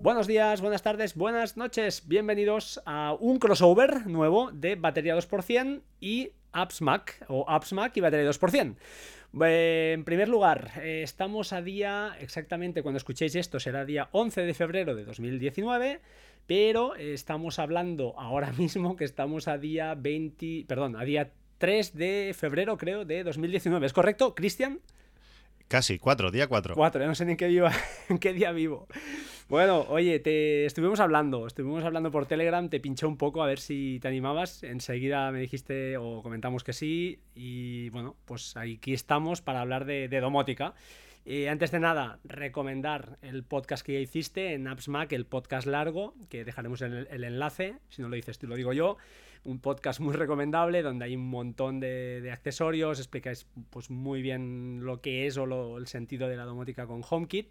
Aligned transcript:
Buenos 0.00 0.28
días, 0.28 0.60
buenas 0.60 0.82
tardes, 0.82 1.16
buenas 1.16 1.56
noches. 1.56 2.06
Bienvenidos 2.06 2.80
a 2.86 3.16
un 3.18 3.40
crossover 3.40 4.06
nuevo 4.06 4.52
de 4.52 4.76
batería 4.76 5.16
2% 5.16 5.82
y 6.00 6.30
Apps 6.52 6.82
Mac 6.82 7.24
o 7.26 7.44
Apps 7.50 7.72
Mac 7.72 7.96
y 7.96 8.00
batería 8.00 8.30
2%. 8.30 8.76
Eh, 9.44 9.90
en 9.94 10.04
primer 10.04 10.28
lugar, 10.28 10.70
eh, 10.80 11.02
estamos 11.02 11.52
a 11.52 11.62
día, 11.62 12.16
exactamente 12.20 12.82
cuando 12.82 12.98
escuchéis 12.98 13.34
esto, 13.34 13.58
será 13.58 13.84
día 13.84 14.08
11 14.12 14.42
de 14.42 14.54
febrero 14.54 14.94
de 14.94 15.04
2019, 15.04 16.00
pero 16.46 16.94
estamos 16.94 17.58
hablando 17.58 18.14
ahora 18.20 18.52
mismo 18.56 18.94
que 18.94 19.04
estamos 19.04 19.48
a 19.48 19.58
día 19.58 19.96
20, 19.96 20.64
perdón, 20.68 20.94
a 20.94 21.02
día 21.02 21.32
3 21.58 21.96
de 21.96 22.36
febrero 22.38 22.78
creo 22.78 23.04
de 23.04 23.24
2019. 23.24 23.84
¿Es 23.84 23.92
correcto, 23.92 24.36
Cristian? 24.36 24.78
Casi, 25.66 25.98
4, 25.98 26.30
día 26.30 26.46
4. 26.46 26.74
4, 26.76 27.00
ya 27.00 27.06
no 27.08 27.14
sé 27.16 27.24
ni 27.24 27.32
en 27.32 27.36
qué, 27.36 27.48
viva, 27.48 27.72
en 28.08 28.18
qué 28.18 28.32
día 28.32 28.52
vivo. 28.52 28.86
Bueno, 29.48 29.86
oye, 29.88 30.18
te 30.18 30.66
estuvimos 30.66 31.00
hablando, 31.00 31.46
estuvimos 31.46 31.82
hablando 31.82 32.10
por 32.10 32.26
Telegram, 32.26 32.68
te 32.68 32.80
pinché 32.80 33.06
un 33.06 33.16
poco 33.16 33.42
a 33.42 33.46
ver 33.46 33.58
si 33.58 33.98
te 33.98 34.06
animabas. 34.06 34.62
Enseguida 34.62 35.32
me 35.32 35.40
dijiste 35.40 35.96
o 35.96 36.22
comentamos 36.22 36.64
que 36.64 36.74
sí. 36.74 37.20
Y 37.34 37.88
bueno, 37.88 38.14
pues 38.26 38.58
aquí 38.58 38.92
estamos 38.92 39.40
para 39.40 39.62
hablar 39.62 39.86
de, 39.86 40.08
domótica. 40.20 40.74
Eh, 41.24 41.48
antes 41.48 41.70
de 41.70 41.80
nada, 41.80 42.18
recomendar 42.24 43.16
el 43.22 43.42
podcast 43.42 43.86
que 43.86 43.94
ya 43.94 44.00
hiciste 44.00 44.52
en 44.52 44.68
AppsMac, 44.68 45.12
el 45.12 45.24
podcast 45.24 45.66
largo, 45.66 46.14
que 46.28 46.44
dejaremos 46.44 46.82
el, 46.82 47.08
el 47.10 47.24
enlace, 47.24 47.76
si 47.88 48.02
no 48.02 48.10
lo 48.10 48.16
dices 48.16 48.38
tú 48.38 48.48
lo 48.48 48.54
digo 48.54 48.74
yo 48.74 48.98
un 49.44 49.60
podcast 49.60 50.00
muy 50.00 50.14
recomendable 50.14 50.82
donde 50.82 51.06
hay 51.06 51.16
un 51.16 51.28
montón 51.28 51.80
de, 51.80 52.28
accesorios, 52.32 52.98
explicáis 52.98 53.46
pues 53.70 53.90
muy 53.90 54.22
bien 54.22 54.80
lo 54.82 55.00
que 55.00 55.26
es 55.26 55.36
o 55.36 55.78
el 55.78 55.86
sentido 55.86 56.28
de 56.28 56.36
la 56.36 56.44
domótica 56.44 56.86
con 56.86 57.02
HomeKit. 57.08 57.48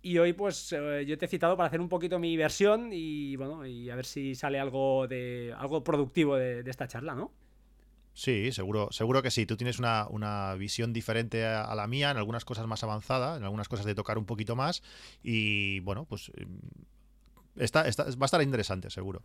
Y 0.00 0.18
hoy 0.18 0.32
pues 0.32 0.72
eh, 0.72 1.04
yo 1.06 1.18
te 1.18 1.26
he 1.26 1.28
citado 1.28 1.56
para 1.56 1.66
hacer 1.66 1.80
un 1.80 1.88
poquito 1.88 2.18
mi 2.18 2.36
versión 2.36 2.90
y 2.92 3.36
bueno, 3.36 3.66
y 3.66 3.90
a 3.90 3.96
ver 3.96 4.06
si 4.06 4.34
sale 4.34 4.60
algo 4.60 5.08
de 5.08 5.54
algo 5.56 5.82
productivo 5.82 6.36
de, 6.36 6.62
esta 6.66 6.86
charla, 6.86 7.14
¿no? 7.14 7.32
Sí, 8.14 8.50
seguro, 8.52 8.88
seguro 8.90 9.22
que 9.22 9.30
sí. 9.30 9.46
Tú 9.46 9.56
tienes 9.56 9.78
una, 9.78 10.54
visión 10.56 10.92
diferente 10.92 11.46
a, 11.46 11.74
la 11.74 11.86
mía, 11.86 12.10
en 12.10 12.16
algunas 12.16 12.44
cosas 12.44 12.66
más 12.66 12.82
avanzada, 12.82 13.36
en 13.36 13.44
algunas 13.44 13.68
cosas 13.68 13.86
de 13.86 13.94
tocar 13.94 14.18
un 14.18 14.24
poquito 14.24 14.56
más. 14.56 14.82
Y 15.22 15.80
bueno, 15.80 16.04
pues 16.04 16.32
mm, 16.36 17.62
va 17.62 17.82
a 17.82 18.24
estar 18.24 18.42
interesante, 18.42 18.90
seguro. 18.90 19.22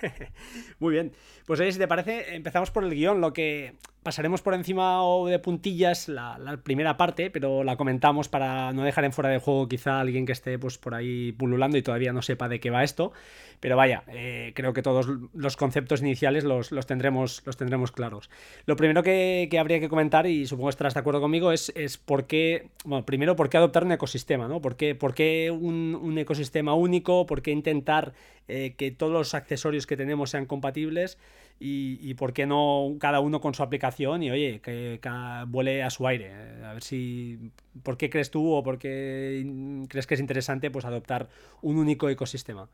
Muy 0.78 0.92
bien. 0.92 1.12
Pues 1.46 1.60
oye, 1.60 1.72
si 1.72 1.78
te 1.78 1.88
parece, 1.88 2.34
empezamos 2.34 2.70
por 2.70 2.84
el 2.84 2.94
guion. 2.94 3.20
Lo 3.20 3.32
que 3.32 3.74
pasaremos 4.02 4.42
por 4.42 4.54
encima 4.54 5.04
o 5.04 5.28
de 5.28 5.38
puntillas 5.38 6.08
la, 6.08 6.58
primera 6.64 6.96
parte, 6.96 7.30
pero 7.30 7.62
la 7.62 7.76
comentamos 7.76 8.28
para 8.28 8.72
no 8.72 8.82
dejar 8.82 9.04
en 9.04 9.12
fuera 9.12 9.30
de 9.30 9.38
juego 9.38 9.68
quizá 9.68 10.00
alguien 10.00 10.26
que 10.26 10.32
esté 10.32 10.58
pues, 10.58 10.78
por 10.78 10.94
ahí 10.94 11.32
pululando 11.32 11.78
y 11.78 11.82
todavía 11.82 12.12
no 12.12 12.22
sepa 12.22 12.48
de 12.48 12.60
qué 12.60 12.70
va 12.70 12.82
esto. 12.82 13.12
Pero 13.60 13.76
vaya, 13.76 14.02
eh, 14.08 14.50
creo 14.56 14.72
que 14.72 14.82
todos 14.82 15.08
los 15.32 15.56
conceptos 15.56 16.00
iniciales 16.00 16.42
los, 16.42 16.68
tendremos, 16.84 17.42
los 17.46 17.56
tendremos 17.56 17.92
claros. 17.92 18.28
Lo 18.66 18.74
primero 18.74 19.04
que, 19.04 19.48
habría 19.56 19.78
que 19.78 19.88
comentar, 19.88 20.26
y 20.26 20.46
supongo 20.46 20.66
que 20.66 20.70
estarás 20.70 20.94
de 20.94 21.00
acuerdo 21.00 21.20
conmigo, 21.20 21.52
es, 21.52 21.72
es 21.76 21.96
por 21.96 22.26
qué, 22.26 22.70
bueno, 22.84 23.06
primero, 23.06 23.36
por 23.36 23.48
qué 23.48 23.58
adoptar 23.58 23.84
un 23.84 23.92
ecosistema, 23.92 24.48
¿no? 24.48 24.60
¿Por 24.60 24.74
qué, 24.74 24.96
por 24.96 25.14
qué 25.14 25.52
un, 25.52 26.18
ecosistema 26.18 26.74
único? 26.74 27.24
¿Por 27.24 27.40
qué 27.40 27.52
intentar 27.52 28.14
eh, 28.48 28.74
que 28.76 28.90
todos 28.90 29.12
los 29.12 29.32
accesorios 29.32 29.71
que 29.86 29.96
tenemos 29.96 30.30
sean 30.30 30.46
compatibles? 30.46 31.18
Y, 31.58 32.14
por 32.14 32.32
qué 32.32 32.46
no 32.46 32.96
cada 32.98 33.20
uno 33.20 33.40
con 33.40 33.54
su 33.54 33.62
aplicación 33.62 34.22
y 34.22 34.30
oye, 34.30 34.60
que, 34.60 34.98
que, 35.00 35.10
vuele 35.46 35.82
a 35.82 35.90
su 35.90 36.06
aire. 36.06 36.32
A 36.64 36.72
ver 36.74 36.82
si. 36.82 37.38
¿Por 37.82 37.96
qué 37.96 38.10
crees 38.10 38.30
tú 38.30 38.52
o 38.52 38.62
por 38.62 38.78
qué 38.78 39.46
crees 39.88 40.06
que 40.06 40.14
es 40.14 40.20
interesante 40.20 40.70
pues 40.70 40.84
adoptar 40.84 41.28
un 41.60 41.78
único 41.78 42.08
ecosistema? 42.08 42.68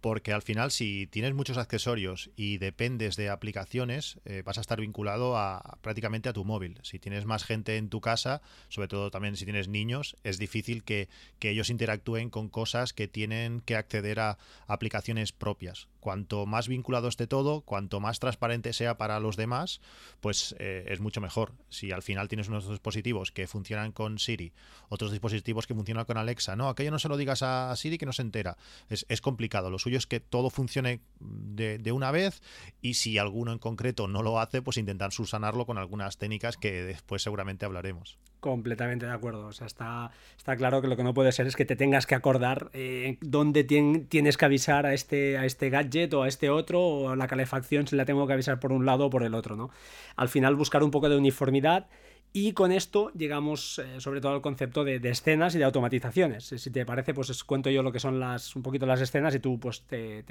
Porque 0.00 0.32
al 0.32 0.42
final 0.42 0.70
si 0.70 1.06
tienes 1.06 1.34
muchos 1.34 1.58
accesorios 1.58 2.30
y 2.36 2.58
dependes 2.58 3.16
de 3.16 3.30
aplicaciones, 3.30 4.18
eh, 4.24 4.42
vas 4.44 4.58
a 4.58 4.60
estar 4.60 4.80
vinculado 4.80 5.36
a, 5.36 5.78
prácticamente 5.82 6.28
a 6.28 6.32
tu 6.32 6.44
móvil. 6.44 6.78
Si 6.82 6.98
tienes 6.98 7.24
más 7.24 7.44
gente 7.44 7.76
en 7.76 7.88
tu 7.88 8.00
casa, 8.00 8.40
sobre 8.68 8.88
todo 8.88 9.10
también 9.10 9.36
si 9.36 9.44
tienes 9.44 9.68
niños, 9.68 10.16
es 10.24 10.38
difícil 10.38 10.84
que, 10.84 11.08
que 11.38 11.50
ellos 11.50 11.70
interactúen 11.70 12.30
con 12.30 12.48
cosas 12.48 12.92
que 12.92 13.08
tienen 13.08 13.60
que 13.60 13.76
acceder 13.76 14.20
a 14.20 14.38
aplicaciones 14.66 15.32
propias 15.32 15.88
cuanto 16.08 16.46
más 16.46 16.68
vinculado 16.68 17.08
esté 17.08 17.26
todo, 17.26 17.60
cuanto 17.60 18.00
más 18.00 18.18
transparente 18.18 18.72
sea 18.72 18.96
para 18.96 19.20
los 19.20 19.36
demás, 19.36 19.80
pues 20.20 20.54
eh, 20.58 20.86
es 20.88 21.00
mucho 21.00 21.20
mejor. 21.20 21.52
Si 21.68 21.92
al 21.92 22.02
final 22.02 22.28
tienes 22.28 22.48
unos 22.48 22.68
dispositivos 22.68 23.30
que 23.30 23.46
funcionan 23.46 23.92
con 23.92 24.18
Siri, 24.18 24.52
otros 24.88 25.10
dispositivos 25.10 25.66
que 25.66 25.74
funcionan 25.74 26.06
con 26.06 26.16
Alexa, 26.16 26.56
no, 26.56 26.68
aquello 26.68 26.90
no 26.90 26.98
se 26.98 27.08
lo 27.08 27.16
digas 27.16 27.42
a 27.42 27.74
Siri 27.76 27.98
que 27.98 28.06
no 28.06 28.12
se 28.12 28.22
entera. 28.22 28.56
Es, 28.88 29.20
complicado. 29.20 29.68
Lo 29.68 29.78
es 29.96 30.06
que 30.06 30.20
todo 30.20 30.50
funcione 30.50 31.00
de, 31.20 31.78
de, 31.78 31.92
una 31.92 32.10
vez 32.10 32.42
y 32.80 32.94
si 32.94 33.18
alguno 33.18 33.52
en 33.52 33.58
concreto 33.58 34.08
no 34.08 34.22
lo 34.22 34.40
hace, 34.40 34.62
pues 34.62 34.76
intentar 34.76 35.12
subsanarlo 35.12 35.66
con 35.66 35.78
algunas 35.78 36.18
técnicas 36.18 36.56
que 36.56 36.82
después 36.82 37.22
seguramente 37.22 37.64
hablaremos. 37.64 38.18
Completamente 38.40 39.06
de 39.06 39.12
acuerdo. 39.12 39.46
O 39.46 39.52
sea, 39.52 39.66
está, 39.66 40.12
está 40.36 40.56
claro 40.56 40.80
que 40.80 40.86
lo 40.86 40.96
que 40.96 41.02
no 41.02 41.12
puede 41.12 41.32
ser 41.32 41.48
es 41.48 41.56
que 41.56 41.64
te 41.64 41.74
tengas 41.74 42.06
que 42.06 42.14
acordar 42.14 42.70
eh, 42.72 43.18
dónde 43.20 43.64
tienes 43.64 44.36
que 44.36 44.44
avisar 44.44 44.86
a 44.86 44.94
este, 44.94 45.38
a 45.38 45.44
este 45.44 45.70
gadget 45.70 46.14
o 46.14 46.22
a 46.22 46.28
este 46.28 46.48
otro, 46.48 46.80
o 46.80 47.08
a 47.10 47.16
la 47.16 47.26
calefacción 47.26 47.88
si 47.88 47.96
la 47.96 48.04
tengo 48.04 48.26
que 48.26 48.34
avisar 48.34 48.60
por 48.60 48.72
un 48.72 48.86
lado 48.86 49.06
o 49.06 49.10
por 49.10 49.24
el 49.24 49.34
otro, 49.34 49.56
¿no? 49.56 49.70
Al 50.14 50.28
final 50.28 50.54
buscar 50.54 50.84
un 50.84 50.92
poco 50.92 51.08
de 51.08 51.16
uniformidad 51.16 51.88
y 52.32 52.52
con 52.52 52.72
esto 52.72 53.10
llegamos 53.16 53.78
eh, 53.78 54.00
sobre 54.00 54.20
todo 54.20 54.32
al 54.32 54.42
concepto 54.42 54.84
de, 54.84 54.96
escenas 55.08 55.54
y 55.54 55.58
de 55.58 55.64
automatizaciones. 55.64 56.44
Si 56.44 56.70
te 56.70 56.84
parece, 56.84 57.14
pues 57.14 57.30
os 57.30 57.42
cuento 57.42 57.70
yo 57.70 57.82
lo 57.82 57.90
que 57.90 58.00
son 58.00 58.20
las 58.20 58.54
un 58.54 58.62
poquito 58.62 58.84
las 58.84 59.00
escenas 59.00 59.34
y 59.34 59.40
tú 59.40 59.58
pues 59.58 59.82
te, 59.82 60.24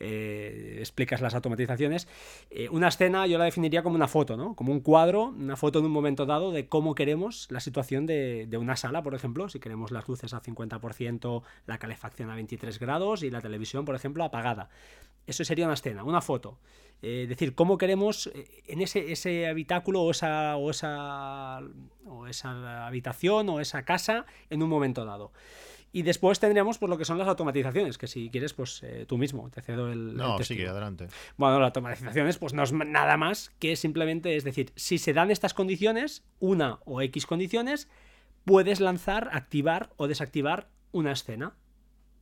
eh, 0.00 0.76
explicas 0.78 1.20
las 1.20 1.34
automatizaciones. 1.34 2.08
Eh, 2.50 2.68
una 2.70 2.88
escena 2.88 3.26
yo 3.26 3.36
la 3.36 3.44
definiría 3.44 3.82
como 3.82 3.96
una 3.96 4.08
foto, 4.08 4.36
¿no? 4.36 4.54
Como 4.56 4.72
un 4.72 4.80
cuadro, 4.80 5.26
una 5.26 5.56
foto 5.56 5.80
en 5.80 5.84
un 5.84 5.92
momento 5.92 6.24
dado 6.24 6.52
de 6.52 6.68
cómo 6.68 6.94
queremos 6.94 7.48
la 7.50 7.60
situación 7.60 8.06
de, 8.06 8.46
de 8.48 8.56
una 8.56 8.76
sala, 8.76 9.02
por 9.02 9.14
ejemplo, 9.14 9.48
si 9.50 9.60
queremos 9.60 9.90
las 9.90 10.08
luces 10.08 10.32
a 10.32 10.40
50%, 10.40 11.42
la 11.66 11.78
calefacción 11.78 12.30
a 12.30 12.34
23 12.34 12.78
grados 12.78 13.22
y 13.22 13.30
la 13.30 13.42
televisión, 13.42 13.84
por 13.84 13.94
ejemplo, 13.94 14.24
apagada. 14.24 14.70
Eso 15.26 15.44
sería 15.44 15.66
una 15.66 15.74
escena, 15.74 16.02
una 16.04 16.22
foto. 16.22 16.58
Es 17.02 17.28
decir, 17.28 17.54
cómo 17.54 17.76
queremos 17.76 18.30
en 18.66 18.80
ese, 18.80 19.12
ese 19.12 19.46
habitáculo 19.46 20.02
o 20.02 20.10
esa, 20.10 20.56
o 20.56 20.70
esa 20.70 20.93
o 20.96 22.26
esa 22.26 22.86
habitación 22.86 23.48
o 23.48 23.60
esa 23.60 23.84
casa 23.84 24.26
en 24.50 24.62
un 24.62 24.68
momento 24.68 25.04
dado. 25.04 25.32
Y 25.94 26.02
después 26.02 26.40
tendríamos 26.40 26.78
pues, 26.78 26.90
lo 26.90 26.98
que 26.98 27.04
son 27.04 27.18
las 27.18 27.28
automatizaciones, 27.28 27.98
que 27.98 28.08
si 28.08 28.28
quieres, 28.28 28.52
pues 28.52 28.82
eh, 28.82 29.06
tú 29.06 29.16
mismo 29.16 29.48
te 29.50 29.62
cedo 29.62 29.92
el. 29.92 30.16
No, 30.16 30.36
sigue, 30.42 30.66
adelante. 30.66 31.06
Bueno, 31.36 31.60
las 31.60 31.68
automatizaciones, 31.68 32.36
pues 32.36 32.52
no 32.52 32.64
es 32.64 32.72
nada 32.72 33.16
más 33.16 33.52
que 33.60 33.76
simplemente, 33.76 34.34
es 34.34 34.42
decir, 34.42 34.72
si 34.74 34.98
se 34.98 35.12
dan 35.12 35.30
estas 35.30 35.54
condiciones, 35.54 36.24
una 36.40 36.80
o 36.84 37.00
X 37.00 37.26
condiciones, 37.26 37.88
puedes 38.44 38.80
lanzar, 38.80 39.30
activar 39.32 39.90
o 39.96 40.08
desactivar 40.08 40.68
una 40.90 41.12
escena 41.12 41.54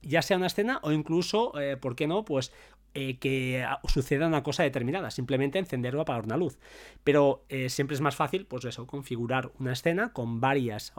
ya 0.02 0.22
sea 0.22 0.36
una 0.36 0.46
escena 0.46 0.80
o 0.82 0.92
incluso, 0.92 1.58
eh, 1.60 1.76
¿por 1.76 1.96
qué 1.96 2.06
no? 2.06 2.24
Pues 2.24 2.52
eh, 2.94 3.16
que 3.18 3.64
suceda 3.88 4.26
una 4.26 4.42
cosa 4.42 4.64
determinada, 4.64 5.10
simplemente 5.10 5.58
encender 5.58 5.96
o 5.96 6.02
apagar 6.02 6.24
una 6.26 6.36
luz. 6.36 6.58
Pero 7.04 7.42
eh, 7.48 7.70
siempre 7.70 7.94
es 7.94 8.02
más 8.02 8.16
fácil, 8.16 8.44
pues 8.44 8.66
eso, 8.66 8.86
configurar 8.86 9.50
una 9.58 9.72
escena 9.72 10.12
con 10.12 10.42
varias 10.42 10.92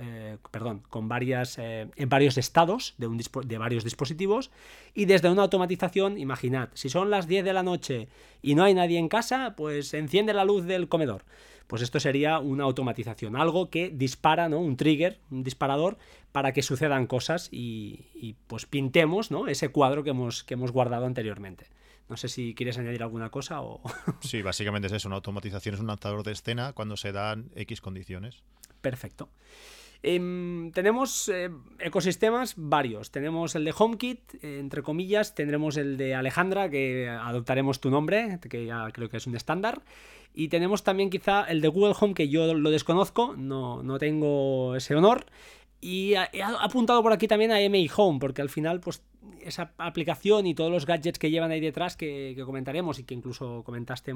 eh, 0.00 0.38
perdón, 0.50 0.82
con 0.90 1.08
varias, 1.08 1.56
en 1.58 2.08
varios 2.08 2.38
estados 2.38 2.94
de, 2.98 3.06
un 3.06 3.18
de 3.18 3.58
varios 3.58 3.84
dispositivos 3.84 4.50
y 4.94 5.04
desde 5.04 5.30
una 5.30 5.42
automatización, 5.42 6.18
imaginad, 6.18 6.70
si 6.74 6.88
son 6.88 7.08
las 7.08 7.28
10 7.28 7.44
de 7.44 7.52
la 7.52 7.62
noche 7.62 8.08
y 8.42 8.56
no 8.56 8.64
hay 8.64 8.74
nadie 8.74 8.98
en 8.98 9.08
casa, 9.08 9.54
pues 9.56 9.94
enciende 9.94 10.34
la 10.34 10.44
luz 10.44 10.64
del 10.64 10.88
comedor. 10.88 11.24
Pues 11.68 11.82
esto 11.82 12.00
sería 12.00 12.40
una 12.40 12.64
automatización, 12.64 13.36
algo 13.36 13.70
que 13.70 13.90
dispara, 13.90 14.48
¿no? 14.48 14.58
Un 14.58 14.76
trigger, 14.76 15.20
un 15.30 15.44
disparador, 15.44 15.98
para 16.32 16.52
que 16.52 16.62
sucedan 16.62 17.06
cosas 17.06 17.48
y, 17.52 18.36
pues 18.46 18.66
pintemos, 18.66 19.30
¿no? 19.30 19.46
Ese 19.46 19.68
cuadro 19.68 20.02
que 20.02 20.10
hemos, 20.10 20.42
que 20.44 20.54
hemos 20.54 20.72
guardado 20.72 21.04
anteriormente. 21.06 21.66
No 22.08 22.16
sé 22.16 22.28
si 22.28 22.54
quieres 22.54 22.78
añadir 22.78 23.02
alguna 23.02 23.30
cosa 23.30 23.60
o... 23.60 23.82
sí, 24.20 24.40
básicamente 24.40 24.86
es 24.86 24.94
eso, 24.94 25.08
una 25.08 25.16
automatización 25.16 25.74
es 25.74 25.80
un 25.80 25.88
lanzador 25.88 26.22
de 26.22 26.32
escena 26.32 26.72
cuando 26.72 26.96
se 26.96 27.12
dan 27.12 27.50
X 27.54 27.82
condiciones. 27.82 28.42
Perfecto. 28.80 29.28
Em, 30.02 30.70
tenemos 30.72 31.28
eh, 31.28 31.50
ecosistemas 31.80 32.54
varios. 32.56 33.10
Tenemos 33.10 33.54
el 33.56 33.64
de 33.64 33.74
HomeKit, 33.76 34.34
eh, 34.42 34.58
entre 34.60 34.82
comillas, 34.82 35.34
tendremos 35.34 35.76
el 35.76 35.96
de 35.96 36.14
Alejandra, 36.14 36.70
que 36.70 37.08
adoptaremos 37.08 37.80
tu 37.80 37.90
nombre, 37.90 38.38
que 38.48 38.66
ya 38.66 38.88
creo 38.92 39.08
que 39.08 39.16
es 39.16 39.26
un 39.26 39.34
estándar. 39.34 39.82
Y 40.34 40.48
tenemos 40.48 40.84
también 40.84 41.10
quizá 41.10 41.44
el 41.44 41.60
de 41.60 41.68
Google 41.68 41.94
Home, 41.98 42.14
que 42.14 42.28
yo 42.28 42.54
lo 42.54 42.70
desconozco, 42.70 43.34
no, 43.36 43.82
no 43.82 43.98
tengo 43.98 44.76
ese 44.76 44.94
honor. 44.94 45.26
Y 45.80 46.14
he 46.14 46.42
apuntado 46.42 47.02
por 47.02 47.12
aquí 47.12 47.28
también 47.28 47.52
a 47.52 47.60
MI 47.60 47.88
Home, 47.96 48.18
porque 48.18 48.42
al 48.42 48.48
final, 48.48 48.80
pues 48.80 49.02
esa 49.42 49.72
aplicación 49.78 50.46
y 50.46 50.54
todos 50.54 50.70
los 50.70 50.86
gadgets 50.86 51.18
que 51.18 51.30
llevan 51.30 51.50
ahí 51.50 51.60
detrás 51.60 51.96
que, 51.96 52.36
comentaremos 52.44 52.98
y 52.98 53.04
que 53.04 53.14
incluso 53.14 53.62
comentaste, 53.64 54.12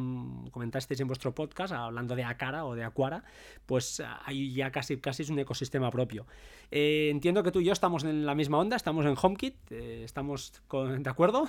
comentasteis 0.50 1.00
en 1.00 1.06
vuestro 1.06 1.34
podcast 1.34 1.72
hablando 1.72 2.16
de 2.16 2.24
Acara 2.24 2.64
o 2.64 2.74
de 2.74 2.84
Aquara, 2.84 3.24
pues 3.66 4.02
ahí 4.24 4.52
ya 4.52 4.70
casi, 4.70 4.98
casi 4.98 5.22
es 5.22 5.30
un 5.30 5.38
ecosistema 5.38 5.90
propio. 5.90 6.26
Eh, 6.70 7.08
entiendo 7.10 7.42
que 7.42 7.52
tú 7.52 7.60
y 7.60 7.64
yo 7.64 7.72
estamos 7.72 8.04
en 8.04 8.26
la 8.26 8.34
misma 8.34 8.58
onda, 8.58 8.76
estamos 8.76 9.06
en 9.06 9.14
HomeKit, 9.20 9.54
eh, 9.70 10.02
¿estamos 10.04 10.52
de 10.70 11.10
acuerdo? 11.10 11.46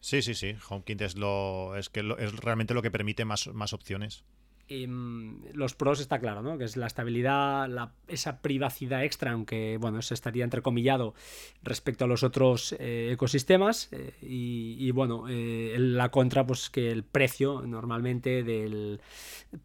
Sí, 0.00 0.20
sí, 0.20 0.34
sí. 0.34 0.54
HomeKit 0.68 1.00
es 1.00 1.16
lo 1.16 1.76
es 1.76 1.88
que 1.88 2.00
es 2.18 2.36
realmente 2.36 2.74
lo 2.74 2.82
que 2.82 2.90
permite 2.90 3.24
más, 3.24 3.46
más 3.48 3.72
opciones. 3.72 4.24
Em, 4.66 5.42
los 5.52 5.74
pros 5.74 6.00
está 6.00 6.18
claro, 6.18 6.40
¿no? 6.40 6.56
Que 6.56 6.64
es 6.64 6.78
la 6.78 6.86
estabilidad, 6.86 7.68
esa 8.08 8.40
privacidad 8.40 9.04
extra, 9.04 9.32
aunque 9.32 9.76
bueno, 9.78 9.98
eso 9.98 10.14
estaría 10.14 10.42
entrecomillado 10.42 11.14
respecto 11.62 12.06
a 12.06 12.08
los 12.08 12.22
otros 12.22 12.74
eh, 12.78 13.10
ecosistemas. 13.12 13.88
Eh, 13.92 14.14
y, 14.22 14.90
bueno, 14.92 15.26
eh, 15.28 15.76
la 15.78 16.08
contra, 16.08 16.46
pues 16.46 16.70
que 16.70 16.90
el 16.90 17.02
precio 17.04 17.62
normalmente 17.66 18.42
del 18.42 19.00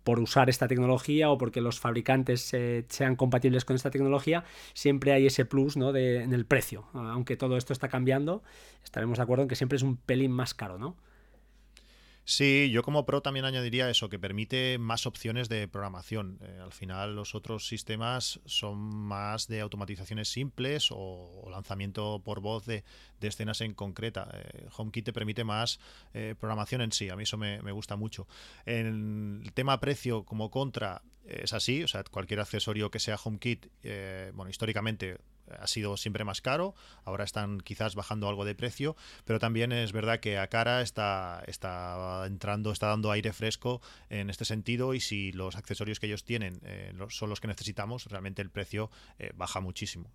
por 0.04 0.20
usar 0.20 0.50
esta 0.50 0.68
tecnología 0.68 1.30
o 1.30 1.38
porque 1.38 1.62
los 1.62 1.80
fabricantes 1.80 2.56
sean 2.90 3.16
compatibles 3.16 3.66
con 3.66 3.76
esta 3.76 3.90
tecnología, 3.90 4.44
siempre 4.74 5.14
hay 5.14 5.26
ese 5.26 5.46
plus 5.46 5.78
¿no? 5.78 5.92
de, 5.94 6.22
en 6.22 6.34
el 6.34 6.46
precio. 6.46 6.86
Aunque 6.94 7.38
todo 7.38 7.58
esto 7.58 7.74
está 7.74 7.88
cambiando, 7.88 8.44
estaremos 8.84 9.18
de 9.18 9.24
acuerdo 9.24 9.44
en 9.44 9.50
que 9.50 9.56
siempre 9.56 9.78
es 9.78 9.84
un 9.84 9.98
pelín 9.98 10.32
más 10.32 10.54
caro, 10.54 10.78
¿no? 10.78 10.96
Sí, 12.30 12.70
yo 12.70 12.84
como 12.84 13.08
pro 13.08 13.24
también 13.24 13.46
añadiría 13.46 13.90
eso, 13.90 14.08
que 14.08 14.20
permite 14.20 14.78
más 14.78 15.08
opciones 15.08 15.50
de 15.50 15.68
programación. 15.68 16.38
Eh, 16.44 16.60
al 16.62 16.72
final 16.72 17.16
los 17.16 17.34
otros 17.34 17.68
sistemas 17.68 18.40
son 18.46 18.78
más 18.78 19.48
de 19.48 19.62
automatizaciones 19.62 20.30
simples 20.30 20.90
o, 20.92 21.48
lanzamiento 21.50 22.22
por 22.24 22.40
voz 22.40 22.68
de, 22.68 22.84
escenas 23.20 23.62
en 23.62 23.74
concreta. 23.74 24.30
Eh, 24.32 24.68
HomeKit 24.78 25.06
te 25.06 25.12
permite 25.12 25.44
más 25.44 25.80
eh, 26.14 26.36
programación 26.40 26.82
en 26.82 26.92
sí, 26.92 27.10
a 27.10 27.16
mí 27.16 27.24
eso 27.24 27.40
me, 27.40 27.64
me 27.64 27.72
gusta 27.72 27.96
mucho. 27.96 28.28
En 28.64 29.42
el 29.44 29.52
tema 29.54 29.80
precio 29.80 30.24
como 30.24 30.52
contra 30.52 31.02
es 31.26 31.54
así, 31.54 31.82
o 31.82 31.88
sea, 31.88 32.04
cualquier 32.04 32.42
accesorio 32.42 32.92
que 32.92 33.00
sea 33.00 33.18
HomeKit, 33.24 33.66
bueno, 34.36 34.52
históricamente 34.52 35.18
ha 35.60 35.68
sido 35.68 35.98
siempre 35.98 36.24
más 36.24 36.42
caro, 36.42 36.76
ahora 37.06 37.24
están 37.24 37.60
quizás 37.62 37.96
bajando 37.96 38.28
algo 38.28 38.46
de 38.46 38.56
precio, 38.56 38.96
pero 39.26 39.40
también 39.40 39.72
es 39.72 39.92
verdad 39.92 40.20
que 40.20 40.38
a 40.38 40.48
cara 40.48 40.82
está, 40.82 41.44
está 41.48 42.26
entrando, 42.26 42.72
está 42.72 42.88
dando 42.88 43.12
aire 43.12 43.34
fresco 43.34 43.82
en 44.10 44.30
este 44.30 44.46
sentido 44.46 44.94
y 44.94 45.00
si 45.00 45.32
los 45.32 45.56
accesorios 45.56 46.00
que 46.00 46.08
ellos 46.08 46.24
tienen 46.24 46.60
eh, 46.64 46.94
son 47.10 47.30
los 47.30 47.40
que 47.40 47.48
necesitamos, 47.48 48.06
realmente 48.06 48.42
el 48.42 48.50
precio 48.50 48.90
eh, 49.18 49.32
baja 49.36 49.60
muchísimo. 49.60 50.12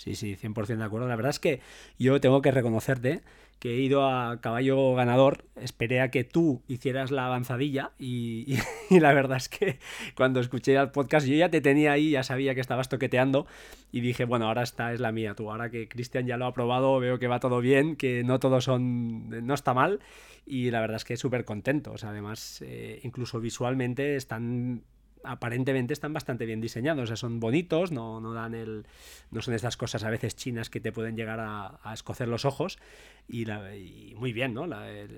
Sí, 0.00 0.14
sí, 0.14 0.34
100% 0.34 0.78
de 0.78 0.84
acuerdo. 0.84 1.08
La 1.08 1.14
verdad 1.14 1.28
es 1.28 1.40
que 1.40 1.60
yo 1.98 2.22
tengo 2.22 2.40
que 2.40 2.50
reconocerte 2.50 3.20
que 3.58 3.74
he 3.74 3.80
ido 3.82 4.08
a 4.08 4.40
caballo 4.40 4.94
ganador, 4.94 5.44
esperé 5.56 6.00
a 6.00 6.10
que 6.10 6.24
tú 6.24 6.62
hicieras 6.68 7.10
la 7.10 7.26
avanzadilla 7.26 7.90
y, 7.98 8.56
la 8.90 9.12
verdad 9.12 9.36
es 9.36 9.50
que 9.50 9.78
cuando 10.16 10.40
escuché 10.40 10.74
el 10.74 10.90
podcast 10.90 11.26
yo 11.26 11.36
ya 11.36 11.50
te 11.50 11.60
tenía 11.60 11.92
ahí, 11.92 12.12
ya 12.12 12.22
sabía 12.22 12.54
que 12.54 12.62
estabas 12.62 12.88
toqueteando 12.88 13.46
y 13.92 14.00
dije, 14.00 14.24
bueno, 14.24 14.46
ahora 14.46 14.62
esta 14.62 14.94
es 14.94 15.00
la 15.00 15.12
mía, 15.12 15.34
tú, 15.34 15.50
ahora 15.50 15.68
que 15.68 15.86
Cristian 15.86 16.26
ya 16.26 16.38
lo 16.38 16.46
ha 16.46 16.54
probado, 16.54 16.98
veo 16.98 17.18
que 17.18 17.28
va 17.28 17.38
todo 17.38 17.60
bien, 17.60 17.96
que 17.96 18.24
no 18.24 18.40
todos 18.40 18.64
son, 18.64 19.28
no 19.28 19.52
está 19.52 19.74
mal 19.74 20.00
y 20.46 20.70
la 20.70 20.80
verdad 20.80 20.96
es 20.96 21.04
que 21.04 21.18
súper 21.18 21.44
contentos, 21.44 22.04
además 22.04 22.62
eh, 22.64 23.00
incluso 23.02 23.38
visualmente 23.38 24.16
están 24.16 24.82
aparentemente 25.24 25.92
están 25.92 26.12
bastante 26.12 26.46
bien 26.46 26.60
diseñados, 26.60 27.04
o 27.04 27.06
sea, 27.06 27.16
son 27.16 27.40
bonitos, 27.40 27.92
no, 27.92 28.20
no 28.20 28.32
dan 28.32 28.54
el. 28.54 28.86
no 29.30 29.42
son 29.42 29.54
estas 29.54 29.76
cosas 29.76 30.04
a 30.04 30.10
veces 30.10 30.36
chinas 30.36 30.70
que 30.70 30.80
te 30.80 30.92
pueden 30.92 31.16
llegar 31.16 31.38
a, 31.40 31.78
escocer 31.92 32.28
los 32.28 32.44
ojos. 32.44 32.78
Y, 33.28 33.44
muy 34.16 34.32
bien, 34.32 34.54
¿no? 34.54 34.64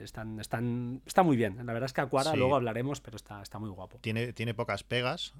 están, 0.03 0.39
están, 0.39 1.01
está 1.07 1.23
muy 1.23 1.37
bien. 1.37 1.57
La 1.65 1.73
verdad 1.73 1.87
es 1.87 1.93
que 1.93 2.03
Aquara 2.03 2.35
luego 2.35 2.57
hablaremos, 2.57 3.01
pero 3.01 3.17
está, 3.17 3.41
está 3.43 3.59
muy 3.59 3.71
guapo. 3.71 3.99
Tiene, 4.01 4.33
tiene 4.33 4.55
pocas 4.55 4.85
pegas, 4.85 5.35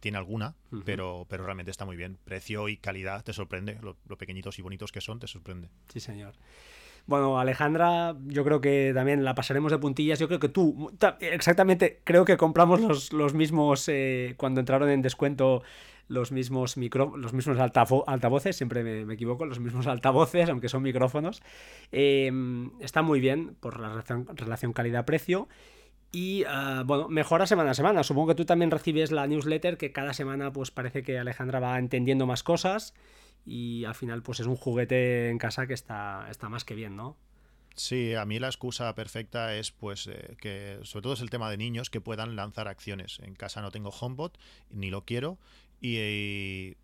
tiene, 0.00 0.18
alguna, 0.18 0.54
pero, 0.84 1.26
pero 1.28 1.44
realmente 1.44 1.70
está 1.70 1.84
muy 1.84 1.96
bien. 1.96 2.18
Precio 2.24 2.68
y 2.68 2.76
calidad 2.76 3.24
te 3.24 3.32
sorprende. 3.32 3.78
Lo, 3.82 3.96
lo 4.06 4.18
pequeñitos 4.18 4.58
y 4.58 4.62
bonitos 4.62 4.92
que 4.92 5.00
son, 5.00 5.18
te 5.18 5.26
sorprende. 5.26 5.70
Sí, 5.88 6.00
señor. 6.00 6.34
Bueno, 7.10 7.40
Alejandra, 7.40 8.14
yo 8.28 8.44
creo 8.44 8.60
que 8.60 8.92
también 8.94 9.24
la 9.24 9.34
pasaremos 9.34 9.72
de 9.72 9.78
puntillas. 9.78 10.20
Yo 10.20 10.28
creo 10.28 10.38
que 10.38 10.48
tú, 10.48 10.92
exactamente, 11.18 12.02
creo 12.04 12.24
que 12.24 12.36
compramos 12.36 13.12
los, 13.12 13.34
mismos, 13.34 13.88
eh, 13.88 14.34
cuando 14.36 14.60
entraron 14.60 14.88
en 14.90 15.02
descuento, 15.02 15.64
los 16.06 16.30
mismos, 16.30 16.76
micro, 16.76 17.16
los 17.16 17.32
mismos 17.32 17.58
altavoces, 17.58 18.54
siempre 18.54 18.84
me, 19.04 19.12
equivoco, 19.12 19.44
los 19.44 19.58
mismos 19.58 19.88
altavoces, 19.88 20.48
aunque 20.50 20.68
son 20.68 20.84
micrófonos. 20.84 21.42
Em, 21.90 22.70
está 22.78 23.02
muy 23.02 23.18
bien 23.18 23.56
por 23.58 23.80
la 23.80 23.88
relación, 23.88 24.28
relación 24.36 24.72
calidad-precio. 24.72 25.48
Y 26.12 26.44
ah, 26.46 26.84
bueno, 26.86 27.08
mejora 27.08 27.48
semana 27.48 27.72
a 27.72 27.74
semana. 27.74 28.04
Supongo 28.04 28.28
que 28.28 28.34
tú 28.36 28.44
también 28.44 28.70
recibes 28.70 29.10
la 29.10 29.26
newsletter 29.26 29.78
que 29.78 29.90
cada 29.90 30.12
semana 30.12 30.52
pues 30.52 30.70
parece 30.70 31.02
que 31.02 31.18
Alejandra 31.18 31.58
va 31.58 31.76
entendiendo 31.76 32.26
más 32.26 32.44
cosas 32.44 32.94
y 33.44 33.84
al 33.84 33.94
final 33.94 34.22
pues 34.22 34.40
es 34.40 34.46
un 34.46 34.56
juguete 34.56 35.30
en 35.30 35.38
casa 35.38 35.66
que 35.66 35.74
está, 35.74 36.26
está 36.30 36.48
más 36.48 36.64
que 36.64 36.74
bien, 36.74 36.96
¿no? 36.96 37.16
Sí, 37.74 38.14
a 38.14 38.24
mí 38.24 38.38
la 38.38 38.48
excusa 38.48 38.94
perfecta 38.94 39.54
es 39.56 39.70
pues 39.70 40.06
eh, 40.06 40.36
que 40.40 40.78
sobre 40.82 41.02
todo 41.02 41.12
es 41.14 41.20
el 41.20 41.30
tema 41.30 41.50
de 41.50 41.56
niños 41.56 41.88
que 41.88 42.00
puedan 42.00 42.36
lanzar 42.36 42.68
acciones. 42.68 43.20
En 43.20 43.34
casa 43.34 43.62
no 43.62 43.70
tengo 43.70 43.90
HomeBot, 43.90 44.38
ni 44.70 44.90
lo 44.90 45.04
quiero 45.04 45.38
y, 45.80 46.76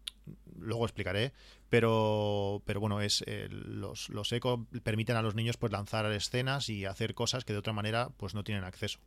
luego 0.58 0.84
explicaré, 0.84 1.32
pero, 1.68 2.62
pero 2.64 2.80
bueno, 2.80 3.00
es 3.00 3.22
eh, 3.26 3.48
los, 3.50 4.08
los 4.08 4.32
eco 4.32 4.66
permiten 4.82 5.16
a 5.16 5.22
los 5.22 5.34
niños 5.34 5.56
pues 5.56 5.72
lanzar 5.72 6.10
escenas 6.12 6.68
y 6.68 6.84
hacer 6.84 7.14
cosas 7.14 7.44
que 7.44 7.52
de 7.52 7.58
otra 7.58 7.72
manera 7.72 8.10
pues 8.16 8.34
no 8.34 8.44
tienen 8.44 8.64
acceso. 8.64 9.00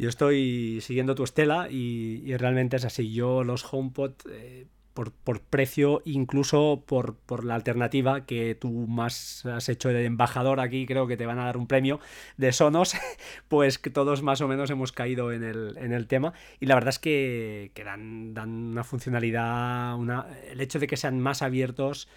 Yo 0.00 0.08
estoy 0.08 0.80
siguiendo 0.80 1.14
tu 1.14 1.24
estela 1.24 1.68
y, 1.70 2.34
realmente 2.38 2.76
es 2.76 2.86
así. 2.86 3.12
Yo 3.12 3.44
los 3.44 3.70
HomePod 3.70 4.12
eh, 4.30 4.66
por, 4.94 5.40
precio, 5.40 6.02
incluso 6.04 6.82
por, 6.86 7.44
la 7.44 7.54
alternativa 7.54 8.26
que 8.26 8.54
tú 8.54 8.70
más 8.70 9.46
has 9.46 9.68
hecho 9.68 9.88
de 9.88 10.04
embajador 10.04 10.60
aquí, 10.60 10.86
creo 10.86 11.06
que 11.06 11.16
te 11.16 11.26
van 11.26 11.38
a 11.38 11.44
dar 11.44 11.56
un 11.56 11.66
premio 11.66 12.00
de 12.36 12.52
Sonos, 12.52 12.94
pues 13.48 13.78
que 13.78 13.90
todos 13.90 14.22
más 14.22 14.40
o 14.40 14.48
menos 14.48 14.70
hemos 14.70 14.92
caído 14.92 15.32
en 15.32 15.42
el, 15.42 16.06
tema. 16.06 16.32
Y 16.58 16.66
la 16.66 16.74
verdad 16.74 16.90
es 16.90 16.98
que, 16.98 17.72
dan, 17.84 18.34
dan, 18.34 18.50
una 18.50 18.84
funcionalidad, 18.84 19.96
una, 19.96 20.26
el 20.50 20.60
hecho 20.60 20.78
de 20.78 20.86
que 20.86 20.96
sean 20.96 21.20
más 21.20 21.42
abiertos, 21.42 22.08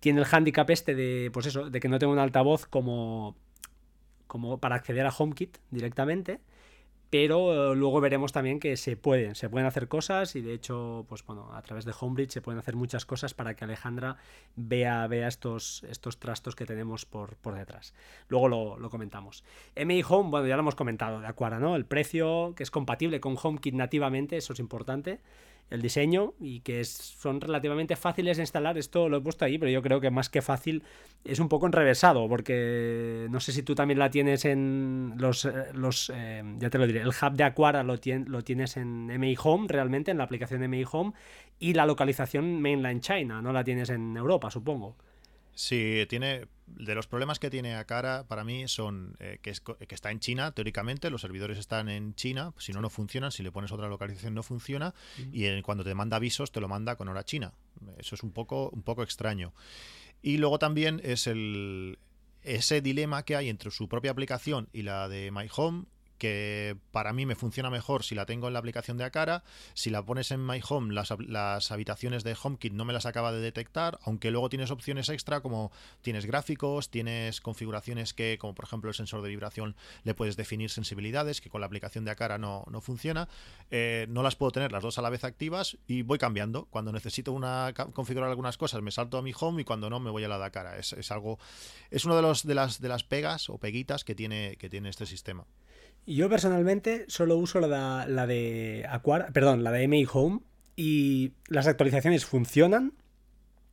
tiene 0.00 0.20
el 0.20 0.26
hándicap 0.26 0.68
este 0.70 0.94
de, 0.94 1.30
pues 1.32 1.46
eso, 1.46 1.70
de 1.70 1.80
que 1.80 1.88
no 1.88 1.98
tengo 1.98 2.12
un 2.12 2.18
altavoz 2.18 2.66
como, 2.66 3.36
como 4.26 4.58
para 4.58 4.76
acceder 4.76 5.06
a 5.06 5.10
HomeKit 5.16 5.56
directamente 5.70 6.40
pero 7.14 7.70
eh, 7.70 7.76
luego 7.76 8.00
veremos 8.00 8.32
también 8.32 8.58
que 8.58 8.76
se 8.76 8.96
pueden, 8.96 9.36
se 9.36 9.48
pueden 9.48 9.68
hacer 9.68 9.86
cosas 9.86 10.34
y 10.34 10.42
de 10.42 10.52
hecho, 10.52 11.06
pues 11.08 11.24
bueno, 11.24 11.54
a 11.54 11.62
través 11.62 11.84
de 11.84 11.94
Homebridge 11.96 12.32
se 12.32 12.42
pueden 12.42 12.58
hacer 12.58 12.74
muchas 12.74 13.06
cosas 13.06 13.34
para 13.34 13.54
que 13.54 13.62
Alejandra 13.62 14.16
vea, 14.56 15.06
vea 15.06 15.28
estos, 15.28 15.84
estos 15.88 16.18
trastos 16.18 16.56
que 16.56 16.66
tenemos 16.66 17.06
por, 17.06 17.36
por 17.36 17.54
detrás. 17.54 17.94
Luego 18.26 18.48
lo, 18.48 18.90
comentamos. 18.90 19.44
MI 19.76 20.02
Home, 20.08 20.30
bueno, 20.30 20.48
ya 20.48 20.56
lo 20.56 20.62
hemos 20.62 20.74
comentado, 20.74 21.20
de 21.20 21.28
Aquara, 21.28 21.60
¿no? 21.60 21.76
El 21.76 21.86
precio, 21.86 22.52
que 22.56 22.64
es 22.64 22.72
compatible 22.72 23.20
con 23.20 23.36
HomeKit 23.40 23.74
nativamente, 23.74 24.36
eso 24.36 24.52
es 24.52 24.58
importante 24.58 25.20
el 25.70 25.82
diseño 25.82 26.34
y 26.40 26.60
que 26.60 26.84
son 26.84 27.40
relativamente 27.40 27.96
fáciles 27.96 28.36
de 28.36 28.42
instalar. 28.42 28.78
Esto 28.78 29.08
lo 29.08 29.18
he 29.18 29.20
puesto 29.20 29.44
ahí, 29.44 29.58
pero 29.58 29.70
yo 29.70 29.82
creo 29.82 30.00
que 30.00 30.10
más 30.10 30.28
que 30.28 30.42
fácil 30.42 30.82
es 31.24 31.38
un 31.38 31.48
poco 31.48 31.66
enrevesado, 31.66 32.28
porque 32.28 33.26
no 33.30 33.40
sé 33.40 33.52
si 33.52 33.62
tú 33.62 33.74
también 33.74 33.98
la 33.98 34.10
tienes 34.10 34.44
en 34.44 35.14
los, 35.18 35.44
eh, 35.44 35.52
los 35.72 36.12
eh, 36.14 36.42
ya 36.58 36.70
te 36.70 36.78
lo 36.78 36.86
diré, 36.86 37.00
el 37.00 37.08
hub 37.08 37.32
de 37.32 37.44
Aquara 37.44 37.82
lo, 37.82 37.98
lo 38.26 38.44
tienes 38.44 38.76
en 38.76 39.10
MI 39.18 39.36
Home 39.42 39.66
realmente, 39.68 40.10
en 40.10 40.18
la 40.18 40.24
aplicación 40.24 40.68
MI 40.68 40.84
Home, 40.90 41.12
y 41.58 41.74
la 41.74 41.86
localización 41.86 42.60
mainland 42.60 43.00
China, 43.00 43.40
no 43.40 43.52
la 43.52 43.64
tienes 43.64 43.90
en 43.90 44.16
Europa, 44.16 44.50
supongo. 44.50 44.96
Sí, 45.54 46.06
tiene. 46.08 46.46
De 46.66 46.94
los 46.94 47.06
problemas 47.06 47.38
que 47.38 47.50
tiene 47.50 47.76
a 47.76 47.84
cara 47.84 48.24
para 48.26 48.42
mí 48.42 48.68
son 48.68 49.16
eh, 49.20 49.38
que, 49.42 49.52
que, 49.86 49.94
está 49.94 50.10
en 50.10 50.18
China, 50.18 50.52
teóricamente, 50.52 51.10
los 51.10 51.20
servidores 51.20 51.58
están 51.58 51.90
en 51.90 52.14
China, 52.14 52.54
si 52.58 52.72
no, 52.72 52.80
no 52.80 52.88
funcionan, 52.88 53.30
si 53.32 53.42
le 53.42 53.52
pones 53.52 53.70
otra 53.70 53.86
localización 53.86 54.32
no 54.32 54.42
funciona, 54.42 54.94
y 55.30 55.60
cuando 55.60 55.84
te 55.84 55.94
manda 55.94 56.16
avisos 56.16 56.52
te 56.52 56.60
lo 56.60 56.68
manda 56.68 56.96
con 56.96 57.08
hora 57.08 57.22
china. 57.22 57.52
Eso 57.98 58.14
es 58.14 58.22
un 58.22 58.32
poco, 58.32 58.70
un 58.70 58.82
poco 58.82 59.02
extraño. 59.02 59.52
Y 60.22 60.38
luego 60.38 60.58
también 60.58 61.02
es 61.04 61.26
el, 61.26 61.98
ese 62.44 62.80
dilema 62.80 63.24
que 63.24 63.36
hay 63.36 63.48
entre 63.48 63.70
su 63.70 63.88
propia 63.88 64.10
aplicación 64.10 64.68
y 64.72 64.82
la 64.82 65.08
de 65.08 65.30
My 65.30 65.48
Home, 65.54 65.84
que 66.18 66.76
para 66.92 67.12
mí 67.12 67.26
me 67.26 67.34
funciona 67.34 67.70
mejor 67.70 68.04
si 68.04 68.14
la 68.14 68.26
tengo 68.26 68.46
en 68.46 68.52
la 68.52 68.58
aplicación 68.58 68.96
de 68.96 69.04
Acara. 69.04 69.44
Si 69.74 69.90
la 69.90 70.04
pones 70.04 70.30
en 70.30 70.44
My 70.44 70.60
Home, 70.68 70.94
las, 70.94 71.70
habitaciones 71.70 72.24
de 72.24 72.36
HomeKit 72.40 72.72
no 72.72 72.84
me 72.84 72.92
las 72.92 73.06
acaba 73.06 73.32
de 73.32 73.40
detectar, 73.40 73.98
aunque 74.02 74.30
luego 74.30 74.48
tienes 74.48 74.70
opciones 74.70 75.08
extra 75.08 75.40
como 75.40 75.72
tienes 76.02 76.26
gráficos, 76.26 76.90
tienes 76.90 77.40
configuraciones 77.40 78.14
que, 78.14 78.38
como 78.38 78.54
por 78.54 78.64
ejemplo 78.64 78.88
el 78.88 78.94
sensor 78.94 79.22
de 79.22 79.28
vibración, 79.28 79.76
le 80.04 80.14
puedes 80.14 80.36
definir 80.36 80.70
sensibilidades, 80.70 81.40
que 81.40 81.50
con 81.50 81.60
la 81.60 81.66
aplicación 81.66 82.04
de 82.04 82.10
Acara 82.10 82.38
no, 82.38 82.64
no 82.70 82.80
funciona. 82.80 83.28
Eh, 83.70 84.06
no 84.08 84.22
las 84.22 84.36
puedo 84.36 84.52
tener 84.52 84.72
las 84.72 84.82
dos 84.82 84.98
a 84.98 85.02
la 85.02 85.10
vez 85.10 85.24
activas 85.24 85.78
y 85.86 86.02
voy 86.02 86.18
cambiando. 86.18 86.66
Cuando 86.66 86.92
necesito 86.92 87.32
una 87.32 87.72
configurar 87.92 88.30
algunas 88.30 88.56
cosas, 88.56 88.82
me 88.82 88.90
salto 88.90 89.18
a 89.18 89.22
mi 89.22 89.32
Home 89.38 89.62
y 89.62 89.64
cuando 89.64 89.90
no, 89.90 90.00
me 90.00 90.10
voy 90.10 90.24
a 90.24 90.28
la 90.28 90.38
de 90.38 90.44
Acara. 90.44 90.78
Es, 90.78 90.92
es 90.92 91.10
algo, 91.10 91.38
es 91.90 92.04
uno 92.04 92.16
de 92.16 92.22
los 92.22 92.44
de 92.46 92.54
las 92.54 92.80
de 92.80 92.88
las 92.88 93.04
pegas 93.04 93.48
o 93.50 93.58
peguitas 93.58 94.04
que 94.04 94.14
tiene, 94.14 94.56
que 94.56 94.68
tiene 94.68 94.88
este 94.88 95.06
sistema. 95.06 95.46
Yo 96.06 96.28
personalmente 96.28 97.04
solo 97.08 97.36
uso 97.36 97.60
la 97.60 98.04
de, 98.04 98.12
la 98.12 98.26
de 98.26 98.88
perdón, 99.32 99.64
la 99.64 99.70
de 99.70 99.88
MI 99.88 100.06
Home 100.12 100.40
y 100.76 101.32
las 101.48 101.66
actualizaciones 101.66 102.26
funcionan. 102.26 102.92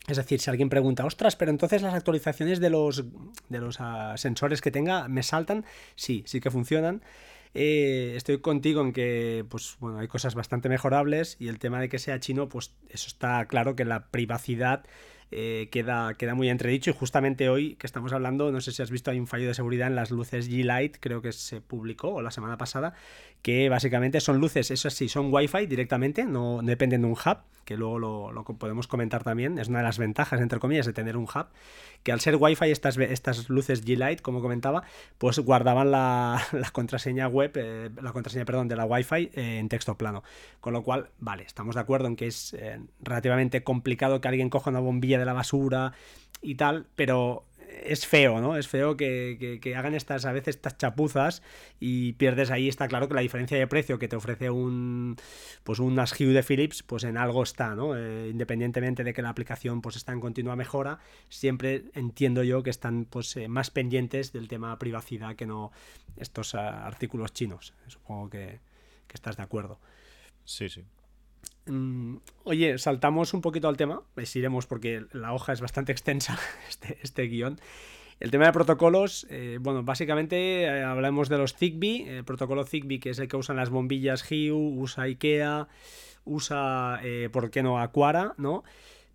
Es 0.07 0.17
decir, 0.17 0.39
si 0.39 0.49
alguien 0.49 0.69
pregunta, 0.69 1.05
ostras, 1.05 1.35
pero 1.35 1.51
entonces 1.51 1.81
las 1.81 1.93
actualizaciones 1.93 2.59
de 2.59 2.69
los, 2.69 3.03
de 3.49 3.59
los 3.59 3.79
uh, 3.79 4.15
sensores 4.15 4.61
que 4.61 4.71
tenga 4.71 5.07
me 5.07 5.23
saltan, 5.23 5.65
sí, 5.95 6.23
sí 6.25 6.39
que 6.39 6.49
funcionan. 6.49 7.03
Eh, 7.53 8.13
estoy 8.15 8.39
contigo 8.39 8.81
en 8.81 8.93
que 8.93 9.45
pues 9.49 9.75
bueno, 9.79 9.99
hay 9.99 10.07
cosas 10.07 10.35
bastante 10.35 10.69
mejorables 10.69 11.35
y 11.37 11.49
el 11.49 11.59
tema 11.59 11.81
de 11.81 11.89
que 11.89 11.99
sea 11.99 12.19
chino, 12.19 12.47
pues 12.47 12.73
eso 12.89 13.07
está 13.07 13.45
claro 13.45 13.75
que 13.75 13.83
la 13.83 14.07
privacidad 14.07 14.85
eh, 15.33 15.69
queda, 15.71 16.15
queda 16.15 16.35
muy 16.35 16.49
entredicho 16.49 16.89
y 16.89 16.93
justamente 16.93 17.47
hoy 17.47 17.75
que 17.75 17.87
estamos 17.87 18.11
hablando, 18.11 18.51
no 18.51 18.59
sé 18.59 18.73
si 18.73 18.81
has 18.81 18.91
visto, 18.91 19.11
hay 19.11 19.19
un 19.19 19.27
fallo 19.27 19.47
de 19.47 19.53
seguridad 19.53 19.87
en 19.87 19.95
las 19.95 20.11
luces 20.11 20.49
G-Light, 20.49 20.97
creo 20.99 21.21
que 21.21 21.31
se 21.31 21.61
publicó 21.61 22.21
la 22.21 22.31
semana 22.31 22.57
pasada, 22.57 22.93
que 23.41 23.69
básicamente 23.69 24.19
son 24.19 24.39
luces, 24.39 24.71
eso 24.71 24.89
sí, 24.89 25.07
son 25.07 25.33
Wi-Fi 25.33 25.67
directamente, 25.67 26.25
no 26.25 26.59
dependen 26.61 27.01
de 27.01 27.07
un 27.07 27.13
hub, 27.13 27.37
que 27.63 27.77
luego 27.77 27.99
lo, 27.99 28.43
podemos 28.43 28.87
comentar 28.87 29.23
también, 29.23 29.57
es 29.57 29.69
una 29.69 29.79
de 29.79 29.85
las 29.85 29.97
ventajas, 29.97 30.41
entre 30.41 30.59
comillas, 30.59 30.85
de 30.85 30.91
tener 30.91 31.15
un 31.15 31.23
hub, 31.23 31.45
que 32.03 32.11
al 32.11 32.19
ser 32.19 32.35
Wi-Fi 32.35 32.69
estas, 32.69 32.97
estas 32.97 33.49
luces 33.49 33.85
G-Light, 33.85 34.21
como 34.21 34.41
comentaba, 34.41 34.83
pues 35.17 35.39
guardaban 35.39 35.91
la, 35.91 36.43
contraseña 36.73 37.29
web, 37.29 37.51
eh, 37.55 37.89
la 38.01 38.11
contraseña, 38.11 38.43
perdón, 38.43 38.67
de 38.67 38.75
la 38.75 38.85
Wi-Fi 38.85 39.31
eh, 39.33 39.59
en 39.59 39.69
texto 39.69 39.95
plano. 39.95 40.23
Con 40.59 40.73
lo 40.73 40.83
cual, 40.83 41.09
vale, 41.19 41.43
estamos 41.43 41.75
de 41.75 41.81
acuerdo 41.81 42.07
en 42.07 42.15
que 42.15 42.27
es 42.27 42.55
relativamente 43.01 43.63
complicado 43.63 44.19
que 44.19 44.27
alguien 44.27 44.49
coja 44.49 44.69
una 44.69 44.79
bombilla 44.79 45.20
de 45.21 45.25
la 45.25 45.33
basura 45.33 45.93
y 46.41 46.55
tal, 46.55 46.87
pero 46.95 47.45
es 47.83 48.05
feo, 48.05 48.41
¿no? 48.41 48.57
Es 48.57 48.67
feo 48.67 48.97
que, 48.97 49.73
hagan 49.75 49.95
estas, 49.95 50.25
a 50.25 50.31
veces, 50.31 50.55
estas 50.55 50.77
chapuzas 50.77 51.41
y 51.79 52.13
pierdes 52.13 52.51
ahí, 52.51 52.67
está 52.67 52.87
claro 52.87 53.07
que 53.07 53.13
la 53.13 53.21
diferencia 53.21 53.57
de 53.57 53.67
precio 53.67 53.99
que 53.99 54.07
te 54.07 54.15
ofrece 54.15 54.49
un, 54.49 55.15
pues 55.63 55.79
un 55.79 55.97
Hue 55.97 56.33
de 56.33 56.43
Philips, 56.43 56.83
pues 56.83 57.03
en 57.03 57.17
algo 57.17 57.43
está, 57.43 57.75
¿no? 57.75 57.95
Eh, 57.95 58.29
independientemente 58.29 59.03
de 59.03 59.13
que 59.13 59.21
la 59.21 59.29
aplicación 59.29 59.81
pues 59.81 59.95
está 59.95 60.11
en 60.11 60.19
continua 60.19 60.55
mejora, 60.55 60.99
siempre 61.29 61.85
entiendo 61.93 62.43
yo 62.43 62.63
que 62.63 62.69
están 62.69 63.05
pues 63.05 63.35
eh, 63.37 63.47
más 63.47 63.71
pendientes 63.71 64.31
del 64.31 64.47
tema 64.47 64.77
privacidad 64.77 65.35
que 65.35 65.45
no 65.45 65.71
estos 66.17 66.55
ah, 66.55 66.85
artículos 66.85 67.33
chinos. 67.33 67.73
Supongo 67.87 68.29
que, 68.29 68.59
que 69.07 69.15
estás 69.15 69.37
de 69.37 69.43
acuerdo. 69.43 69.79
Sí, 70.45 70.69
sí. 70.69 70.83
Mm, 71.65 72.17
oye, 72.43 72.77
saltamos 72.77 73.33
un 73.33 73.41
poquito 73.41 73.67
al 73.67 73.77
tema, 73.77 74.01
pues 74.15 74.35
iremos 74.35 74.65
porque 74.65 75.05
la 75.13 75.33
hoja 75.33 75.53
es 75.53 75.61
bastante 75.61 75.91
extensa, 75.91 76.37
este, 76.69 76.97
este 77.01 77.23
guion. 77.23 77.59
El 78.19 78.29
tema 78.29 78.45
de 78.45 78.51
protocolos, 78.51 79.25
eh, 79.31 79.57
bueno, 79.59 79.81
básicamente 79.81 80.63
eh, 80.63 80.83
hablamos 80.83 81.27
de 81.27 81.39
los 81.39 81.55
Zigbee, 81.55 82.17
el 82.17 82.23
protocolo 82.23 82.65
Zigbee 82.65 82.99
que 82.99 83.09
es 83.09 83.19
el 83.19 83.27
que 83.27 83.35
usan 83.35 83.55
las 83.55 83.71
bombillas 83.71 84.23
Hue, 84.29 84.51
usa 84.51 85.05
IKEA, 85.05 85.67
usa, 86.23 86.99
eh, 87.03 87.29
¿por 87.31 87.49
qué 87.49 87.63
no?, 87.63 87.79
Aquara, 87.79 88.35
¿no? 88.37 88.63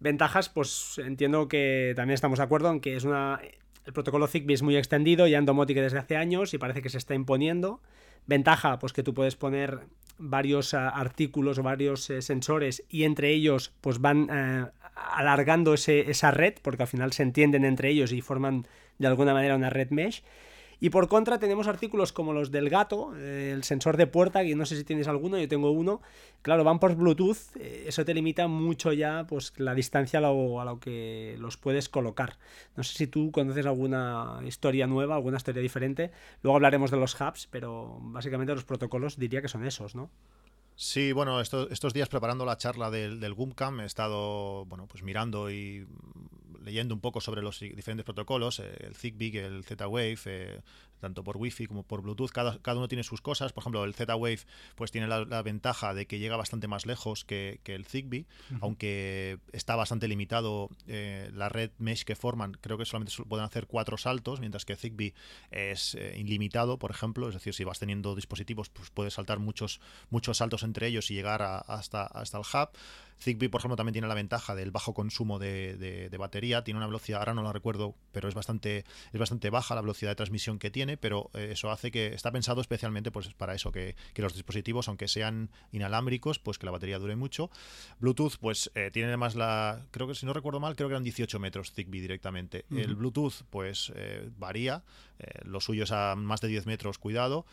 Ventajas, 0.00 0.48
pues 0.48 0.98
entiendo 0.98 1.46
que 1.46 1.92
también 1.94 2.14
estamos 2.14 2.38
de 2.38 2.44
acuerdo 2.44 2.70
en 2.70 2.80
que 2.80 2.96
es 2.96 3.04
una... 3.04 3.40
El 3.84 3.92
protocolo 3.92 4.26
Zigbee 4.26 4.54
es 4.54 4.62
muy 4.62 4.76
extendido, 4.76 5.28
ya 5.28 5.38
en 5.38 5.46
domótica 5.46 5.80
desde 5.80 5.98
hace 5.98 6.16
años 6.16 6.52
y 6.52 6.58
parece 6.58 6.82
que 6.82 6.88
se 6.88 6.98
está 6.98 7.14
imponiendo. 7.14 7.80
Ventaja, 8.26 8.80
pues 8.80 8.92
que 8.92 9.04
tú 9.04 9.14
puedes 9.14 9.36
poner 9.36 9.86
varios 10.18 10.72
uh, 10.72 10.78
artículos 10.78 11.58
varios 11.58 12.08
uh, 12.10 12.22
sensores 12.22 12.82
y 12.88 13.04
entre 13.04 13.30
ellos 13.30 13.72
pues 13.80 14.00
van 14.00 14.30
uh, 14.30 14.70
alargando 14.94 15.74
ese, 15.74 16.10
esa 16.10 16.30
red 16.30 16.54
porque 16.62 16.82
al 16.82 16.88
final 16.88 17.12
se 17.12 17.22
entienden 17.22 17.64
entre 17.64 17.90
ellos 17.90 18.12
y 18.12 18.20
forman 18.20 18.66
de 18.98 19.06
alguna 19.06 19.34
manera 19.34 19.56
una 19.56 19.70
red 19.70 19.90
mesh 19.90 20.22
y 20.78 20.90
por 20.90 21.08
contra 21.08 21.38
tenemos 21.38 21.68
artículos 21.68 22.12
como 22.12 22.32
los 22.32 22.50
del 22.50 22.68
gato, 22.68 23.16
eh, 23.16 23.52
el 23.54 23.64
sensor 23.64 23.96
de 23.96 24.06
puerta, 24.06 24.42
que 24.42 24.54
no 24.54 24.66
sé 24.66 24.76
si 24.76 24.84
tienes 24.84 25.08
alguno, 25.08 25.38
yo 25.38 25.48
tengo 25.48 25.70
uno. 25.70 26.02
Claro, 26.42 26.64
van 26.64 26.78
por 26.78 26.94
Bluetooth, 26.94 27.56
eh, 27.58 27.84
eso 27.86 28.04
te 28.04 28.12
limita 28.12 28.46
mucho 28.46 28.92
ya 28.92 29.26
pues 29.26 29.52
la 29.56 29.74
distancia 29.74 30.18
a 30.18 30.22
lo, 30.22 30.60
a 30.60 30.64
lo, 30.64 30.78
que 30.78 31.36
los 31.38 31.56
puedes 31.56 31.88
colocar. 31.88 32.38
No 32.76 32.82
sé 32.82 32.96
si 32.96 33.06
tú 33.06 33.32
conoces 33.32 33.64
alguna 33.64 34.40
historia 34.44 34.86
nueva, 34.86 35.14
alguna 35.14 35.38
historia 35.38 35.62
diferente. 35.62 36.10
Luego 36.42 36.56
hablaremos 36.56 36.90
de 36.90 36.98
los 36.98 37.18
hubs, 37.20 37.48
pero 37.50 37.98
básicamente 38.00 38.54
los 38.54 38.64
protocolos 38.64 39.18
diría 39.18 39.40
que 39.40 39.48
son 39.48 39.64
esos, 39.64 39.94
¿no? 39.94 40.10
Sí, 40.78 41.12
bueno, 41.12 41.40
estos 41.40 41.92
días 41.94 42.10
preparando 42.10 42.44
la 42.44 42.58
charla 42.58 42.90
del, 42.90 43.18
del 43.18 43.32
GUMCAM 43.32 43.80
he 43.80 43.86
estado, 43.86 44.66
bueno, 44.66 44.86
pues 44.86 45.02
mirando 45.02 45.50
y 45.50 45.86
leyendo 46.62 46.94
un 46.94 47.00
poco 47.00 47.22
sobre 47.22 47.40
los 47.40 47.60
diferentes 47.60 48.04
protocolos, 48.04 48.58
el 48.58 48.94
Zigbee, 48.94 49.38
el 49.38 49.64
Z-Wave, 49.64 50.18
eh, 50.26 50.60
tanto 51.00 51.24
por 51.24 51.36
Wi-Fi 51.36 51.66
como 51.66 51.82
por 51.82 52.02
Bluetooth, 52.02 52.30
cada, 52.30 52.58
cada, 52.60 52.78
uno 52.78 52.88
tiene 52.88 53.04
sus 53.04 53.20
cosas. 53.20 53.52
Por 53.52 53.62
ejemplo, 53.62 53.84
el 53.84 53.94
Z-Wave 53.94 54.40
pues 54.74 54.90
tiene 54.90 55.06
la, 55.06 55.42
ventaja 55.42 55.94
de 55.94 56.06
que 56.06 56.18
llega 56.18 56.36
bastante 56.36 56.68
más 56.68 56.86
lejos 56.86 57.24
que, 57.24 57.60
el 57.64 57.84
Zigbee, 57.84 58.26
aunque 58.60 59.38
está 59.52 59.76
bastante 59.76 60.08
limitado 60.08 60.70
eh, 60.86 61.30
la 61.34 61.48
red 61.48 61.70
mesh 61.78 62.04
que 62.04 62.16
forman. 62.16 62.52
Creo 62.60 62.78
que 62.78 62.84
solamente 62.84 63.12
pueden 63.28 63.44
hacer 63.44 63.66
cuatro 63.66 63.96
saltos, 63.96 64.40
mientras 64.40 64.64
que 64.64 64.76
Zigbee 64.76 65.14
es 65.50 65.96
ilimitado, 66.16 66.78
por 66.78 66.90
ejemplo. 66.90 67.28
Es 67.28 67.34
decir, 67.34 67.54
si 67.54 67.64
vas 67.64 67.78
teniendo 67.78 68.14
dispositivos, 68.14 68.70
pues 68.70 68.90
puedes 68.90 69.14
saltar 69.14 69.38
muchos, 69.38 69.80
muchos 70.10 70.38
saltos 70.38 70.62
entre 70.62 70.86
ellos 70.86 71.10
y 71.10 71.14
llegar 71.14 71.42
hasta, 71.42 72.04
hasta 72.04 72.38
el 72.38 72.44
hub. 72.44 72.70
Zigbee, 73.18 73.48
por 73.48 73.60
ejemplo, 73.60 73.76
también 73.76 73.94
tiene 73.94 74.08
la 74.08 74.14
ventaja 74.14 74.54
del 74.54 74.70
bajo 74.70 74.94
consumo 74.94 75.38
de, 75.38 76.14
batería. 76.18 76.64
Tiene 76.64 76.78
una 76.78 76.86
velocidad, 76.86 77.20
ahora 77.20 77.34
no 77.34 77.42
la 77.42 77.52
recuerdo, 77.52 77.94
pero 78.12 78.28
es 78.28 78.34
bastante, 78.34 78.84
es 79.12 79.20
bastante 79.20 79.50
baja 79.50 79.74
la 79.74 79.80
velocidad 79.80 80.10
de 80.10 80.16
transmisión 80.16 80.58
que 80.58 80.70
tiene, 80.70 80.96
pero 80.96 81.30
eh, 81.34 81.48
eso 81.52 81.70
hace 81.70 81.90
que 81.90 82.14
está 82.14 82.30
pensado 82.30 82.60
especialmente 82.60 83.10
pues, 83.10 83.32
para 83.34 83.54
eso, 83.54 83.72
que, 83.72 83.96
los 84.16 84.34
dispositivos, 84.34 84.88
aunque 84.88 85.08
sean 85.08 85.50
inalámbricos, 85.72 86.38
pues 86.38 86.58
que 86.58 86.66
la 86.66 86.72
batería 86.72 86.98
dure 86.98 87.16
mucho. 87.16 87.50
Bluetooth, 88.00 88.36
pues 88.40 88.70
eh, 88.74 88.90
tiene 88.92 89.08
además 89.08 89.34
la, 89.34 89.86
creo 89.90 90.06
que 90.06 90.14
si 90.14 90.26
no 90.26 90.32
recuerdo 90.32 90.60
mal, 90.60 90.76
creo 90.76 90.88
que 90.88 90.94
eran 90.94 91.04
18 91.04 91.38
metros 91.38 91.72
Zigbee 91.72 92.00
directamente. 92.00 92.64
El 92.70 92.96
Bluetooth, 92.96 93.44
pues 93.50 93.92
eh, 93.94 94.30
varía, 94.36 94.82
lo 95.44 95.60
suyo 95.60 95.84
es 95.84 95.92
a 95.92 96.14
más 96.16 96.40
de 96.40 96.48
10 96.48 96.66
metros, 96.66 96.98
cuidado 96.98 97.46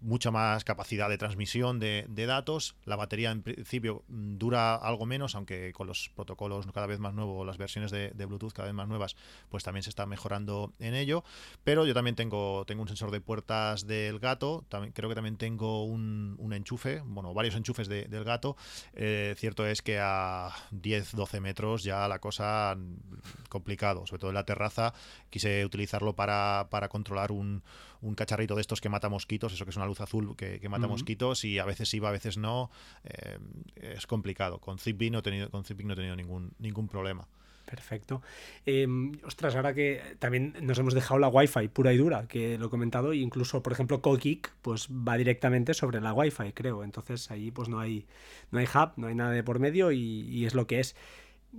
mucha 0.00 0.30
más 0.30 0.64
capacidad 0.64 1.08
de 1.08 1.18
transmisión 1.18 1.78
de, 1.78 2.06
datos. 2.26 2.76
La 2.84 2.96
batería 2.96 3.30
en 3.30 3.42
principio 3.42 4.04
mm, 4.08 4.36
dura 4.36 4.74
algo 4.74 5.06
menos, 5.06 5.34
aunque 5.34 5.72
con 5.72 5.86
los 5.86 6.10
protocolos 6.14 6.66
cada 6.72 6.86
vez 6.86 6.98
más 6.98 7.14
nuevos, 7.14 7.46
las 7.46 7.58
versiones 7.58 7.90
de, 7.90 8.12
Bluetooth 8.26 8.52
cada 8.52 8.66
vez 8.66 8.74
más 8.74 8.88
nuevas, 8.88 9.16
pues 9.48 9.64
también 9.64 9.82
se 9.82 9.90
está 9.90 10.06
mejorando 10.06 10.72
en 10.78 10.94
ello. 10.94 11.24
Pero 11.64 11.86
yo 11.86 11.94
también 11.94 12.16
tengo, 12.16 12.64
tengo 12.66 12.82
un 12.82 12.88
sensor 12.88 13.10
de 13.10 13.20
puertas 13.20 13.86
del 13.86 14.18
gato, 14.18 14.64
también, 14.68 14.92
creo 14.92 15.08
que 15.08 15.14
también 15.14 15.36
tengo 15.36 15.84
un, 15.84 16.36
enchufe, 16.52 17.02
bueno, 17.04 17.34
varios 17.34 17.54
enchufes 17.54 17.88
del 17.88 18.24
gato. 18.24 18.56
Eh, 18.94 19.34
cierto 19.38 19.66
es 19.66 19.82
que 19.82 19.98
a 20.00 20.50
10-12 20.72 21.40
metros 21.40 21.84
ya 21.84 22.08
la 22.08 22.18
cosa 22.18 22.74
mm, 22.76 23.48
complicado, 23.48 24.06
sobre 24.06 24.20
todo 24.20 24.30
en 24.30 24.34
la 24.34 24.44
terraza. 24.44 24.92
Quise 25.30 25.64
utilizarlo 25.64 26.14
para, 26.14 26.68
para 26.70 26.88
controlar 26.88 27.32
un 27.32 27.62
un 28.00 28.14
cacharrito 28.14 28.54
de 28.54 28.60
estos 28.60 28.80
que 28.80 28.88
mata 28.88 29.08
mosquitos, 29.08 29.52
eso 29.52 29.64
que 29.64 29.70
es 29.70 29.76
una 29.76 29.86
luz 29.86 30.00
azul 30.00 30.36
que, 30.36 30.66
mata 30.68 30.86
mosquitos 30.86 31.44
y 31.44 31.58
a 31.58 31.64
veces 31.64 31.92
iba, 31.94 32.08
a 32.08 32.12
veces 32.12 32.36
no. 32.36 32.70
Eh, 33.04 33.38
es 33.76 34.06
complicado. 34.06 34.58
Con 34.58 34.78
Zigbee 34.78 35.10
no 35.10 35.18
he 35.18 35.22
tenido, 35.22 35.50
con 35.50 35.64
no 35.68 35.92
he 35.92 35.96
tenido 35.96 36.16
ningún, 36.16 36.52
ningún 36.58 36.88
problema. 36.88 37.26
Perfecto. 37.68 38.22
Em, 38.64 39.12
ostras, 39.24 39.54
ahora 39.54 39.74
que 39.74 40.16
también 40.18 40.54
nos 40.62 40.78
hemos 40.78 40.94
dejado 40.94 41.20
la 41.20 41.28
Wi-Fi 41.28 41.68
pura 41.68 41.92
y 41.92 41.98
dura, 41.98 42.26
que 42.26 42.56
lo 42.56 42.66
he 42.66 42.70
comentado, 42.70 43.12
e 43.12 43.18
incluso, 43.18 43.62
por 43.62 43.74
ejemplo, 43.74 44.00
Kokik, 44.00 44.50
pues 44.62 44.88
va 44.88 45.18
directamente 45.18 45.74
sobre 45.74 46.00
la 46.00 46.14
Wi-Fi, 46.14 46.52
creo. 46.52 46.82
Entonces 46.82 47.30
ahí 47.30 47.50
pues 47.50 47.68
no 47.68 47.78
hay, 47.78 48.06
no 48.50 48.58
hay 48.58 48.66
hub, 48.66 48.92
no 48.96 49.08
hay 49.08 49.14
nada 49.14 49.32
de 49.32 49.42
por 49.42 49.58
medio 49.58 49.92
y, 49.92 49.98
y 49.98 50.46
es 50.46 50.54
lo 50.54 50.66
que 50.66 50.80
es. 50.80 50.96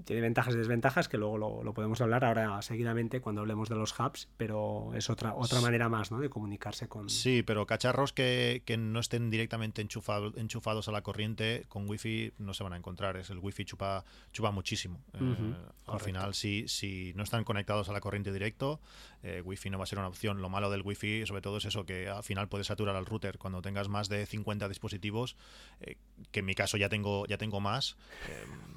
Tiene 0.06 0.22
ventajas 0.22 0.54
y 0.54 0.58
desventajas 0.58 1.10
que 1.10 1.18
luego 1.18 1.38
lo, 1.38 1.74
podemos 1.74 2.00
hablar 2.02 2.24
ahora 2.24 2.62
seguidamente 2.62 3.22
cuando 3.22 3.42
hablemos 3.42 3.70
de 3.70 3.76
los 3.76 3.98
hubs, 4.00 4.28
pero 4.38 4.92
es 4.94 5.10
otra, 5.10 5.34
otra 5.34 5.62
manera 5.62 5.90
más 5.90 6.12
¿no? 6.12 6.20
de 6.20 6.30
comunicarse 6.30 6.88
con... 6.88 7.10
Sí, 7.10 7.44
pero 7.44 7.66
cacharros 7.66 8.14
que, 8.14 8.64
no 8.80 9.00
estén 9.00 9.30
directamente 9.30 9.82
enchufados 9.82 10.88
a 10.88 10.92
la 10.92 11.02
corriente 11.02 11.66
con 11.68 11.90
wifi 11.90 12.34
no 12.38 12.54
se 12.54 12.64
van 12.64 12.74
a 12.74 12.78
encontrar. 12.78 13.18
Es 13.18 13.30
el 13.30 13.40
wifi 13.40 13.66
chupa, 13.66 14.06
chupa 14.32 14.52
muchísimo. 14.52 15.02
Eh, 15.14 15.54
al 15.88 16.00
final, 16.00 16.34
si, 16.34 16.68
si 16.68 17.14
no 17.16 17.24
están 17.24 17.44
conectados 17.44 17.90
a 17.90 17.94
la 17.94 18.00
corriente 18.00 18.32
directo, 18.32 18.80
eh, 19.24 19.42
wifi 19.44 19.70
no 19.70 19.80
va 19.80 19.84
a 19.86 19.88
ser 19.88 19.98
una 19.98 20.08
opción. 20.08 20.42
Lo 20.42 20.50
malo 20.50 20.70
del 20.70 20.82
wifi 20.82 21.26
sobre 21.26 21.42
todo 21.42 21.58
es 21.58 21.66
eso, 21.66 21.86
que 21.86 22.08
al 22.08 22.24
final 22.24 22.48
puede 22.48 22.64
saturar 22.64 22.96
al 22.96 23.06
router. 23.06 23.38
Cuando 23.38 23.62
tengas 23.62 23.90
más 23.90 24.08
de 24.08 24.26
50 24.26 24.70
dispositivos, 24.70 25.36
eh, 25.82 25.98
que 26.32 26.40
en 26.40 26.46
mi 26.46 26.54
caso 26.54 26.78
ya 26.78 26.90
tengo, 26.90 27.26
ya 27.26 27.38
tengo 27.38 27.60
más, 27.60 27.98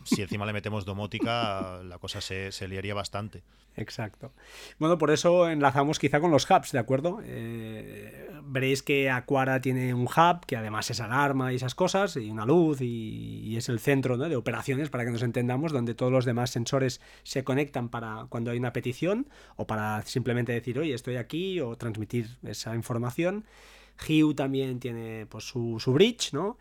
si 0.04 0.22
encima 0.22 0.46
le 0.46 0.52
metemos 0.52 0.84
la 1.08 1.98
cosa 2.00 2.20
se, 2.20 2.52
se, 2.52 2.68
liaría 2.68 2.94
bastante. 2.94 3.42
Exacto. 3.76 4.32
Bueno, 4.78 4.98
por 4.98 5.10
eso 5.10 5.48
enlazamos 5.48 5.98
quizá 5.98 6.20
con 6.20 6.30
los 6.30 6.48
hubs, 6.50 6.72
¿de 6.72 6.78
acuerdo? 6.78 7.20
Eh, 7.24 8.28
veréis 8.44 8.82
que 8.82 9.10
Aquara 9.10 9.60
tiene 9.60 9.94
un 9.94 10.02
hub 10.02 10.44
que 10.46 10.56
además 10.56 10.90
es 10.90 11.00
alarma 11.00 11.52
y 11.52 11.56
esas 11.56 11.74
cosas, 11.74 12.16
y 12.16 12.30
una 12.30 12.44
luz, 12.44 12.80
y, 12.82 13.56
es 13.56 13.68
el 13.68 13.80
centro 13.80 14.18
de 14.18 14.36
operaciones, 14.36 14.90
para 14.90 15.04
que 15.04 15.10
nos 15.10 15.22
entendamos, 15.22 15.72
donde 15.72 15.94
todos 15.94 16.12
los 16.12 16.24
demás 16.24 16.50
sensores 16.50 17.00
se 17.22 17.44
conectan 17.44 17.88
para 17.88 18.26
cuando 18.28 18.50
hay 18.50 18.58
una 18.58 18.72
petición, 18.72 19.28
o 19.56 19.66
para 19.66 20.02
simplemente 20.02 20.52
decir, 20.52 20.78
oye, 20.78 20.94
estoy 20.94 21.16
aquí, 21.16 21.60
o 21.60 21.76
transmitir 21.76 22.38
esa 22.42 22.74
información. 22.74 23.44
Hue 24.06 24.34
también 24.34 24.80
tiene 24.80 25.26
pues, 25.26 25.44
su, 25.44 25.78
su 25.78 25.92
bridge, 25.92 26.32
¿no? 26.32 26.58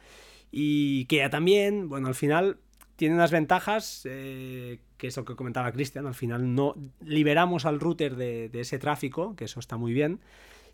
Y 0.51 1.05
que 1.05 1.27
también, 1.29 1.89
bueno, 1.89 2.07
al 2.07 2.15
final 2.15 2.57
tiene 3.01 3.15
unas 3.15 3.31
ventajas, 3.31 4.03
eh, 4.05 4.77
que 4.99 5.07
es 5.07 5.17
lo 5.17 5.25
que 5.25 5.35
comentaba 5.35 5.71
Cristian, 5.71 6.05
al 6.05 6.13
final 6.13 6.53
no 6.53 6.75
liberamos 7.03 7.65
al 7.65 7.79
router 7.79 8.15
de, 8.15 8.51
ese 8.53 8.77
tráfico, 8.77 9.35
que 9.35 9.45
eso 9.45 9.59
está 9.59 9.75
muy 9.75 9.91
bien. 9.91 10.19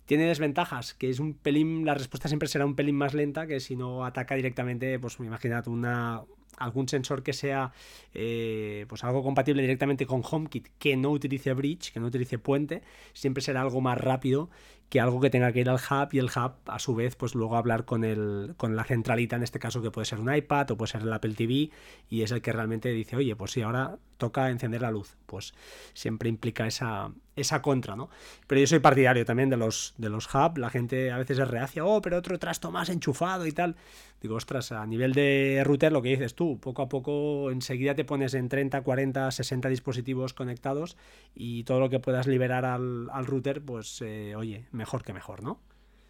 Tiene 0.05 0.25
desventajas, 0.25 0.93
que 0.93 1.09
es 1.09 1.21
un 1.21 1.35
pelín, 1.35 1.85
la 1.85 1.93
respuesta 1.93 2.27
siempre 2.27 2.49
será 2.49 2.65
un 2.65 2.75
pelín 2.75 2.97
más 2.97 3.13
lenta 3.13 3.47
que 3.47 3.61
si 3.61 3.77
no 3.77 4.03
ataca 4.03 4.35
directamente, 4.35 4.99
pues 4.99 5.17
imagínate 5.21 5.69
una, 5.69 6.23
algún 6.57 6.89
sensor 6.89 7.23
que 7.23 7.31
sea 7.31 7.71
eh, 8.13 8.85
pues 8.89 9.05
algo 9.05 9.23
compatible 9.23 9.61
directamente 9.61 10.05
con 10.05 10.21
HomeKit 10.29 10.67
que 10.79 10.97
no 10.97 11.11
utilice 11.11 11.53
bridge, 11.53 11.93
que 11.93 12.01
no 12.01 12.07
utilice 12.07 12.37
puente, 12.37 12.81
siempre 13.13 13.41
será 13.41 13.61
algo 13.61 13.79
más 13.79 13.97
rápido 13.97 14.49
que 14.89 15.01
algo 15.01 15.19
que 15.19 15.29
tenga 15.29 15.51
que 15.51 15.59
ir 15.59 15.69
al 15.69 15.77
hub 15.77 16.09
y 16.13 16.19
el 16.19 16.27
hub 16.27 16.53
a 16.65 16.79
su 16.79 16.95
vez 16.95 17.15
pues 17.15 17.35
luego 17.35 17.57
hablar 17.57 17.85
con 17.85 18.03
el 18.03 18.53
con 18.57 18.75
la 18.75 18.85
centralita 18.85 19.35
en 19.35 19.43
este 19.43 19.59
caso 19.59 19.81
que 19.81 19.91
puede 19.91 20.05
ser 20.05 20.19
un 20.19 20.33
iPad 20.33 20.71
o 20.71 20.77
puede 20.77 20.91
ser 20.91 21.01
el 21.01 21.11
Apple 21.11 21.33
TV 21.33 21.69
y 22.09 22.21
es 22.21 22.31
el 22.31 22.41
que 22.41 22.53
realmente 22.53 22.89
dice 22.89 23.17
oye 23.17 23.35
pues 23.35 23.51
si 23.51 23.61
ahora 23.61 23.97
toca 24.17 24.49
encender 24.49 24.81
la 24.81 24.91
luz 24.91 25.17
pues 25.25 25.53
siempre 25.93 26.29
implica 26.29 26.65
esa 26.67 27.11
esa 27.35 27.61
contra 27.61 27.95
no 27.95 28.09
pero 28.47 28.61
yo 28.61 28.67
soy 28.67 28.79
partidario 28.79 29.25
también 29.25 29.49
de 29.49 29.57
los 29.57 29.93
de 29.97 30.09
los 30.09 30.33
hub. 30.33 30.57
La 30.57 30.69
gente 30.69 31.11
a 31.11 31.17
veces 31.17 31.37
es 31.39 31.47
reacia 31.47 31.85
oh 31.85 32.01
pero 32.01 32.17
otro 32.17 32.39
trasto 32.39 32.71
más 32.71 32.89
enchufado 32.89 33.45
y 33.45 33.51
tal 33.51 33.75
digo 34.21 34.35
ostras 34.35 34.71
a 34.71 34.85
nivel 34.85 35.13
de 35.13 35.61
router 35.65 35.91
lo 35.91 36.01
que 36.01 36.09
dices 36.09 36.33
tú 36.33 36.59
poco 36.59 36.81
a 36.81 36.89
poco 36.89 37.51
enseguida 37.51 37.93
te 37.93 38.05
pones 38.05 38.33
en 38.33 38.49
30 38.49 38.81
40 38.81 39.31
60 39.31 39.69
dispositivos 39.69 40.33
conectados 40.33 40.97
y 41.35 41.63
todo 41.65 41.79
lo 41.79 41.89
que 41.89 41.99
puedas 41.99 42.25
liberar 42.25 42.65
al, 42.65 43.09
al 43.11 43.25
router 43.25 43.61
pues 43.61 44.01
eh, 44.01 44.33
oye 44.35 44.65
mejor 44.77 45.03
que 45.03 45.13
mejor, 45.13 45.43
¿no? 45.43 45.59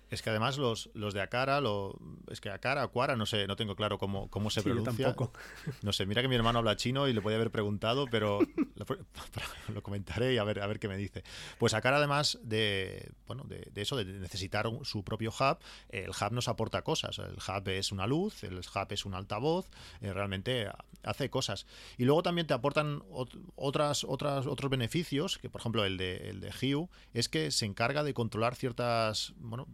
Es 0.09 0.21
que 0.21 0.29
además 0.29 0.57
los, 0.57 0.89
los 0.93 1.13
de 1.13 1.21
Akara, 1.21 1.59
lo, 1.61 1.99
es 2.29 2.39
que 2.39 2.49
Akara, 2.49 2.87
no 3.15 3.25
sé, 3.25 3.47
no 3.47 3.55
tengo 3.55 3.75
claro 3.75 3.97
cómo, 3.97 4.29
cómo 4.29 4.49
se 4.49 4.61
pronuncia. 4.61 5.07
tampoco. 5.07 5.37
No 5.81 5.91
sé, 5.93 6.05
mira 6.05 6.21
que 6.21 6.27
mi 6.27 6.35
hermano 6.35 6.59
habla 6.59 6.75
chino 6.75 7.07
y 7.07 7.13
le 7.13 7.21
podía 7.21 7.37
haber 7.37 7.51
preguntado, 7.51 8.07
pero 8.09 8.39
lo, 8.75 9.81
comentaré 9.83 10.33
y 10.33 10.37
a 10.37 10.43
ver, 10.43 10.61
a 10.61 10.67
ver 10.67 10.79
qué 10.79 10.87
me 10.87 10.97
dice. 10.97 11.23
Pues 11.57 11.73
Akara, 11.73 11.97
además 11.97 12.39
de, 12.43 13.11
bueno, 13.27 13.43
de, 13.47 13.69
eso, 13.75 13.95
de 13.95 14.05
necesitar 14.05 14.69
su 14.83 15.03
propio 15.03 15.31
hub, 15.31 15.57
el 15.89 16.09
hub 16.09 16.31
nos 16.31 16.47
aporta 16.47 16.81
cosas. 16.81 17.19
El 17.19 17.35
hub 17.35 17.67
es 17.69 17.91
una 17.91 18.07
luz, 18.07 18.43
el 18.43 18.57
hub 18.57 18.87
es 18.89 19.05
un 19.05 19.13
altavoz, 19.13 19.69
eh, 20.01 20.13
realmente 20.13 20.69
hace 21.03 21.29
cosas. 21.29 21.65
Y 21.97 22.05
luego 22.05 22.23
también 22.23 22.47
te 22.47 22.53
aportan 22.53 23.03
otras, 23.55 24.03
otras, 24.03 24.45
otros 24.45 24.69
beneficios, 24.69 25.37
que 25.37 25.49
por 25.49 25.61
ejemplo 25.61 25.85
el 25.85 25.97
de, 25.97 26.29
el 26.29 26.41
de 26.41 26.49
Hue, 26.49 26.87
es 27.13 27.29
que 27.29 27.51
se 27.51 27.65
encarga 27.65 28.03
de 28.03 28.13
controlar 28.13 28.55
ciertas, 28.55 29.33
bueno, 29.37 29.67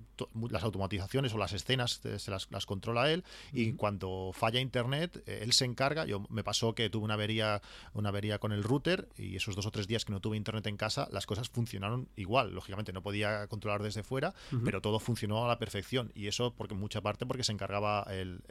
las 0.49 0.63
automatizaciones 0.63 1.33
o 1.33 1.37
las 1.37 1.53
escenas 1.53 2.01
se 2.17 2.31
las, 2.31 2.65
controla 2.65 3.11
él 3.11 3.23
y 3.51 3.73
cuando 3.73 4.31
falla 4.33 4.59
internet 4.59 5.23
eh, 5.25 5.39
él 5.43 5.53
se 5.53 5.65
encarga 5.65 6.05
yo 6.05 6.25
me 6.29 6.43
pasó 6.43 6.75
que 6.75 6.89
tuve 6.89 7.05
una 7.05 7.15
avería 7.15 7.61
una 7.93 8.09
avería 8.09 8.39
con 8.39 8.51
el 8.51 8.63
router 8.63 9.09
y 9.17 9.35
esos 9.35 9.55
dos 9.55 9.65
o 9.65 9.71
tres 9.71 9.87
días 9.87 10.05
que 10.05 10.11
no 10.11 10.19
tuve 10.19 10.37
internet 10.37 10.67
en 10.67 10.77
casa 10.77 11.07
las 11.11 11.25
cosas 11.25 11.49
funcionaron 11.49 12.07
igual 12.15 12.53
lógicamente 12.53 12.93
no 12.93 13.01
podía 13.01 13.47
controlar 13.47 13.83
desde 13.83 14.03
fuera 14.03 14.33
pero 14.63 14.81
todo 14.81 14.99
funcionó 14.99 15.43
a 15.45 15.47
la 15.47 15.59
perfección 15.59 16.11
y 16.15 16.27
eso 16.27 16.53
porque 16.55 16.73
en 16.73 16.79
mucha 16.79 17.01
parte 17.01 17.25
porque 17.25 17.43
se 17.43 17.51
encargaba 17.51 18.05
el, 18.09 18.41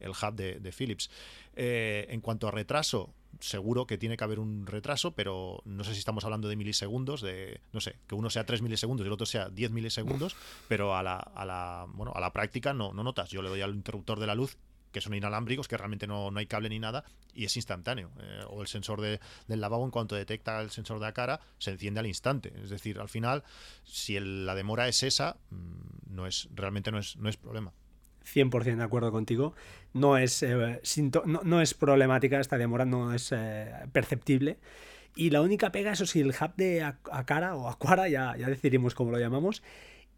el, 0.00 0.10
hub 0.10 0.34
de, 0.34 0.60
de 0.60 0.72
Philips. 0.72 1.10
Eh, 1.54 2.06
en 2.10 2.20
cuanto 2.20 2.48
a 2.48 2.50
retraso 2.50 3.14
seguro 3.40 3.86
que 3.86 3.98
tiene 3.98 4.16
que 4.16 4.24
haber 4.24 4.40
un 4.40 4.66
retraso, 4.66 5.12
pero 5.12 5.62
no 5.64 5.84
sé 5.84 5.92
si 5.92 5.98
estamos 5.98 6.24
hablando 6.24 6.48
de 6.48 6.56
milisegundos, 6.56 7.20
de, 7.20 7.60
no 7.72 7.80
sé, 7.80 7.96
que 8.06 8.14
uno 8.14 8.30
sea 8.30 8.44
3 8.44 8.62
milisegundos 8.62 9.04
y 9.04 9.08
el 9.08 9.12
otro 9.12 9.26
sea 9.26 9.48
10 9.48 9.70
milisegundos, 9.70 10.36
pero 10.66 10.96
a 10.96 11.02
la, 11.02 11.16
a 11.16 11.44
la, 11.44 11.86
bueno, 11.88 12.12
a 12.14 12.20
la 12.20 12.32
práctica 12.32 12.72
no, 12.72 12.92
no 12.92 13.02
notas. 13.02 13.30
Yo 13.30 13.42
le 13.42 13.48
doy 13.48 13.60
al 13.60 13.74
interruptor 13.74 14.18
de 14.18 14.26
la 14.26 14.34
luz 14.34 14.56
que 14.92 15.00
son 15.00 15.14
inalámbricos, 15.14 15.68
que 15.68 15.76
realmente 15.76 16.06
no, 16.06 16.30
no 16.30 16.38
hay 16.38 16.46
cable 16.46 16.68
ni 16.68 16.78
nada, 16.78 17.04
y 17.34 17.44
es 17.44 17.56
instantáneo. 17.56 18.10
Eh, 18.20 18.44
o 18.48 18.62
el 18.62 18.68
sensor 18.68 19.00
de, 19.00 19.20
del 19.46 19.60
lavabo, 19.60 19.84
en 19.84 19.90
cuanto 19.90 20.14
detecta 20.14 20.60
el 20.60 20.70
sensor 20.70 20.98
de 20.98 21.06
la 21.06 21.12
cara, 21.12 21.40
se 21.58 21.70
enciende 21.70 22.00
al 22.00 22.06
instante. 22.06 22.52
Es 22.62 22.70
decir, 22.70 22.98
al 22.98 23.08
final, 23.08 23.44
si 23.84 24.18
la 24.18 24.54
demora 24.54 24.88
es 24.88 25.02
esa, 25.02 25.36
mm, 25.50 26.14
no 26.14 26.26
es, 26.26 26.48
realmente 26.54 26.90
no 26.90 26.98
es, 26.98 27.16
no 27.16 27.28
es 27.28 27.36
problema. 27.36 27.72
100% 28.34 28.76
de 28.76 28.82
acuerdo 28.82 29.12
contigo. 29.12 29.54
No 29.92 30.16
es, 30.16 30.42
eh, 30.42 30.80
no, 31.24 31.60
es 31.60 31.74
problemática 31.74 32.40
esta 32.40 32.58
demora, 32.58 32.84
no 32.84 33.14
es 33.14 33.32
eh, 33.32 33.72
perceptible. 33.92 34.58
Y 35.16 35.30
la 35.30 35.40
única 35.40 35.72
pega, 35.72 35.92
eso 35.92 36.06
sí, 36.06 36.20
el 36.20 36.28
hub 36.28 36.54
de 36.56 36.82
Akara 36.82 37.56
o 37.56 37.68
Aquara, 37.68 38.08
ya, 38.08 38.36
ya 38.36 38.48
decidiremos 38.48 38.94
cómo 38.94 39.10
lo 39.10 39.18
llamamos. 39.18 39.62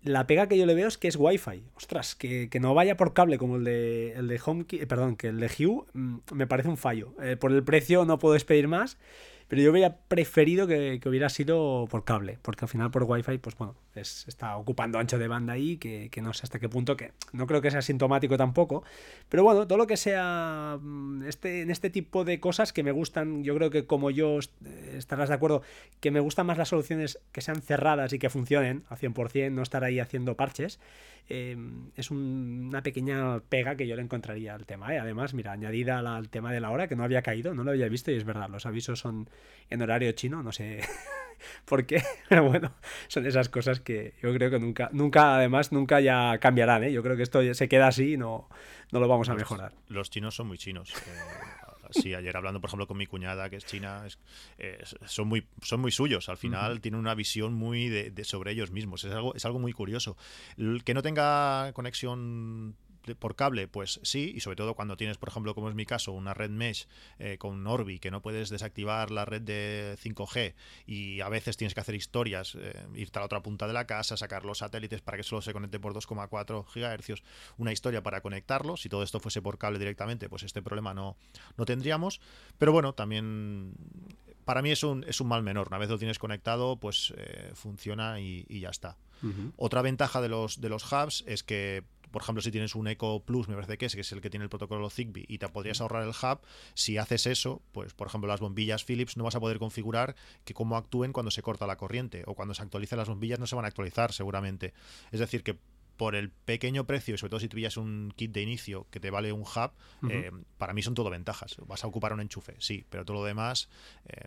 La 0.02 0.26
pega 0.26 0.46
que 0.48 0.56
yo 0.56 0.64
le 0.64 0.74
veo 0.74 0.88
es 0.88 0.96
que 0.96 1.08
es 1.08 1.16
Wi-Fi. 1.16 1.62
Ostras, 1.76 2.14
que, 2.14 2.48
no 2.60 2.74
vaya 2.74 2.96
por 2.96 3.12
cable 3.12 3.36
como 3.36 3.56
el 3.56 3.64
de, 3.64 4.12
el 4.12 4.28
de 4.28 4.40
HomeKit, 4.42 4.86
perdón, 4.86 5.16
que 5.16 5.28
el 5.28 5.40
de 5.40 5.46
Hue, 5.46 5.84
mm, 5.92 6.18
me 6.32 6.46
parece 6.46 6.70
un 6.70 6.78
fallo. 6.78 7.14
Eh, 7.22 7.36
por 7.36 7.52
el 7.52 7.62
precio 7.62 8.06
no 8.06 8.18
puedo 8.18 8.32
despedir 8.32 8.66
más. 8.66 8.96
Pero 9.50 9.62
yo 9.62 9.72
hubiera 9.72 9.96
preferido 9.96 10.68
que, 10.68 11.00
hubiera 11.06 11.28
sido 11.28 11.88
por 11.90 12.04
cable, 12.04 12.38
porque 12.40 12.66
al 12.66 12.68
final 12.68 12.92
por 12.92 13.02
Wi-Fi, 13.02 13.38
pues 13.38 13.58
bueno, 13.58 13.74
está 13.96 14.56
ocupando 14.56 15.00
ancho 15.00 15.18
de 15.18 15.26
banda 15.26 15.54
ahí, 15.54 15.76
que, 15.76 16.08
no 16.22 16.32
sé 16.32 16.44
hasta 16.44 16.60
qué 16.60 16.68
punto, 16.68 16.96
que 16.96 17.10
no 17.32 17.48
creo 17.48 17.60
que 17.60 17.72
sea 17.72 17.82
sintomático 17.82 18.36
tampoco. 18.36 18.84
Pero 19.28 19.42
bueno, 19.42 19.66
todo 19.66 19.76
lo 19.76 19.88
que 19.88 19.96
sea 19.96 20.78
mm, 20.80 21.24
este, 21.24 21.62
en 21.62 21.72
este 21.72 21.90
tipo 21.90 22.22
de 22.24 22.38
cosas 22.38 22.72
que 22.72 22.84
me 22.84 22.92
gustan, 22.92 23.42
yo 23.42 23.56
creo 23.56 23.70
que 23.70 23.86
como 23.86 24.12
yo 24.12 24.38
eh, 24.38 24.94
estarás 24.96 25.30
de 25.30 25.34
acuerdo, 25.34 25.62
que 25.98 26.12
me 26.12 26.20
gustan 26.20 26.46
más 26.46 26.56
las 26.56 26.68
soluciones 26.68 27.18
que 27.32 27.40
sean 27.40 27.60
cerradas 27.60 28.12
y 28.12 28.20
que 28.20 28.30
funcionen 28.30 28.84
al 28.88 28.98
100%, 28.98 29.50
no 29.50 29.62
estar 29.62 29.82
ahí 29.82 29.98
haciendo 29.98 30.36
parches. 30.36 30.78
Em, 31.28 31.90
es 31.96 32.10
una 32.10 32.82
pequeña 32.82 33.38
pega 33.48 33.76
que 33.76 33.86
yo 33.86 33.94
le 33.94 34.02
encontraría 34.02 34.52
al 34.52 34.66
tema. 34.66 34.92
¿eh? 34.92 34.98
Además, 34.98 35.32
mira, 35.32 35.52
añadida 35.52 36.00
al 36.00 36.28
tema 36.28 36.52
de 36.52 36.60
la 36.60 36.70
hora, 36.70 36.88
que 36.88 36.96
no 36.96 37.04
había 37.04 37.22
caído, 37.22 37.54
no 37.54 37.62
lo 37.62 37.70
había 37.70 37.88
visto 37.88 38.10
y 38.10 38.16
es 38.16 38.24
verdad, 38.24 38.48
los 38.48 38.66
avisos 38.66 38.98
son 38.98 39.28
en 39.68 39.82
horario 39.82 40.12
chino, 40.12 40.42
no 40.42 40.52
sé 40.52 40.80
por 41.64 41.86
qué, 41.86 42.02
pero 42.28 42.48
bueno, 42.48 42.74
son 43.08 43.26
esas 43.26 43.48
cosas 43.48 43.80
que 43.80 44.14
yo 44.22 44.32
creo 44.34 44.50
que 44.50 44.58
nunca, 44.58 44.90
nunca 44.92 45.36
además, 45.36 45.72
nunca 45.72 46.00
ya 46.00 46.38
cambiarán. 46.38 46.84
¿eh? 46.84 46.92
Yo 46.92 47.02
creo 47.02 47.16
que 47.16 47.22
esto 47.22 47.40
se 47.54 47.68
queda 47.68 47.88
así 47.88 48.14
y 48.14 48.16
no, 48.16 48.48
no 48.92 49.00
lo 49.00 49.08
vamos 49.08 49.28
a 49.28 49.34
mejorar. 49.34 49.72
Los 49.88 50.10
chinos 50.10 50.34
son 50.34 50.48
muy 50.48 50.58
chinos. 50.58 50.92
Eh, 50.94 51.90
sí, 51.90 52.14
ayer 52.14 52.36
hablando, 52.36 52.60
por 52.60 52.68
ejemplo, 52.68 52.86
con 52.86 52.96
mi 52.96 53.06
cuñada, 53.06 53.48
que 53.50 53.56
es 53.56 53.64
china, 53.64 54.04
son, 55.06 55.28
muy, 55.28 55.46
son 55.62 55.80
muy 55.80 55.92
suyos. 55.92 56.28
Al 56.28 56.36
final 56.36 56.80
tienen 56.80 57.00
una 57.00 57.14
visión 57.14 57.54
muy 57.54 57.88
de, 57.88 58.24
sobre 58.24 58.52
ellos 58.52 58.70
mismos. 58.70 59.04
Es 59.04 59.12
algo, 59.12 59.34
es 59.34 59.44
algo 59.44 59.58
muy 59.58 59.72
curioso. 59.72 60.16
El 60.56 60.84
que 60.84 60.94
no 60.94 61.02
tenga 61.02 61.72
conexión 61.72 62.76
por 63.16 63.36
cable, 63.36 63.68
pues 63.68 64.00
sí, 64.02 64.32
y 64.34 64.40
sobre 64.40 64.56
todo 64.56 64.74
cuando 64.74 64.96
tienes, 64.96 65.18
por 65.18 65.28
ejemplo, 65.28 65.54
como 65.54 65.68
es 65.68 65.74
mi 65.74 65.86
caso, 65.86 66.12
una 66.12 66.34
red 66.34 66.50
mesh 66.50 66.86
eh, 67.18 67.38
con 67.38 67.66
Orbi, 67.66 67.98
que 67.98 68.10
no 68.10 68.22
puedes 68.22 68.50
desactivar 68.50 69.10
la 69.10 69.24
red 69.24 69.42
de 69.42 69.96
5G 70.02 70.54
y 70.86 71.20
a 71.20 71.28
veces 71.28 71.56
tienes 71.56 71.74
que 71.74 71.80
hacer 71.80 71.94
historias, 71.94 72.54
eh, 72.54 72.86
irte 72.94 73.18
a 73.18 73.20
la 73.20 73.26
otra 73.26 73.42
punta 73.42 73.66
de 73.66 73.72
la 73.72 73.86
casa, 73.86 74.16
sacar 74.16 74.44
los 74.44 74.58
satélites 74.58 75.00
para 75.00 75.16
que 75.16 75.22
solo 75.22 75.42
se 75.42 75.52
conecte 75.52 75.80
por 75.80 75.94
2,4 75.94 76.64
GHz, 76.64 77.22
una 77.58 77.72
historia 77.72 78.02
para 78.02 78.20
conectarlo. 78.20 78.76
Si 78.76 78.88
todo 78.88 79.02
esto 79.02 79.20
fuese 79.20 79.42
por 79.42 79.58
cable 79.58 79.78
directamente, 79.78 80.28
pues 80.28 80.42
este 80.42 80.62
problema 80.62 80.94
no, 80.94 81.16
no 81.56 81.64
tendríamos. 81.64 82.20
Pero 82.58 82.72
bueno, 82.72 82.94
también 82.94 83.74
para 84.44 84.62
mí 84.62 84.70
es 84.70 84.82
un, 84.82 85.04
es 85.06 85.20
un 85.20 85.28
mal 85.28 85.42
menor. 85.42 85.68
Una 85.68 85.78
vez 85.78 85.88
lo 85.88 85.98
tienes 85.98 86.18
conectado, 86.18 86.76
pues 86.76 87.14
eh, 87.16 87.52
funciona 87.54 88.20
y, 88.20 88.44
ya 88.48 88.70
está. 88.70 88.96
Otra 89.56 89.82
ventaja 89.82 90.22
de 90.22 90.30
los, 90.30 90.62
de 90.62 90.70
los 90.70 90.90
hubs 90.90 91.24
es 91.26 91.42
que 91.42 91.84
por 92.10 92.22
ejemplo, 92.22 92.42
si 92.42 92.50
tienes 92.50 92.74
un 92.74 92.88
Echo 92.88 93.20
Plus, 93.24 93.48
me 93.48 93.54
parece 93.54 93.78
que 93.78 93.86
es, 93.86 93.94
que 93.94 94.00
es 94.00 94.12
el 94.12 94.20
que 94.20 94.30
tiene 94.30 94.44
el 94.44 94.50
protocolo 94.50 94.90
Zigbee, 94.90 95.24
y 95.28 95.38
te 95.38 95.48
podrías 95.48 95.80
ahorrar 95.80 96.02
el 96.02 96.10
hub, 96.10 96.40
si 96.74 96.98
haces 96.98 97.26
eso, 97.26 97.62
pues 97.72 97.94
por 97.94 98.08
ejemplo 98.08 98.28
las 98.28 98.40
bombillas 98.40 98.84
Philips 98.84 99.16
no 99.16 99.24
vas 99.24 99.34
a 99.34 99.40
poder 99.40 99.58
configurar 99.58 100.14
que 100.44 100.54
cómo 100.54 100.76
actúen 100.76 101.12
cuando 101.12 101.30
se 101.30 101.42
corta 101.42 101.66
la 101.66 101.76
corriente 101.76 102.24
o 102.26 102.34
cuando 102.34 102.54
se 102.54 102.62
actualicen 102.62 102.98
las 102.98 103.08
bombillas 103.08 103.38
no 103.38 103.46
se 103.46 103.56
van 103.56 103.64
a 103.64 103.68
actualizar 103.68 104.12
seguramente. 104.12 104.72
Es 105.12 105.20
decir, 105.20 105.42
que 105.42 105.58
por 105.96 106.14
el 106.14 106.30
pequeño 106.30 106.86
precio, 106.86 107.14
y 107.14 107.18
sobre 107.18 107.30
todo 107.30 107.40
si 107.40 107.48
pillas 107.48 107.76
un 107.76 108.12
kit 108.16 108.32
de 108.32 108.40
inicio 108.40 108.86
que 108.90 109.00
te 109.00 109.10
vale 109.10 109.32
un 109.32 109.42
hub, 109.42 109.72
eh, 110.08 110.30
para 110.56 110.72
mí 110.72 110.80
son 110.80 110.94
todo 110.94 111.10
ventajas. 111.10 111.56
Vas 111.66 111.84
a 111.84 111.88
ocupar 111.88 112.14
un 112.14 112.22
enchufe, 112.22 112.56
sí, 112.58 112.86
pero 112.88 113.04
todo 113.04 113.18
lo 113.18 113.24
demás 113.24 113.68
eh, 114.08 114.24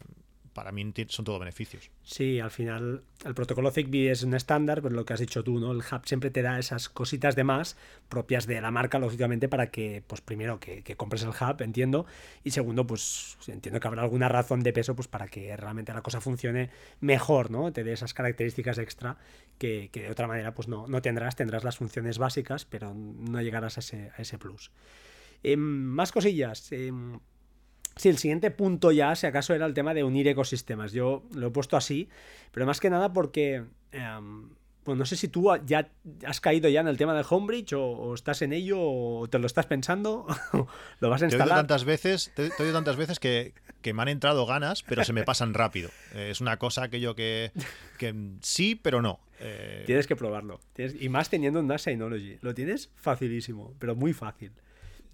para 0.54 0.72
mí 0.72 0.94
son 1.08 1.26
todo 1.26 1.39
beneficios. 1.39 1.89
Sí, 2.04 2.39
al 2.39 2.52
final 2.52 3.04
el 3.26 3.34
protocolo 3.34 3.72
Zigbee 3.72 4.12
es 4.12 4.24
un 4.24 4.34
estándar, 4.34 4.82
pero 4.82 4.96
lo 4.96 5.06
que 5.06 5.13
has 5.13 5.20
dicho 5.20 5.44
tú, 5.44 5.60
¿no? 5.60 5.72
El 5.72 5.80
hub 5.80 6.02
siempre 6.06 6.30
te 6.30 6.42
da 6.42 6.60
esas 6.60 6.89
cositas 6.89 7.36
de 7.36 7.44
más 7.44 7.78
propias 8.10 8.48
de 8.48 8.62
la 8.62 8.72
marca, 8.72 9.00
lógicamente, 9.00 9.50
para 9.50 9.72
que, 9.72 10.04
pues 10.06 10.22
primero, 10.22 10.60
que, 10.60 10.84
compres 10.96 11.24
el 11.24 11.30
hub, 11.30 11.62
entiendo, 11.62 12.06
y 12.44 12.52
segundo, 12.52 12.86
pues 12.86 13.38
entiendo 13.48 13.80
que 13.80 13.88
habrá 13.88 14.04
alguna 14.04 14.30
razón 14.30 14.62
de 14.62 14.74
peso, 14.74 14.96
pues 14.96 15.08
para 15.08 15.28
que 15.28 15.56
realmente 15.58 15.94
la 15.94 16.02
cosa 16.02 16.22
funcione 16.22 16.70
mejor, 17.00 17.52
¿no? 17.52 17.72
Te 17.74 17.84
dé 17.84 17.94
esas 17.94 18.13
características 18.13 18.78
extra 18.78 19.18
que, 19.58 19.89
de 19.92 20.12
otra 20.12 20.28
manera, 20.28 20.54
pues 20.54 20.68
no, 20.68 20.88
no 20.88 21.02
tendrás, 21.02 21.36
tendrás 21.36 21.63
las 21.63 21.78
funciones 21.78 22.18
básicas, 22.18 22.66
pero 22.66 22.94
no 22.94 23.42
llegarás 23.42 23.78
a 23.78 23.80
ese, 23.80 24.12
a 24.18 24.22
ese 24.22 24.38
plus. 24.38 24.72
Em, 25.44 25.60
más 25.60 26.12
cosillas. 26.12 26.72
Em, 26.72 27.20
Sí, 27.95 28.10
el 28.10 28.17
siguiente 28.17 28.51
punto 28.51 28.91
ya, 28.91 29.15
si 29.15 29.27
acaso, 29.27 29.53
era 29.53 29.65
el 29.65 29.73
tema 29.73 29.93
de 29.93 30.03
unir 30.03 30.27
ecosistemas. 30.27 30.91
Yo 30.93 31.23
lo 31.34 31.47
he 31.47 31.51
puesto 31.51 31.77
así, 31.77 32.10
pero 32.51 32.65
más 32.65 32.79
que 32.79 32.89
nada 32.89 33.13
porque, 33.13 33.63
em, 33.91 34.49
pues 34.84 34.97
no 34.97 35.06
sé 35.06 35.15
si 35.15 35.27
tú 35.27 35.51
ya 35.65 35.89
has 36.25 36.41
caído 36.41 36.69
ya 36.69 36.82
en 36.82 36.88
el 36.88 36.97
tema 36.97 37.13
del 37.13 37.25
Homebridge 37.29 37.73
o, 37.73 38.13
estás 38.15 38.41
en 38.41 38.51
ello 38.51 38.82
o 38.82 39.27
te 39.27 39.38
lo 39.38 39.45
estás 39.45 39.67
pensando, 39.67 40.25
lo 40.99 41.10
vas 41.10 41.21
a 41.21 41.25
instalar. 41.25 41.47
Te 41.47 41.53
he 41.53 41.58
tantas 41.58 41.86
veces, 41.86 42.32
te, 42.36 42.49
tantas 42.49 42.95
veces 42.95 43.19
que, 43.19 43.53
me 43.93 44.01
han 44.01 44.08
entrado 44.08 44.45
ganas, 44.47 44.82
pero 44.82 45.03
se 45.03 45.13
me 45.13 45.23
pasan 45.25 45.53
rápido. 45.53 45.91
es 46.15 46.41
una 46.41 46.58
cosa 46.58 46.89
que 46.89 46.99
yo 46.99 47.15
que, 47.15 47.51
que 47.99 48.15
sí, 48.41 48.75
pero 48.75 49.01
no. 49.03 49.19
Eh, 49.39 49.84
tienes 49.86 50.08
que 50.08 50.15
probarlo. 50.15 50.60
y 50.77 51.10
más 51.10 51.29
teniendo 51.29 51.60
un 51.60 51.67
NAS 51.67 51.84
Synology. 51.84 52.39
Lo 52.41 52.56
tienes 52.56 52.89
facilísimo, 52.95 53.75
pero 53.77 53.95
muy 53.95 54.13
fácil 54.13 54.51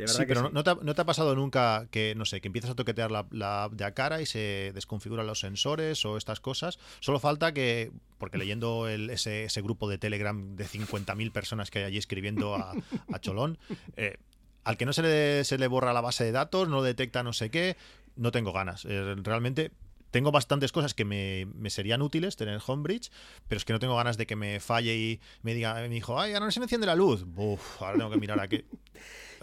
sí, 0.08 0.24
pero 0.28 0.50
No, 0.50 0.64
te 0.64 1.02
ha, 1.02 1.06
pasado 1.06 1.36
nunca 1.36 1.88
que, 1.92 2.14
no 2.16 2.26
sé, 2.26 2.42
que 2.42 2.48
empiezas 2.48 2.72
a 2.72 2.76
toquetear 2.76 3.12
la, 3.12 3.26
la 3.32 3.70
de 3.72 3.84
a 3.86 3.94
cara 3.94 4.22
y 4.22 4.26
se 4.26 4.72
desconfiguran 4.74 5.28
los 5.28 5.40
sensores 5.40 6.06
o 6.06 6.18
estas 6.18 6.40
cosas? 6.40 6.80
Solo 7.00 7.20
falta 7.20 7.54
que, 7.54 7.92
porque 8.18 8.38
leyendo 8.38 8.88
ese, 8.88 9.62
grupo 9.62 9.90
de 9.90 9.98
Telegram 9.98 10.56
de 10.56 10.66
50.000 10.66 11.32
personas 11.32 11.72
que 11.72 11.80
hay 11.80 11.86
allí 11.86 11.98
escribiendo 11.98 12.56
a, 12.56 12.74
Cholón, 13.20 13.58
eh, 13.98 14.18
al 14.64 14.78
que 14.78 14.86
no 14.86 14.94
se 14.94 15.02
le, 15.02 15.44
se 15.44 15.58
le 15.58 15.68
borra 15.68 15.94
la 15.94 16.02
base 16.02 16.24
de 16.24 16.32
datos, 16.32 16.70
no 16.70 16.82
detecta 16.82 17.24
no 17.24 17.34
sé 17.34 17.50
qué, 17.50 17.76
no 18.16 18.32
tengo 18.32 18.54
ganas. 18.54 18.86
Eh, 18.86 19.16
realmente 19.24 19.72
tengo 20.12 20.32
bastantes 20.32 20.72
cosas 20.72 20.94
que 20.94 21.06
me, 21.06 21.70
serían 21.70 22.02
útiles 22.02 22.36
tener 22.36 22.60
Homebridge, 22.66 23.12
pero 23.48 23.58
es 23.58 23.66
que 23.66 23.74
no 23.74 23.80
tengo 23.80 23.96
ganas 23.96 24.18
de 24.18 24.26
que 24.26 24.36
me 24.36 24.60
falle 24.60 24.96
y 24.96 25.22
me 25.42 25.54
diga, 25.54 25.76
me 25.76 25.90
dijo, 25.90 26.20
ay, 26.20 26.34
ahora 26.34 26.46
no 26.46 26.52
se 26.52 26.60
me 26.60 26.66
enciende 26.66 26.88
la 26.88 26.96
luz. 26.96 27.26
Uf, 27.36 27.82
ahora 27.82 27.98
tengo 27.98 28.10
que 28.12 28.20
mirar 28.20 28.40
a 28.40 28.48
qué. 28.48 28.66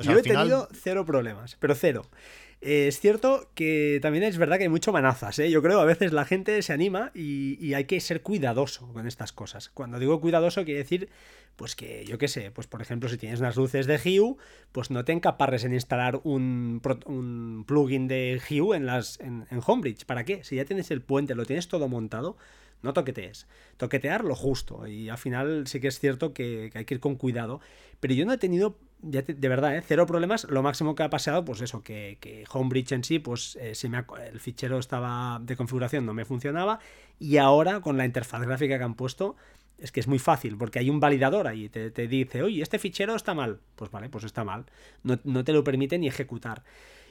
Yo 0.01 0.19
he 0.19 0.23
tenido 0.23 0.69
cero 0.73 1.05
problemas, 1.05 1.57
pero 1.59 1.75
cero. 1.75 2.07
Eh, 2.67 2.89
es 2.89 2.99
cierto 2.99 3.49
que 3.55 4.01
también 4.03 4.25
es 4.25 4.39
verdad 4.39 4.57
que 4.57 4.65
hay 4.65 4.69
mucho 4.69 4.91
manazas, 4.91 5.39
¿eh? 5.39 5.49
Yo 5.53 5.63
creo 5.63 5.79
a 5.79 5.85
veces 5.85 6.13
la 6.13 6.25
gente 6.25 6.61
se 6.63 6.73
anima 6.73 7.13
y, 7.15 7.75
hay 7.75 7.85
que 7.85 8.01
ser 8.01 8.23
cuidadoso 8.23 8.93
con 8.93 9.07
estas 9.07 9.33
cosas. 9.33 9.69
Cuando 9.69 10.01
digo 10.01 10.21
cuidadoso 10.21 10.65
quiere 10.65 10.81
decir, 10.81 11.09
pues 11.55 11.77
que 11.77 12.05
yo 12.07 12.19
qué 12.19 12.27
sé, 12.27 12.51
pues 12.51 12.67
por 12.67 12.83
ejemplo 12.83 13.09
si 13.09 13.19
tienes 13.19 13.39
unas 13.39 13.55
luces 13.55 13.87
de 13.87 14.01
Hue, 14.05 14.35
pues 14.73 14.91
no 14.91 15.05
te 15.05 15.13
encaparres 15.13 15.63
en 15.63 15.75
instalar 15.75 16.21
un, 16.25 16.83
plugin 17.69 18.09
de 18.09 18.43
Hue 18.51 18.77
en, 18.77 18.87
las, 18.87 19.21
en, 19.21 19.47
Homebridge. 19.65 20.05
¿Para 20.05 20.25
qué? 20.25 20.43
Si 20.43 20.57
ya 20.57 20.65
tienes 20.65 20.91
el 20.91 21.03
puente, 21.03 21.37
lo 21.37 21.47
tienes 21.47 21.69
todo 21.69 21.87
montado, 21.87 22.37
no 22.83 22.93
toquetees. 22.93 23.47
Toquetear 23.77 24.25
lo 24.25 24.35
justo. 24.35 24.89
Y 24.89 25.09
al 25.09 25.19
final 25.19 25.69
sí 25.69 25.79
que 25.79 25.87
es 25.87 26.01
cierto 26.01 26.33
que, 26.33 26.73
hay 26.75 26.85
que 26.85 26.95
ir 26.95 27.01
con 27.01 27.15
cuidado. 27.15 27.61
Pero 28.01 28.15
yo 28.15 28.27
no 28.27 28.33
he 28.33 28.39
tenido, 28.39 28.77
de 29.07 29.49
verdad, 29.49 29.77
¿eh? 29.77 29.83
cero 29.87 30.07
problemas. 30.07 30.45
Lo 30.51 30.63
máximo 30.63 30.95
que 30.95 31.03
ha 31.03 31.11
pasado, 31.11 31.45
pues 31.45 31.61
eso, 31.61 31.83
que, 31.83 32.19
que 32.21 32.45
Homebridge 32.53 32.93
en 32.93 33.05
sí, 33.05 33.19
pues 33.19 33.57
eh, 33.61 33.75
me 33.89 34.05
el 34.27 34.41
fichero 34.41 34.79
estaba 34.79 35.41
de 35.43 35.57
configuración, 35.57 36.05
no 36.05 36.15
me 36.15 36.25
funcionaba. 36.25 36.81
Y 37.19 37.37
ahora, 37.37 37.81
con 37.81 37.97
la 37.97 38.05
interfaz 38.05 38.43
gráfica 38.43 38.79
que 38.79 38.85
han 38.85 38.95
puesto, 38.95 39.37
es 39.79 39.93
que 39.93 40.01
es 40.01 40.09
muy 40.09 40.19
fácil, 40.19 40.57
porque 40.57 40.79
hay 40.79 40.91
un 40.91 41.01
validador 41.01 41.47
ahí, 41.47 41.69
te, 41.69 41.91
te 41.91 42.09
dice, 42.09 42.43
oye, 42.43 42.63
este 42.63 42.79
fichero 42.79 43.15
está 43.15 43.35
mal. 43.35 43.61
Pues 43.77 43.91
vale, 43.91 44.09
pues 44.09 44.25
está 44.25 44.45
mal. 44.45 44.67
No, 45.03 45.19
no 45.25 45.45
te 45.45 45.53
lo 45.53 45.65
permite 45.65 45.99
ni 45.99 46.09
ejecutar. 46.09 46.65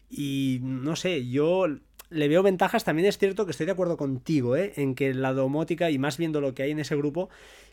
Y 0.09 0.59
no 0.61 0.95
sé, 0.95 1.27
yo 1.27 1.67
le 2.09 2.27
veo 2.27 2.43
ventajas. 2.43 2.83
También 2.83 3.07
es 3.07 3.17
cierto 3.17 3.45
que 3.45 3.51
estoy 3.51 3.65
de 3.65 3.71
acuerdo 3.71 3.97
contigo, 3.97 4.55
¿eh? 4.55 4.73
en 4.77 4.95
que 4.95 5.13
la 5.13 5.33
domótica, 5.33 5.91
y 5.91 5.97
más 5.97 6.17
viendo 6.17 6.41
lo 6.41 6.53
que 6.53 6.63
hay 6.63 6.71
en 6.71 6.79
ese 6.79 6.95
grupo, 6.95 7.29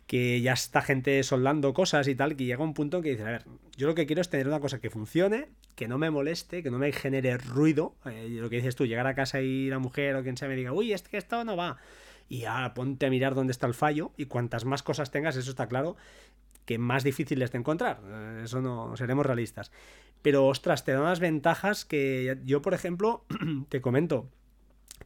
que 0.07 0.41
ya 0.41 0.53
está 0.53 0.83
gente 0.83 1.23
soldando 1.23 1.73
cosas 1.75 2.09
y 2.09 2.15
tal, 2.15 2.37
que 2.37 2.45
llega 2.45 2.63
un 2.63 2.75
punto 2.75 3.01
que 3.03 3.11
dice, 3.11 3.23
a 3.23 3.31
ver, 3.31 3.45
yo 3.77 3.87
lo 3.87 3.95
que 3.95 4.07
quiero 4.07 4.21
es 4.21 4.29
tener 4.29 4.47
una 4.47 4.61
cosa 4.61 4.81
que 4.81 4.91
funcione, 4.91 5.49
que 5.75 5.89
no 5.89 5.99
me 5.99 6.11
moleste, 6.11 6.63
que 6.63 6.71
no 6.71 6.79
me 6.79 6.93
genere 6.93 7.39
ruido. 7.39 7.95
Eh, 8.05 8.29
lo 8.29 8.51
que 8.51 8.57
dices 8.57 8.77
tú, 8.77 8.87
llegar 8.87 9.07
a 9.07 9.15
casa 9.15 9.41
y 9.41 9.69
la 9.69 9.79
mujer 9.79 10.17
o 10.17 10.23
quien 10.23 10.37
sea 10.37 10.49
me 10.49 10.57
diga, 10.57 10.73
uy, 10.73 10.93
es 10.93 11.03
que 11.03 11.17
esto 11.17 11.45
no 11.45 11.57
va. 11.57 11.79
Y 12.29 12.45
ahora 12.45 12.75
ponte 12.75 13.07
a 13.07 13.11
mirar 13.11 13.35
dónde 13.35 13.53
está 13.53 13.67
el 13.67 13.75
fallo 13.75 14.13
y 14.17 14.27
cuantas 14.27 14.65
más 14.65 14.83
cosas 14.83 15.11
tengas, 15.11 15.37
eso 15.37 15.51
está 15.51 15.67
claro, 15.67 15.97
que 16.65 16.79
más 16.79 17.05
difícil 17.05 17.43
es 17.43 17.53
de 17.53 17.59
encontrar. 17.59 18.01
Eh, 18.05 18.43
eso 18.45 18.61
no, 18.61 18.97
seremos 18.97 19.27
realistas. 19.27 19.71
Pero 20.23 20.47
ostras, 20.47 20.85
te 20.85 20.93
da 20.93 21.01
unas 21.01 21.21
ventajas 21.21 21.85
que 21.85 22.39
yo, 22.45 22.63
por 22.63 22.75
ejemplo, 22.75 23.25
te 23.69 23.81
comento, 23.81 24.29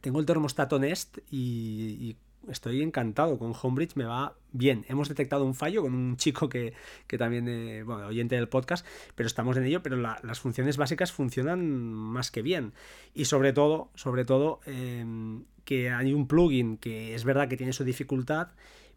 tengo 0.01 0.19
el 0.19 0.25
termostato 0.25 0.79
Nest 0.79 1.17
y, 1.31 2.17
estoy 2.49 2.81
encantado 2.81 3.37
con 3.37 3.53
Homebridge, 3.61 3.95
me 3.95 4.05
va 4.05 4.35
bien. 4.51 4.85
Hemos 4.87 5.09
detectado 5.09 5.45
un 5.45 5.55
fallo 5.55 5.81
con 5.81 5.93
un 5.93 6.17
chico 6.17 6.49
que, 6.49 6.73
también, 7.17 7.47
eh, 7.47 7.83
bueno, 7.83 8.07
oyente 8.07 8.35
del 8.35 8.49
podcast, 8.49 8.85
pero 9.15 9.27
estamos 9.27 9.57
en 9.57 9.65
ello, 9.65 9.81
pero 9.83 9.97
las 9.97 10.39
funciones 10.39 10.77
básicas 10.77 11.11
funcionan 11.11 11.93
más 11.93 12.31
que 12.31 12.41
bien. 12.41 12.73
Y 13.13 13.25
sobre 13.25 13.53
todo, 13.53 13.89
sobre 13.95 14.25
todo, 14.25 14.59
em, 14.65 15.43
que 15.65 15.89
hay 15.89 16.13
un 16.13 16.27
plugin 16.27 16.77
que 16.77 17.13
es 17.13 17.23
verdad 17.23 17.49
que 17.49 17.57
tiene 17.57 17.73
su 17.73 17.83
dificultad, 17.83 18.49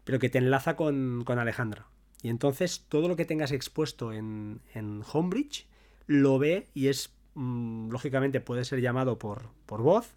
pero 0.03 0.19
que 0.19 0.29
te 0.29 0.37
enlaza 0.37 0.75
con, 0.75 1.25
Alejandra. 1.27 1.87
Y 2.23 2.29
entonces 2.29 2.85
todo 2.87 3.07
lo 3.07 3.15
que 3.15 3.25
tengas 3.25 3.51
expuesto 3.51 4.13
en, 4.13 4.61
en 4.73 5.01
Homebridge 5.11 5.67
lo 6.07 6.39
ve 6.39 6.67
y 6.73 6.87
es 6.87 7.13
lógicamente 7.35 8.41
puede 8.41 8.65
ser 8.65 8.81
llamado 8.81 9.17
por, 9.17 9.49
por 9.65 9.81
voz 9.81 10.13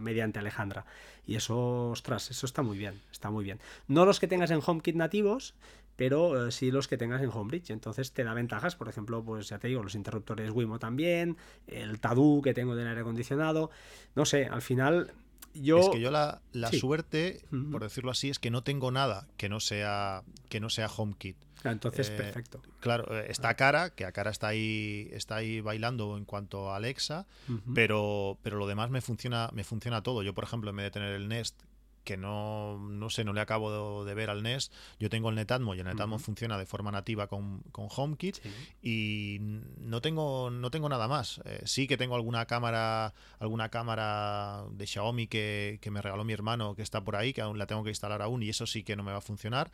mediante 0.00 0.38
Alejandra. 0.38 0.84
Y 1.26 1.36
eso, 1.36 1.90
ostras, 1.90 2.30
eso 2.30 2.46
está 2.46 2.62
muy 2.62 2.76
bien, 2.76 3.00
está 3.12 3.30
muy 3.30 3.44
bien. 3.44 3.60
No 3.86 4.04
los 4.04 4.20
que 4.20 4.26
tengas 4.26 4.50
en 4.50 4.60
HomeKit 4.64 4.96
nativos, 4.96 5.54
pero 6.00 6.46
eh, 6.46 6.50
sí 6.50 6.70
los 6.70 6.88
que 6.88 6.96
tengas 6.96 7.20
en 7.20 7.28
Homebridge. 7.30 7.70
Entonces 7.70 8.12
te 8.12 8.24
da 8.24 8.32
ventajas, 8.32 8.74
por 8.74 8.88
ejemplo, 8.88 9.22
pues 9.22 9.50
ya 9.50 9.58
te 9.58 9.68
digo, 9.68 9.82
los 9.82 9.94
interruptores 9.94 10.50
Wimo 10.50 10.78
también, 10.78 11.36
el 11.66 12.00
Tadu 12.00 12.40
que 12.42 12.54
tengo 12.54 12.74
del 12.74 12.88
aire 12.88 13.02
acondicionado. 13.02 13.70
No 14.14 14.24
sé, 14.24 14.46
al 14.46 14.62
final 14.62 15.12
yo... 15.54 15.78
Es 15.80 15.88
que 15.90 16.00
yo 16.00 16.10
la, 16.10 16.40
suerte, 16.72 17.42
por 17.70 17.82
decirlo 17.82 18.10
así, 18.10 18.30
es 18.30 18.38
que 18.38 18.50
no 18.50 18.62
tengo 18.62 18.90
nada 18.90 19.26
que 19.36 19.48
no 19.48 19.60
sea, 19.60 20.22
que 20.48 20.60
no 20.60 20.70
sea 20.70 20.88
HomeKit. 20.88 21.36
Ah, 21.64 21.72
entonces, 21.72 22.08
eh, 22.08 22.16
perfecto. 22.16 22.62
Claro, 22.80 23.14
eh, 23.14 23.26
está 23.28 23.54
cara, 23.54 23.90
que 23.90 24.06
a 24.06 24.12
cara 24.12 24.30
está 24.30 24.48
ahí, 24.48 25.08
está 25.12 25.36
ahí 25.36 25.60
bailando 25.60 26.16
en 26.16 26.24
cuanto 26.24 26.70
a 26.70 26.76
Alexa, 26.76 27.26
pero, 27.74 28.38
pero 28.42 28.56
lo 28.56 28.66
demás 28.66 28.90
me 28.90 29.00
funciona, 29.00 29.50
me 29.52 29.64
funciona 29.64 30.02
todo. 30.02 30.22
Yo, 30.22 30.34
por 30.34 30.44
ejemplo, 30.44 30.70
en 30.70 30.76
vez 30.76 30.84
de 30.84 30.90
tener 30.90 31.12
el 31.12 31.28
Nest 31.28 31.60
que 32.04 32.16
no, 32.16 32.78
no 32.78 33.10
sé, 33.10 33.24
no 33.24 33.32
le 33.32 33.40
acabo 33.40 34.04
de, 34.04 34.14
ver 34.14 34.30
al 34.30 34.42
Nest. 34.42 34.72
Yo 34.98 35.10
tengo 35.10 35.30
el 35.30 35.36
Netatmo 35.36 35.74
y 35.74 35.80
el 35.80 35.86
Netatmo 35.86 36.18
funciona 36.18 36.58
de 36.58 36.66
forma 36.66 36.90
nativa 36.90 37.26
con, 37.26 37.60
con 37.72 37.88
HomeKit 37.94 38.38
y 38.82 39.38
no 39.40 40.00
tengo, 40.00 40.50
no 40.50 40.70
tengo 40.70 40.88
nada 40.88 41.08
más. 41.08 41.40
Eh, 41.44 41.62
sí 41.64 41.86
que 41.86 41.96
tengo 41.96 42.14
alguna 42.14 42.46
cámara, 42.46 43.14
alguna 43.38 43.68
cámara 43.68 44.64
de 44.72 44.86
Xiaomi 44.86 45.26
que, 45.26 45.78
me 45.90 46.00
regaló 46.00 46.24
mi 46.24 46.32
hermano 46.32 46.76
que 46.76 46.82
está 46.82 47.02
por 47.02 47.16
ahí, 47.16 47.32
que 47.32 47.40
aún 47.40 47.58
la 47.58 47.66
tengo 47.66 47.82
que 47.82 47.90
instalar 47.90 48.22
aún 48.22 48.42
y 48.42 48.48
eso 48.48 48.66
sí 48.66 48.84
que 48.84 48.94
no 48.94 49.02
me 49.02 49.10
va 49.10 49.18
a 49.18 49.22
funcionar, 49.22 49.70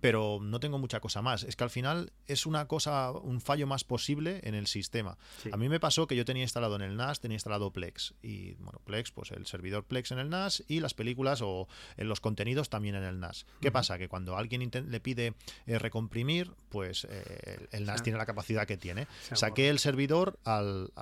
pero 0.00 0.40
no 0.42 0.58
tengo 0.60 0.78
mucha 0.78 1.00
cosa 1.00 1.22
más. 1.22 1.44
Es 1.44 1.56
que 1.56 1.64
al 1.64 1.70
final 1.70 2.12
es 2.26 2.46
una 2.46 2.66
cosa, 2.66 3.12
un 3.12 3.40
fallo 3.40 3.66
más 3.66 3.84
posible 3.84 4.40
en 4.42 4.54
el 4.54 4.66
sistema. 4.66 5.18
A 5.52 5.56
mí 5.56 5.68
me 5.68 5.80
pasó 5.80 6.06
que 6.06 6.16
yo 6.16 6.24
tenía 6.24 6.42
instalado 6.42 6.76
en 6.76 6.82
el 6.82 6.96
NAS, 6.96 7.20
tenía 7.20 7.36
instalado 7.36 7.72
Plex 7.72 8.14
y 8.22 8.54
bueno, 8.54 8.80
Plex, 8.84 9.12
pues 9.12 9.30
el 9.30 9.46
servidor 9.46 9.84
Plex 9.84 10.10
en 10.12 10.18
el 10.18 10.30
NAS 10.30 10.64
y 10.68 10.80
las 10.80 10.94
películas 10.94 11.40
o 11.42 11.61
en 11.96 12.08
los 12.08 12.20
contenidos 12.20 12.68
también 12.68 12.94
en 12.94 13.04
el 13.04 13.20
NAS. 13.20 13.46
¿Qué 13.60 13.70
pasa? 13.70 13.98
Que 13.98 14.08
cuando 14.08 14.36
alguien 14.36 14.70
le 14.88 15.00
pide 15.00 15.34
eh, 15.66 15.78
recomprimir, 15.78 16.52
pues 16.68 17.06
eh, 17.10 17.66
el, 17.70 17.86
NAS 17.86 18.02
tiene 18.02 18.18
la 18.18 18.26
capacidad 18.26 18.66
que 18.66 18.76
tiene. 18.76 19.06
Saqué 19.32 19.68
el 19.68 19.78
servidor 19.78 20.38
al, 20.44 20.92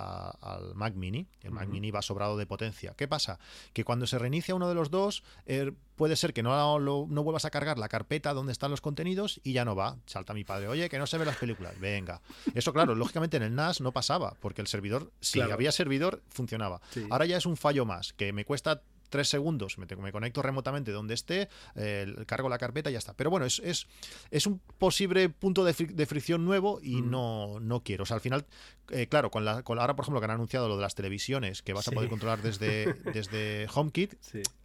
Mac 0.75 0.95
Mini. 0.95 1.27
El 1.43 1.53
Mac 1.53 1.69
Mini 1.69 1.91
va 1.91 2.03
sobrado 2.03 2.37
de 2.37 2.47
potencia. 2.47 2.95
¿Qué 2.97 3.09
pasa? 3.09 3.39
Que 3.73 3.85
cuando 3.85 4.07
se 4.07 4.19
reinicia 4.19 4.55
uno 4.55 4.69
de 4.69 4.75
los 4.75 4.91
dos, 4.91 5.23
er, 5.47 5.75
puede 5.97 6.17
ser 6.17 6.33
que 6.33 6.43
no, 6.43 6.79
no 6.79 7.23
vuelvas 7.23 7.45
a 7.45 7.51
cargar 7.51 7.79
la 7.79 7.89
carpeta 7.89 8.33
donde 8.33 8.53
están 8.53 8.71
los 8.71 8.81
contenidos 8.81 9.41
y 9.45 9.53
ya 9.53 9.65
no 9.65 9.77
va. 9.77 9.99
Salta 10.07 10.33
mi 10.33 10.45
padre, 10.45 10.69
oye, 10.69 10.89
que 10.89 10.99
no 10.99 11.07
se 11.07 11.19
ven 11.19 11.27
las 11.27 11.37
películas. 11.37 11.79
Venga. 11.79 12.23
Eso, 12.55 12.73
claro, 12.73 12.95
lógicamente 12.95 13.37
en 13.37 13.43
el 13.43 13.55
NAS 13.55 13.81
no 13.81 13.93
pasaba, 13.93 14.35
porque 14.41 14.63
el 14.63 14.67
servidor, 14.67 15.13
si 15.21 15.41
había 15.41 15.73
servidor, 15.73 16.23
funcionaba. 16.29 16.81
Ahora 17.11 17.27
ya 17.27 17.37
es 17.37 17.47
un 17.47 17.57
fallo 17.57 17.85
más, 17.85 18.13
que 18.13 18.33
me 18.33 18.45
cuesta 18.45 18.83
tres 19.11 19.29
segundos, 19.29 19.77
me, 19.79 19.87
me 19.97 20.13
conecto 20.13 20.43
remotamente 20.43 20.93
donde 20.93 21.15
esté, 21.15 21.49
eh, 21.75 22.15
cargo 22.27 22.49
la 22.49 22.59
carpeta 22.59 22.91
y 22.91 22.95
ya 22.95 22.99
está. 22.99 23.15
Pero 23.15 23.31
bueno, 23.31 23.45
es, 23.47 23.61
es, 23.65 23.87
es 24.31 24.47
un 24.47 24.61
posible 24.79 25.29
punto 25.29 25.65
de, 25.65 25.75
fricción 26.07 26.45
nuevo 26.45 26.81
y 26.83 27.03
mm. 27.03 27.11
no, 27.11 27.61
no 27.61 27.83
quiero. 27.83 28.05
O 28.05 28.07
sea, 28.07 28.15
al 28.15 28.21
final, 28.21 28.47
eh, 28.91 29.07
claro, 29.09 29.31
con 29.31 29.45
la, 29.45 29.63
con 29.63 29.79
ahora, 29.79 29.95
por 29.95 30.05
ejemplo, 30.05 30.21
que 30.21 30.25
han 30.25 30.31
anunciado 30.31 30.69
lo 30.69 30.77
de 30.77 30.83
las 30.83 30.95
televisiones, 30.95 31.63
que 31.63 31.73
vas 31.73 31.87
a 31.89 31.93
poder 31.93 32.09
controlar 32.09 32.41
desde, 32.43 32.95
desde 33.13 33.67
HomeKit, 33.75 34.15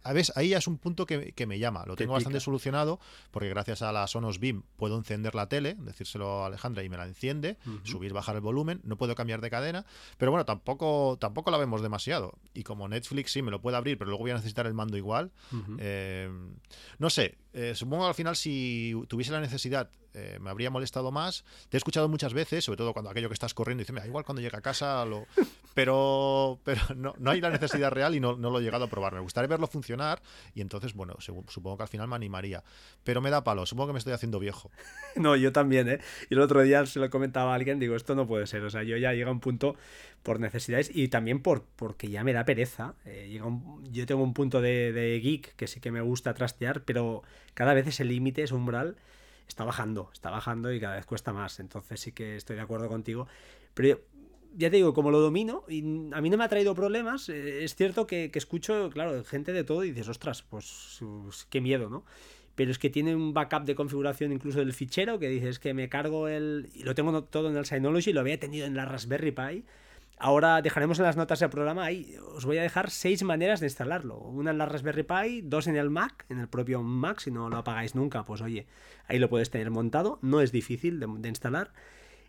a 0.06 0.12
ver, 0.12 0.26
ahí 0.36 0.50
ya 0.50 0.58
es 0.58 0.66
un 0.66 0.78
punto 0.78 1.04
que, 1.04 1.46
me 1.46 1.58
llama. 1.58 1.84
Lo 1.86 1.96
tengo 1.96 2.12
bastante 2.12 2.40
solucionado, 2.40 3.00
porque 3.30 3.48
gracias 3.48 3.82
a 3.82 3.92
la 3.92 4.06
Sonos 4.06 4.38
Beam 4.38 4.62
puedo 4.76 4.96
encender 4.96 5.34
la 5.34 5.48
tele, 5.48 5.76
decírselo 5.78 6.44
a 6.44 6.46
Alejandra 6.46 6.84
y 6.84 6.88
me 6.88 6.96
la 6.96 7.06
enciende, 7.06 7.58
subir, 7.82 8.12
bajar 8.12 8.36
el 8.36 8.40
volumen, 8.40 8.80
no 8.84 8.96
puedo 8.96 9.14
cambiar 9.14 9.40
de 9.40 9.50
cadena, 9.50 9.84
pero 10.16 10.30
bueno, 10.30 10.44
tampoco, 10.44 11.16
tampoco 11.20 11.50
la 11.50 11.58
vemos 11.58 11.82
demasiado. 11.82 12.38
Y 12.54 12.62
como 12.62 12.88
Netflix 12.88 13.32
sí 13.32 13.42
me 13.42 13.50
lo 13.50 13.60
puede 13.60 13.76
abrir, 13.76 13.98
pero 13.98 14.10
luego 14.10 14.22
voy 14.22 14.30
a 14.30 14.34
necesitar 14.34 14.66
el 14.66 14.74
mando 14.74 14.96
igual. 14.96 15.32
Eh, 15.78 16.30
no 16.98 17.10
sé, 17.10 17.38
eh, 17.52 17.74
supongo 17.74 18.04
que 18.04 18.08
al 18.08 18.14
final 18.14 18.36
si 18.36 18.94
tuviese 19.08 19.32
la 19.32 19.40
necesidad 19.40 19.90
eh, 20.16 20.38
me 20.40 20.48
habría 20.48 20.70
molestado 20.70 21.12
más. 21.12 21.44
Te 21.68 21.76
he 21.76 21.78
escuchado 21.78 22.08
muchas 22.08 22.32
veces, 22.32 22.64
sobre 22.64 22.78
todo 22.78 22.94
cuando 22.94 23.10
aquello 23.10 23.28
que 23.28 23.34
estás 23.34 23.52
corriendo, 23.52 23.82
dices, 23.82 23.92
mira, 23.92 24.06
igual 24.06 24.24
cuando 24.24 24.40
llega 24.40 24.58
a 24.58 24.62
casa 24.62 25.04
lo... 25.04 25.26
Pero, 25.74 26.58
pero 26.64 26.80
no, 26.96 27.14
no 27.18 27.32
hay 27.32 27.42
la 27.42 27.50
necesidad 27.50 27.90
real 27.90 28.14
y 28.14 28.20
no, 28.20 28.34
no, 28.34 28.48
lo 28.48 28.58
he 28.58 28.62
llegado 28.62 28.84
a 28.84 28.88
probar. 28.88 29.12
Me 29.12 29.20
gustaría 29.20 29.46
verlo 29.46 29.66
funcionar 29.66 30.22
y 30.54 30.62
entonces, 30.62 30.94
bueno, 30.94 31.16
supongo 31.20 31.76
que 31.76 31.82
al 31.82 31.88
final 31.90 32.08
me 32.08 32.16
animaría. 32.16 32.64
Pero 33.04 33.20
me 33.20 33.28
da 33.28 33.44
palo, 33.44 33.66
supongo 33.66 33.88
que 33.88 33.92
me 33.92 33.98
estoy 33.98 34.14
haciendo 34.14 34.38
viejo. 34.38 34.70
No, 35.16 35.34
yo 35.34 35.50
también, 35.50 35.88
¿eh? 35.88 35.98
Y 36.28 36.34
el 36.34 36.40
otro 36.40 36.60
día 36.60 36.84
se 36.84 36.98
lo 36.98 37.08
comentaba 37.08 37.52
a 37.52 37.54
alguien, 37.54 37.78
digo, 37.78 37.96
esto 37.96 38.14
no 38.14 38.26
puede 38.26 38.46
ser. 38.46 38.62
O 38.64 38.70
sea, 38.70 38.82
yo 38.82 38.98
ya 38.98 39.14
llega 39.14 39.30
un 39.30 39.40
punto 39.40 39.74
por 40.22 40.40
necesidades 40.40 40.90
y 40.94 41.08
también 41.08 41.40
por 41.40 41.64
porque 41.74 42.08
ya 42.08 42.22
me 42.22 42.34
da 42.34 42.44
pereza. 42.44 42.94
Eh, 43.06 43.28
llega 43.30 43.46
yo 43.90 44.04
tengo 44.04 44.22
un 44.22 44.34
punto 44.34 44.60
de, 44.60 44.92
de 44.92 45.18
geek 45.20 45.56
que 45.56 45.66
sí 45.68 45.80
que 45.80 45.90
me 45.90 46.02
gusta 46.02 46.34
trastear, 46.34 46.82
pero 46.84 47.22
cada 47.54 47.72
vez 47.72 47.86
ese 47.86 48.04
límite, 48.04 48.42
ese 48.42 48.54
umbral 48.54 48.96
está 49.48 49.64
bajando, 49.64 50.10
está 50.12 50.30
bajando 50.30 50.72
y 50.72 50.80
cada 50.80 50.96
vez 50.96 51.06
cuesta 51.06 51.32
más. 51.32 51.60
Entonces 51.60 52.00
sí 52.00 52.12
que 52.12 52.36
estoy 52.36 52.56
de 52.56 52.62
acuerdo 52.62 52.88
contigo. 52.88 53.26
Pero 53.74 54.00
ya 54.56 54.70
te 54.70 54.76
digo, 54.76 54.94
como 54.94 55.10
lo 55.10 55.20
domino, 55.20 55.64
y 55.68 55.80
a 56.12 56.20
mí 56.20 56.30
no 56.30 56.36
me 56.36 56.44
ha 56.44 56.48
traído 56.48 56.74
problemas, 56.74 57.28
eh, 57.28 57.62
es 57.64 57.74
cierto 57.74 58.06
que, 58.06 58.30
escucho, 58.34 58.90
claro, 58.90 59.22
gente 59.24 59.52
de 59.52 59.64
todo 59.64 59.84
y 59.84 59.90
dices, 59.90 60.08
ostras, 60.08 60.42
pues, 60.42 60.98
pues 61.00 61.46
qué 61.50 61.60
miedo, 61.60 61.90
¿no? 61.90 62.04
Pero 62.54 62.70
es 62.70 62.78
que 62.78 62.88
tiene 62.88 63.14
un 63.14 63.34
backup 63.34 63.64
de 63.64 63.74
configuración 63.74 64.32
incluso 64.32 64.60
del 64.60 64.72
fichero, 64.72 65.18
que 65.18 65.28
dices 65.28 65.58
que 65.58 65.74
me 65.74 65.90
cargo 65.90 66.26
el... 66.28 66.70
y 66.74 66.84
lo 66.84 66.94
tengo 66.94 67.24
todo 67.24 67.50
en 67.50 67.56
el 67.56 67.66
Synology, 67.66 68.14
lo 68.14 68.20
había 68.20 68.40
tenido 68.40 68.66
en 68.66 68.74
la 68.74 68.86
Raspberry 68.86 69.32
Pi 69.32 69.64
Ahora 70.18 70.62
dejaremos 70.62 70.98
en 70.98 71.04
las 71.04 71.16
notas 71.16 71.40
del 71.40 71.50
programa, 71.50 71.84
ahí 71.84 72.16
os 72.34 72.46
voy 72.46 72.56
a 72.56 72.62
dejar 72.62 72.90
seis 72.90 73.22
maneras 73.22 73.60
de 73.60 73.66
instalarlo. 73.66 74.16
Una 74.16 74.50
en 74.50 74.58
la 74.58 74.64
Raspberry 74.64 75.02
Pi, 75.02 75.42
dos 75.42 75.66
en 75.66 75.76
el 75.76 75.90
Mac, 75.90 76.24
en 76.30 76.38
el 76.38 76.48
propio 76.48 76.82
Mac, 76.82 77.20
si 77.20 77.30
no 77.30 77.50
lo 77.50 77.58
apagáis 77.58 77.94
nunca, 77.94 78.24
pues 78.24 78.40
oye, 78.40 78.66
ahí 79.08 79.18
lo 79.18 79.28
puedes 79.28 79.50
tener 79.50 79.70
montado, 79.70 80.18
no 80.22 80.40
es 80.40 80.52
difícil 80.52 81.00
de, 81.00 81.28
instalar. 81.28 81.72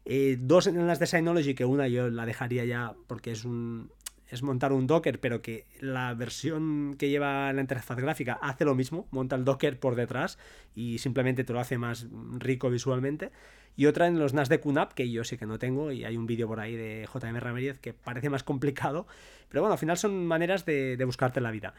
Eh, 0.04 0.38
dos 0.38 0.68
en 0.68 0.86
las 0.86 1.00
de 1.00 1.08
Synology, 1.08 1.56
que 1.56 1.64
una 1.64 1.88
yo 1.88 2.10
la 2.10 2.26
dejaría 2.26 2.66
ya 2.66 2.94
porque 3.08 3.32
es 3.32 3.46
un, 3.46 3.90
es 4.30 4.44
montar 4.44 4.74
un 4.74 4.88
Docker, 4.88 5.20
pero 5.20 5.42
que 5.42 5.66
la 5.80 6.14
versión 6.14 6.96
que 6.98 7.10
lleva 7.10 7.52
la 7.54 7.62
interfaz 7.62 7.98
gráfica 7.98 8.40
hace 8.42 8.66
lo 8.66 8.76
mismo, 8.76 9.08
monta 9.12 9.36
el 9.36 9.46
Docker 9.46 9.80
por 9.80 9.96
detrás 9.96 10.38
y 10.76 10.98
simplemente 10.98 11.44
te 11.44 11.54
lo 11.54 11.60
hace 11.60 11.78
más 11.78 12.08
rico 12.40 12.70
visualmente 12.70 13.32
y 13.78 13.86
otra 13.86 14.08
en 14.08 14.18
los 14.18 14.34
NAS 14.34 14.50
de 14.50 14.60
QNAP, 14.60 14.94
que 14.94 15.10
yo 15.10 15.24
sí 15.24 15.38
que 15.38 15.46
no 15.46 15.60
tengo, 15.60 15.92
y 15.92 16.04
hay 16.04 16.18
un 16.18 16.26
vídeo 16.26 16.48
por 16.48 16.60
ahí 16.60 16.76
de 16.76 17.08
JM 17.14 17.38
Ramírez 17.38 17.80
que 17.80 17.94
parece 17.94 18.30
más 18.30 18.44
complicado, 18.44 19.06
pero 19.50 19.62
bueno, 19.62 19.74
al 19.74 19.80
final 19.80 19.98
son 19.98 20.26
maneras 20.26 20.66
de, 20.66 21.02
buscarte 21.06 21.40
la 21.40 21.52
vida. 21.52 21.76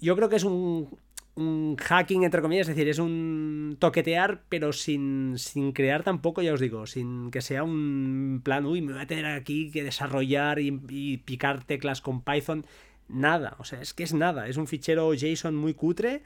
Yo 0.00 0.16
creo 0.16 0.28
que 0.28 0.36
es 0.36 0.44
un, 0.44 0.98
hacking, 1.36 2.24
entre 2.24 2.40
comillas, 2.40 2.68
es 2.68 2.74
decir, 2.74 2.88
es 2.88 2.98
un 2.98 3.76
toquetear, 3.78 4.42
pero 4.48 4.72
sin, 4.72 5.36
crear 5.74 6.02
tampoco, 6.02 6.40
ya 6.40 6.54
os 6.54 6.60
digo, 6.60 6.86
sin 6.86 7.30
que 7.30 7.42
sea 7.42 7.62
un 7.62 8.40
plan, 8.42 8.64
uy, 8.64 8.80
me 8.80 8.94
voy 8.94 9.02
a 9.02 9.06
tener 9.06 9.26
aquí 9.26 9.70
que 9.70 9.84
desarrollar 9.84 10.58
y, 10.58 11.18
picar 11.18 11.64
teclas 11.64 12.00
con 12.00 12.22
Python. 12.22 12.64
Nada, 13.08 13.54
o 13.58 13.64
sea, 13.64 13.80
es 13.80 13.94
que 13.94 14.02
es 14.02 14.14
nada, 14.14 14.48
es 14.48 14.56
un 14.56 14.66
fichero 14.66 15.12
JSON 15.14 15.54
muy 15.54 15.74
cutre 15.74 16.22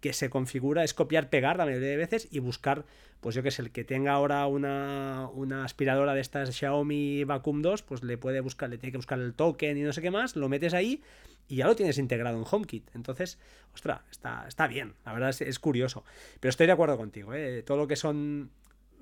que 0.00 0.12
se 0.12 0.30
configura, 0.30 0.84
es 0.84 0.94
copiar, 0.94 1.28
pegar 1.28 1.56
la 1.56 1.64
mayoría 1.64 1.88
de 1.88 1.96
veces 1.96 2.28
y 2.30 2.38
buscar 2.38 2.84
pues 3.20 3.34
yo 3.34 3.42
que 3.42 3.50
sé, 3.50 3.62
el 3.62 3.70
que 3.70 3.84
tenga 3.84 4.12
ahora 4.12 4.46
una, 4.46 5.28
aspiradora 5.62 6.14
de 6.14 6.20
estas 6.20 6.56
Xiaomi 6.56 7.24
Vacuum 7.24 7.60
2, 7.60 7.82
pues 7.82 8.02
le 8.02 8.16
puede 8.16 8.40
buscar, 8.40 8.70
le 8.70 8.78
tiene 8.78 8.92
que 8.92 8.98
buscar 8.98 9.18
el 9.18 9.34
token 9.34 9.76
y 9.76 9.82
no 9.82 9.92
sé 9.92 10.00
qué 10.00 10.10
más, 10.10 10.36
lo 10.36 10.48
metes 10.48 10.72
ahí 10.72 11.02
y 11.48 11.56
ya 11.56 11.66
lo 11.66 11.76
tienes 11.76 11.98
integrado 11.98 12.38
en 12.38 12.44
HomeKit. 12.48 12.88
Entonces, 12.94 13.38
ostra, 13.74 14.04
está, 14.10 14.44
está 14.46 14.66
bien, 14.66 14.94
la 15.04 15.12
verdad 15.12 15.34
es, 15.38 15.58
curioso. 15.58 16.04
Pero 16.40 16.50
estoy 16.50 16.66
de 16.66 16.72
acuerdo 16.72 16.96
contigo, 16.96 17.34
¿eh? 17.34 17.62
todo 17.62 17.76
lo 17.76 17.86
que 17.86 17.96
son 17.96 18.50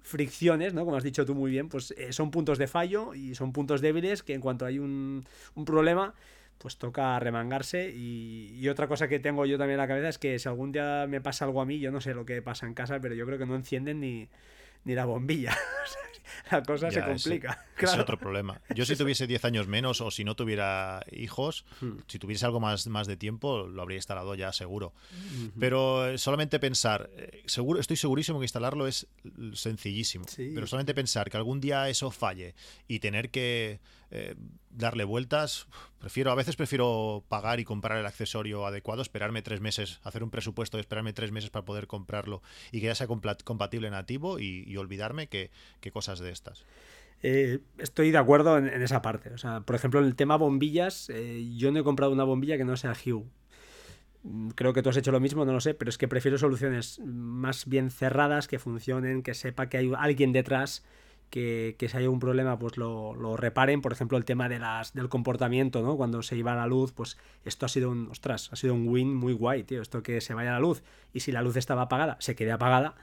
fricciones, 0.02 0.74
¿no? 0.74 0.84
Como 0.84 0.96
has 0.96 1.04
dicho 1.04 1.26
tú 1.26 1.34
muy 1.34 1.50
bien, 1.50 1.68
pues 1.68 1.92
eh, 1.92 2.12
son 2.12 2.30
puntos 2.30 2.58
de 2.58 2.66
fallo 2.66 3.14
y 3.14 3.34
son 3.34 3.52
puntos 3.52 3.80
débiles 3.80 4.22
que 4.22 4.34
en 4.34 4.40
cuanto 4.40 4.64
hay 4.64 4.78
un, 4.78 5.26
un 5.54 5.64
problema, 5.64 6.14
pues 6.58 6.76
toca 6.76 7.18
remangarse. 7.18 7.90
Y, 7.94 8.68
otra 8.68 8.88
cosa 8.88 9.08
que 9.08 9.18
tengo 9.18 9.46
yo 9.46 9.56
también 9.56 9.74
en 9.74 9.82
la 9.82 9.88
cabeza 9.88 10.08
es 10.08 10.18
que 10.18 10.38
si 10.38 10.48
algún 10.48 10.72
día 10.72 11.06
me 11.08 11.20
pasa 11.20 11.44
algo 11.44 11.60
a 11.60 11.64
mí, 11.64 11.78
yo 11.78 11.90
no 11.90 12.00
sé 12.00 12.14
lo 12.14 12.26
que 12.26 12.42
pasa 12.42 12.66
en 12.66 12.74
casa, 12.74 13.00
pero 13.00 13.14
yo 13.14 13.24
creo 13.24 13.38
que 13.38 13.46
no 13.46 13.54
encienden 13.54 14.00
ni, 14.00 14.28
ni 14.88 14.94
la 14.94 15.04
bombilla. 15.04 15.56
la 16.50 16.62
cosa 16.62 16.90
se 16.90 17.04
complica. 17.04 17.66
Es, 17.78 17.94
otro 17.94 18.18
problema. 18.18 18.58
Yo 18.74 18.86
si 18.86 18.96
tuviese 18.96 19.26
10 19.26 19.44
años 19.44 19.68
menos 19.68 20.00
o 20.00 20.10
si 20.10 20.24
no 20.24 20.34
tuviera 20.34 21.04
hijos, 21.12 21.66
hmm. 21.82 21.98
si 22.06 22.18
tuviese 22.18 22.46
algo 22.46 22.58
más, 22.58 22.86
más 22.86 23.06
de 23.06 23.18
tiempo, 23.18 23.66
lo 23.66 23.82
habría 23.82 23.96
instalado 23.96 24.34
ya 24.34 24.50
seguro. 24.52 24.94
Pero 25.60 26.08
eh, 26.08 26.16
solamente 26.18 26.58
pensar, 26.58 27.10
eh, 27.16 27.42
seguro, 27.44 27.80
estoy 27.80 27.96
segurísimo 27.96 28.38
que 28.40 28.46
instalarlo 28.46 28.86
es 28.86 29.06
sencillísimo. 29.52 30.24
Pero 30.36 30.66
solamente 30.66 30.94
pensar 30.94 31.30
que 31.30 31.36
algún 31.36 31.60
día 31.60 31.88
eso 31.90 32.10
falle 32.10 32.54
y 32.88 32.98
tener 33.00 33.30
que 33.30 33.80
eh, 34.10 34.34
darle 34.70 35.04
vueltas. 35.04 35.66
Prefiero, 35.98 36.30
a 36.30 36.34
veces 36.34 36.56
prefiero 36.56 37.24
pagar 37.28 37.60
y 37.60 37.64
comprar 37.64 37.98
el 37.98 38.06
accesorio 38.06 38.64
adecuado, 38.66 39.02
esperarme 39.02 39.42
tres 39.42 39.60
meses, 39.60 40.00
hacer 40.04 40.22
un 40.22 40.30
presupuesto 40.30 40.76
y 40.78 40.80
esperarme 40.80 41.12
tres 41.12 41.32
meses 41.32 41.50
para 41.50 41.64
poder 41.64 41.86
comprarlo 41.86 42.42
y 42.70 42.80
que 42.80 42.86
ya 42.86 42.94
sea 42.94 43.06
compatible 43.06 43.90
nativo 43.90 44.38
y, 44.38 44.76
olvidarme 44.76 45.26
que, 45.26 45.50
cosas 45.92 46.20
de 46.20 46.30
estas. 46.30 46.64
Eh, 47.22 47.58
estoy 47.78 48.12
de 48.12 48.18
acuerdo 48.18 48.58
en, 48.58 48.68
esa 48.82 49.02
parte. 49.02 49.30
O 49.30 49.38
sea, 49.38 49.62
por 49.62 49.74
ejemplo, 49.74 49.98
en 50.00 50.06
el 50.06 50.14
tema 50.14 50.36
bombillas, 50.36 51.10
eh, 51.10 51.44
yo 51.56 51.72
no 51.72 51.80
he 51.80 51.84
comprado 51.84 52.12
una 52.12 52.24
bombilla 52.24 52.56
que 52.56 52.64
no 52.64 52.76
sea 52.76 52.92
Hue. 52.92 53.24
Mm, 54.22 54.50
creo 54.50 54.72
que 54.72 54.82
tú 54.82 54.90
has 54.90 54.96
hecho 54.96 55.10
lo 55.10 55.18
mismo, 55.18 55.44
no 55.44 55.52
lo 55.52 55.60
sé, 55.60 55.74
pero 55.74 55.88
es 55.88 55.98
que 55.98 56.06
prefiero 56.06 56.38
soluciones 56.38 57.00
más 57.00 57.66
bien 57.66 57.90
cerradas, 57.90 58.46
que 58.46 58.60
funcionen, 58.60 59.22
que 59.22 59.34
sepa 59.34 59.68
que 59.68 59.78
hay 59.78 59.92
alguien 59.96 60.32
detrás 60.32 60.84
que, 61.30 61.76
si 61.78 61.96
hay 61.96 62.06
un 62.06 62.20
problema 62.20 62.58
pues 62.58 62.76
lo, 62.76 63.36
reparen. 63.36 63.80
Por 63.82 63.92
ejemplo, 63.92 64.18
el 64.18 64.24
tema 64.24 64.48
de 64.48 64.58
las, 64.58 64.94
del 64.94 65.08
comportamiento, 65.08 65.82
¿no? 65.82 65.96
Cuando 65.96 66.22
se 66.22 66.36
iba 66.36 66.54
la 66.54 66.66
luz, 66.66 66.92
pues 66.92 67.18
esto 67.44 67.66
ha 67.66 67.68
sido 67.68 67.90
un, 67.90 68.08
ostras, 68.10 68.50
ha 68.52 68.56
sido 68.56 68.74
un 68.74 68.88
win 68.88 69.14
muy 69.14 69.32
guay, 69.32 69.64
tío. 69.64 69.82
Esto 69.82 70.02
que 70.02 70.20
se 70.20 70.34
vaya 70.34 70.52
la 70.52 70.60
luz 70.60 70.82
y 71.12 71.20
si 71.20 71.32
la 71.32 71.42
luz 71.42 71.56
estaba 71.56 71.82
apagada, 71.82 72.16
se 72.20 72.34
quede 72.34 72.52
apagada, 72.52 72.94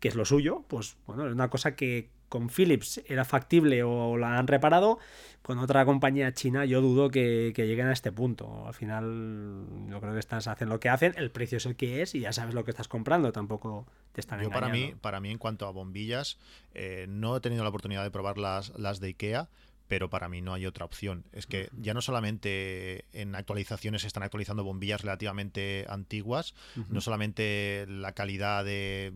que 0.00 0.08
es 0.08 0.16
lo 0.16 0.24
suyo, 0.24 0.64
pues 0.66 0.96
bueno, 1.06 1.26
es 1.26 1.32
una 1.32 1.50
cosa 1.50 1.76
que 1.76 2.10
con 2.30 2.48
Philips 2.48 3.02
era 3.06 3.24
factible 3.24 3.82
o 3.82 4.16
la 4.16 4.38
han 4.38 4.46
reparado, 4.46 4.98
con 5.42 5.58
otra 5.58 5.84
compañía 5.84 6.32
china 6.32 6.64
yo 6.64 6.80
dudo 6.80 7.10
que, 7.10 7.52
lleguen 7.56 7.88
a 7.88 7.92
este 7.92 8.12
punto. 8.12 8.66
Al 8.66 8.72
final 8.72 9.66
yo 9.88 10.00
creo 10.00 10.12
que 10.12 10.20
estas 10.20 10.46
hacen 10.46 10.68
lo 10.68 10.80
que 10.80 10.88
hacen, 10.88 11.12
el 11.16 11.30
precio 11.30 11.58
es 11.58 11.66
el 11.66 11.76
que 11.76 12.02
es 12.02 12.14
y 12.14 12.20
ya 12.20 12.32
sabes 12.32 12.54
lo 12.54 12.64
que 12.64 12.70
estás 12.70 12.88
comprando, 12.88 13.32
tampoco 13.32 13.86
te 14.12 14.20
están 14.20 14.40
yo 14.40 14.48
para 14.48 14.68
mí, 14.68 14.94
para 15.00 15.20
mí 15.20 15.30
en 15.30 15.38
cuanto 15.38 15.66
a 15.66 15.70
bombillas, 15.70 16.38
eh, 16.72 17.06
no 17.08 17.36
he 17.36 17.40
tenido 17.40 17.64
la 17.64 17.68
oportunidad 17.68 18.04
de 18.04 18.10
probar 18.12 18.38
las, 18.38 18.78
las 18.78 19.00
de 19.00 19.08
Ikea, 19.08 19.48
pero 19.90 20.08
para 20.08 20.28
mí 20.28 20.40
no 20.40 20.54
hay 20.54 20.66
otra 20.66 20.84
opción. 20.84 21.24
Es 21.32 21.48
que 21.48 21.68
ya 21.76 21.94
no 21.94 22.00
solamente 22.00 23.06
en 23.12 23.34
actualizaciones 23.34 24.02
se 24.02 24.06
están 24.06 24.22
actualizando 24.22 24.62
bombillas 24.62 25.00
relativamente 25.00 25.84
antiguas, 25.88 26.54
no 26.88 27.00
solamente 27.00 27.86
la 27.88 28.12
calidad 28.12 28.64
de, 28.64 29.12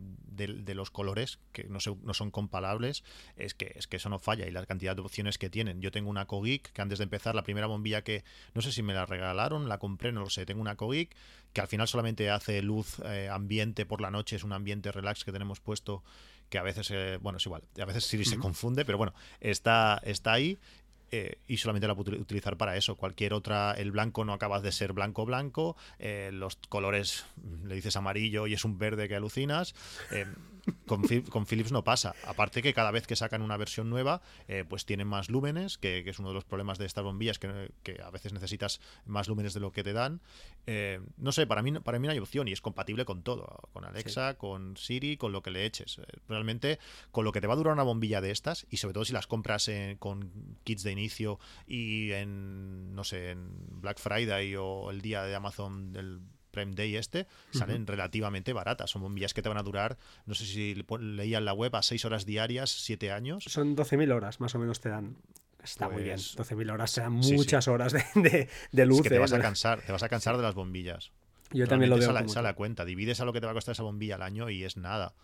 los 0.75 0.91
colores, 0.91 1.39
que 1.53 1.63
no, 1.69 1.79
no, 2.03 2.13
son 2.13 2.33
comparables, 2.33 3.05
es 3.37 3.55
que, 3.55 3.73
es 3.77 3.87
que 3.87 3.99
eso 3.99 4.09
no 4.09 4.19
falla 4.19 4.49
y 4.49 4.51
la 4.51 4.67
cantidad 4.67 4.97
de 4.97 5.03
opciones 5.03 5.39
que 5.39 5.49
tienen. 5.49 5.81
Yo 5.81 5.93
tengo 5.93 6.11
una 6.11 6.27
Cogeek 6.27 6.73
que 6.73 6.83
antes 6.83 6.99
de 6.99 7.05
empezar, 7.05 7.37
la 7.37 7.45
primera 7.45 7.69
bombilla 7.69 8.03
que, 8.03 8.25
no 8.53 8.61
sé 8.61 8.73
si 8.73 8.83
me 8.83 8.95
la 8.95 9.07
regalaron, 9.07 9.69
la 9.69 9.79
compré, 9.79 10.11
no 10.11 10.23
lo 10.23 10.31
sé, 10.31 10.45
tengo 10.45 10.61
una 10.61 10.75
Cogeek 10.75 11.15
que 11.55 11.62
al 11.62 11.69
final 11.69 11.88
solamente 11.88 12.29
hace 12.29 12.61
luz 12.61 12.99
eh, 13.07 13.31
ambiente 13.33 13.87
por 13.87 14.03
la 14.03 14.11
noche, 14.11 14.37
es 14.37 14.45
un 14.45 14.53
ambiente 14.53 14.93
relax 14.93 15.25
que 15.25 15.33
tenemos 15.33 15.61
puesto 15.61 16.05
que 16.51 16.59
a 16.59 16.62
veces, 16.62 16.90
eh, 16.90 17.19
bueno, 17.23 17.38
es 17.38 17.47
igual, 17.47 17.62
a 17.81 17.85
veces 17.87 18.05
Siri 18.05 18.27
se 18.27 18.38
confunde, 18.38 18.85
pero 18.85 18.99
bueno, 18.99 19.14
está, 19.40 19.99
está 20.05 20.35
ahí 20.35 20.59
eh, 21.17 21.38
y 21.47 21.59
solamente 21.59 21.87
la 21.87 21.95
puedo 21.95 22.11
utilizar 22.11 22.57
para 22.57 22.77
eso. 22.77 22.97
Cualquier 22.97 23.35
otra, 23.35 23.73
el 23.75 23.93
blanco 23.93 24.25
no 24.25 24.33
acaba 24.33 24.61
de 24.61 24.73
ser 24.73 24.93
blanco 24.93 25.25
blanco, 25.25 25.77
eh, 26.01 26.31
los 26.33 26.57
colores 26.69 27.25
le 27.64 27.77
dices 27.77 27.95
amarillo 27.95 28.49
y 28.49 28.55
es 28.55 28.64
un 28.64 28.79
verde 28.79 29.07
que 29.07 29.14
alucinas. 29.14 29.77
Eh, 30.11 30.27
con, 30.87 31.03
con, 31.31 31.46
Philips 31.46 31.72
no 31.72 31.85
pasa. 31.85 32.14
Aparte 32.27 32.62
que 32.62 32.74
cada 32.74 32.90
vez 32.90 33.07
que 33.07 33.16
sacan 33.16 33.42
una 33.42 33.57
versión 33.57 33.90
nueva, 33.90 34.22
pues 34.68 34.85
tienen 34.85 35.07
más 35.07 35.29
lúmenes, 35.29 35.79
que, 35.79 35.98
es 35.98 36.18
uno 36.18 36.29
de 36.29 36.35
los 36.35 36.44
problemas 36.44 36.79
de 36.79 36.87
estas 36.87 37.05
bombillas, 37.05 37.38
que, 37.38 37.70
que, 37.83 38.00
a 38.03 38.11
veces 38.11 38.33
necesitas 38.33 38.81
más 39.07 39.29
lúmenes 39.29 39.55
de 39.55 39.61
lo 39.61 39.72
que 39.72 39.83
te 39.83 39.92
dan. 39.92 40.20
no 41.16 41.33
sé, 41.33 41.46
para 41.46 41.62
mí, 41.62 41.72
para 41.81 41.98
mí 41.98 42.07
no 42.07 42.12
hay 42.12 42.18
opción 42.18 42.48
y 42.48 42.53
es 42.53 42.61
compatible 42.61 43.05
con 43.05 43.22
todo, 43.22 43.68
con 43.72 43.85
Alexa, 43.85 44.35
con 44.35 44.77
Siri, 44.77 45.16
con 45.16 45.33
lo 45.33 45.42
que 45.42 45.50
le 45.50 45.64
eches. 45.66 46.00
Realmente, 46.29 46.79
con 47.11 47.24
lo 47.24 47.33
que 47.33 47.40
te 47.40 47.46
va 47.46 47.55
a 47.55 47.57
durar 47.57 47.74
una 47.74 47.83
bombilla 47.83 48.20
de 48.20 48.31
estas, 48.31 48.66
y 48.70 48.79
sobre 48.79 48.94
todo 48.94 49.05
si 49.05 49.12
las 49.12 49.27
compras 49.27 49.70
con 49.98 50.31
kits 50.64 50.83
de 50.83 50.92
inicio, 50.92 51.38
y 51.66 52.12
en, 52.12 52.94
no 52.94 53.05
sé, 53.05 53.31
en 53.31 53.81
Black 53.81 53.98
Friday 53.98 54.55
o 54.57 54.90
el 54.90 55.00
día 55.00 55.22
de 55.22 55.35
Amazon 55.35 55.92
del 55.92 56.20
Prime 56.55 56.75
Day 56.75 56.97
este, 56.97 57.27
salen 57.51 57.87
relativamente 57.87 58.53
baratas. 58.53 58.90
Son 58.90 59.03
bombillas 59.03 59.35
que 59.35 59.43
te 59.43 59.49
van 59.49 59.59
a 59.59 59.62
durar, 59.62 59.99
no 60.27 60.35
sé 60.35 60.47
si 60.47 60.75
leía 61.01 61.38
en 61.38 61.45
la 61.45 61.53
web, 61.53 61.75
a 61.77 61.83
6 61.83 62.05
horas 62.05 62.25
diarias, 62.25 62.71
7 62.71 63.12
años. 63.12 63.45
Son 63.45 63.77
12.000 63.77 64.12
horas 64.12 64.40
más 64.40 64.55
o 64.55 64.59
menos 64.59 64.81
te 64.81 64.88
dan. 64.88 65.17
Está 65.62 65.88
muy 65.88 66.03
bien. 66.03 66.19
12.000 66.19 66.55
pues 66.55 66.69
horas 66.71 66.90
serán 66.90 67.12
muchas 67.12 67.69
horas 67.69 67.93
de, 67.93 68.49
de, 68.73 68.87
luz. 68.87 68.99
Es 68.99 69.03
que 69.05 69.11
te 69.11 69.19
vas 69.19 69.33
a 69.33 69.40
cansar, 69.40 69.81
te 69.83 69.93
vas 69.93 70.03
a 70.03 70.09
cansar 70.09 70.37
de 70.37 70.43
las 70.43 70.55
bombillas. 70.55 71.12
Yo 71.53 71.67
también 71.67 71.90
lo 71.90 71.97
veo. 71.97 72.11
Esa 72.11 72.43
la, 72.43 72.49
la 72.49 72.55
cuenta, 72.55 72.85
divides 72.85 73.21
a 73.21 73.25
lo 73.25 73.33
que 73.33 73.40
te 73.40 73.47
va 73.47 73.53
a 73.53 73.55
costar 73.55 73.73
esa 73.73 73.83
bombilla 73.83 74.17
al 74.17 74.23
año 74.23 74.51
y 74.51 74.64
es 74.64 74.77
nada. 74.77 75.14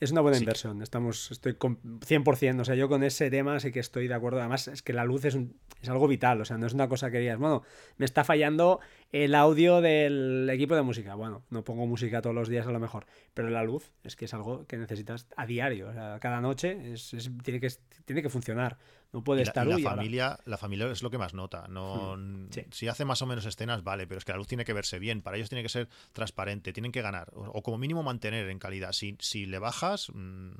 Es 0.00 0.12
una 0.12 0.20
buena 0.20 0.38
inversión, 0.38 0.80
estamos, 0.80 1.32
estoy 1.32 1.54
con 1.54 1.80
100%, 1.82 2.60
o 2.60 2.64
sea, 2.64 2.76
yo 2.76 2.88
con 2.88 3.02
ese 3.02 3.30
tema 3.30 3.58
sí 3.58 3.72
que 3.72 3.80
estoy 3.80 4.06
de 4.06 4.14
acuerdo, 4.14 4.38
además 4.38 4.68
es 4.68 4.80
que 4.80 4.92
la 4.92 5.04
luz 5.04 5.24
es, 5.24 5.36
es 5.82 5.88
algo 5.88 6.06
vital, 6.06 6.40
o 6.40 6.44
sea, 6.44 6.56
no 6.56 6.68
es 6.68 6.72
una 6.72 6.88
cosa 6.88 7.10
que 7.10 7.18
digas, 7.18 7.36
bueno, 7.36 7.64
me 7.96 8.04
está 8.04 8.22
fallando 8.22 8.78
el 9.10 9.34
audio 9.34 9.80
del 9.80 10.48
equipo 10.52 10.76
de 10.76 10.82
música, 10.82 11.16
bueno, 11.16 11.42
no 11.50 11.64
pongo 11.64 11.84
música 11.86 12.22
todos 12.22 12.36
los 12.36 12.48
días 12.48 12.68
a 12.68 12.70
lo 12.70 12.78
mejor, 12.78 13.06
pero 13.34 13.50
la 13.50 13.64
luz 13.64 13.90
es 14.04 14.14
que 14.14 14.26
es 14.26 14.34
algo 14.34 14.66
que 14.68 14.76
necesitas 14.76 15.26
a 15.36 15.46
diario, 15.46 15.88
o 15.88 15.92
sea, 15.92 16.18
cada 16.20 16.40
noche 16.40 16.92
es, 16.92 17.10
tiene, 17.42 17.58
que, 17.58 17.68
tiene 18.04 18.22
que 18.22 18.28
funcionar, 18.28 18.78
no 19.12 19.24
puede 19.24 19.42
estar 19.42 19.66
la, 19.66 19.78
familia, 19.78 20.38
la 20.44 20.58
familia 20.58 20.90
es 20.90 21.02
lo 21.02 21.10
que 21.10 21.16
más 21.16 21.32
nota. 21.32 21.66
No, 21.68 22.16
hmm, 22.16 22.48
Si 22.70 22.88
hace 22.88 23.06
más 23.06 23.22
o 23.22 23.26
menos 23.26 23.46
escenas, 23.46 23.82
vale, 23.82 24.06
pero 24.06 24.18
es 24.18 24.24
que 24.24 24.32
la 24.32 24.38
luz 24.38 24.46
tiene 24.46 24.66
que 24.66 24.74
verse 24.74 24.98
bien. 24.98 25.22
Para 25.22 25.38
ellos 25.38 25.48
tiene 25.48 25.62
que 25.62 25.70
ser 25.70 25.88
transparente, 26.12 26.74
tienen 26.74 26.92
que 26.92 27.00
ganar. 27.00 27.30
O, 27.34 27.62
como 27.62 27.78
mínimo 27.78 28.02
mantener 28.02 28.48
en 28.50 28.58
calidad. 28.58 28.92
Si, 28.92 29.16
si 29.20 29.46
le 29.46 29.58
bajas. 29.58 30.10
Mm, 30.12 30.52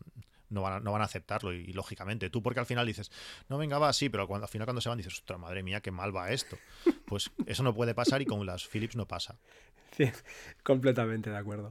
no 0.51 0.63
van, 0.63 0.73
a, 0.73 0.81
no 0.81 0.93
van 0.93 1.03
a 1.03 1.05
aceptarlo 1.05 1.53
y, 1.53 1.75
lógicamente 1.75 2.31
tú 2.31 2.43
porque 2.43 2.59
al 2.59 2.65
final 2.65 2.87
dices 2.87 3.11
no 3.51 3.59
venga 3.59 3.79
va 3.79 3.93
sí 3.93 4.09
pero 4.09 4.27
cuando, 4.27 4.47
al 4.47 4.51
final 4.51 4.65
cuando 4.65 4.81
se 4.81 4.89
van 4.89 4.97
dices 4.97 5.13
ostras 5.13 5.39
madre 5.39 5.63
mía 5.63 5.83
qué 5.83 5.91
mal 5.91 6.17
va 6.17 6.31
esto 6.31 6.57
pues 7.05 7.31
eso 7.45 7.63
no 7.63 7.75
puede 7.75 7.95
pasar 7.95 8.23
y 8.23 8.25
con 8.25 8.47
las 8.47 8.67
Philips 8.67 8.97
no 8.97 9.07
pasa 9.07 9.37
sí, 9.95 10.11
completamente 10.63 11.29
de 11.29 11.37
acuerdo 11.37 11.71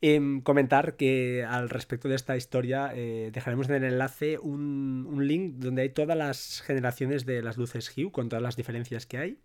Em, 0.00 0.40
comentar 0.42 0.96
que 0.96 1.44
al 1.44 1.70
respecto 1.70 2.08
de 2.08 2.16
esta 2.16 2.36
historia 2.36 2.92
eh, 2.94 3.30
dejaremos 3.32 3.68
en 3.68 3.76
el 3.76 3.84
enlace 3.84 4.38
un, 4.38 5.26
link 5.26 5.54
donde 5.56 5.82
hay 5.82 5.90
todas 5.90 6.16
las 6.16 6.62
generaciones 6.62 7.24
de 7.24 7.42
las 7.42 7.56
luces 7.56 7.92
Hue 7.96 8.10
con 8.10 8.28
todas 8.28 8.42
las 8.42 8.56
diferencias 8.56 9.06
que 9.06 9.18
hay. 9.18 9.38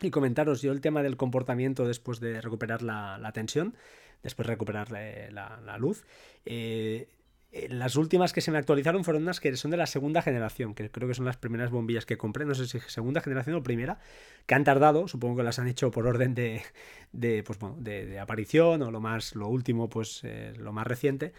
Y 0.00 0.10
comentaros 0.10 0.62
yo 0.62 0.72
el 0.72 0.80
tema 0.80 1.02
del 1.02 1.16
comportamiento 1.16 1.86
después 1.86 2.20
de 2.20 2.40
recuperar 2.40 2.82
la, 2.82 3.30
tensión, 3.34 3.74
después 4.22 4.46
de 4.46 4.54
recuperar 4.54 4.90
la, 4.90 5.76
luz. 5.78 6.04
Eh, 6.44 7.08
eh, 7.08 7.17
las 7.68 7.96
últimas 7.96 8.32
que 8.32 8.40
se 8.40 8.50
me 8.50 8.58
actualizaron 8.58 9.04
fueron 9.04 9.22
unas 9.22 9.40
que 9.40 9.56
son 9.56 9.70
de 9.70 9.76
la 9.76 9.86
segunda 9.86 10.20
generación, 10.20 10.74
que 10.74 10.90
creo 10.90 11.08
que 11.08 11.14
son 11.14 11.24
las 11.24 11.38
primeras 11.38 11.70
bombillas 11.70 12.04
que 12.04 12.18
compré, 12.18 12.44
no 12.44 12.54
sé 12.54 12.66
si 12.66 12.78
segunda 12.80 13.20
generación 13.20 13.56
o 13.56 13.62
primera, 13.62 14.00
que 14.46 14.54
han 14.54 14.64
tardado, 14.64 15.08
supongo 15.08 15.36
que 15.38 15.42
las 15.42 15.58
han 15.58 15.68
hecho 15.68 15.90
por 15.90 16.06
orden 16.06 16.34
de, 16.34 16.62
de 17.12 17.42
pues 17.42 17.58
bueno, 17.58 17.76
de, 17.78 18.18
aparición 18.18 18.82
o 18.82 18.90
lo 18.90 19.00
más, 19.00 19.34
lo 19.34 19.48
último, 19.48 19.88
pues 19.88 20.20
eh, 20.24 20.52
lo 20.58 20.72
más 20.72 20.86
reciente 20.86 21.32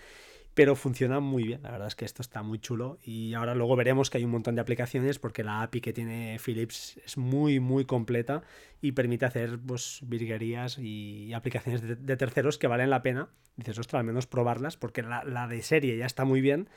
pero 0.60 0.76
funciona 0.76 1.22
muy 1.22 1.43
bien. 1.43 1.63
La 1.63 1.72
verdad 1.72 1.88
es 1.88 1.95
que 1.95 2.04
esto 2.04 2.22
está 2.22 2.43
muy 2.43 2.60
chulo 2.60 2.98
y 3.02 3.34
ahora 3.34 3.56
luego 3.56 3.78
veremos 3.78 4.10
que 4.10 4.17
hay 4.17 4.26
un 4.26 4.32
montón 4.32 4.56
de 4.56 4.62
aplicaciones 4.62 5.17
porque 5.17 5.41
la 5.41 5.62
API 5.62 5.80
que 5.80 5.93
tiene 5.93 6.38
Philips 6.38 7.00
es 7.06 7.17
muy, 7.17 7.62
muy 7.62 7.86
completa 7.86 8.43
y 8.82 8.91
permite 8.91 9.24
hacer 9.24 9.58
pues, 9.58 10.02
virguerías 10.04 10.78
y 10.78 11.32
aplicaciones 11.32 11.82
de, 11.82 12.17
terceros 12.17 12.58
que 12.58 12.67
valen 12.67 12.89
la 12.89 13.02
pena. 13.02 13.30
Dices, 13.56 13.80
ostras, 13.80 14.02
al 14.02 14.06
menos 14.06 14.28
probarlas 14.28 14.76
porque 14.76 15.02
la, 15.02 15.48
de 15.48 15.62
serie 15.62 15.95
ya 15.95 16.06
está 16.06 16.26
muy 16.26 16.41
bien 16.41 16.67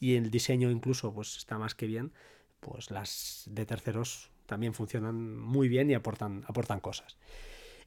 y 0.00 0.16
el 0.16 0.32
diseño 0.32 0.68
incluso 0.72 1.14
pues 1.14 1.36
está 1.36 1.58
más 1.58 1.76
que 1.76 1.86
bien. 1.86 2.10
Pues 2.58 2.90
las 2.90 3.44
de 3.46 3.64
terceros 3.66 4.32
también 4.46 4.74
funcionan 4.74 5.38
muy 5.38 5.68
bien 5.68 5.88
y 5.92 5.94
aportan, 5.94 6.42
aportan 6.48 6.80
cosas. 6.80 7.16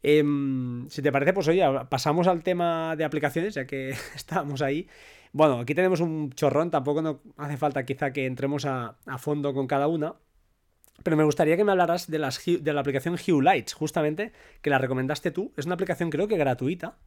Em, 0.03 0.89
si 0.89 1.01
te 1.01 1.11
parece, 1.11 1.33
pues 1.33 1.47
oye, 1.47 1.63
pasamos 1.89 2.27
al 2.27 2.41
tema 2.41 2.95
de 2.95 3.03
aplicaciones, 3.03 3.53
ya 3.53 3.65
que 3.65 3.89
estábamos 4.15 4.61
ahí. 4.61 4.87
Bueno, 5.33 5.59
aquí 5.59 5.73
tenemos 5.73 6.01
un 6.01 6.31
chorrón, 6.33 6.71
tampoco 6.71 7.01
no 7.01 7.21
hace 7.37 7.57
falta 7.57 7.85
quizá 7.85 8.11
que 8.11 8.25
entremos 8.25 8.65
a, 8.65 8.97
fondo 9.17 9.53
con 9.53 9.67
cada 9.67 9.87
una. 9.87 10.15
Pero 11.03 11.17
me 11.17 11.23
gustaría 11.23 11.57
que 11.57 11.63
me 11.63 11.71
hablaras 11.71 12.11
de, 12.11 12.19
las, 12.19 12.43
de 12.45 12.73
la 12.73 12.81
aplicación 12.81 13.15
Hue 13.15 13.41
Lights, 13.41 13.73
justamente, 13.73 14.33
que 14.61 14.69
la 14.69 14.77
recomendaste 14.77 15.31
tú. 15.31 15.51
Es 15.57 15.65
una 15.65 15.75
aplicación 15.75 16.09
creo 16.09 16.27
que 16.27 16.37
gratuita. 16.37 16.97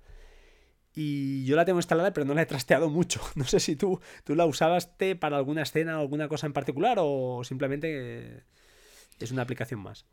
Y 0.95 1.45
yo 1.45 1.57
la 1.57 1.65
tengo 1.65 1.79
instalada, 1.79 2.13
pero 2.13 2.25
no 2.25 2.35
la 2.35 2.43
he 2.43 2.47
trasteado 2.47 2.89
mucho. 2.89 3.21
No 3.37 3.45
sé 3.45 3.61
si 3.61 3.77
tú, 3.77 4.01
tú 4.25 4.35
la 4.35 4.47
usaste 4.47 5.17
para 5.17 5.37
alguna 5.37 5.63
escena 5.63 5.99
o 5.99 6.01
alguna 6.01 6.29
cosa 6.29 6.47
en 6.47 6.53
particular 6.53 6.99
o 7.01 7.43
simplemente 7.45 8.45
es 9.21 9.31
una 9.31 9.43
aplicación 9.43 9.81
más. 9.81 10.07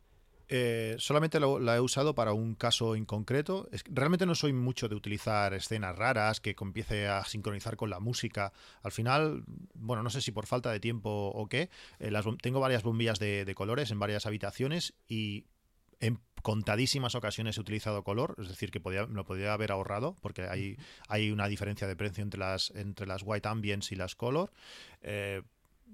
Eh, 0.54 0.98
solamente 1.00 1.40
la 1.40 1.78
he 1.78 1.80
usado 1.80 2.14
para 2.14 2.34
un 2.34 2.56
caso 2.56 2.98
en 2.98 3.06
concreto. 3.06 3.70
realmente 3.86 4.26
no 4.26 4.36
soy 4.36 4.52
mucho 4.52 4.90
de 4.90 4.96
utilizar 4.96 5.54
escenas 5.54 5.96
raras 5.96 6.42
que 6.42 6.58
empiece 6.60 7.08
a 7.08 7.24
sincronizar 7.24 7.78
con 7.78 7.90
la 7.90 8.02
música. 8.02 8.52
Al 8.84 8.92
final, 8.92 9.46
bueno, 9.74 10.04
no 10.04 10.10
sé 10.10 10.20
si 10.20 10.34
por 10.34 10.48
falta 10.48 10.70
de 10.70 10.82
tiempo 10.82 11.10
o 11.10 11.48
qué, 11.48 11.70
eh, 12.00 12.12
tengo 12.42 12.60
varias 12.60 12.84
bombillas 12.84 13.18
de, 13.18 13.50
colores 13.56 13.92
en 13.92 14.00
varias 14.00 14.26
habitaciones 14.26 14.94
y 15.08 15.46
en 16.02 16.20
contadísimas 16.42 17.16
ocasiones 17.16 17.58
he 17.58 17.62
utilizado 17.62 18.04
color, 18.04 18.36
es 18.38 18.50
decir, 18.50 18.72
que 18.72 18.82
podía, 18.82 19.08
me 19.08 19.16
lo 19.16 19.24
podría 19.24 19.54
haber 19.54 19.72
ahorrado, 19.72 20.18
porque 20.20 20.50
hay, 20.50 20.76
hay 21.08 21.32
una 21.32 21.48
diferencia 21.48 21.88
de 21.88 21.96
precio 21.96 22.24
entre 22.24 22.42
las, 22.42 22.72
entre 22.72 23.08
las 23.08 23.22
white 23.24 23.48
ambience 23.48 23.96
y 23.96 23.98
las 23.98 24.16
color. 24.16 24.52
Eh, 25.02 25.44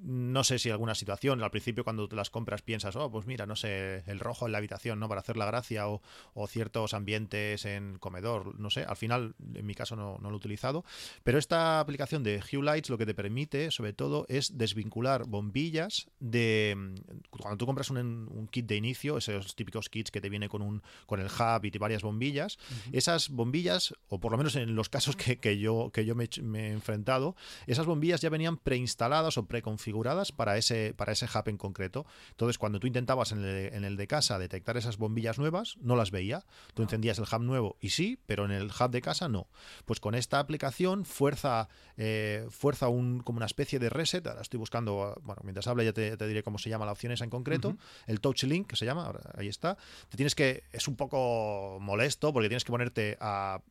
no 0.04 0.44
sé 0.44 0.60
si 0.60 0.70
alguna 0.70 0.96
situación, 0.96 1.42
al 1.42 1.52
principio 1.52 1.84
cuando 1.84 2.08
te 2.08 2.16
las 2.16 2.30
compras 2.30 2.62
piensas, 2.62 2.96
oh, 2.96 3.10
pues 3.10 3.26
mira, 3.26 3.46
no 3.46 3.56
sé, 3.56 4.04
el 4.08 4.20
rojo 4.20 4.46
en 4.46 4.52
la 4.52 4.60
habitación, 4.60 5.00
¿no? 5.00 5.10
Para 5.10 5.22
hacer 5.22 5.38
la 5.38 5.46
gracia 5.46 5.88
o, 5.88 6.02
ciertos 6.48 6.94
ambientes 6.94 7.66
en 7.66 7.98
comedor, 7.98 8.58
no 8.60 8.70
sé, 8.70 8.84
al 8.84 8.96
final 8.96 9.36
en 9.54 9.66
mi 9.66 9.76
caso 9.76 9.96
no, 9.96 10.18
lo 10.22 10.30
he 10.30 10.34
utilizado, 10.34 10.86
pero 11.24 11.38
esta 11.40 11.80
aplicación 11.80 12.24
de 12.24 12.40
Hue 12.40 12.64
Lights 12.64 12.90
lo 12.90 12.98
que 12.98 13.06
te 13.06 13.14
permite 13.14 13.70
sobre 13.72 13.92
todo 13.92 14.26
es 14.30 14.58
desvincular 14.58 15.26
bombillas 15.26 16.08
de, 16.20 16.96
cuando 17.30 17.58
tú 17.58 17.66
compras 17.66 17.90
un, 17.90 18.48
kit 18.52 18.66
de 18.66 18.76
inicio, 18.78 19.18
esos 19.18 19.56
típicos 19.56 19.90
kits 19.90 20.12
que 20.12 20.22
te 20.22 20.30
viene 20.30 20.48
con, 20.48 20.62
un, 20.62 20.82
con 21.06 21.20
el 21.20 21.28
hub 21.28 21.66
y 21.66 21.78
varias 21.78 22.02
bombillas, 22.02 22.58
esas 22.92 23.30
bombillas, 23.30 23.94
o 24.08 24.20
por 24.20 24.32
lo 24.32 24.38
menos 24.38 24.56
en 24.56 24.76
los 24.76 24.90
casos 24.90 25.16
que, 25.16 25.60
yo, 25.60 25.92
que 25.92 26.06
yo 26.06 26.16
me, 26.16 26.30
me 26.42 26.70
he 26.70 26.72
enfrentado, 26.72 27.36
esas 27.66 27.86
bombillas 27.86 28.22
ya 28.22 28.30
venían 28.30 28.58
preinstaladas 28.58 29.38
o 29.38 29.46
preconfiguradas 29.46 29.87
configuradas 29.88 30.34
para 30.34 30.58
ese, 30.58 30.94
para 30.98 31.14
ese 31.14 31.26
hub 31.26 31.48
en 31.48 31.58
concreto. 31.58 32.06
Entonces, 32.32 32.58
cuando 32.58 32.78
tú 32.80 32.88
intentabas 32.88 33.32
en 33.32 33.46
el, 33.46 33.96
de 33.96 34.08
casa 34.08 34.38
detectar 34.38 34.76
esas 34.76 34.98
bombillas 34.98 35.40
nuevas, 35.40 35.78
no 35.80 35.96
las 35.96 36.12
veía. 36.12 36.44
Tú 36.74 36.84
encendías 36.84 37.18
el 37.20 37.24
hub 37.24 37.42
nuevo 37.42 37.78
y 37.80 37.92
sí, 37.92 38.20
pero 38.26 38.44
en 38.44 38.52
el 38.52 38.66
hub 38.66 38.90
de 38.92 39.02
casa 39.02 39.30
no. 39.30 39.48
Pues 39.86 40.02
con 40.02 40.14
esta 40.14 40.40
aplicación 40.40 41.06
fuerza, 41.06 41.70
eh, 41.96 42.46
fuerza 42.50 42.90
un, 42.90 43.22
como 43.22 43.38
una 43.38 43.46
especie 43.46 43.80
de 43.80 43.90
reset. 43.90 44.28
Ahora 44.28 44.42
estoy 44.42 44.60
buscando, 44.60 45.18
bueno, 45.24 45.42
mientras 45.46 45.68
habla 45.68 45.84
ya 45.84 45.94
te, 45.94 46.18
diré 46.18 46.44
cómo 46.44 46.58
se 46.58 46.70
llama 46.70 46.86
la 46.86 46.92
opción 46.92 47.14
esa 47.14 47.24
en 47.24 47.30
concreto. 47.30 47.78
El 48.08 48.20
Touch 48.20 48.44
Link, 48.44 48.68
que 48.68 48.76
se 48.76 48.86
llama, 48.86 49.14
ahí 49.38 49.48
está. 49.48 49.78
Te 50.10 50.18
tienes 50.18 50.36
que, 50.36 50.66
es 50.74 50.90
un 50.90 50.98
poco 50.98 51.78
molesto 51.80 52.34
porque 52.34 52.50
tienes 52.50 52.66
que 52.66 52.72
ponerte 52.72 53.18
a 53.22 53.62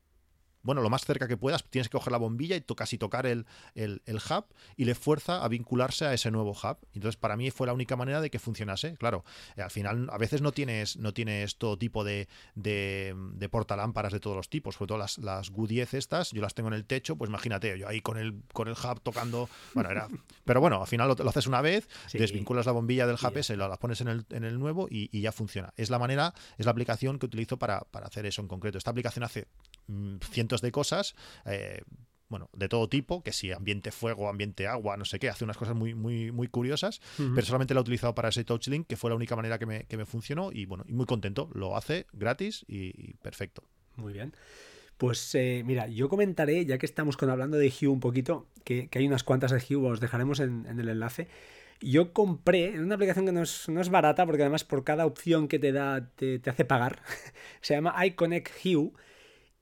bueno, 0.66 0.82
lo 0.82 0.90
más 0.90 1.04
cerca 1.04 1.28
que 1.28 1.36
puedas, 1.36 1.64
tienes 1.64 1.88
que 1.88 1.96
coger 1.96 2.10
la 2.10 2.18
bombilla 2.18 2.56
y 2.56 2.60
casi 2.60 2.98
tocar 2.98 3.24
el, 3.26 3.46
el, 3.74 4.00
hub 4.16 4.44
y 4.76 4.84
le 4.84 4.94
fuerza 4.94 5.44
a 5.44 5.48
vincularse 5.48 6.04
a 6.04 6.12
ese 6.12 6.30
nuevo 6.30 6.50
hub. 6.50 6.76
Entonces, 6.92 7.16
para 7.16 7.36
mí 7.36 7.50
fue 7.52 7.68
la 7.68 7.72
única 7.72 7.94
manera 7.94 8.20
de 8.20 8.30
que 8.30 8.38
funcionase. 8.38 8.96
Claro, 8.96 9.24
eh, 9.56 9.62
al 9.62 9.70
final, 9.70 10.08
a 10.10 10.18
veces 10.18 10.42
no 10.42 10.52
tienes, 10.52 10.96
no 10.96 11.14
tienes 11.14 11.56
todo 11.56 11.78
tipo 11.78 12.02
de, 12.02 12.28
de, 12.56 13.14
de 13.34 13.48
portalámparas 13.48 14.12
de 14.12 14.20
todos 14.20 14.36
los 14.36 14.48
tipos, 14.48 14.74
sobre 14.74 14.88
todo 14.88 14.98
las, 14.98 15.18
las 15.18 15.52
Q10 15.52 15.94
estas, 15.94 16.32
yo 16.32 16.42
las 16.42 16.54
tengo 16.54 16.68
en 16.68 16.74
el 16.74 16.84
techo, 16.84 17.16
pues 17.16 17.28
imagínate, 17.28 17.78
yo 17.78 17.88
ahí 17.88 18.00
con 18.00 18.18
el, 18.18 18.42
con 18.52 18.66
el 18.66 18.74
hub 18.74 19.00
tocando, 19.00 19.48
bueno, 19.72 19.90
era... 19.90 20.08
Pero 20.44 20.60
bueno, 20.60 20.80
al 20.80 20.86
final 20.86 21.08
lo, 21.08 21.28
haces 21.28 21.46
una 21.46 21.60
vez, 21.60 21.88
desvinculas 22.12 22.66
la 22.66 22.72
bombilla 22.72 23.06
del 23.06 23.16
hub 23.16 23.36
ese, 23.36 23.56
la, 23.56 23.76
pones 23.76 24.00
en 24.00 24.08
el, 24.08 24.26
en 24.30 24.44
el 24.44 24.58
nuevo 24.58 24.86
y, 24.90 25.20
ya 25.20 25.32
funciona. 25.32 25.72
Es 25.76 25.90
la 25.90 25.98
manera, 25.98 26.34
es 26.58 26.66
la 26.66 26.72
aplicación 26.72 27.18
que 27.18 27.26
utilizo 27.26 27.58
para, 27.58 27.80
para 27.80 28.06
hacer 28.06 28.26
eso 28.26 28.42
en 28.42 28.48
concreto. 28.48 28.78
Esta 28.78 28.90
aplicación 28.90 29.24
hace 29.24 29.48
mm, 29.88 30.18
cientos 30.56 30.62
de 30.62 30.72
cosas. 30.72 31.14
Eh, 31.44 31.82
bueno, 32.28 32.50
de 32.56 32.68
todo 32.68 32.88
tipo, 32.88 33.22
que 33.22 33.32
si 33.32 33.52
ambiente 33.52 33.92
fuego, 33.92 34.28
ambiente 34.28 34.66
agua, 34.66 34.96
no 34.96 35.04
sé 35.04 35.20
qué, 35.20 35.28
hace 35.28 35.44
unas 35.44 35.56
cosas 35.56 35.76
muy, 35.76 35.94
muy, 35.94 36.32
muy 36.32 36.48
curiosas, 36.48 37.00
pero 37.16 37.46
solamente 37.46 37.72
lo 37.72 37.80
he 37.80 37.82
utilizado 37.82 38.16
para 38.16 38.30
ese 38.30 38.42
TouchLink, 38.42 38.88
que 38.88 38.96
fue 38.96 39.10
la 39.10 39.16
única 39.16 39.36
manera 39.36 39.60
que 39.60 39.66
me, 39.66 39.84
que 39.84 39.96
me 39.96 40.06
funcionó 40.06 40.50
y 40.50 40.66
bueno, 40.66 40.84
y 40.88 40.92
muy 40.92 41.06
contento, 41.06 41.48
lo 41.54 41.76
hace 41.76 42.06
gratis 42.12 42.64
y, 42.66 43.14
perfecto. 43.22 43.62
Muy 43.94 44.12
bien. 44.12 44.34
Pues 44.96 45.36
eh, 45.36 45.62
mira, 45.64 45.86
yo 45.86 46.08
comentaré, 46.08 46.66
ya 46.66 46.78
que 46.78 46.86
estamos 46.86 47.16
con, 47.16 47.30
hablando 47.30 47.58
de 47.58 47.68
Hue 47.68 47.86
un 47.86 48.00
poquito, 48.00 48.48
que, 48.64 48.88
hay 48.92 49.06
unas 49.06 49.22
cuantas 49.22 49.52
de 49.52 49.58
Hue, 49.58 49.88
os 49.88 50.00
dejaremos 50.00 50.40
en, 50.40 50.66
el 50.66 50.88
enlace. 50.88 51.28
Yo 51.80 52.12
compré 52.12 52.74
en 52.74 52.82
una 52.82 52.96
aplicación 52.96 53.26
que 53.26 53.32
no 53.32 53.42
es, 53.42 53.68
no 53.68 53.80
es, 53.80 53.88
barata, 53.88 54.26
porque 54.26 54.42
además 54.42 54.64
por 54.64 54.82
cada 54.82 55.06
opción 55.06 55.46
que 55.46 55.60
te 55.60 55.70
da 55.70 56.10
te, 56.16 56.40
te 56.40 56.50
hace 56.50 56.64
pagar. 56.64 57.02
Se 57.60 57.74
llama 57.74 57.94
iConnect 58.04 58.48
Hue. 58.64 58.90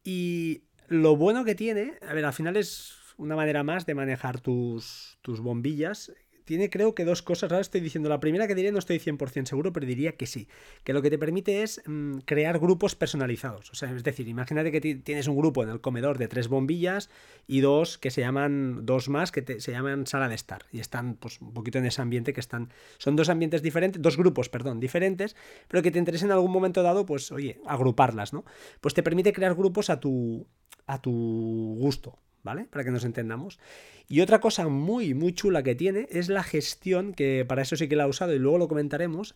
Y 0.04 0.62
lo 0.88 1.16
bueno 1.16 1.44
que 1.44 1.54
tiene, 1.54 1.98
a 2.06 2.14
ver, 2.14 2.24
al 2.24 2.32
final 2.32 2.56
es 2.56 2.94
una 3.16 3.36
manera 3.36 3.62
más 3.62 3.86
de 3.86 3.94
manejar 3.94 4.40
tus, 4.40 5.18
tus 5.22 5.40
bombillas. 5.40 6.12
Tiene 6.44 6.68
creo 6.68 6.94
que 6.94 7.04
dos 7.04 7.22
cosas, 7.22 7.50
ahora 7.50 7.62
estoy 7.62 7.80
diciendo, 7.80 8.08
la 8.08 8.20
primera 8.20 8.46
que 8.46 8.54
diré 8.54 8.70
no 8.70 8.78
estoy 8.78 8.98
100% 8.98 9.46
seguro, 9.46 9.72
pero 9.72 9.86
diría 9.86 10.12
que 10.12 10.26
sí, 10.26 10.48
que 10.84 10.92
lo 10.92 11.00
que 11.00 11.10
te 11.10 11.18
permite 11.18 11.62
es 11.62 11.82
mm, 11.86 12.18
crear 12.26 12.58
grupos 12.58 12.94
personalizados. 12.94 13.70
O 13.70 13.74
sea, 13.74 13.90
es 13.94 14.04
decir, 14.04 14.28
imagínate 14.28 14.70
que 14.70 14.80
tienes 14.80 15.26
un 15.26 15.36
grupo 15.36 15.62
en 15.62 15.70
el 15.70 15.80
comedor 15.80 16.18
de 16.18 16.28
tres 16.28 16.48
bombillas 16.48 17.08
y 17.46 17.60
dos 17.60 17.96
que 17.96 18.10
se 18.10 18.20
llaman, 18.20 18.84
dos 18.84 19.08
más 19.08 19.32
que 19.32 19.60
se 19.60 19.72
llaman 19.72 20.06
sala 20.06 20.28
de 20.28 20.34
estar 20.34 20.66
y 20.70 20.80
están 20.80 21.14
pues 21.14 21.40
un 21.40 21.54
poquito 21.54 21.78
en 21.78 21.86
ese 21.86 22.02
ambiente 22.02 22.32
que 22.32 22.40
están, 22.40 22.70
son 22.98 23.16
dos 23.16 23.30
ambientes 23.30 23.62
diferentes, 23.62 24.02
dos 24.02 24.16
grupos, 24.16 24.50
perdón, 24.50 24.80
diferentes, 24.80 25.36
pero 25.68 25.82
que 25.82 25.90
te 25.90 25.98
interesa 25.98 26.26
en 26.26 26.32
algún 26.32 26.52
momento 26.52 26.82
dado, 26.82 27.06
pues 27.06 27.32
oye, 27.32 27.60
agruparlas, 27.66 28.32
¿no? 28.32 28.44
Pues 28.80 28.92
te 28.92 29.02
permite 29.02 29.32
crear 29.32 29.54
grupos 29.54 29.88
a 29.88 29.98
tu, 29.98 30.46
a 30.86 31.00
tu 31.00 31.76
gusto, 31.78 32.18
¿vale? 32.44 32.66
Para 32.66 32.84
que 32.84 32.92
nos 32.92 33.04
entendamos. 33.04 33.58
Y 34.06 34.20
otra 34.20 34.40
cosa 34.40 34.68
muy, 34.68 35.14
muy 35.14 35.32
chula 35.32 35.64
que 35.64 35.74
tiene 35.74 36.06
es 36.10 36.28
la 36.28 36.44
gestión, 36.44 37.14
que 37.14 37.44
para 37.48 37.62
eso 37.62 37.74
sí 37.74 37.88
que 37.88 37.96
la 37.96 38.04
he 38.04 38.08
usado 38.08 38.34
y 38.34 38.38
luego 38.38 38.58
lo 38.58 38.68
comentaremos, 38.68 39.34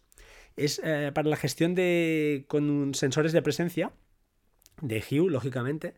es 0.57 0.81
eh, 0.85 1.11
para 1.13 1.29
la 1.29 1.37
gestión 1.37 1.75
de 1.75 2.45
con 2.47 2.95
sensores 2.95 3.33
de 3.33 3.43
presencia, 3.43 3.93
de 4.83 5.03
Hue, 5.11 5.31
lógicamente, 5.31 5.95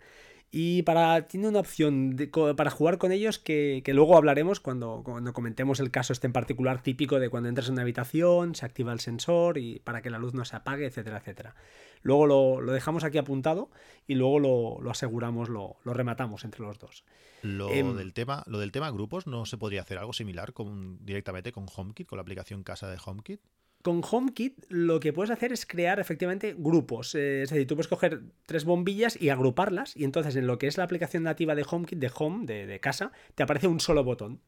y 0.52 0.82
para, 0.82 1.28
tiene 1.28 1.48
una 1.48 1.60
opción 1.60 2.16
para 2.56 2.70
jugar 2.70 2.98
con 2.98 3.12
ellos 3.12 3.38
que, 3.38 3.82
luego 3.86 4.16
hablaremos 4.16 4.58
cuando, 4.58 5.02
cuando, 5.04 5.32
comentemos 5.32 5.78
el 5.78 5.92
caso 5.92 6.12
este 6.12 6.26
en 6.26 6.32
particular 6.32 6.82
típico 6.82 7.20
de 7.20 7.28
cuando 7.28 7.48
entras 7.48 7.68
en 7.68 7.74
una 7.74 7.82
habitación, 7.82 8.56
se 8.56 8.66
activa 8.66 8.92
el 8.92 8.98
sensor 8.98 9.58
y 9.58 9.78
para 9.78 10.02
que 10.02 10.10
la 10.10 10.18
luz 10.18 10.34
no 10.34 10.44
se 10.44 10.56
apague, 10.56 10.86
etcétera, 10.86 11.18
etcétera. 11.18 11.54
Luego 12.02 12.26
lo, 12.60 12.72
dejamos 12.72 13.04
aquí 13.04 13.18
apuntado 13.18 13.70
y 14.08 14.16
luego 14.16 14.80
lo, 14.80 14.90
aseguramos, 14.90 15.48
lo, 15.48 15.76
rematamos 15.84 16.44
entre 16.44 16.62
los 16.62 16.80
dos. 16.80 17.04
Lo, 17.42 17.70
em, 17.70 17.96
del 17.96 18.12
tema, 18.12 18.42
lo 18.46 18.58
del 18.58 18.72
tema 18.72 18.90
grupos, 18.90 19.28
¿no 19.28 19.46
se 19.46 19.56
podría 19.56 19.82
hacer 19.82 19.98
algo 19.98 20.12
similar 20.12 20.52
con, 20.52 20.98
directamente 21.06 21.52
con 21.52 21.66
HomeKit, 21.72 22.08
con 22.08 22.16
la 22.16 22.22
aplicación 22.22 22.64
casa 22.64 22.90
de 22.90 22.98
HomeKit? 23.04 23.40
Con 23.82 24.02
HomeKit 24.08 24.66
lo 24.68 25.00
que 25.00 25.12
puedes 25.12 25.30
hacer 25.30 25.52
es 25.52 25.64
crear 25.64 26.00
efectivamente 26.00 26.54
grupos. 26.56 27.14
Eh, 27.14 27.42
es 27.42 27.50
decir, 27.50 27.66
tú 27.66 27.76
puedes 27.76 27.88
coger 27.88 28.20
tres 28.44 28.64
bombillas 28.64 29.20
y 29.20 29.30
agruparlas 29.30 29.96
y 29.96 30.04
entonces 30.04 30.36
en 30.36 30.46
lo 30.46 30.58
que 30.58 30.66
es 30.66 30.76
la 30.76 30.84
aplicación 30.84 31.22
nativa 31.22 31.54
de 31.54 31.64
HomeKit, 31.68 31.98
de 31.98 32.10
Home, 32.14 32.46
de, 32.46 32.80
casa, 32.80 33.12
te 33.34 33.42
aparece 33.42 33.68
un 33.68 33.80
solo 33.80 34.04
botón. 34.04 34.40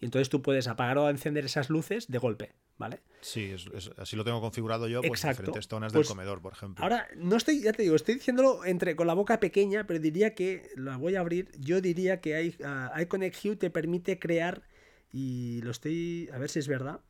Y 0.00 0.06
entonces 0.06 0.28
tú 0.28 0.42
puedes 0.42 0.68
apagar 0.68 0.98
o 0.98 1.08
encender 1.08 1.46
esas 1.46 1.70
luces 1.70 2.10
de 2.10 2.18
golpe, 2.18 2.52
¿vale? 2.76 3.00
Sí, 3.20 3.54
así 3.96 4.16
lo 4.16 4.24
tengo 4.24 4.40
configurado 4.40 4.86
yo, 4.86 5.00
pues 5.00 5.22
diferentes 5.22 5.68
zonas 5.68 5.92
del 5.92 6.00
pues 6.00 6.08
comedor, 6.08 6.42
por 6.42 6.52
ejemplo. 6.52 6.82
Ahora, 6.82 7.08
no 7.16 7.36
estoy, 7.36 7.62
ya 7.62 7.72
te 7.72 7.84
digo, 7.84 7.94
estoy 7.94 8.16
diciéndolo 8.16 8.64
entre 8.66 8.96
con 8.96 9.06
la 9.06 9.14
boca 9.14 9.40
pequeña, 9.40 9.86
pero 9.86 10.00
diría 10.00 10.34
que, 10.34 10.68
la 10.76 10.98
voy 10.98 11.14
a 11.14 11.20
abrir, 11.20 11.52
yo 11.58 11.80
diría 11.80 12.20
que 12.20 12.34
hay, 12.34 12.56
uh, 12.60 13.00
iConnect 13.00 13.44
Hue 13.44 13.56
te 13.56 13.70
permite 13.70 14.18
crear, 14.18 14.64
y 15.10 15.62
lo 15.62 15.70
estoy, 15.70 16.28
a 16.34 16.38
ver 16.38 16.50
si 16.50 16.58
es 16.58 16.68
verdad, 16.68 17.00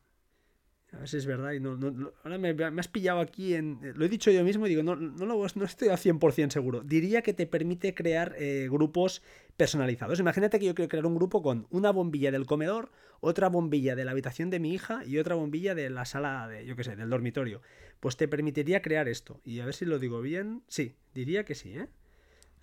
a 0.95 0.99
ver 0.99 1.09
si 1.09 1.17
es 1.17 1.25
verdad. 1.25 1.51
Y 1.51 1.59
no, 1.59 1.77
ahora 2.23 2.37
me, 2.37 2.79
has 2.79 2.87
pillado 2.87 3.19
aquí 3.19 3.53
en. 3.53 3.79
Lo 3.95 4.05
he 4.05 4.09
dicho 4.09 4.31
yo 4.31 4.43
mismo 4.43 4.65
y 4.65 4.69
digo, 4.69 4.83
no, 4.83 4.95
no, 4.95 5.25
no 5.25 5.65
estoy 5.65 5.89
a 5.89 5.95
100% 5.95 6.51
seguro. 6.51 6.81
Diría 6.81 7.21
que 7.21 7.33
te 7.33 7.45
permite 7.45 7.93
crear 7.93 8.35
eh, 8.37 8.67
grupos 8.71 9.21
personalizados. 9.57 10.19
Imagínate 10.19 10.59
que 10.59 10.65
yo 10.65 10.75
quiero 10.75 10.89
crear 10.89 11.05
un 11.05 11.15
grupo 11.15 11.41
con 11.41 11.67
una 11.69 11.91
bombilla 11.91 12.31
del 12.31 12.45
comedor, 12.45 12.91
otra 13.19 13.49
bombilla 13.49 13.95
de 13.95 14.05
la 14.05 14.11
habitación 14.11 14.49
de 14.49 14.59
mi 14.59 14.73
hija 14.73 15.03
y 15.05 15.17
otra 15.17 15.35
bombilla 15.35 15.75
de 15.75 15.89
la 15.89 16.05
sala 16.05 16.47
de, 16.47 16.65
yo 16.65 16.75
qué 16.75 16.83
sé, 16.83 16.95
del 16.95 17.09
dormitorio. 17.09 17.61
Pues 17.99 18.17
te 18.17 18.27
permitiría 18.27 18.81
crear 18.81 19.07
esto. 19.07 19.41
Y 19.43 19.59
a 19.59 19.65
ver 19.65 19.73
si 19.73 19.85
lo 19.85 19.99
digo 19.99 20.21
bien. 20.21 20.63
Sí, 20.67 20.95
diría 21.13 21.45
que 21.45 21.55
sí, 21.55 21.77
¿eh? 21.77 21.87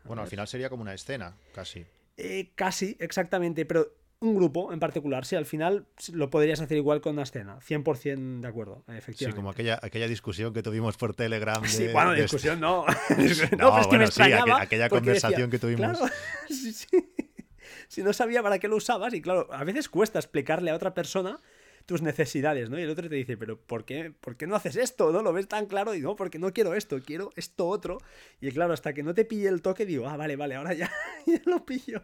bueno, 0.04 0.22
al 0.22 0.28
final 0.28 0.48
sería 0.48 0.68
como 0.68 0.82
una 0.82 0.94
escena, 0.94 1.36
casi. 1.54 1.86
Eh, 2.16 2.50
casi, 2.54 2.96
exactamente. 2.98 3.64
Pero 3.64 3.94
un 4.22 4.36
grupo 4.36 4.72
en 4.72 4.78
particular. 4.78 5.26
Sí, 5.26 5.36
al 5.36 5.46
final 5.46 5.86
lo 6.12 6.30
podrías 6.30 6.60
hacer 6.60 6.76
igual 6.76 7.00
con 7.00 7.14
una 7.14 7.24
escena. 7.24 7.58
100% 7.58 8.40
de 8.40 8.48
acuerdo, 8.48 8.84
efectivamente. 8.88 9.24
Sí, 9.24 9.32
como 9.32 9.50
aquella, 9.50 9.78
aquella 9.82 10.06
discusión 10.06 10.54
que 10.54 10.62
tuvimos 10.62 10.96
por 10.96 11.14
Telegram. 11.14 11.62
sí, 11.64 11.88
bueno, 11.92 12.12
discusión 12.14 12.60
no. 12.60 12.86
no, 13.58 13.88
que 13.90 13.98
me 13.98 14.06
sí, 14.06 14.22
aquella, 14.22 14.88
conversación 14.88 15.50
que 15.50 15.58
tuvimos. 15.58 15.98
Claro, 15.98 16.12
sí, 16.48 16.72
sí. 16.72 16.86
Si 17.88 18.02
no 18.02 18.12
sabía 18.12 18.42
para 18.42 18.58
qué 18.58 18.68
lo 18.68 18.76
usabas, 18.76 19.12
y 19.12 19.20
claro, 19.20 19.48
a 19.52 19.64
veces 19.64 19.88
cuesta 19.88 20.18
explicarle 20.18 20.70
a 20.70 20.74
otra 20.74 20.94
persona 20.94 21.40
tus 21.86 22.02
necesidades, 22.02 22.70
¿no? 22.70 22.78
Y 22.78 22.82
el 22.82 22.90
otro 22.90 23.08
te 23.08 23.14
dice, 23.14 23.36
pero 23.36 23.58
¿por 23.58 23.84
qué, 23.84 24.12
¿por 24.20 24.36
qué 24.36 24.46
no 24.46 24.56
haces 24.56 24.76
esto? 24.76 25.12
¿No 25.12 25.22
lo 25.22 25.32
ves 25.32 25.48
tan 25.48 25.66
claro? 25.66 25.94
Y 25.94 26.00
no, 26.00 26.16
porque 26.16 26.38
no 26.38 26.52
quiero 26.52 26.74
esto, 26.74 27.00
quiero 27.04 27.30
esto 27.36 27.68
otro. 27.68 27.98
Y 28.40 28.50
claro, 28.52 28.72
hasta 28.72 28.92
que 28.92 29.02
no 29.02 29.14
te 29.14 29.24
pille 29.24 29.48
el 29.48 29.62
toque, 29.62 29.86
digo, 29.86 30.08
ah, 30.08 30.16
vale, 30.16 30.36
vale, 30.36 30.54
ahora 30.54 30.74
ya, 30.74 30.90
lo 31.46 31.64
pillo. 31.64 32.02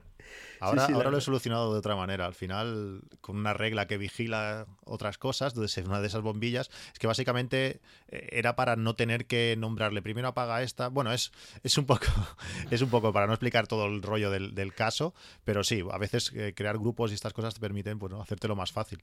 Ahora, 0.61 0.87
ahora 0.87 1.11
lo 1.11 1.19
he 1.19 1.21
solucionado 1.21 1.73
de 1.73 1.79
otra 1.79 1.97
manera. 1.97 2.27
Al 2.27 2.35
final, 2.35 3.03
con 3.21 3.37
una 3.37 3.55
regla 3.55 3.87
que 3.87 3.97
vigila 3.97 4.67
otras 4.85 5.19
cosas, 5.19 5.53
entonces 5.53 5.87
una 5.87 6.01
de 6.01 6.09
esas 6.09 6.23
bombillas, 6.23 6.71
es 6.93 6.99
que 6.99 7.07
básicamente 7.07 7.81
eh, 8.09 8.29
era 8.33 8.57
para 8.57 8.77
no 8.77 8.95
tener 8.95 9.27
que 9.27 9.55
nombrarle 9.59 10.03
primero 10.03 10.29
apaga 10.29 10.63
esta. 10.63 10.89
Bueno, 10.89 11.13
es, 11.13 11.33
es 11.63 11.79
un 11.79 11.87
poco 11.87 12.07
es 12.71 12.83
un 12.83 12.91
poco 12.91 13.13
para 13.13 13.27
no 13.27 13.33
explicar 13.33 13.67
todo 13.67 13.87
el 13.87 14.03
rollo 14.03 14.31
del, 14.31 14.75
caso, 14.75 15.15
pero 15.45 15.65
sí, 15.65 15.83
a 15.91 15.99
veces 15.99 16.31
eh, 16.35 16.53
crear 16.55 16.79
grupos 16.79 17.11
y 17.11 17.15
estas 17.15 17.33
cosas 17.33 17.55
te 17.55 17.61
permiten 17.61 17.99
pues, 17.99 18.13
hacértelo 18.13 18.55
más 18.55 18.71
fácil. 18.71 19.03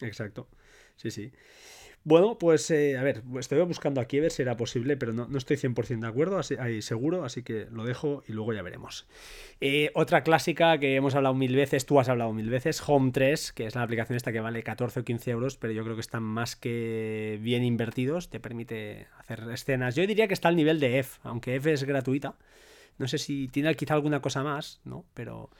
Exacto. 0.00 0.48
Sí, 0.96 1.10
sí. 1.10 1.32
Bueno, 2.02 2.38
pues 2.38 2.70
eh, 2.70 2.96
a 2.96 3.02
ver, 3.02 3.22
estoy 3.38 3.60
buscando 3.62 4.00
aquí 4.00 4.18
a 4.18 4.22
ver 4.22 4.30
si 4.30 4.40
era 4.40 4.56
posible, 4.56 4.96
pero 4.96 5.12
no, 5.12 5.28
estoy 5.36 5.58
100% 5.58 6.00
de 6.00 6.06
acuerdo, 6.06 6.38
así, 6.38 6.54
ahí 6.58 6.80
seguro, 6.80 7.24
así 7.26 7.42
que 7.42 7.66
lo 7.70 7.84
dejo 7.84 8.22
y 8.26 8.32
luego 8.32 8.54
ya 8.54 8.62
veremos. 8.62 9.06
Eh, 9.60 9.90
otra 9.94 10.22
clásica 10.22 10.78
que 10.78 10.96
hemos 10.96 11.14
hablado 11.14 11.34
mil 11.34 11.54
veces, 11.54 11.84
tú 11.84 12.00
has 12.00 12.08
hablado 12.08 12.32
mil 12.32 12.48
veces, 12.48 12.82
Home 12.86 13.10
3, 13.12 13.52
que 13.52 13.66
es 13.66 13.74
la 13.74 13.82
aplicación 13.82 14.16
esta 14.16 14.32
que 14.32 14.40
vale 14.40 14.62
14 14.62 15.00
o 15.00 15.04
15 15.04 15.30
euros, 15.30 15.58
pero 15.58 15.74
yo 15.74 15.84
creo 15.84 15.94
que 15.94 16.00
están 16.00 16.22
más 16.22 16.56
que 16.56 17.38
bien 17.42 17.64
invertidos, 17.64 18.30
te 18.30 18.40
permite 18.40 19.08
hacer 19.18 19.46
escenas. 19.52 19.94
Yo 19.94 20.06
diría 20.06 20.26
que 20.26 20.34
está 20.34 20.48
al 20.48 20.56
nivel 20.56 20.80
de 20.80 21.00
F, 21.00 21.20
aunque 21.22 21.56
F 21.56 21.70
es 21.70 21.84
gratuita. 21.84 22.38
No 22.96 23.08
sé 23.08 23.18
si 23.18 23.48
tiene 23.48 23.74
quizá 23.74 23.92
alguna 23.92 24.22
cosa 24.22 24.42
más, 24.42 24.80
¿no? 24.84 25.04
Pero 25.12 25.50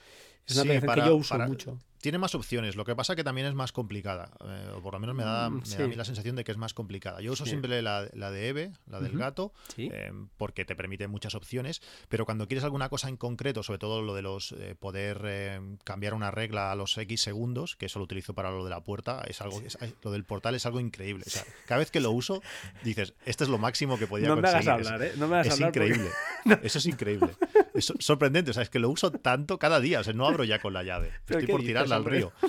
es 0.46 0.54
una 0.54 0.62
aplicación 0.62 0.94
que 0.94 1.10
yo 1.10 1.16
uso 1.16 1.38
mucho 1.40 1.78
tiene 2.00 2.18
más 2.18 2.34
opciones, 2.34 2.76
lo 2.76 2.84
que 2.84 2.96
pasa 2.96 3.14
que 3.14 3.24
también 3.24 3.46
es 3.46 3.54
más 3.54 3.72
complicada, 3.72 4.30
eh, 4.44 4.72
o 4.74 4.82
por 4.82 4.94
lo 4.94 5.00
menos 5.00 5.14
me 5.14 5.22
da, 5.22 5.50
mm, 5.50 5.62
a 5.78 5.86
mí 5.86 5.94
la 5.94 6.04
sensación 6.04 6.36
de 6.36 6.44
que 6.44 6.52
es 6.52 6.58
más 6.58 6.74
complicada. 6.74 7.20
Yo 7.20 7.32
uso 7.32 7.44
siempre 7.44 7.82
la, 7.82 8.02
de 8.04 8.48
Eve, 8.48 8.72
la 8.86 9.00
del 9.00 9.16
gato, 9.16 9.52
eh, 9.76 10.12
porque 10.36 10.64
te 10.64 10.74
permite 10.74 11.08
muchas 11.08 11.34
opciones, 11.34 11.82
pero 12.08 12.24
cuando 12.24 12.46
quieres 12.46 12.64
alguna 12.64 12.88
cosa 12.88 13.08
en 13.08 13.16
concreto, 13.16 13.62
sobre 13.62 13.78
todo 13.78 14.02
lo 14.02 14.14
de 14.14 14.22
los 14.22 14.52
eh, 14.52 14.74
poder 14.78 15.60
cambiar 15.84 16.14
una 16.14 16.30
regla 16.30 16.72
a 16.72 16.74
los 16.74 16.96
X 16.96 17.20
segundos, 17.20 17.76
que 17.76 17.86
eso 17.86 17.98
lo 17.98 18.04
utilizo 18.04 18.34
para 18.34 18.50
lo 18.50 18.64
de 18.64 18.70
la 18.70 18.82
puerta, 18.82 19.22
es 19.26 19.40
algo, 19.40 19.62
lo 20.02 20.10
del 20.10 20.24
portal 20.24 20.54
es 20.54 20.66
algo 20.66 20.80
increíble. 20.80 21.24
cada 21.66 21.80
vez 21.80 21.90
que 21.90 22.00
lo 22.00 22.10
uso, 22.10 22.42
dices, 22.82 23.14
este 23.26 23.44
es 23.44 23.50
lo 23.50 23.58
máximo 23.58 23.98
que 23.98 24.06
podía 24.06 24.28
no 24.28 24.36
conseguir. 24.36 24.64
Me 24.64 24.70
hagas 24.72 24.86
hablar, 24.86 25.02
¿eh? 25.02 25.12
No 25.16 25.28
me 25.28 25.36
hagas 25.36 25.54
es 25.54 25.60
increíble. 25.60 26.08
Eso 26.62 26.78
es 26.78 26.86
increíble. 26.86 27.30
Es 27.74 27.92
sorprendente, 27.98 28.50
o 28.50 28.54
sea, 28.54 28.62
es 28.62 28.70
que 28.70 28.78
lo 28.78 28.90
uso 28.90 29.12
tanto 29.12 29.58
cada 29.58 29.80
día, 29.80 30.00
o 30.00 30.04
sea, 30.04 30.12
no 30.12 30.26
abro 30.26 30.44
ya 30.44 30.60
con 30.60 30.72
la 30.72 30.82
llave. 30.82 31.12
Estoy 31.26 31.46
por 31.46 31.60
tirarla 31.60 31.89
al 31.92 32.04
río. 32.04 32.32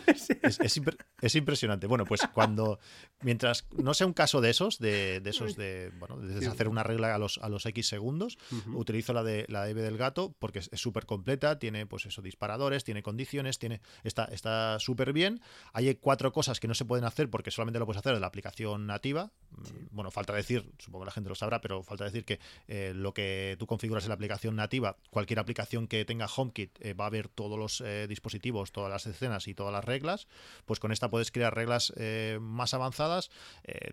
Es, 1.21 1.35
impresionante. 1.35 1.85
Bueno, 1.85 2.05
pues 2.05 2.21
cuando, 2.33 2.79
mientras 3.21 3.67
no 3.71 3.93
sea 3.93 4.07
un 4.07 4.13
caso 4.13 4.41
de 4.41 4.49
esos, 4.49 4.79
de, 4.79 5.21
esos 5.23 5.55
de, 5.55 5.91
bueno, 5.99 6.17
de 6.17 6.47
hacer 6.47 6.67
una 6.67 6.81
regla 6.81 7.13
a 7.13 7.19
los, 7.19 7.37
a 7.37 7.47
los 7.47 7.65
X 7.67 7.87
segundos, 7.87 8.39
utilizo 8.73 9.13
la 9.13 9.23
de 9.23 9.45
la 9.47 9.69
EVE 9.69 9.83
del 9.83 9.97
gato 9.97 10.33
porque 10.39 10.59
es 10.59 10.69
súper 10.73 11.05
completa, 11.05 11.59
tiene 11.59 11.85
pues 11.85 12.07
eso, 12.07 12.23
disparadores, 12.23 12.83
tiene 12.83 13.03
condiciones, 13.03 13.59
tiene, 13.59 13.81
está 14.03 14.79
súper 14.79 15.13
bien. 15.13 15.41
Hay 15.73 15.93
cuatro 15.95 16.31
cosas 16.31 16.59
que 16.59 16.67
no 16.67 16.73
se 16.73 16.85
pueden 16.85 17.05
hacer 17.05 17.29
porque 17.29 17.51
solamente 17.51 17.79
lo 17.79 17.85
puedes 17.85 17.99
hacer 17.99 18.13
de 18.13 18.19
la 18.19 18.27
aplicación 18.27 18.87
nativa, 18.87 19.31
Bueno, 19.91 20.11
falta 20.11 20.33
decir, 20.33 20.71
supongo 20.79 21.03
que 21.03 21.07
la 21.07 21.11
gente 21.11 21.29
lo 21.29 21.35
sabrá, 21.35 21.61
pero 21.61 21.83
falta 21.83 22.05
decir 22.05 22.25
que 22.25 22.39
eh, 22.67 22.93
lo 22.95 23.13
que 23.13 23.55
tú 23.59 23.67
configuras 23.67 24.03
en 24.03 24.09
la 24.09 24.15
aplicación 24.15 24.55
nativa, 24.55 24.97
cualquier 25.09 25.39
aplicación 25.39 25.87
que 25.87 26.05
tenga 26.05 26.27
HomeKit 26.27 26.77
eh, 26.81 26.93
va 26.93 27.05
a 27.05 27.09
ver 27.09 27.27
todos 27.27 27.57
los 27.57 27.81
eh, 27.81 28.07
dispositivos, 28.07 28.71
todas 28.71 28.89
las 28.89 29.05
escenas 29.07 29.30
y 29.47 29.53
todas 29.53 29.73
las 29.73 29.85
reglas. 29.85 30.27
Pues 30.65 30.79
con 30.79 30.91
esta 30.91 31.09
puedes 31.09 31.31
crear 31.31 31.55
reglas 31.55 31.93
más 32.39 32.73
avanzadas. 32.73 33.29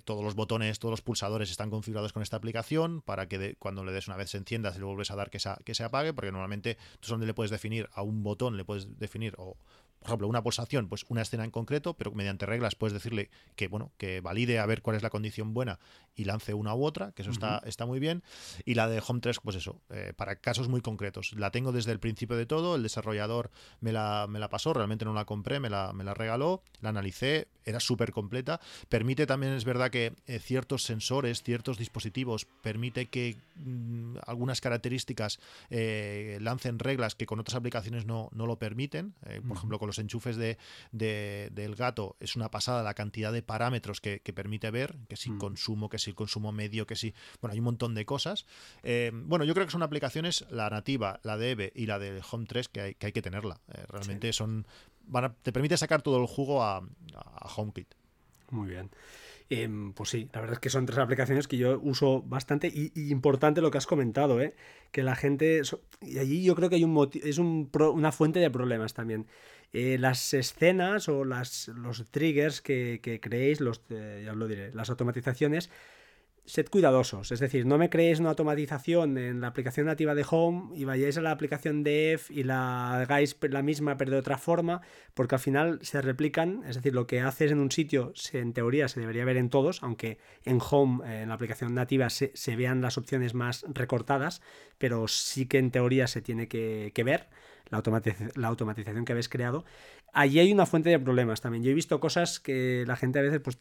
todos 0.05 0.25
los 0.25 0.35
botones, 0.35 0.79
todos 0.79 0.93
los 0.93 1.03
pulsadores 1.03 1.51
están 1.51 1.71
configurados 1.71 2.13
con 2.13 2.23
esta 2.23 2.37
aplicación 2.37 3.03
para 3.03 3.29
que 3.29 3.57
cuando 3.59 3.85
le 3.85 3.93
des 3.93 4.09
una 4.09 4.17
vez 4.17 4.31
se 4.31 4.39
encienda, 4.39 4.73
si 4.73 4.79
le 4.79 4.85
vuelves 4.85 5.11
a 5.11 5.17
dar 5.17 5.31
que, 5.31 5.39
que 5.65 5.75
se 5.75 5.85
apague, 5.85 6.13
porque 6.13 6.33
normalmente 6.33 6.79
tú 7.01 7.09
donde 7.09 7.27
le 7.27 7.35
puedes 7.35 7.51
definir 7.51 7.89
a 7.93 8.03
un 8.03 8.23
botón, 8.23 8.57
le 8.57 8.65
puedes 8.65 8.99
definir 8.99 9.35
o 9.39 9.57
por 9.99 10.09
ejemplo, 10.09 10.29
una 10.29 10.43
pulsación, 10.43 10.89
pues 10.89 11.05
una 11.09 11.23
escena 11.23 11.45
en 11.45 11.51
concreto, 11.51 11.95
pero 11.95 12.13
mediante 12.13 12.47
reglas 12.47 12.75
puedes 12.75 12.93
decirle 12.93 13.31
que, 13.57 13.69
bueno, 13.69 13.93
que 13.99 14.21
valide 14.21 14.59
a 14.59 14.67
ver 14.67 14.83
cuál 14.83 14.97
es 14.97 15.03
la 15.03 15.11
condición 15.11 15.55
buena 15.55 15.79
y 16.15 16.25
lance 16.25 16.55
una 16.55 16.75
u 16.75 16.85
otra, 16.85 17.13
que 17.13 17.23
eso 17.23 17.31
está, 17.31 17.63
está 17.65 17.87
muy 17.87 18.01
bien. 18.01 18.23
Y 18.65 18.75
la 18.75 18.89
de 18.89 19.03
Home 19.07 19.21
3, 19.21 19.39
pues 19.43 19.57
eso, 19.57 19.81
eh, 19.91 20.13
para 20.17 20.37
casos 20.37 20.69
muy 20.69 20.81
concretos. 20.81 21.33
La 21.37 21.51
tengo 21.51 21.73
desde 21.73 21.93
el 21.93 22.01
principio 22.01 22.37
de 22.37 22.47
todo, 22.47 22.77
el 22.77 22.83
desarrollador 22.83 23.51
me 23.81 23.93
la, 23.93 24.27
me 24.29 24.39
la 24.39 24.49
pasó, 24.49 24.73
realmente 24.73 25.05
no 25.05 25.13
la 25.15 25.25
compré, 25.25 25.61
me 25.61 25.71
la, 25.71 25.93
me 25.93 26.05
la 26.05 26.15
regaló, 26.15 26.63
la 26.81 26.91
analicé, 26.91 27.49
era 27.65 27.81
súper 27.81 28.13
completa. 28.13 28.61
Permite 28.89 29.27
también, 29.27 29.53
es 29.53 29.65
verdad 29.65 29.91
que 29.91 30.15
eh, 30.27 30.39
ciertos 30.39 30.85
sensores, 30.85 31.43
ciertos 31.43 31.79
dispositivos, 31.79 32.47
permite 32.63 33.07
que 33.07 33.37
mm, 33.57 34.17
algunas 34.27 34.61
características 34.61 35.39
eh, 35.71 36.39
lancen 36.41 36.79
reglas 36.79 37.15
que 37.15 37.27
con 37.27 37.39
otras 37.39 37.57
aplicaciones 37.57 38.07
no, 38.07 38.29
no 38.33 38.47
lo 38.47 38.59
permiten. 38.59 39.15
por 39.47 39.57
ejemplo, 39.57 39.79
con 39.79 39.88
los 39.89 39.99
enchufes 39.99 40.37
de, 40.37 40.59
del 40.93 41.75
gato 41.75 42.17
es 42.21 42.37
una 42.37 42.51
pasada 42.51 42.83
la 42.83 42.95
cantidad 42.95 43.33
de 43.33 43.43
parámetros 43.43 44.01
que, 44.01 44.21
permite 44.35 44.71
ver, 44.71 44.97
que 45.09 45.17
si 45.17 45.31
mm. 45.31 45.39
consumo, 45.39 45.89
que 45.89 45.99
si 45.99 46.13
consumo 46.13 46.53
medio, 46.53 46.87
que 46.87 46.95
si... 46.95 47.15
Bueno, 47.41 47.53
hay 47.53 47.59
un 47.59 47.65
montón 47.65 47.95
de 47.95 48.05
cosas. 48.05 48.47
Eh, 48.83 49.11
bueno, 49.13 49.45
yo 49.45 49.55
creo 49.55 49.67
que 49.67 49.73
son 49.73 49.83
aplicaciones, 49.83 50.45
la 50.51 50.71
nativa, 50.71 51.19
la 51.25 51.37
de 51.37 51.51
EVE 51.51 51.73
y 51.75 51.87
la 51.87 51.99
de 51.99 52.23
Home 52.31 52.47
3, 52.47 52.69
que 52.69 52.81
hay 52.81 52.95
que, 52.95 53.07
hay 53.07 53.13
que 53.13 53.23
tenerla. 53.23 53.61
Eh, 53.73 53.85
realmente 53.89 54.33
son... 54.33 54.67
te 55.43 55.53
permite 55.53 55.77
sacar 55.77 56.03
todo 56.03 56.21
el 56.21 56.27
jugo 56.27 56.63
a, 56.63 56.79
a 57.15 57.49
HomeKit. 57.57 57.95
Muy 58.51 58.69
bien. 58.69 58.91
Em, 59.51 59.95
pues 59.95 60.11
sí, 60.11 60.29
la 60.35 60.41
verdad 60.41 60.55
es 60.55 60.61
que 60.61 60.69
son 60.69 60.85
tres 60.85 60.99
aplicaciones 60.99 61.49
que 61.49 61.57
yo 61.57 61.81
uso 61.83 62.23
bastante 62.23 62.69
y, 62.69 62.93
importante 63.11 63.63
lo 63.63 63.71
que 63.71 63.79
has 63.79 63.87
comentado, 63.87 64.43
¿eh? 64.43 64.55
que 64.93 65.03
la 65.03 65.17
gente... 65.17 65.63
Y 66.03 66.19
allí 66.19 66.45
yo 66.45 66.55
creo 66.55 66.69
que 66.69 66.77
hay 66.77 66.85
un 66.85 67.11
es 67.25 67.39
una 67.39 68.13
fuente 68.13 68.41
de 68.41 68.51
problemas 68.51 68.93
también. 68.93 69.27
Eh, 69.73 69.97
las 69.99 70.35
escenas 70.35 71.09
o 71.09 71.25
las, 71.25 71.69
los 71.69 72.11
triggers 72.11 72.61
que, 72.61 73.21
creéis, 73.23 73.61
los, 73.61 73.83
ya 73.89 74.33
lo 74.35 74.49
diré, 74.49 74.73
las 74.75 74.91
automatizaciones, 74.91 75.71
sed 76.49 76.69
cuidadosos. 76.69 77.31
Es 77.31 77.41
decir, 77.41 77.67
no 77.67 77.77
me 77.77 77.91
creéis 77.91 78.21
una 78.21 78.31
automatización 78.31 79.19
en 79.19 79.43
la 79.43 79.49
aplicación 79.49 79.87
nativa 79.87 80.15
de 80.15 80.25
Home 80.29 80.77
y 80.77 80.85
vayáis 80.85 81.19
a 81.19 81.21
la 81.21 81.31
aplicación 81.31 81.85
de 81.85 82.15
F 82.15 82.33
y 82.33 82.43
la 82.43 83.01
hagáis 83.01 83.37
la 83.43 83.63
misma 83.63 83.99
pero 83.99 84.13
de 84.13 84.17
otra 84.17 84.39
forma, 84.39 84.81
porque 85.13 85.35
al 85.35 85.41
final 85.41 85.79
se 85.83 86.01
replican. 86.01 86.63
Es 86.67 86.77
decir, 86.77 86.95
lo 86.95 87.07
que 87.07 87.21
haces 87.21 87.53
en 87.53 87.59
un 87.59 87.71
sitio, 87.71 88.15
en 88.33 88.55
teoría 88.55 88.89
se 88.89 88.99
debería 88.99 89.27
ver 89.27 89.37
en 89.37 89.51
todos, 89.51 89.83
aunque 89.83 90.19
en 90.45 90.59
Home, 90.71 91.05
eh, 91.07 91.23
en 91.23 91.29
la 91.29 91.35
aplicación 91.35 91.75
nativa, 91.75 92.09
se, 92.09 92.33
vean 92.57 92.81
las 92.81 92.97
opciones 92.97 93.35
más 93.35 93.67
recortadas, 93.69 94.41
pero 94.79 95.07
sí 95.07 95.47
que 95.47 95.59
en 95.59 95.71
teoría 95.71 96.07
se 96.07 96.23
tiene 96.23 96.49
que, 96.49 96.93
que 96.95 97.05
ver 97.05 97.29
la, 97.71 97.83
la 98.35 98.49
automatización 98.49 99.05
que 99.05 99.13
habéis 99.13 99.29
creado. 99.29 99.65
Allí 100.13 100.39
hay 100.39 100.53
una 100.53 100.67
fuente 100.67 100.91
de 100.91 100.99
problemas 100.99 101.41
también. 101.41 101.65
Yo 101.65 101.71
he 101.71 101.75
visto 101.75 102.01
cosas 102.01 102.41
que 102.41 102.85
la 102.87 102.97
gente 102.97 103.19
a 103.19 103.23
veces 103.23 103.41
pues, 103.41 103.59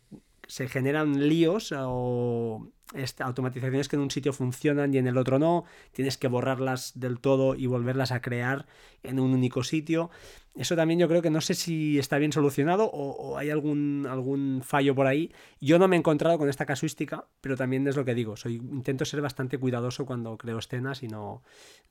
se 0.47 0.67
generan 0.67 1.27
líos 1.27 1.73
o 1.77 2.69
automatizaciones 3.19 3.88
que 3.88 3.95
en 3.95 4.01
un 4.01 4.11
sitio 4.11 4.33
funcionan 4.33 4.93
y 4.93 4.97
en 4.97 5.07
el 5.07 5.17
otro 5.17 5.39
no, 5.39 5.65
tienes 5.91 6.17
que 6.17 6.27
borrarlas 6.27 6.99
del 6.99 7.19
todo 7.19 7.55
y 7.55 7.65
volverlas 7.65 8.11
a 8.11 8.21
crear 8.21 8.65
en 9.03 9.19
un 9.19 9.33
único 9.33 9.63
sitio. 9.63 10.09
Eso 10.57 10.75
también 10.75 10.99
yo 10.99 11.07
creo 11.07 11.21
que 11.21 11.29
no 11.29 11.39
sé 11.39 11.53
si 11.53 11.99
está 11.99 12.17
bien 12.17 12.33
solucionado 12.33 12.89
o, 12.91 13.38
hay 13.38 13.51
algún, 13.51 14.07
algún 14.09 14.61
fallo 14.63 14.95
por 14.95 15.05
ahí. 15.05 15.31
Yo 15.61 15.77
no 15.77 15.88
me 15.88 15.95
he 15.95 15.99
encontrado 15.99 16.39
con 16.39 16.49
esta 16.49 16.65
casuística, 16.65 17.27
pero 17.41 17.55
también 17.55 17.88
es 17.88 17.95
lo 17.95 18.05
que 18.05 18.15
digo, 18.15 18.35
soy, 18.35 18.55
intento 18.55 19.05
ser 19.05 19.21
bastante 19.21 19.59
cuidadoso 19.59 20.05
cuando 20.05 20.35
creo 20.38 20.57
escenas 20.57 21.03
y 21.03 21.07
no, 21.07 21.43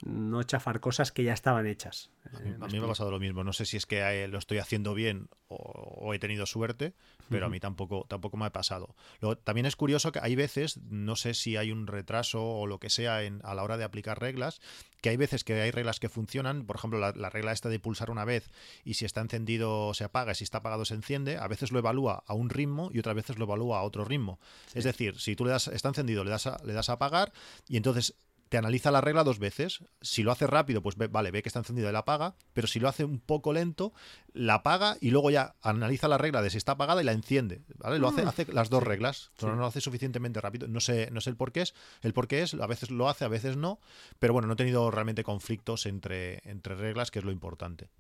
no 0.05 0.43
chafar 0.43 0.81
cosas 0.81 1.13
que 1.13 1.23
ya 1.23 1.33
estaban 1.33 1.67
hechas. 1.67 2.11
A 2.35 2.41
mí, 2.41 2.81
me, 2.81 2.85
ha 2.85 2.89
pasado 2.89 3.13
lo 3.13 3.21
mismo, 3.21 3.45
no 3.45 3.53
sé 3.53 3.67
si 3.67 3.77
es 3.77 3.87
que 3.87 4.01
eh, 4.01 4.27
lo 4.27 4.39
estoy 4.39 4.59
haciendo 4.59 4.95
bien 4.95 5.29
o, 5.47 6.13
he 6.13 6.19
tenido 6.19 6.45
suerte, 6.45 6.95
pero 7.29 7.47
a 7.47 7.49
mí 7.49 7.61
tampoco, 7.61 8.05
tampoco 8.09 8.37
me 8.37 8.47
ha 8.47 8.53
pasado. 8.53 8.97
también 9.45 9.67
es 9.67 9.77
curioso 9.77 10.11
que 10.11 10.19
hay 10.21 10.35
veces, 10.35 10.81
no 10.91 11.17
sé 11.17 11.35
si 11.35 11.57
hay 11.57 11.73
un 11.73 11.87
retraso 11.87 12.45
o 12.45 12.67
lo 12.67 12.79
que 12.79 12.91
sea 12.91 13.23
en, 13.23 13.41
a 13.45 13.55
la 13.55 13.63
hora 13.63 13.77
de 13.77 13.85
aplicar 13.85 14.21
reglas, 14.21 14.61
que 15.01 15.11
hay 15.11 15.17
veces 15.17 15.45
que 15.45 15.61
hay 15.61 15.71
reglas 15.71 16.01
que 16.01 16.09
funcionan, 16.09 16.67
por 16.67 16.77
ejemplo, 16.77 16.99
la, 16.99 17.31
regla 17.31 17.53
esta 17.53 17.69
de 17.69 17.79
pulsar 17.79 18.11
una 18.11 18.25
vez 18.25 18.51
y 18.85 18.95
si 18.95 19.05
está 19.05 19.21
encendido 19.21 19.95
se 19.95 20.05
apaga, 20.05 20.35
si 20.35 20.45
está 20.45 20.59
apagado 20.59 20.85
se 20.85 20.95
enciende, 20.95 21.37
a 21.37 21.49
veces 21.49 21.73
lo 21.73 21.79
evalúa 21.79 22.25
a 22.27 22.35
un 22.35 22.51
ritmo 22.51 22.91
y 22.93 22.99
otras 22.99 23.15
veces 23.15 23.39
lo 23.39 23.45
evalúa 23.45 23.79
a 23.79 23.83
otro 23.83 24.05
ritmo. 24.05 24.39
Es 24.75 24.85
decir, 24.85 25.21
si 25.21 25.37
tú 25.37 25.45
le 25.45 25.53
das, 25.53 25.69
está 25.69 25.89
encendido, 25.89 26.25
le 26.25 26.31
das 26.31 26.49
le 26.65 26.73
das 26.73 26.89
a 26.89 26.95
apagar 26.95 27.33
y 27.69 27.77
entonces 27.77 28.15
te 28.49 28.59
analiza 28.59 28.91
la 28.91 29.01
regla 29.01 29.25
dos 29.25 29.39
veces. 29.39 29.85
Si 30.01 30.23
lo 30.23 30.33
hace 30.33 30.47
rápido, 30.47 30.83
pues 30.83 30.97
ve, 30.97 31.09
vale, 31.09 31.31
ve 31.31 31.43
que 31.43 31.49
está 31.49 31.59
encendido 31.59 31.89
y 31.89 31.93
la 31.93 32.01
apaga, 32.01 32.37
pero 32.53 32.67
si 32.67 32.81
lo 32.81 32.89
hace 32.89 33.05
un 33.05 33.19
poco 33.19 33.53
lento, 33.53 33.93
la 34.33 34.55
apaga 34.55 34.97
y 35.01 35.11
luego 35.11 35.31
ya 35.31 35.57
analiza 35.63 36.09
la 36.09 36.19
regla 36.19 36.43
de 36.43 36.51
si 36.51 36.59
está 36.59 36.73
apagada 36.73 37.03
y 37.03 37.05
la 37.05 37.13
enciende. 37.13 37.63
¿vale? 37.77 37.99
Lo 37.99 38.09
hace, 38.09 38.25
mm. 38.25 38.29
hace 38.29 38.53
las 38.53 38.71
dos 38.71 38.83
reglas, 38.83 39.31
pero 39.39 39.55
no 39.55 39.61
lo 39.61 39.67
hace 39.67 39.81
suficientemente 39.81 40.41
rápido. 40.41 40.69
No 40.69 40.81
sé, 40.81 41.11
no 41.11 41.21
sé 41.21 41.31
el 41.31 41.37
por 41.37 41.53
qué 41.53 41.63
es, 41.63 41.75
el 42.03 42.13
por 42.13 42.29
qué 42.29 42.43
es, 42.43 42.55
a 42.55 42.67
veces 42.67 42.91
lo 42.91 43.09
hace, 43.09 43.25
a 43.25 43.29
veces 43.29 43.57
no, 43.57 43.81
pero 44.19 44.33
bueno, 44.33 44.47
no 44.47 44.55
he 44.55 44.57
tenido 44.57 44.91
realmente 44.91 45.25
conflictos 45.25 45.87
entre, 45.87 46.41
entre 46.49 46.75
reglas, 46.75 47.11
que 47.11 47.19
es 47.19 47.25
lo 47.25 47.33
importante. 47.33 47.91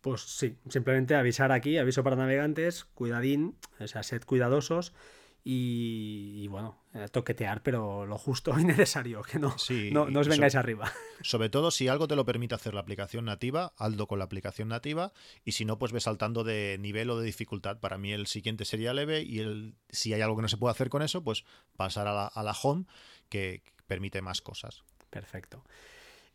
Pues 0.00 0.22
sí, 0.22 0.56
simplemente 0.68 1.16
avisar 1.16 1.50
aquí, 1.50 1.76
aviso 1.76 2.04
para 2.04 2.16
navegantes, 2.16 2.84
cuidadín, 2.84 3.56
o 3.80 3.86
sea, 3.88 4.04
sed 4.04 4.22
cuidadosos 4.22 4.92
y, 5.44 6.46
bueno, 6.48 6.78
toquetear, 7.10 7.62
pero 7.62 8.06
lo 8.06 8.18
justo 8.18 8.58
y 8.58 8.64
necesario, 8.64 9.22
que 9.22 9.38
no, 9.38 9.54
no, 9.92 10.20
os 10.20 10.28
vengáis 10.28 10.54
arriba. 10.54 10.92
Sobre 11.22 11.48
todo 11.48 11.70
si 11.70 11.88
algo 11.88 12.08
te 12.08 12.16
lo 12.16 12.24
permite 12.24 12.54
hacer 12.54 12.74
la 12.74 12.80
aplicación 12.80 13.24
nativa, 13.24 13.72
aldo 13.76 14.06
con 14.06 14.18
la 14.18 14.26
aplicación 14.26 14.68
nativa, 14.68 15.12
y 15.44 15.52
si 15.52 15.64
no, 15.64 15.78
pues 15.78 15.92
ve 15.92 16.00
saltando 16.00 16.44
de 16.44 16.76
nivel 16.78 17.10
o 17.10 17.18
de 17.18 17.26
dificultad. 17.26 17.78
Para 17.78 17.98
mí 17.98 18.12
el 18.12 18.26
siguiente 18.26 18.64
sería 18.64 18.92
leve 18.92 19.22
y 19.22 19.40
el, 19.40 19.74
si 19.88 20.12
hay 20.12 20.20
algo 20.20 20.36
que 20.36 20.42
no 20.42 20.48
se 20.48 20.56
puede 20.56 20.72
hacer 20.72 20.90
con 20.90 21.02
eso, 21.02 21.22
pues 21.24 21.44
pasar 21.76 22.06
a 22.08 22.12
la, 22.12 22.26
a 22.26 22.42
la 22.42 22.52
home, 22.52 22.84
que 23.28 23.62
permite 23.86 24.20
más 24.22 24.42
cosas. 24.42 24.84
Perfecto. 25.10 25.64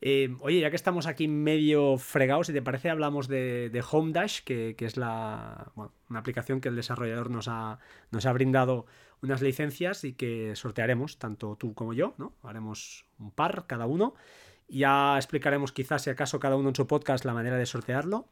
Eh, 0.05 0.35
oye, 0.41 0.59
ya 0.59 0.69
que 0.69 0.75
estamos 0.75 1.07
aquí 1.07 1.29
medio 1.29 1.97
fregados, 1.97 2.47
si 2.47 2.53
te 2.53 2.61
parece, 2.61 2.89
hablamos 2.89 3.29
de, 3.29 3.69
de 3.69 3.83
Home 3.89 4.11
Dash, 4.11 4.41
que, 4.41 4.75
es 4.77 4.97
la, 4.97 5.71
una 6.09 6.19
aplicación 6.19 6.59
que 6.59 6.67
el 6.67 6.75
desarrollador 6.75 7.29
nos 7.29 7.47
ha, 7.47 7.79
nos 8.11 8.25
ha 8.25 8.33
brindado 8.33 8.85
unas 9.21 9.41
licencias 9.41 10.03
y 10.03 10.11
que 10.11 10.57
sortearemos, 10.57 11.19
tanto 11.19 11.55
tú 11.55 11.73
como 11.73 11.93
yo, 11.93 12.15
¿no? 12.17 12.33
Haremos 12.43 13.05
un 13.17 13.31
par 13.31 13.63
cada 13.65 13.85
uno. 13.85 14.13
Ya 14.67 15.15
explicaremos 15.15 15.71
quizás, 15.71 16.01
si 16.01 16.09
acaso, 16.09 16.37
cada 16.37 16.57
uno 16.57 16.67
en 16.67 16.75
su 16.75 16.85
podcast 16.85 17.23
la 17.23 17.33
manera 17.33 17.55
de 17.55 17.65
sortearlo. 17.65 18.27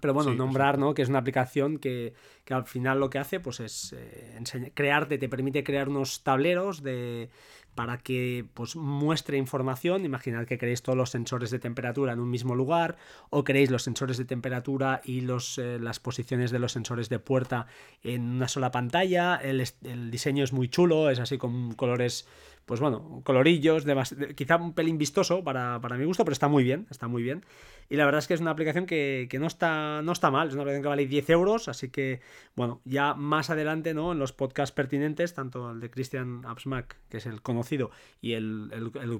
Pero 0.00 0.14
bueno, 0.14 0.32
nombrar, 0.32 0.78
¿no? 0.78 0.94
Que 0.94 1.02
es 1.02 1.08
una 1.08 1.18
aplicación 1.18 1.78
que, 1.78 2.14
al 2.48 2.66
final 2.66 3.00
lo 3.00 3.10
que 3.10 3.18
hace, 3.18 3.40
pues 3.40 3.58
es 3.58 3.96
eh, 3.98 4.72
crearte, 4.74 5.18
te 5.18 5.28
permite 5.28 5.64
crear 5.64 5.88
unos 5.88 6.22
tableros 6.22 6.84
de 6.84 7.30
para 7.74 7.98
que 7.98 8.44
pues, 8.54 8.76
muestre 8.76 9.36
información. 9.38 10.04
Imaginad 10.04 10.46
que 10.46 10.58
queréis 10.58 10.82
todos 10.82 10.96
los 10.96 11.10
sensores 11.10 11.50
de 11.50 11.58
temperatura 11.58 12.12
en 12.12 12.20
un 12.20 12.30
mismo 12.30 12.54
lugar 12.54 12.96
o 13.30 13.44
queréis 13.44 13.70
los 13.70 13.82
sensores 13.82 14.18
de 14.18 14.24
temperatura 14.24 15.00
y 15.04 15.20
los, 15.20 15.58
eh, 15.58 15.78
las 15.80 16.00
posiciones 16.00 16.50
de 16.50 16.58
los 16.58 16.72
sensores 16.72 17.08
de 17.08 17.18
puerta 17.18 17.66
en 18.02 18.22
una 18.22 18.48
sola 18.48 18.70
pantalla. 18.70 19.36
El, 19.36 19.64
el 19.84 20.10
diseño 20.10 20.44
es 20.44 20.52
muy 20.52 20.68
chulo, 20.68 21.10
es 21.10 21.20
así 21.20 21.38
con 21.38 21.74
colores 21.74 22.26
pues 22.68 22.80
bueno, 22.80 23.22
colorillos, 23.24 23.86
quizá 24.36 24.56
un 24.56 24.74
pelín 24.74 24.98
vistoso 24.98 25.42
para, 25.42 25.80
para, 25.80 25.96
mi 25.96 26.04
gusto, 26.04 26.22
pero 26.26 26.34
está 26.34 26.48
muy 26.48 26.62
bien, 26.62 26.86
está 26.90 27.08
muy 27.08 27.22
bien. 27.22 27.42
Y 27.88 27.96
la 27.96 28.04
verdad 28.04 28.18
es 28.18 28.28
que 28.28 28.34
es 28.34 28.42
una 28.42 28.50
aplicación 28.50 28.84
que, 28.84 29.26
no, 29.40 29.46
está, 29.46 30.02
no 30.02 30.12
está 30.12 30.30
mal, 30.30 30.48
es 30.48 30.52
una 30.52 30.64
aplicación 30.64 30.82
que 30.82 30.88
vale 30.88 31.06
10 31.06 31.30
euros, 31.30 31.68
así 31.68 31.88
que, 31.88 32.20
bueno, 32.56 32.82
ya 32.84 33.14
más 33.14 33.48
adelante, 33.48 33.94
¿no? 33.94 34.12
En 34.12 34.18
los 34.18 34.34
podcasts 34.34 34.74
pertinentes, 34.74 35.32
tanto 35.32 35.70
el 35.70 35.80
de 35.80 35.90
Christian 35.90 36.44
Absmack, 36.44 36.96
que 37.08 37.16
es 37.16 37.24
el 37.24 37.40
conocido, 37.40 37.57
y 38.20 38.32
el, 38.32 38.70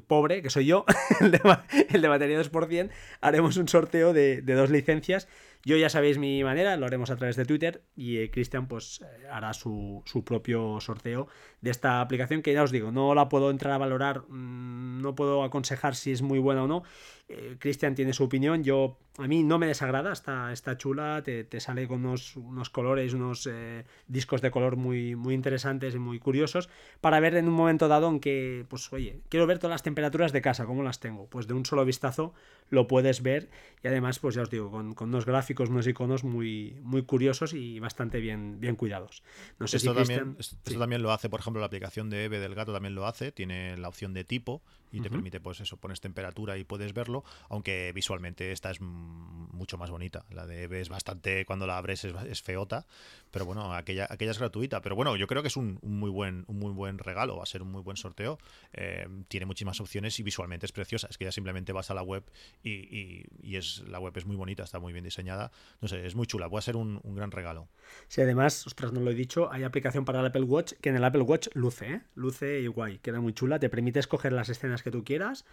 pobre, 0.06 0.42
que 0.42 0.50
soy 0.50 0.66
yo, 0.66 0.84
el 1.20 1.30
de, 1.30 2.08
batería 2.08 2.40
2%, 2.40 2.90
haremos 3.20 3.56
un 3.56 3.68
sorteo 3.68 4.12
de, 4.12 4.42
dos 4.42 4.70
licencias 4.70 5.28
yo 5.64 5.76
ya 5.76 5.90
sabéis 5.90 6.18
mi 6.18 6.42
manera, 6.44 6.76
lo 6.76 6.86
haremos 6.86 7.10
a 7.10 7.16
través 7.16 7.36
de 7.36 7.44
Twitter 7.44 7.82
y 7.96 8.18
eh, 8.18 8.30
Cristian 8.30 8.68
pues 8.68 9.02
eh, 9.02 9.26
hará 9.30 9.52
su, 9.52 10.02
propio 10.24 10.80
sorteo 10.80 11.28
de 11.60 11.70
esta 11.70 12.00
aplicación 12.00 12.42
que 12.42 12.52
ya 12.52 12.62
os 12.62 12.70
digo, 12.70 12.92
no 12.92 13.14
la 13.14 13.28
puedo 13.28 13.50
entrar 13.50 13.74
a 13.74 13.78
valorar, 13.78 14.22
mm, 14.28 15.02
no 15.02 15.14
puedo 15.14 15.42
aconsejar 15.42 15.96
si 15.96 16.12
es 16.12 16.22
muy 16.22 16.38
buena 16.38 16.64
o 16.64 16.68
no. 16.68 16.84
Eh, 17.28 17.56
Cristian 17.58 17.94
tiene 17.94 18.12
su 18.12 18.24
opinión, 18.24 18.62
yo 18.62 18.98
a 19.18 19.26
mí 19.26 19.42
no 19.42 19.58
me 19.58 19.66
desagrada, 19.66 20.12
está, 20.12 20.52
está 20.52 20.76
chula, 20.76 21.22
te, 21.24 21.60
sale 21.60 21.88
con 21.88 22.04
unos, 22.04 22.36
unos 22.36 22.70
colores, 22.70 23.14
unos 23.14 23.48
eh, 23.50 23.84
discos 24.06 24.40
de 24.40 24.50
color 24.52 24.76
muy, 24.76 25.16
muy 25.16 25.34
interesantes 25.34 25.94
y 25.94 25.98
muy 25.98 26.20
curiosos 26.20 26.68
para 27.00 27.18
ver 27.18 27.34
en 27.34 27.48
un 27.48 27.54
momento 27.54 27.88
dado 27.88 28.08
en 28.08 28.20
que, 28.20 28.64
pues 28.68 28.92
oye, 28.92 29.20
quiero 29.28 29.46
ver 29.46 29.58
todas 29.58 29.74
las 29.74 29.82
temperaturas 29.82 30.32
de 30.32 30.40
casa, 30.40 30.66
¿cómo 30.66 30.84
las 30.84 31.00
tengo? 31.00 31.26
Pues 31.26 31.48
de 31.48 31.54
un 31.54 31.66
solo 31.66 31.84
vistazo 31.84 32.32
lo 32.70 32.86
puedes 32.86 33.22
ver 33.22 33.48
y 33.82 33.88
además, 33.88 34.20
pues 34.20 34.36
ya 34.36 34.42
os 34.42 34.50
digo, 34.50 34.70
con, 34.70 34.94
con 34.94 35.08
unos 35.08 35.26
gráficos, 35.26 35.68
unos 35.68 35.86
iconos 35.86 36.22
muy, 36.22 36.76
muy 36.82 37.02
curiosos 37.02 37.54
y 37.54 37.80
bastante 37.80 38.20
bien, 38.20 38.60
bien 38.60 38.76
cuidados. 38.76 39.24
No 39.58 39.66
sé 39.66 39.78
esto, 39.78 39.94
también, 39.94 40.36
esto 40.38 40.78
también 40.78 41.02
lo 41.02 41.10
hace, 41.12 41.28
por 41.28 41.40
ejemplo, 41.40 41.60
la 41.60 41.66
aplicación 41.66 42.08
de 42.08 42.24
Eve 42.24 42.38
del 42.38 42.54
gato 42.54 42.72
también 42.72 42.94
lo 42.94 43.06
hace, 43.06 43.32
tiene 43.32 43.76
la 43.76 43.88
opción 43.88 44.14
de 44.14 44.24
tipo 44.24 44.62
y 44.90 45.00
te 45.00 45.10
permite, 45.10 45.40
pues 45.40 45.60
eso, 45.60 45.76
pones 45.76 46.00
temperatura 46.00 46.56
y 46.58 46.64
puedes 46.64 46.92
verlo, 46.92 47.24
aunque 47.48 47.92
visualmente 47.94 48.52
esta 48.52 48.70
es 48.70 48.80
mucho 48.80 49.78
más 49.78 49.90
bonita. 49.90 50.24
La 50.30 50.46
de 50.46 50.64
Eve 50.64 50.80
es 50.80 50.88
bastante, 50.88 51.44
cuando 51.44 51.66
la 51.66 51.76
abres 51.78 52.04
es, 52.04 52.42
feota, 52.42 52.86
pero 53.30 53.44
bueno, 53.44 53.74
aquella, 53.74 54.06
aquella 54.08 54.30
es 54.30 54.38
gratuita. 54.38 54.80
Pero 54.80 54.96
bueno, 54.96 55.16
yo 55.16 55.26
creo 55.26 55.42
que 55.42 55.48
es 55.48 55.56
un, 55.56 55.78
muy, 55.82 56.10
buen, 56.10 56.44
un 56.48 56.58
muy 56.58 56.72
buen 56.72 56.98
regalo, 56.98 57.36
va 57.36 57.42
a 57.42 57.46
ser 57.46 57.62
un 57.62 57.70
muy 57.70 57.82
buen 57.82 57.96
sorteo. 57.96 58.38
Eh, 58.72 59.06
tiene 59.28 59.46
muchísimas 59.46 59.80
opciones 59.80 60.18
y 60.18 60.22
visualmente 60.22 60.66
es 60.66 60.72
preciosa. 60.72 61.08
Es 61.10 61.18
que 61.18 61.24
ya 61.24 61.32
simplemente 61.32 61.72
vas 61.72 61.90
a 61.90 61.94
la 61.94 62.02
web 62.02 62.24
y, 62.62 63.24
es 63.56 63.82
la 63.88 63.98
web 63.98 64.16
es 64.16 64.26
muy 64.26 64.36
bonita, 64.36 64.62
está 64.62 64.78
muy 64.78 64.92
bien 64.92 65.04
diseñada. 65.04 65.50
No 65.80 65.88
sé, 65.88 66.06
es 66.06 66.14
muy 66.14 66.26
chula, 66.26 66.48
va 66.48 66.58
a 66.58 66.62
ser 66.62 66.76
un, 66.76 67.00
gran 67.14 67.30
regalo. 67.30 67.68
Sí, 68.06 68.20
además, 68.20 68.66
ostras, 68.66 68.92
no 68.92 69.00
lo 69.00 69.10
he 69.10 69.14
dicho, 69.14 69.50
hay 69.52 69.64
aplicación 69.64 70.04
para 70.04 70.20
el 70.20 70.26
Apple 70.26 70.42
Watch 70.42 70.74
que 70.80 70.90
en 70.90 70.96
el 70.96 71.04
Apple 71.04 71.22
Watch 71.22 71.48
luce, 71.54 71.90
¿eh? 71.90 72.02
luce 72.14 72.60
y 72.60 72.66
guay, 72.68 72.98
queda 72.98 73.20
muy 73.20 73.32
chula, 73.32 73.58
te 73.58 73.68
permite 73.68 73.98
escoger 73.98 74.32
las 74.32 74.48
escenas 74.48 74.82
que 74.82 74.90
tú 74.90 75.04
quieras 75.04 75.44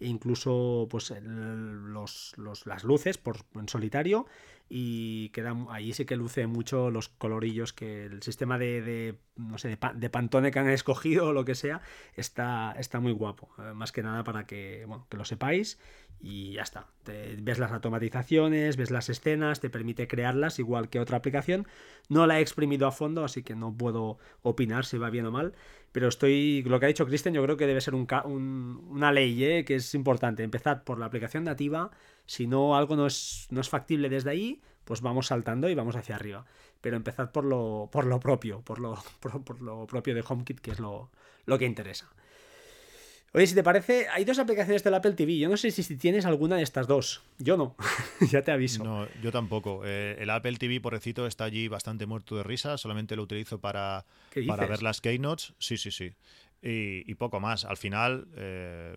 incluso 0.00 0.88
pues 0.90 1.12
los, 1.22 2.34
las 2.36 2.84
luces 2.84 3.18
por, 3.18 3.38
en 3.54 3.68
solitario 3.68 4.26
y 4.68 5.28
queda 5.30 5.54
ahí 5.68 5.92
sí 5.92 6.04
que 6.06 6.16
luce 6.16 6.46
mucho 6.46 6.90
los 6.90 7.08
colorillos 7.08 7.72
que 7.72 8.06
el 8.06 8.22
sistema 8.22 8.58
de, 8.58 9.18
no 9.36 9.58
sé 9.58 9.78
de, 9.94 10.10
pantone 10.10 10.50
que 10.50 10.58
han 10.58 10.70
escogido 10.70 11.28
o 11.28 11.32
lo 11.32 11.44
que 11.44 11.54
sea 11.54 11.82
está, 12.16 12.74
está 12.78 13.00
muy 13.00 13.12
guapo. 13.12 13.50
Eh, 13.58 13.74
más 13.74 13.92
que 13.92 14.02
nada 14.02 14.24
para 14.24 14.46
que, 14.46 14.84
bueno, 14.86 15.06
que 15.10 15.16
lo 15.16 15.24
sepáis 15.24 15.78
y 16.20 16.52
ya 16.52 16.62
está. 16.62 16.86
Ves 17.04 17.58
las 17.58 17.72
automatizaciones 17.72 18.76
ves 18.76 18.90
las 18.90 19.10
escenas 19.10 19.60
te 19.60 19.68
permite 19.68 20.08
crearlas 20.08 20.58
igual 20.58 20.88
que 20.88 21.00
otra 21.00 21.18
aplicación. 21.18 21.66
No 22.08 22.26
la 22.26 22.38
he 22.38 22.42
exprimido 22.42 22.86
a 22.86 22.92
fondo 22.92 23.24
así 23.24 23.42
que 23.42 23.54
no 23.54 23.76
puedo 23.76 24.18
opinar 24.42 24.86
si 24.86 24.96
va 24.96 25.10
bien 25.10 25.26
o 25.26 25.30
mal 25.30 25.54
pero 25.94 26.08
estoy 26.08 26.64
lo 26.64 26.80
que 26.80 26.86
ha 26.86 26.88
dicho 26.88 27.06
Kristen 27.06 27.34
yo 27.34 27.42
creo 27.44 27.56
que 27.56 27.68
debe 27.68 27.80
ser 27.80 27.94
un, 27.94 28.08
una 28.90 29.12
ley 29.12 29.44
¿eh? 29.44 29.64
que 29.64 29.76
es 29.76 29.94
importante 29.94 30.42
empezar 30.42 30.82
por 30.82 30.98
la 30.98 31.06
aplicación 31.06 31.44
nativa 31.44 31.92
si 32.26 32.48
no 32.48 32.76
algo 32.76 32.96
no 32.96 33.06
es, 33.06 33.46
no 33.50 33.60
es 33.60 33.68
factible 33.68 34.08
desde 34.08 34.30
ahí, 34.30 34.60
pues 34.84 35.02
vamos 35.02 35.28
saltando 35.28 35.68
y 35.68 35.74
vamos 35.74 35.94
hacia 35.94 36.16
arriba. 36.16 36.44
Pero 36.80 36.96
empezad 36.96 37.30
por 37.30 37.44
lo, 37.44 37.88
por 37.92 38.06
lo 38.06 38.18
propio, 38.18 38.62
por 38.62 38.80
lo, 38.80 38.98
por, 39.20 39.60
lo 39.60 39.86
propio 39.86 40.14
de 40.14 40.24
HomeKit, 40.26 40.60
que 40.60 40.72
es 40.72 40.80
lo, 40.80 41.10
lo 41.46 41.58
que 41.58 41.66
interesa. 41.66 42.10
Oye, 43.36 43.48
si 43.48 43.54
te 43.56 43.64
parece, 43.64 44.06
hay 44.12 44.24
dos 44.24 44.38
aplicaciones 44.38 44.84
del 44.84 44.94
Apple 44.94 45.14
TV. 45.14 45.36
Yo 45.36 45.48
no 45.48 45.56
sé 45.56 45.72
si, 45.72 45.96
tienes 45.96 46.24
alguna 46.24 46.56
de 46.56 46.62
estas 46.62 46.86
dos. 46.86 47.20
Yo 47.38 47.56
no, 47.56 47.74
ya 48.30 48.42
te 48.42 48.52
aviso. 48.52 48.84
No, 48.84 49.08
yo 49.20 49.32
tampoco. 49.32 49.82
Eh, 49.84 50.16
el 50.20 50.30
Apple 50.30 50.56
TV, 50.56 50.80
pobrecito, 50.80 51.26
está 51.26 51.42
allí 51.42 51.66
bastante 51.66 52.06
muerto 52.06 52.36
de 52.36 52.44
risa. 52.44 52.78
Solamente 52.78 53.16
lo 53.16 53.24
utilizo 53.24 53.58
para, 53.58 54.04
para 54.46 54.66
ver 54.66 54.84
las 54.84 55.00
keynotes. 55.00 55.52
Sí, 55.58 55.76
sí, 55.76 55.90
sí 55.90 56.14
y, 56.64 57.14
poco 57.14 57.40
más. 57.40 57.64
Al 57.64 57.76
final, 57.76 58.26
eh, 58.36 58.96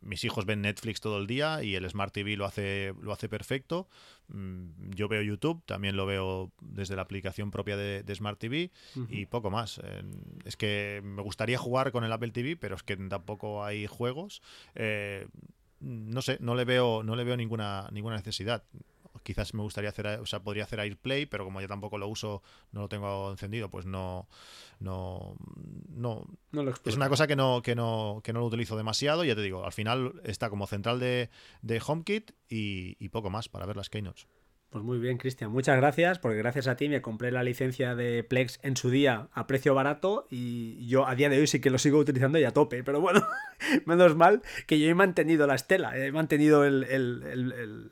mis 0.00 0.24
hijos 0.24 0.46
ven 0.46 0.62
Netflix 0.62 1.00
todo 1.00 1.18
el 1.18 1.26
día 1.26 1.62
y 1.62 1.74
el 1.74 1.88
Smart 1.88 2.12
TV 2.12 2.36
lo 2.36 2.44
hace, 2.44 2.94
lo 3.00 3.12
hace 3.12 3.28
perfecto. 3.28 3.88
Mm, 4.28 4.90
yo 4.94 5.08
veo 5.08 5.22
YouTube, 5.22 5.62
también 5.66 5.96
lo 5.96 6.06
veo 6.06 6.52
desde 6.60 6.94
la 6.94 7.02
aplicación 7.02 7.50
propia 7.50 7.76
de, 7.76 8.14
Smart 8.14 8.38
TV 8.38 8.70
y 9.08 9.26
poco 9.26 9.50
más. 9.50 9.80
Eh, 9.82 10.02
es 10.44 10.56
que 10.56 11.00
me 11.04 11.22
gustaría 11.22 11.58
jugar 11.58 11.90
con 11.90 12.04
el 12.04 12.12
Apple 12.12 12.30
TV, 12.30 12.56
pero 12.56 12.76
es 12.76 12.82
que 12.82 12.96
tampoco 12.96 13.64
hay 13.64 13.86
juegos. 13.86 14.40
Eh, 14.74 15.26
no 15.80 16.22
sé, 16.22 16.38
no 16.40 16.54
le 16.54 16.64
veo, 16.64 17.02
no 17.02 17.16
le 17.16 17.24
veo 17.24 17.36
ninguna, 17.36 17.88
ninguna 17.90 18.16
necesidad 18.16 18.62
quizás 19.22 19.54
me 19.54 19.62
gustaría 19.62 19.90
hacer, 19.90 20.06
o 20.06 20.26
sea, 20.26 20.42
podría 20.42 20.64
hacer 20.64 20.80
AirPlay, 20.80 21.26
pero 21.26 21.44
como 21.44 21.60
yo 21.60 21.68
tampoco 21.68 21.98
lo 21.98 22.08
uso, 22.08 22.42
no 22.72 22.80
lo 22.82 22.88
tengo 22.88 23.30
encendido, 23.30 23.70
pues 23.70 23.86
no, 23.86 24.28
no, 24.78 25.36
no, 25.88 26.26
es 26.84 26.96
una 26.96 27.08
cosa 27.08 27.26
que 27.26 27.36
no, 27.36 27.62
que 27.62 27.74
no, 27.74 28.20
que 28.24 28.32
no 28.32 28.40
lo 28.40 28.46
utilizo 28.46 28.76
demasiado. 28.76 29.24
Ya 29.24 29.34
te 29.34 29.42
digo, 29.42 29.64
al 29.64 29.72
final 29.72 30.20
está 30.24 30.50
como 30.50 30.66
central 30.66 31.00
de, 31.00 31.30
de 31.62 31.82
HomeKit 31.84 32.32
y, 32.48 32.96
y 32.98 33.08
poco 33.08 33.30
más 33.30 33.48
para 33.48 33.66
ver 33.66 33.76
las 33.76 33.90
keynotes. 33.90 34.26
Pues 34.70 34.84
muy 34.84 34.98
bien, 34.98 35.18
Cristian. 35.18 35.50
Muchas 35.50 35.76
gracias, 35.76 36.20
porque 36.20 36.38
gracias 36.38 36.68
a 36.68 36.76
ti 36.76 36.88
me 36.88 37.02
compré 37.02 37.32
la 37.32 37.42
licencia 37.42 37.96
de 37.96 38.22
Plex 38.22 38.60
en 38.62 38.76
su 38.76 38.88
día 38.88 39.28
a 39.32 39.48
precio 39.48 39.74
barato 39.74 40.28
y 40.30 40.86
yo 40.86 41.08
a 41.08 41.16
día 41.16 41.28
de 41.28 41.40
hoy 41.40 41.48
sí 41.48 41.60
que 41.60 41.70
lo 41.70 41.78
sigo 41.78 41.98
utilizando 41.98 42.38
y 42.38 42.44
a 42.44 42.52
tope. 42.52 42.84
Pero 42.84 43.00
bueno, 43.00 43.20
menos 43.84 44.14
mal 44.14 44.42
que 44.68 44.78
yo 44.78 44.88
he 44.88 44.94
mantenido 44.94 45.48
la 45.48 45.56
estela, 45.56 45.98
he 45.98 46.12
mantenido 46.12 46.64
el, 46.64 46.84
el, 46.84 47.90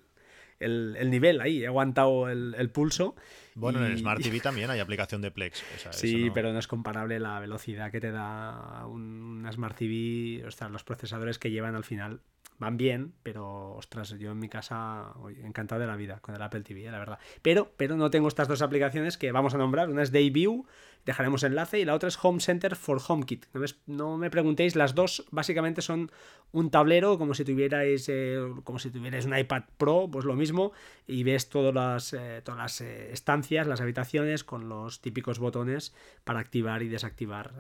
nivel 0.61 1.41
ahí, 1.41 1.63
he 1.63 1.67
aguantado 1.67 2.29
el, 2.29 2.71
pulso. 2.71 3.15
Bueno, 3.55 3.85
en 3.85 3.93
el 3.93 3.99
Smart 3.99 4.23
TV 4.23 4.41
también 4.41 4.71
hay 4.71 4.81
aplicación 4.81 5.23
de 5.23 5.31
Plex. 5.31 5.63
sí, 5.91 6.31
pero 6.33 6.53
no 6.53 6.59
es 6.59 6.67
comparable 6.67 7.19
la 7.21 7.39
velocidad 7.41 7.91
que 7.91 8.01
te 8.01 8.11
da 8.11 8.87
un, 8.87 9.03
una 9.41 9.53
Smart 9.53 9.77
TV, 9.77 10.45
o 10.47 10.51
sea, 10.51 10.69
los 10.69 10.85
procesadores 10.85 11.39
que 11.39 11.51
llevan 11.51 11.75
al 11.75 11.85
final 11.85 12.21
van 12.59 12.77
bien, 12.77 13.15
pero 13.23 13.75
ostras, 13.75 14.11
yo 14.19 14.33
en 14.33 14.39
mi 14.39 14.49
casa 14.49 15.13
encantado 15.43 15.81
de 15.81 15.87
la 15.87 15.97
vida 15.97 16.19
con 16.21 16.35
el 16.35 16.43
Apple 16.43 16.63
TV, 16.63 16.87
eh, 16.87 16.91
la 16.91 16.99
verdad. 16.99 17.19
Pero, 17.43 17.73
pero 17.77 17.97
no 17.97 18.11
tengo 18.11 18.29
estas 18.29 18.49
dos 18.49 18.63
aplicaciones 18.63 19.17
que 19.17 19.33
vamos 19.33 19.55
a 19.55 19.59
nombrar. 19.59 19.89
Una 19.89 20.03
es 20.03 20.11
Dayview, 20.11 20.67
dejaremos 21.07 21.45
enlace, 21.45 21.79
y 21.79 21.85
la 21.85 21.95
otra 21.95 22.09
es 22.09 22.19
Home 22.23 22.41
Center 22.41 22.75
for 22.75 23.01
HomeKit. 23.07 23.47
No 23.53 23.61
me, 23.61 23.67
no 23.87 24.19
me 24.19 24.31
preguntéis, 24.31 24.75
las 24.75 24.95
dos 24.95 25.25
básicamente 25.31 25.83
son 25.83 26.11
un 26.51 26.71
tablero, 26.71 27.17
como 27.19 27.35
si 27.35 27.45
tuvierais, 27.45 28.09
eh, 28.09 28.41
como 28.65 28.79
si 28.79 28.91
tuvierais 28.91 29.25
un 29.25 29.37
iPad 29.37 29.63
Pro, 29.77 30.09
pues 30.11 30.25
lo 30.25 30.35
mismo, 30.35 30.73
y 31.07 31.23
ves 31.23 31.49
todas 31.49 31.75
las, 31.75 32.13
eh, 32.13 32.43
todas 32.45 32.59
las 32.59 32.81
estancias, 32.81 33.67
las 33.67 33.81
habitaciones, 33.81 34.43
con 34.43 34.69
los 34.69 35.01
típicos 35.01 35.39
botones 35.39 35.95
para 36.25 36.41
activar 36.41 36.83
y 36.83 36.89
desactivar 36.89 37.53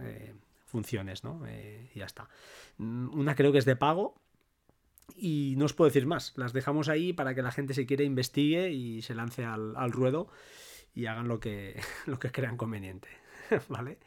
funciones, 0.66 1.24
¿no? 1.24 1.42
y 1.48 1.98
ya 1.98 2.04
está. 2.04 2.28
Mm, 2.76 3.18
una 3.18 3.34
creo 3.34 3.52
que 3.52 3.58
es 3.58 3.64
de 3.64 3.76
pago, 3.76 4.20
y 5.16 5.54
no 5.56 5.64
os 5.64 5.74
puedo 5.74 5.88
decir 5.88 6.06
más. 6.06 6.32
Las 6.36 6.52
dejamos 6.52 6.88
ahí 6.88 7.12
para 7.12 7.34
que 7.34 7.42
la 7.42 7.52
gente 7.52 7.74
se 7.74 7.86
quiera 7.86 8.04
investigue 8.04 8.70
y 8.70 9.02
se 9.02 9.14
lance 9.14 9.44
al, 9.44 9.92
ruedo 9.92 10.28
y 10.94 11.06
hagan 11.06 11.28
lo 11.28 11.40
que, 11.40 11.80
lo 12.06 12.18
que 12.18 12.30
crean 12.30 12.56
conveniente. 12.56 13.08
¿Vale? 13.68 13.98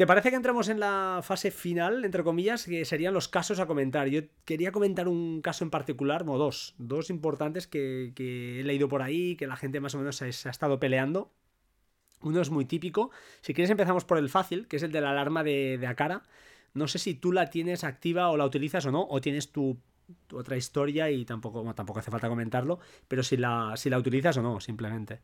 ¿Te 0.00 0.06
parece 0.06 0.30
que 0.30 0.36
entramos 0.36 0.70
en 0.70 0.80
la 0.80 1.20
fase 1.22 1.50
final, 1.50 2.06
entre 2.06 2.24
comillas, 2.24 2.64
que 2.64 2.86
serían 2.86 3.12
los 3.12 3.28
casos 3.28 3.60
a 3.60 3.66
comentar? 3.66 4.08
Yo 4.08 4.22
quería 4.46 4.72
comentar 4.72 5.08
un 5.08 5.42
caso 5.42 5.62
en 5.62 5.68
particular, 5.68 6.24
o 6.26 6.38
dos, 6.38 6.74
dos 6.78 7.10
importantes 7.10 7.66
que, 7.66 8.14
he 8.16 8.62
leído 8.64 8.88
por 8.88 9.02
ahí, 9.02 9.36
que 9.36 9.46
la 9.46 9.56
gente 9.56 9.78
más 9.78 9.94
o 9.94 9.98
menos 9.98 10.16
se, 10.16 10.24
ha 10.24 10.50
estado 10.50 10.80
peleando. 10.80 11.30
Uno 12.22 12.40
es 12.40 12.48
muy 12.48 12.64
típico. 12.64 13.10
Si 13.42 13.52
quieres 13.52 13.70
empezamos 13.70 14.06
por 14.06 14.16
el 14.16 14.30
fácil, 14.30 14.68
que 14.68 14.76
es 14.76 14.82
el 14.82 14.90
de 14.90 15.02
la 15.02 15.10
alarma 15.10 15.44
de, 15.44 15.76
de 15.78 15.86
Akara. 15.86 16.22
No 16.74 16.88
sé 16.88 16.98
si 16.98 17.14
tú 17.14 17.32
la 17.32 17.50
tienes 17.50 17.84
activa 17.84 18.30
o 18.30 18.36
la 18.36 18.44
utilizas 18.44 18.86
o 18.86 18.90
no, 18.90 19.06
o 19.08 19.20
tienes 19.20 19.52
tu, 19.52 19.78
otra 20.32 20.56
historia 20.56 21.10
y 21.10 21.24
tampoco, 21.24 21.74
tampoco 21.74 22.00
hace 22.00 22.10
falta 22.10 22.28
comentarlo, 22.28 22.78
pero 23.08 23.22
si 23.22 23.36
la, 23.36 23.74
si 23.76 23.90
la 23.90 23.98
utilizas 23.98 24.36
o 24.36 24.42
no, 24.42 24.60
simplemente 24.60 25.20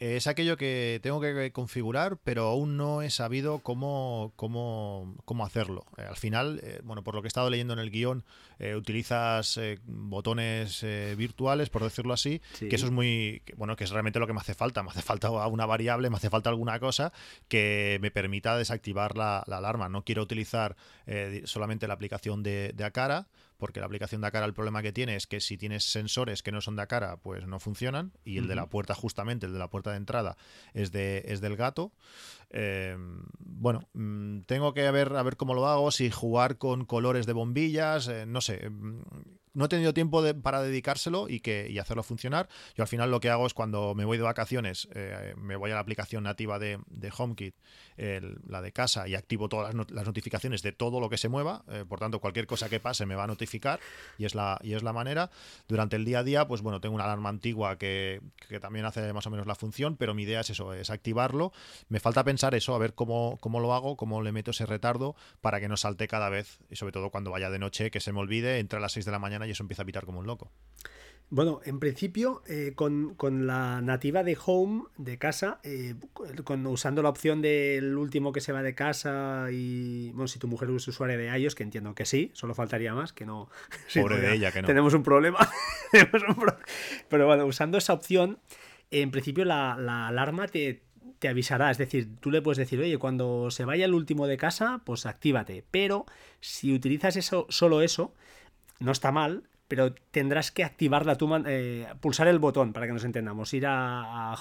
es 0.00 0.26
aquello 0.26 0.56
que 0.56 0.98
tengo 1.02 1.20
que 1.20 1.52
configurar, 1.52 2.16
pero 2.24 2.46
aún 2.46 2.78
no 2.78 3.02
he 3.02 3.10
sabido 3.10 3.58
cómo, 3.58 4.32
cómo, 4.34 5.14
cómo 5.26 5.44
hacerlo. 5.44 5.84
Eh, 5.98 6.06
al 6.08 6.16
final, 6.16 6.58
eh, 6.62 6.80
bueno, 6.82 7.04
por 7.04 7.14
lo 7.14 7.20
que 7.20 7.26
he 7.26 7.28
estado 7.28 7.50
leyendo 7.50 7.74
en 7.74 7.80
el 7.80 7.90
guion, 7.90 8.24
eh, 8.58 8.76
utilizas 8.76 9.60
botones 9.84 10.84
virtuales, 11.16 11.68
por 11.68 11.82
decirlo 11.82 12.14
así, 12.14 12.40
que 12.58 12.74
eso 12.74 12.86
es 12.86 12.92
muy, 12.92 13.42
bueno, 13.56 13.76
que 13.76 13.84
es 13.84 13.90
realmente 13.90 14.18
lo 14.18 14.26
que 14.26 14.32
me 14.32 14.40
hace 14.40 14.54
falta. 14.54 14.82
Me 14.82 14.88
hace 14.88 15.02
falta 15.02 15.30
una 15.30 15.66
variable, 15.66 16.08
me 16.08 16.16
hace 16.16 16.30
falta 16.30 16.48
alguna 16.48 16.80
cosa 16.80 17.12
que 17.48 17.98
me 18.00 18.10
permita 18.10 18.56
desactivar 18.56 19.18
la, 19.18 19.40
alarma. 19.40 19.90
No 19.90 20.02
quiero 20.02 20.22
utilizar 20.22 20.76
solamente 21.44 21.86
la 21.86 21.94
aplicación 21.94 22.42
de, 22.42 22.72
de 22.74 22.84
Acara, 22.84 23.26
porque 23.60 23.78
la 23.78 23.86
aplicación 23.86 24.20
de 24.22 24.32
cara 24.32 24.46
el 24.46 24.54
problema 24.54 24.82
que 24.82 24.92
tiene 24.92 25.14
es 25.14 25.28
que 25.28 25.40
si 25.40 25.56
tienes 25.56 25.84
sensores 25.84 26.42
que 26.42 26.50
no 26.50 26.60
son 26.60 26.74
de 26.74 26.86
cara, 26.88 27.18
pues 27.18 27.46
no 27.46 27.60
funcionan, 27.60 28.12
y 28.24 28.38
el 28.38 28.48
de 28.48 28.56
la 28.56 28.66
puerta, 28.66 28.94
justamente, 28.94 29.46
el 29.46 29.52
de 29.52 29.58
la 29.60 29.70
puerta 29.70 29.92
de 29.92 29.98
entrada, 29.98 30.36
es, 30.74 30.90
de, 30.90 31.22
es 31.26 31.40
del 31.40 31.56
gato. 31.56 31.92
Eh, 32.50 32.96
bueno, 33.38 33.88
mm, 33.92 34.40
tengo 34.42 34.74
que 34.74 34.90
ver 34.90 35.14
a 35.16 35.22
ver 35.22 35.36
cómo 35.36 35.54
lo 35.54 35.66
hago, 35.66 35.90
si 35.90 36.10
jugar 36.10 36.58
con 36.58 36.84
colores 36.84 37.26
de 37.26 37.32
bombillas, 37.32 38.08
eh, 38.08 38.26
no 38.26 38.40
sé. 38.40 38.68
Mm, 38.70 39.02
no 39.52 39.64
he 39.64 39.68
tenido 39.68 39.92
tiempo 39.92 40.22
para 40.42 40.62
dedicárselo 40.62 41.28
y, 41.28 41.40
que, 41.40 41.68
y 41.70 41.78
hacerlo 41.78 42.02
funcionar. 42.02 42.48
Yo 42.76 42.82
al 42.82 42.88
final 42.88 43.10
lo 43.10 43.20
que 43.20 43.30
hago 43.30 43.46
es 43.46 43.54
cuando 43.54 43.94
me 43.94 44.04
voy 44.04 44.16
de 44.16 44.22
vacaciones, 44.22 44.88
eh, 44.94 45.34
me 45.36 45.56
voy 45.56 45.70
a 45.70 45.74
la 45.74 45.80
aplicación 45.80 46.24
nativa 46.24 46.58
de, 46.58 46.78
de 46.86 47.12
HomeKit, 47.16 47.54
la 48.46 48.62
de 48.62 48.72
casa, 48.72 49.06
y 49.08 49.14
activo 49.14 49.48
todas 49.48 49.74
las, 49.74 50.06
notificaciones 50.06 50.62
de 50.62 50.72
todo 50.72 51.00
lo 51.00 51.10
que 51.10 51.18
se 51.18 51.28
mueva. 51.28 51.64
Eh, 51.68 51.84
por 51.86 51.98
tanto, 51.98 52.20
cualquier 52.20 52.46
cosa 52.46 52.68
que 52.68 52.80
pase 52.80 53.06
me 53.06 53.14
va 53.14 53.24
a 53.24 53.26
notificar 53.26 53.80
y 54.18 54.24
es, 54.24 54.34
la, 54.34 54.58
y 54.62 54.74
es 54.74 54.82
la 54.82 54.92
manera. 54.92 55.30
Durante 55.68 55.96
el 55.96 56.04
día 56.04 56.20
a 56.20 56.24
día, 56.24 56.46
pues 56.46 56.62
bueno, 56.62 56.80
tengo 56.80 56.94
una 56.94 57.04
alarma 57.04 57.28
antigua 57.28 57.76
que, 57.76 58.20
que 58.48 58.60
también 58.60 58.86
hace 58.86 59.12
más 59.12 59.26
o 59.26 59.30
menos 59.30 59.46
la 59.46 59.54
función, 59.54 59.96
pero 59.96 60.14
mi 60.14 60.22
idea 60.22 60.40
es 60.40 60.50
eso, 60.50 60.72
es 60.72 60.90
activarlo. 60.90 61.52
Me 61.88 62.00
falta 62.00 62.24
pensar 62.24 62.39
eso, 62.54 62.74
a 62.74 62.78
ver 62.78 62.94
cómo, 62.94 63.38
cómo 63.40 63.60
lo 63.60 63.74
hago, 63.74 63.96
cómo 63.96 64.22
le 64.22 64.32
meto 64.32 64.50
ese 64.50 64.66
retardo 64.66 65.14
para 65.40 65.60
que 65.60 65.68
no 65.68 65.76
salte 65.76 66.08
cada 66.08 66.28
vez, 66.30 66.58
y 66.70 66.76
sobre 66.76 66.92
todo 66.92 67.10
cuando 67.10 67.30
vaya 67.30 67.50
de 67.50 67.58
noche, 67.58 67.90
que 67.90 68.00
se 68.00 68.12
me 68.12 68.20
olvide, 68.20 68.58
entre 68.58 68.78
a 68.78 68.80
las 68.80 68.92
6 68.92 69.04
de 69.04 69.12
la 69.12 69.18
mañana 69.18 69.46
y 69.46 69.50
eso 69.50 69.62
empieza 69.62 69.82
a 69.82 69.86
pitar 69.86 70.06
como 70.06 70.20
un 70.20 70.26
loco. 70.26 70.50
Bueno, 71.32 71.60
en 71.64 71.78
principio, 71.78 72.42
eh, 72.48 72.72
con, 72.74 73.46
la 73.46 73.80
nativa 73.82 74.24
de 74.24 74.36
Home, 74.44 74.82
de 74.96 75.16
casa, 75.16 75.60
eh, 75.62 75.94
usando 76.64 77.02
la 77.02 77.08
opción 77.08 77.40
del 77.40 77.96
último 77.96 78.32
que 78.32 78.40
se 78.40 78.50
va 78.50 78.64
de 78.64 78.74
casa 78.74 79.46
y, 79.52 80.10
bueno, 80.10 80.26
si 80.26 80.40
tu 80.40 80.48
mujer 80.48 80.68
es 80.70 80.88
usuaria 80.88 81.16
de 81.16 81.38
iOS, 81.38 81.54
que 81.54 81.62
entiendo 81.62 81.94
que 81.94 82.04
sí, 82.04 82.32
solo 82.34 82.52
faltaría 82.56 82.94
más, 82.94 83.12
que 83.12 83.26
no... 83.26 83.48
Pobre 83.94 84.18
de 84.18 84.34
ella, 84.34 84.50
que 84.50 84.62
no. 84.62 84.66
Tenemos 84.66 84.92
un 84.92 85.04
problema. 85.04 85.38
Pero 87.08 87.26
bueno, 87.28 87.46
usando 87.46 87.78
esa 87.78 87.92
opción, 87.92 88.40
en 88.90 89.12
principio 89.12 89.44
la, 89.44 89.74
alarma 90.08 90.48
te, 90.48 90.82
te 91.18 91.28
avisará. 91.28 91.70
Es 91.70 91.78
decir, 91.78 92.16
tú 92.20 92.30
le 92.30 92.42
puedes 92.42 92.58
decir, 92.58 92.80
oye, 92.80 92.98
cuando 92.98 93.50
se 93.50 93.64
vaya 93.64 93.84
el 93.84 93.94
último 93.94 94.26
de 94.26 94.36
casa, 94.36 94.80
pues 94.84 95.06
actívate. 95.06 95.64
Pero 95.70 96.06
si 96.40 96.72
utilizas 96.74 97.16
eso, 97.16 97.46
solo 97.48 97.82
eso, 97.82 98.14
no 98.80 98.92
está 98.92 99.12
mal, 99.12 99.44
pero 99.70 99.94
tendrás 100.10 100.50
que 100.50 100.64
activarla 100.64 101.14
tú, 101.14 101.30
eh, 101.46 101.86
pulsar 102.00 102.26
el 102.26 102.40
botón 102.40 102.72
para 102.72 102.86
que 102.86 102.92
nos 102.92 103.04
entendamos, 103.04 103.54
ir 103.54 103.66
a, 103.68 104.34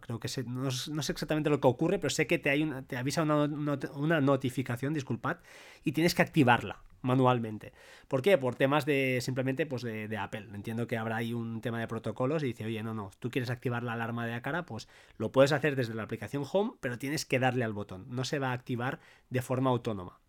creo 0.00 0.20
que 0.20 0.28
sé, 0.28 0.44
no, 0.44 0.70
sé 0.70 1.12
exactamente 1.12 1.50
lo 1.50 1.60
que 1.60 1.66
ocurre, 1.66 1.98
pero 1.98 2.10
sé 2.10 2.28
que 2.28 2.38
te, 2.38 2.50
hay 2.50 2.62
una, 2.62 2.82
te 2.82 2.96
avisa 2.96 3.22
una, 3.22 3.42
una, 3.44 4.20
notificación, 4.20 4.94
disculpad, 4.94 5.38
y 5.82 5.90
tienes 5.90 6.14
que 6.14 6.22
activarla 6.22 6.80
manualmente. 7.02 7.72
¿Por 8.08 8.22
qué? 8.22 8.38
Por 8.38 8.54
temas 8.54 8.86
de 8.86 9.18
simplemente 9.20 9.66
pues 9.66 9.82
de, 9.82 10.16
Apple. 10.16 10.46
Entiendo 10.54 10.86
que 10.86 10.96
habrá 10.96 11.16
ahí 11.16 11.32
un 11.32 11.60
tema 11.60 11.80
de 11.80 11.88
protocolos 11.88 12.42
y 12.42 12.48
dice, 12.48 12.64
oye, 12.64 12.82
no, 12.82 12.94
no, 12.94 13.10
tú 13.18 13.30
quieres 13.30 13.50
activar 13.50 13.82
la 13.82 13.92
alarma 13.92 14.26
de 14.26 14.32
la 14.32 14.42
cara, 14.42 14.64
pues 14.66 14.88
lo 15.16 15.32
puedes 15.32 15.52
hacer 15.52 15.76
desde 15.76 15.94
la 15.94 16.02
aplicación 16.02 16.44
Home, 16.50 16.72
pero 16.80 16.98
tienes 16.98 17.24
que 17.24 17.38
darle 17.38 17.64
al 17.64 17.72
botón. 17.72 18.06
No 18.08 18.24
se 18.24 18.38
va 18.38 18.50
a 18.50 18.52
activar 18.52 19.00
de 19.30 19.42
forma 19.42 19.70
autónoma 19.70 20.20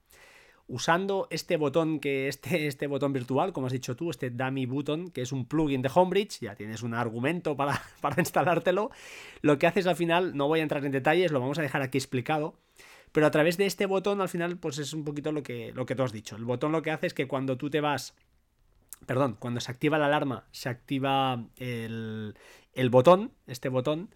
usando 0.70 1.28
este 1.32 1.58
botón 1.58 2.00
que 2.00 2.28
este, 2.28 2.68
este 2.68 2.88
botón 2.88 3.12
virtual, 3.12 3.52
como 3.52 3.68
has 3.68 3.74
dicho 3.74 3.96
tú, 3.96 4.12
este 4.12 4.30
dummy 4.30 4.68
button, 4.68 5.10
que 5.10 5.22
es 5.22 5.32
un 5.32 5.46
plugin 5.46 5.82
de 5.82 5.90
Homebridge, 5.94 6.40
ya 6.40 6.56
tienes 6.56 6.84
un 6.84 6.94
argumento 6.94 7.58
para, 7.58 7.82
para 8.02 8.22
instalártelo. 8.22 8.92
Lo 9.42 9.58
que 9.58 9.68
haces 9.68 9.88
al 9.88 9.96
final, 9.96 10.38
no 10.38 10.48
voy 10.48 10.60
a 10.60 10.64
entrar 10.64 10.86
en 10.86 10.92
detalles, 10.92 11.32
lo 11.32 11.40
vamos 11.40 11.58
a 11.58 11.64
dejar 11.64 11.82
aquí 11.82 11.98
explicado. 11.98 12.54
Pero 13.12 13.26
a 13.26 13.32
través 13.32 13.58
de 13.58 13.66
este 13.66 13.86
botón, 13.86 14.22
al 14.22 14.30
final, 14.30 14.58
pues 14.58 14.78
es 14.78 14.94
un 14.94 15.04
poquito 15.04 15.32
lo 15.32 15.44
que, 15.44 15.72
lo 15.74 15.86
que 15.86 15.96
tú 15.96 16.04
has 16.04 16.12
dicho. 16.12 16.36
El 16.36 16.46
botón 16.46 16.72
lo 16.72 16.82
que 16.82 16.92
hace 16.92 17.08
es 17.08 17.14
que 17.14 17.28
cuando 17.28 17.58
tú 17.58 17.70
te 17.70 17.82
vas. 17.82 18.16
Perdón, 19.06 19.38
cuando 19.40 19.62
se 19.62 19.72
activa 19.72 19.98
la 19.98 20.08
alarma, 20.08 20.46
se 20.52 20.70
activa 20.70 21.46
el, 21.56 22.36
el 22.74 22.90
botón, 22.90 23.32
este 23.48 23.70
botón, 23.70 24.10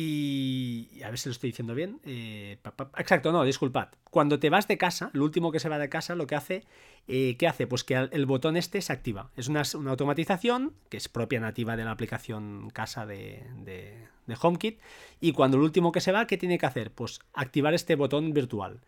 y 0.00 1.02
a 1.02 1.08
ver 1.08 1.18
si 1.18 1.28
lo 1.28 1.32
estoy 1.32 1.50
diciendo 1.50 1.74
bien. 1.74 1.98
Eh, 2.04 2.58
exacto, 2.98 3.32
no, 3.32 3.42
disculpad. 3.42 3.88
Cuando 4.10 4.38
te 4.38 4.48
vas 4.48 4.68
de 4.68 4.78
casa, 4.78 5.10
lo 5.12 5.24
último 5.24 5.50
que 5.50 5.58
se 5.58 5.68
va 5.68 5.76
de 5.76 5.88
casa, 5.88 6.14
lo 6.14 6.28
que 6.28 6.36
hace, 6.36 6.64
eh, 7.08 7.36
¿qué 7.36 7.48
hace? 7.48 7.66
Pues 7.66 7.82
que 7.82 7.94
el 7.96 8.26
botón 8.26 8.56
este 8.56 8.80
se 8.80 8.92
activa. 8.92 9.32
Es 9.36 9.48
una, 9.48 9.62
automatización 9.90 10.74
que 10.88 10.98
es 10.98 11.08
propia 11.08 11.40
nativa 11.40 11.76
de 11.76 11.84
la 11.84 11.90
aplicación 11.90 12.70
casa 12.70 13.06
de, 13.06 13.44
de, 13.64 14.36
HomeKit. 14.40 14.80
Y 15.20 15.32
cuando 15.32 15.56
el 15.56 15.64
último 15.64 15.90
que 15.90 16.00
se 16.00 16.12
va, 16.12 16.28
¿qué 16.28 16.36
tiene 16.36 16.58
que 16.58 16.66
hacer? 16.66 16.92
Pues 16.92 17.18
activar 17.32 17.74
este 17.74 17.96
botón 17.96 18.32
virtual. 18.32 18.80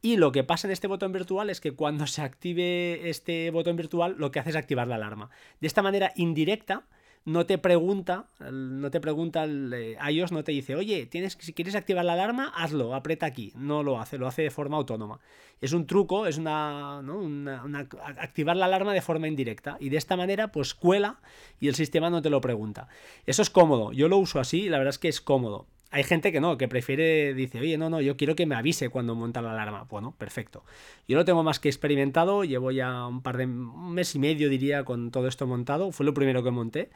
Y 0.00 0.16
lo 0.16 0.30
que 0.30 0.44
pasa 0.44 0.68
en 0.68 0.72
este 0.72 0.86
botón 0.86 1.10
virtual 1.10 1.50
es 1.50 1.60
que 1.60 1.72
cuando 1.72 2.06
se 2.06 2.22
active 2.22 3.08
este 3.10 3.50
botón 3.50 3.74
virtual, 3.74 4.14
lo 4.16 4.30
que 4.30 4.38
hace 4.38 4.50
es 4.50 4.56
activar 4.56 4.86
la 4.86 4.94
alarma. 4.94 5.30
De 5.60 5.66
esta 5.66 5.82
manera 5.82 6.12
indirecta, 6.14 6.84
no 7.24 7.46
te 7.46 7.56
pregunta, 7.58 8.26
no 8.50 8.90
te 8.90 9.00
pregunta 9.00 9.44
el, 9.44 9.96
iOS, 10.10 10.32
no 10.32 10.42
te 10.42 10.52
dice, 10.52 10.74
oye, 10.74 11.06
tienes, 11.06 11.38
si 11.40 11.52
quieres 11.52 11.74
activar 11.74 12.04
la 12.04 12.14
alarma, 12.14 12.52
hazlo, 12.54 12.94
aprieta 12.94 13.26
aquí. 13.26 13.52
No 13.54 13.82
lo 13.82 14.00
hace, 14.00 14.18
lo 14.18 14.26
hace 14.26 14.42
de 14.42 14.50
forma 14.50 14.76
autónoma. 14.76 15.20
Es 15.60 15.72
un 15.72 15.86
truco, 15.86 16.26
es 16.26 16.38
una, 16.38 16.98
activar 18.18 18.56
la 18.56 18.66
alarma 18.66 18.92
de 18.92 19.02
forma 19.02 19.28
indirecta. 19.28 19.76
Y 19.78 19.88
de 19.88 19.98
esta 19.98 20.16
manera, 20.16 20.48
pues 20.48 20.74
cuela 20.74 21.20
y 21.60 21.68
el 21.68 21.76
sistema 21.76 22.10
no 22.10 22.22
te 22.22 22.30
lo 22.30 22.40
pregunta. 22.40 22.88
Eso 23.26 23.42
es 23.42 23.50
cómodo. 23.50 23.92
Yo 23.92 24.08
lo 24.08 24.18
uso 24.18 24.40
así, 24.40 24.68
la 24.68 24.78
verdad 24.78 24.90
es 24.90 24.98
que 24.98 25.08
es 25.08 25.20
cómodo. 25.20 25.66
Hay 25.92 26.04
gente 26.04 26.32
que 26.32 26.40
no, 26.40 26.56
que 26.56 26.68
prefiere, 26.68 27.34
dice, 27.34 27.60
oye, 27.60 27.76
no, 27.76 27.90
no, 27.90 28.00
yo 28.00 28.16
quiero 28.16 28.34
que 28.34 28.46
me 28.46 28.54
avise 28.54 28.88
cuando 28.88 29.14
monta 29.14 29.42
la 29.42 29.52
alarma. 29.52 29.84
Bueno, 29.84 30.14
perfecto. 30.16 30.64
Yo 31.06 31.18
lo 31.18 31.26
tengo 31.26 31.42
más 31.42 31.60
que 31.60 31.68
experimentado, 31.68 32.44
llevo 32.44 32.70
ya 32.70 33.06
un 33.06 33.22
par 33.22 33.36
de, 33.36 33.44
un 33.44 33.92
mes 33.92 34.14
y 34.14 34.18
medio 34.18 34.48
diría 34.48 34.84
con 34.84 35.10
todo 35.10 35.28
esto 35.28 35.46
montado, 35.46 35.92
fue 35.92 36.06
lo 36.06 36.14
primero 36.14 36.42
que 36.42 36.50
monté 36.50 36.88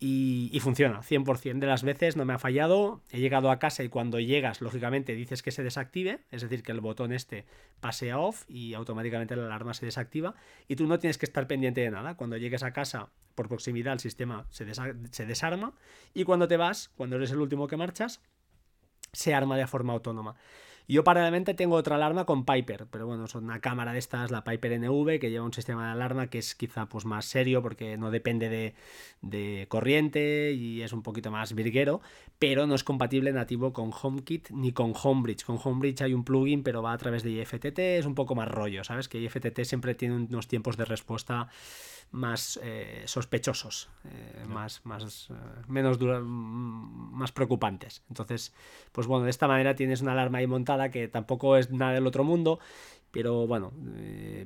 y, 0.00 0.48
y, 0.52 0.60
funciona, 0.60 1.02
100% 1.02 1.58
de 1.58 1.66
las 1.66 1.82
veces 1.82 2.16
no 2.16 2.24
me 2.24 2.32
ha 2.32 2.38
fallado, 2.38 3.02
he 3.10 3.18
llegado 3.18 3.50
a 3.50 3.58
casa 3.58 3.82
y 3.82 3.88
cuando 3.88 4.20
llegas, 4.20 4.60
lógicamente 4.60 5.14
dices 5.14 5.42
que 5.42 5.50
se 5.50 5.62
desactive, 5.62 6.20
es 6.30 6.40
decir, 6.40 6.62
que 6.62 6.72
el 6.72 6.80
botón 6.80 7.12
este 7.12 7.44
pase 7.80 8.12
a 8.12 8.18
off 8.18 8.44
y 8.48 8.74
automáticamente 8.74 9.34
la 9.36 9.46
alarma 9.46 9.74
se 9.74 9.84
desactiva 9.84 10.34
y 10.68 10.76
tú 10.76 10.86
no 10.86 10.98
tienes 10.98 11.18
que 11.18 11.26
estar 11.26 11.46
pendiente 11.48 11.80
de 11.80 11.90
nada, 11.90 12.14
cuando 12.14 12.36
llegues 12.36 12.62
a 12.62 12.72
casa 12.72 13.10
por 13.34 13.48
proximidad 13.48 13.92
el 13.92 14.00
sistema 14.00 14.46
se, 14.50 14.66
se 15.10 15.26
desarma 15.26 15.74
y 16.14 16.24
cuando 16.24 16.48
te 16.48 16.56
vas, 16.56 16.90
cuando 16.96 17.16
eres 17.16 17.32
el 17.32 17.40
último 17.40 17.66
que 17.66 17.76
marchas, 17.76 18.20
se 19.12 19.34
arma 19.34 19.56
de 19.56 19.66
forma 19.66 19.92
autónoma. 19.92 20.36
Yo 20.90 21.04
paralelamente 21.04 21.52
tengo 21.52 21.76
otra 21.76 21.96
alarma 21.96 22.24
con 22.24 22.46
Piper, 22.46 22.86
pero 22.90 23.06
bueno, 23.06 23.26
son 23.26 23.44
una 23.44 23.60
cámara 23.60 23.92
de 23.92 23.98
estas, 23.98 24.30
la 24.30 24.42
Piper 24.42 24.80
NV, 24.80 25.18
que 25.20 25.30
lleva 25.30 25.44
un 25.44 25.52
sistema 25.52 25.84
de 25.84 25.92
alarma 25.92 26.28
que 26.28 26.38
es 26.38 26.54
quizá 26.54 26.86
pues 26.86 27.04
más 27.04 27.26
serio 27.26 27.60
porque 27.60 27.98
no 27.98 28.10
depende 28.10 28.48
de, 28.48 28.74
de 29.20 29.66
corriente 29.68 30.52
y 30.52 30.80
es 30.80 30.94
un 30.94 31.02
poquito 31.02 31.30
más 31.30 31.54
virguero, 31.54 32.00
pero 32.38 32.66
no 32.66 32.74
es 32.74 32.84
compatible 32.84 33.32
nativo 33.32 33.74
con 33.74 33.90
HomeKit 33.92 34.48
ni 34.48 34.72
con 34.72 34.94
Homebridge. 34.94 35.44
Con 35.44 35.58
Homebridge 35.62 36.00
hay 36.00 36.14
un 36.14 36.24
plugin, 36.24 36.62
pero 36.62 36.80
va 36.80 36.94
a 36.94 36.98
través 36.98 37.22
de 37.22 37.32
IFTT, 37.32 37.78
es 37.78 38.06
un 38.06 38.14
poco 38.14 38.34
más 38.34 38.48
rollo, 38.48 38.82
¿sabes? 38.82 39.08
Que 39.08 39.20
IFTT 39.20 39.64
siempre 39.64 39.94
tiene 39.94 40.16
unos 40.16 40.48
tiempos 40.48 40.78
de 40.78 40.86
respuesta 40.86 41.50
más 42.10 42.58
eh, 42.62 43.02
sospechosos, 43.06 43.88
eh, 44.04 44.44
más, 44.46 44.84
más, 44.84 45.28
eh, 45.30 45.34
menos 45.66 45.98
más 46.00 47.32
preocupantes. 47.32 48.02
Entonces, 48.08 48.54
pues 48.92 49.06
bueno, 49.06 49.24
de 49.24 49.30
esta 49.30 49.48
manera 49.48 49.74
tienes 49.74 50.00
una 50.00 50.12
alarma 50.12 50.38
ahí 50.38 50.46
montada 50.46 50.90
que 50.90 51.08
tampoco 51.08 51.56
es 51.56 51.70
nada 51.70 51.92
del 51.92 52.06
otro 52.06 52.24
mundo, 52.24 52.58
pero 53.10 53.46
bueno, 53.46 53.72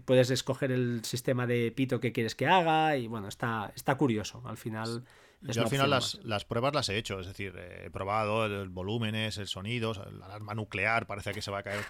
puedes 0.04 0.30
escoger 0.30 0.70
el 0.72 1.04
sistema 1.04 1.46
de 1.46 1.72
pito 1.72 2.00
que 2.00 2.12
quieres 2.12 2.34
que 2.34 2.46
haga 2.46 2.96
y 2.96 3.06
bueno, 3.06 3.28
está, 3.28 3.72
está 3.74 3.96
curioso. 3.96 4.42
Al 4.44 4.56
final 4.56 5.04
yo 5.42 5.62
al 5.62 5.68
final 5.68 5.90
las, 5.90 6.20
las, 6.22 6.44
pruebas 6.44 6.72
las 6.72 6.88
he 6.88 6.96
hecho, 6.96 7.18
es 7.18 7.26
decir, 7.26 7.56
he 7.56 7.90
probado 7.90 8.46
el, 8.46 8.68
volúmenes, 8.68 9.38
el 9.38 9.48
sonido, 9.48 9.92
la 9.92 10.26
alarma 10.26 10.54
nuclear 10.54 11.06
parece 11.06 11.32
que 11.32 11.42
se 11.42 11.50
va 11.50 11.58
a 11.58 11.62
caer. 11.64 11.84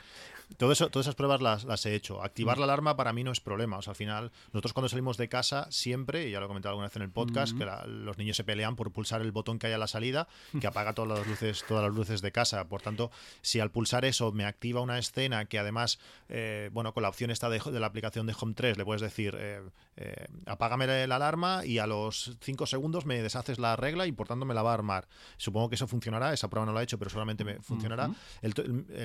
Todo 0.56 0.72
eso, 0.72 0.88
todas 0.88 1.06
esas 1.06 1.14
pruebas 1.14 1.42
las, 1.42 1.64
las 1.64 1.84
he 1.86 1.94
hecho. 1.94 2.22
Activar 2.22 2.56
mm. 2.56 2.60
la 2.60 2.64
alarma 2.64 2.96
para 2.96 3.12
mí 3.12 3.24
no 3.24 3.32
es 3.32 3.40
problema. 3.40 3.78
O 3.78 3.82
sea, 3.82 3.92
al 3.92 3.96
final, 3.96 4.32
nosotros 4.52 4.72
cuando 4.72 4.88
salimos 4.88 5.16
de 5.16 5.28
casa 5.28 5.66
siempre, 5.70 6.28
y 6.28 6.30
ya 6.30 6.40
lo 6.40 6.46
he 6.46 6.48
comentado 6.48 6.70
alguna 6.70 6.88
vez 6.88 6.96
en 6.96 7.02
el 7.02 7.10
podcast, 7.10 7.56
que 7.56 7.64
mm. 7.64 8.04
los 8.04 8.18
niños 8.18 8.36
se 8.36 8.44
pelean 8.44 8.76
por 8.76 8.90
pulsar 8.92 9.20
el 9.20 9.32
botón 9.32 9.58
que 9.58 9.66
hay 9.66 9.72
a 9.74 9.78
la 9.78 9.86
salida, 9.86 10.28
que 10.58 10.66
apaga 10.66 10.94
todas 10.94 11.18
las 11.18 11.26
luces, 11.26 11.64
todas 11.68 11.84
las 11.84 11.94
luces 11.94 12.22
de 12.22 12.32
casa. 12.32 12.64
Por 12.68 12.80
tanto, 12.80 13.10
si 13.42 13.60
al 13.60 13.70
pulsar 13.70 14.04
eso 14.04 14.32
me 14.32 14.46
activa 14.46 14.80
una 14.80 14.98
escena 14.98 15.44
que 15.44 15.58
además, 15.58 15.98
eh, 16.28 16.70
bueno, 16.72 16.94
con 16.94 17.02
la 17.02 17.08
opción 17.08 17.30
esta 17.30 17.50
de, 17.50 17.58
de, 17.58 17.80
la 17.80 17.86
aplicación 17.86 18.26
de 18.26 18.34
Home 18.40 18.54
3, 18.54 18.78
le 18.78 18.84
puedes 18.84 19.02
decir, 19.02 19.36
eh, 19.38 19.60
eh, 19.96 20.26
apágame 20.46 21.06
la 21.06 21.16
alarma 21.16 21.66
y 21.66 21.78
a 21.78 21.86
los 21.86 22.36
5 22.40 22.66
segundos 22.66 23.04
me 23.04 23.22
deshace 23.22 23.42
haces 23.42 23.58
la 23.58 23.76
regla 23.76 24.06
y 24.06 24.12
por 24.12 24.26
tanto 24.26 24.46
me 24.46 24.54
la 24.54 24.62
va 24.62 24.70
a 24.70 24.74
armar. 24.74 25.08
Supongo 25.36 25.68
que 25.68 25.74
eso 25.74 25.86
funcionará, 25.86 26.32
esa 26.32 26.48
prueba 26.48 26.64
no 26.64 26.72
la 26.72 26.80
he 26.80 26.84
hecho, 26.84 26.98
pero 26.98 27.10
solamente 27.10 27.44
me 27.44 27.60
funcionará. 27.60 28.10
el, 28.40 28.54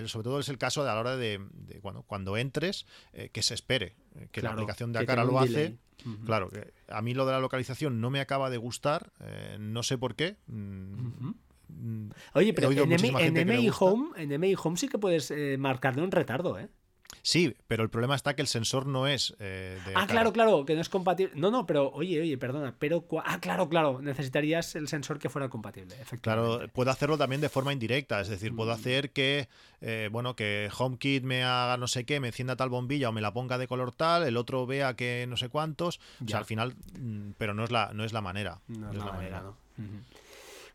sobre 0.07 0.23
todo 0.23 0.39
es 0.39 0.49
el 0.49 0.57
caso 0.57 0.83
de 0.83 0.89
a 0.89 0.93
la 0.93 0.99
hora 0.99 1.17
de, 1.17 1.26
cuando 2.05 2.37
entres, 2.37 2.85
eh, 3.13 3.29
que 3.29 3.41
se 3.41 3.53
espere, 3.53 3.95
eh, 4.15 4.27
que 4.31 4.41
la 4.41 4.51
aplicación 4.51 4.91
de 4.91 4.99
Acara 4.99 5.23
lo 5.23 5.39
hace. 5.39 5.77
Claro, 6.25 6.49
que 6.49 6.73
a 6.87 7.01
mí 7.01 7.13
lo 7.13 7.25
de 7.25 7.33
la 7.33 7.39
localización 7.39 7.99
no 7.99 8.09
me 8.09 8.19
acaba 8.19 8.49
de 8.49 8.57
gustar, 8.57 9.11
eh, 9.19 9.57
no 9.59 9.83
sé 9.83 9.97
por 9.97 10.15
qué. 10.15 10.37
Mm, 10.47 12.11
Oye, 12.33 12.53
pero 12.53 12.71
en, 12.71 12.89
MI 12.89 13.69
Home, 13.77 14.09
en 14.15 14.39
MI 14.39 14.55
Home 14.57 14.77
sí 14.77 14.87
que 14.87 14.97
puedes 14.97 15.33
marcarle 15.59 16.01
un 16.01 16.11
retardo, 16.11 16.57
¿eh? 16.57 16.69
Sí, 17.27 17.57
pero 17.67 17.83
el 17.83 17.89
problema 17.89 18.15
está 18.15 18.37
que 18.37 18.41
el 18.41 18.47
sensor 18.47 18.85
no 18.85 19.05
es 19.05 19.35
eh, 19.39 19.77
de. 19.85 19.91
Ah, 19.95 20.07
claro, 20.07 20.31
claro, 20.31 20.63
que 20.63 20.75
no 20.75 20.79
es 20.79 20.87
compatible. 20.87 21.33
No, 21.35 21.51
no, 21.51 21.65
pero 21.65 21.91
oye, 21.91 22.21
oye, 22.21 22.37
perdona, 22.37 22.73
pero. 22.79 23.05
Ah, 23.25 23.41
claro, 23.41 23.67
claro, 23.67 24.01
necesitarías 24.01 24.75
el 24.77 24.87
sensor 24.87 25.19
que 25.19 25.27
fuera 25.27 25.49
compatible, 25.49 25.93
Claro, 26.21 26.61
puedo 26.71 26.89
hacerlo 26.89 27.17
también 27.17 27.41
de 27.41 27.49
forma 27.49 27.73
indirecta, 27.73 28.21
es 28.21 28.29
decir, 28.29 28.55
puedo 28.55 28.71
mm. 28.71 28.75
hacer 28.75 29.11
que, 29.11 29.49
eh, 29.81 30.07
bueno, 30.09 30.37
que 30.37 30.69
HomeKit 30.73 31.25
me 31.25 31.43
haga 31.43 31.75
no 31.75 31.89
sé 31.89 32.05
qué, 32.05 32.21
me 32.21 32.27
encienda 32.27 32.55
tal 32.55 32.69
bombilla 32.69 33.09
o 33.09 33.11
me 33.11 33.19
la 33.19 33.33
ponga 33.33 33.57
de 33.57 33.67
color 33.67 33.91
tal, 33.91 34.23
el 34.23 34.37
otro 34.37 34.65
vea 34.65 34.93
que 34.93 35.25
no 35.27 35.35
sé 35.35 35.49
cuántos. 35.49 35.99
O 36.23 36.29
sea, 36.29 36.37
al 36.37 36.45
final, 36.45 36.75
mm, 36.97 37.31
pero 37.37 37.53
no 37.53 37.65
es 37.65 37.71
la, 37.71 37.91
no 37.93 38.05
es 38.05 38.13
la 38.13 38.21
manera. 38.21 38.61
No, 38.69 38.89
es 38.89 38.97
la, 38.97 39.03
manera, 39.03 39.41
¿no? 39.41 39.57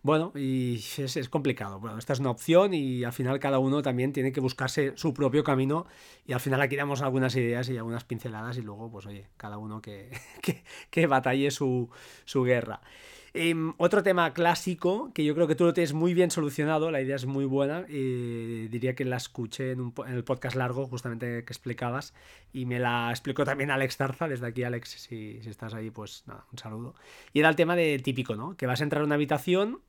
Bueno, 0.05 0.33
y 0.35 0.83
es, 0.99 1.29
complicado. 1.29 1.79
Bueno, 1.79 1.97
esta 1.97 2.13
es 2.13 2.19
una 2.19 2.31
opción 2.31 2.75
y 2.75 3.05
al 3.05 3.13
final 3.13 3.39
cada 3.39 3.61
uno 3.61 3.83
también 3.83 4.13
tiene 4.13 4.33
que 4.33 4.41
buscarse 4.41 4.95
su 4.97 5.15
propio 5.15 5.45
camino 5.45 5.87
y 6.27 6.33
al 6.33 6.41
final 6.41 6.61
aquí 6.61 6.75
damos 6.75 7.03
algunas 7.03 7.37
ideas 7.37 7.69
y 7.69 7.77
algunas 7.77 8.03
pinceladas 8.03 8.59
y 8.59 8.63
luego, 8.63 8.91
pues 8.91 9.07
oye, 9.07 9.29
cada 9.37 9.59
uno 9.59 9.81
que, 9.81 10.11
que, 10.91 11.07
batalle 11.07 11.53
su, 11.53 11.89
guerra. 12.35 12.81
Em, 13.33 13.75
otro 13.79 14.03
tema 14.03 14.35
clásico 14.35 15.13
que 15.15 15.25
yo 15.25 15.35
creo 15.37 15.47
que 15.47 15.55
tú 15.55 15.65
lo 15.65 15.73
tienes 15.73 15.93
muy 15.93 16.15
bien 16.15 16.33
solucionado, 16.33 16.91
la 16.91 17.01
idea 17.01 17.17
es 17.17 17.25
muy 17.25 17.45
buena, 17.45 17.87
y 17.89 18.67
diría 18.69 18.95
que 18.95 19.05
la 19.05 19.17
escuché 19.17 19.71
en, 19.71 19.95
el 20.09 20.25
podcast 20.25 20.57
largo 20.57 20.87
justamente 20.87 21.45
que 21.45 21.53
explicabas 21.53 22.13
y 22.53 22.67
me 22.67 22.81
la 22.81 23.09
explicó 23.11 23.45
también 23.45 23.71
Alex 23.71 23.97
Tarza, 23.97 24.29
desde 24.29 24.49
aquí 24.49 24.65
Alex, 24.65 24.91
si, 24.91 25.41
si 25.43 25.49
estás 25.49 25.75
ahí 25.75 25.91
pues 25.91 26.25
nada, 26.27 26.45
un 26.51 26.59
saludo. 26.59 26.95
Y 27.33 27.39
era 27.39 27.49
el 27.49 27.57
tema 27.57 27.77
de 27.77 28.01
típico, 28.01 28.35
¿no? 28.35 28.57
Que 28.57 28.67
vas 28.67 28.81
a 28.81 28.85
entrar 28.85 29.03
a 29.03 29.07
una 29.07 29.15
habitación 29.15 29.81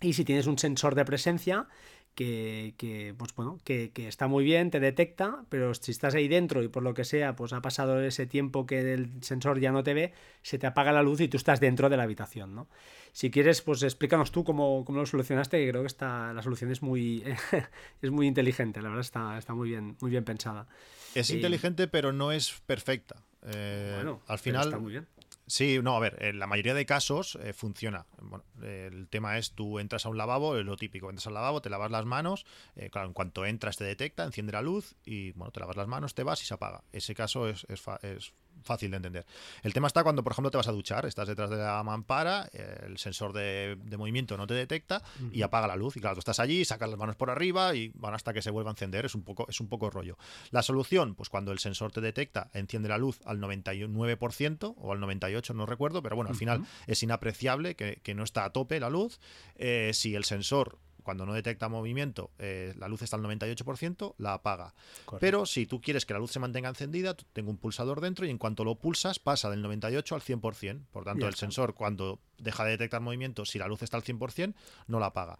y 0.00 0.12
si 0.12 0.24
tienes 0.24 0.46
un 0.46 0.58
sensor 0.58 0.94
de 0.94 1.04
presencia 1.04 1.66
que, 2.14 3.14
pues 3.16 3.32
bueno, 3.36 3.58
que, 3.62 3.92
está 3.94 4.26
muy 4.26 4.42
bien, 4.42 4.72
te 4.72 4.80
detecta, 4.80 5.44
pero 5.48 5.72
si 5.74 5.92
estás 5.92 6.16
ahí 6.16 6.26
dentro 6.26 6.64
y 6.64 6.68
por 6.68 6.82
lo 6.82 6.92
que 6.92 7.04
sea, 7.04 7.36
pues 7.36 7.52
ha 7.52 7.62
pasado 7.62 8.02
ese 8.02 8.26
tiempo 8.26 8.66
que 8.66 8.92
el 8.92 9.22
sensor 9.22 9.60
ya 9.60 9.70
no 9.70 9.84
te 9.84 9.94
ve, 9.94 10.12
se 10.42 10.58
te 10.58 10.66
apaga 10.66 10.90
la 10.90 11.02
luz 11.02 11.20
y 11.20 11.28
tú 11.28 11.36
estás 11.36 11.60
dentro 11.60 11.88
de 11.88 11.96
la 11.96 12.02
habitación, 12.02 12.56
¿no? 12.56 12.68
Si 13.12 13.30
quieres, 13.30 13.62
pues 13.62 13.84
explícanos 13.84 14.32
tú 14.32 14.42
cómo, 14.42 14.84
lo 14.88 15.06
solucionaste, 15.06 15.64
que 15.64 15.70
creo 15.70 15.82
que 15.82 15.86
esta, 15.86 16.32
la 16.32 16.42
solución 16.42 16.72
es 16.72 16.82
muy, 16.82 17.22
es 18.02 18.10
muy 18.10 18.26
inteligente, 18.26 18.82
la 18.82 18.88
verdad 18.88 19.02
está, 19.02 19.38
está 19.38 19.54
muy, 19.54 19.68
bien, 19.68 19.96
muy 20.00 20.10
bien 20.10 20.24
pensada. 20.24 20.66
Es 21.14 21.30
inteligente, 21.30 21.86
pero 21.86 22.12
no 22.12 22.32
es 22.32 22.60
perfecta. 22.66 23.22
Eh, 23.42 23.92
bueno, 23.94 24.22
al 24.26 24.38
final... 24.40 24.66
Está 24.66 24.78
muy 24.78 24.90
bien. 24.90 25.06
Sí, 25.48 25.80
no, 25.82 25.96
a 25.96 26.00
ver, 26.00 26.18
en 26.20 26.38
la 26.38 26.46
mayoría 26.46 26.74
de 26.74 26.84
casos 26.84 27.38
eh, 27.42 27.54
funciona. 27.54 28.06
Bueno, 28.20 28.44
el 28.62 29.08
tema 29.08 29.38
es 29.38 29.52
tú 29.52 29.78
entras 29.78 30.04
a 30.04 30.10
un 30.10 30.18
lavabo, 30.18 30.58
es 30.58 30.64
lo 30.64 30.76
típico, 30.76 31.08
entras 31.08 31.26
al 31.26 31.34
lavabo, 31.34 31.62
te 31.62 31.70
lavas 31.70 31.90
las 31.90 32.04
manos, 32.04 32.44
eh, 32.76 32.90
claro, 32.90 33.08
en 33.08 33.14
cuanto 33.14 33.46
entras 33.46 33.78
te 33.78 33.84
detecta, 33.84 34.24
enciende 34.24 34.52
la 34.52 34.60
luz 34.60 34.94
y 35.06 35.32
bueno, 35.32 35.50
te 35.50 35.60
lavas 35.60 35.76
las 35.76 35.88
manos, 35.88 36.14
te 36.14 36.22
vas 36.22 36.42
y 36.42 36.44
se 36.44 36.52
apaga. 36.52 36.84
Ese 36.92 37.14
caso 37.14 37.48
es, 37.48 37.64
es, 37.70 37.82
es 38.02 38.34
fácil 38.68 38.90
de 38.90 38.98
entender. 38.98 39.26
El 39.62 39.72
tema 39.72 39.88
está 39.88 40.04
cuando, 40.04 40.22
por 40.22 40.32
ejemplo, 40.32 40.50
te 40.50 40.58
vas 40.58 40.68
a 40.68 40.72
duchar, 40.72 41.06
estás 41.06 41.26
detrás 41.26 41.50
de 41.50 41.56
la 41.56 41.82
mampara, 41.82 42.48
el 42.52 42.98
sensor 42.98 43.32
de, 43.32 43.76
movimiento 43.98 44.36
no 44.36 44.46
te 44.46 44.54
detecta 44.54 45.02
y 45.32 45.42
apaga 45.42 45.66
la 45.66 45.74
luz. 45.74 45.96
Y 45.96 46.00
claro, 46.00 46.14
tú 46.14 46.20
estás 46.20 46.38
allí, 46.38 46.64
sacas 46.64 46.88
las 46.88 46.98
manos 46.98 47.16
por 47.16 47.30
arriba 47.30 47.74
y 47.74 47.90
van 47.94 48.14
hasta 48.14 48.32
que 48.32 48.42
se 48.42 48.50
vuelva 48.50 48.70
a 48.70 48.74
encender. 48.74 49.06
Es 49.06 49.14
un 49.14 49.22
poco, 49.22 49.46
es 49.48 49.60
un 49.60 49.68
poco 49.68 49.90
rollo. 49.90 50.16
La 50.50 50.62
solución, 50.62 51.14
pues 51.16 51.28
cuando 51.28 51.50
el 51.50 51.58
sensor 51.58 51.90
te 51.90 52.00
detecta, 52.00 52.50
enciende 52.52 52.88
la 52.88 52.98
luz 52.98 53.20
al 53.24 53.40
99% 53.40 54.74
o 54.76 54.92
al 54.92 55.00
98%, 55.00 55.54
no 55.54 55.66
recuerdo, 55.66 56.02
pero 56.02 56.14
bueno, 56.14 56.30
al 56.30 56.36
final 56.36 56.64
es 56.86 57.02
inapreciable 57.02 57.74
que, 57.74 58.14
no 58.14 58.24
está 58.24 58.44
a 58.44 58.50
tope 58.50 58.80
la 58.80 58.90
luz. 58.90 59.20
Eh, 59.56 59.92
si 59.94 60.14
el 60.14 60.24
sensor 60.24 60.78
cuando 61.08 61.24
no 61.24 61.32
detecta 61.32 61.70
movimiento, 61.70 62.32
eh, 62.38 62.74
la 62.76 62.86
luz 62.86 63.00
está 63.00 63.16
al 63.16 63.22
98%, 63.22 64.14
la 64.18 64.34
apaga. 64.34 64.74
Pero 65.18 65.46
si 65.46 65.64
tú 65.64 65.80
quieres 65.80 66.04
que 66.04 66.12
la 66.12 66.18
luz 66.18 66.32
se 66.32 66.38
mantenga 66.38 66.68
encendida, 66.68 67.16
tengo 67.32 67.48
un 67.50 67.56
pulsador 67.56 68.02
dentro 68.02 68.26
y 68.26 68.30
en 68.30 68.36
cuanto 68.36 68.62
lo 68.62 68.74
pulsas 68.74 69.18
pasa 69.18 69.48
del 69.48 69.62
98 69.62 70.14
al 70.14 70.20
100%. 70.20 70.84
Por 70.92 71.04
tanto, 71.04 71.26
el 71.26 71.34
sensor 71.34 71.72
cuando 71.72 72.20
deja 72.36 72.64
de 72.64 72.72
detectar 72.72 73.00
movimiento, 73.00 73.44
si 73.44 73.58
la 73.58 73.66
luz 73.66 73.82
está 73.82 73.96
al 73.96 74.04
100%, 74.04 74.54
no 74.86 75.00
la 75.00 75.06
apaga. 75.06 75.38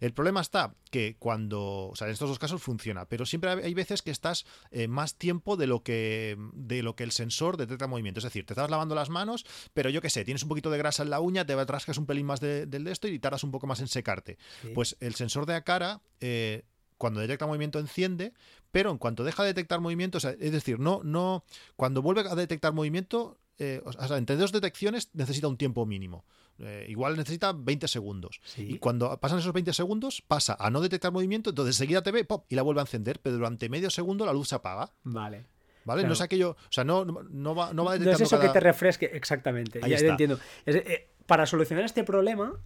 El 0.00 0.12
problema 0.12 0.40
está 0.40 0.74
que 0.90 1.16
cuando, 1.18 1.88
o 1.88 1.94
sea, 1.94 2.06
en 2.06 2.14
estos 2.14 2.28
dos 2.28 2.38
casos 2.38 2.62
funciona, 2.62 3.04
pero 3.04 3.26
siempre 3.26 3.50
hay 3.50 3.74
veces 3.74 4.00
que 4.00 4.10
estás 4.10 4.46
eh, 4.70 4.88
más 4.88 5.16
tiempo 5.16 5.56
de 5.56 5.66
lo 5.66 5.82
que 5.82 6.38
de 6.54 6.82
lo 6.82 6.96
que 6.96 7.04
el 7.04 7.12
sensor 7.12 7.58
detecta 7.58 7.86
movimiento. 7.86 8.18
Es 8.18 8.24
decir, 8.24 8.46
te 8.46 8.54
estás 8.54 8.70
lavando 8.70 8.94
las 8.94 9.10
manos, 9.10 9.44
pero 9.74 9.90
yo 9.90 10.00
qué 10.00 10.08
sé, 10.08 10.24
tienes 10.24 10.42
un 10.42 10.48
poquito 10.48 10.70
de 10.70 10.78
grasa 10.78 11.02
en 11.02 11.10
la 11.10 11.20
uña, 11.20 11.44
te 11.44 11.54
rascas 11.64 11.98
un 11.98 12.06
pelín 12.06 12.26
más 12.26 12.40
del 12.40 12.70
de, 12.70 12.90
esto 12.90 13.06
y 13.06 13.18
tardas 13.18 13.44
un 13.44 13.50
poco 13.50 13.66
más 13.66 13.80
en 13.80 13.88
secarte. 13.88 14.38
Pues 14.74 14.96
el 15.00 15.09
sensor 15.14 15.46
de 15.46 15.62
cara 15.62 16.00
eh, 16.20 16.64
cuando 16.98 17.20
detecta 17.20 17.46
movimiento 17.46 17.78
enciende, 17.78 18.32
pero 18.70 18.90
en 18.90 18.98
cuanto 18.98 19.24
deja 19.24 19.42
de 19.42 19.48
detectar 19.48 19.80
movimiento, 19.80 20.18
es 20.18 20.52
decir, 20.52 20.78
no, 20.78 21.00
no, 21.02 21.44
cuando 21.76 22.02
vuelve 22.02 22.28
a 22.28 22.34
detectar 22.34 22.72
movimiento, 22.72 23.38
eh, 23.58 23.80
o 23.84 23.92
sea, 23.92 24.16
entre 24.16 24.36
dos 24.36 24.52
detecciones 24.52 25.10
necesita 25.14 25.48
un 25.48 25.56
tiempo 25.56 25.86
mínimo. 25.86 26.24
Eh, 26.58 26.86
igual 26.88 27.16
necesita 27.16 27.52
20 27.52 27.88
segundos. 27.88 28.40
Y 28.56 28.78
cuando 28.78 29.18
pasan 29.18 29.38
esos 29.38 29.52
20 29.52 29.72
segundos, 29.72 30.22
pasa 30.26 30.56
a 30.58 30.70
no 30.70 30.82
detectar 30.82 31.10
movimiento, 31.10 31.50
entonces 31.50 31.76
enseguida 31.76 32.02
te 32.02 32.12
ve 32.12 32.24
pop, 32.24 32.44
y 32.50 32.54
la 32.54 32.62
vuelve 32.62 32.80
a 32.80 32.84
encender, 32.84 33.18
pero 33.20 33.36
durante 33.36 33.68
medio 33.70 33.88
segundo 33.88 34.26
la 34.26 34.34
luz 34.34 34.48
se 34.48 34.56
apaga. 34.56 34.92
Vale. 35.04 35.46
¿Vale? 35.84 36.04
No 36.04 36.12
es 36.12 36.20
aquello. 36.20 36.50
O 36.50 36.72
sea, 36.72 36.84
no, 36.84 37.04
no, 37.04 37.54
va, 37.54 37.72
no 37.72 37.84
va 37.84 37.96
No 37.96 38.10
es 38.10 38.20
eso 38.20 38.38
que 38.38 38.48
te 38.50 38.60
refresque, 38.60 39.10
exactamente. 39.14 39.80
ya 39.88 39.96
entiendo. 39.96 40.38
Eh, 40.66 41.08
para 41.26 41.46
solucionar 41.46 41.84
este 41.84 42.04
problema, 42.04 42.60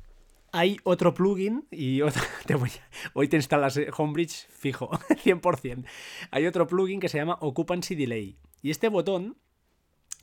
hay 0.54 0.76
otro 0.84 1.14
plugin 1.14 1.66
y 1.72 2.00
hoy 3.14 3.28
te 3.28 3.36
instalas 3.36 3.78
Homebridge 3.98 4.46
fijo, 4.50 4.88
100%. 5.08 5.84
Hay 6.30 6.46
otro 6.46 6.68
plugin 6.68 7.00
que 7.00 7.08
se 7.08 7.18
llama 7.18 7.36
Occupancy 7.40 7.96
Delay. 7.96 8.38
Y 8.62 8.70
este 8.70 8.88
botón, 8.88 9.36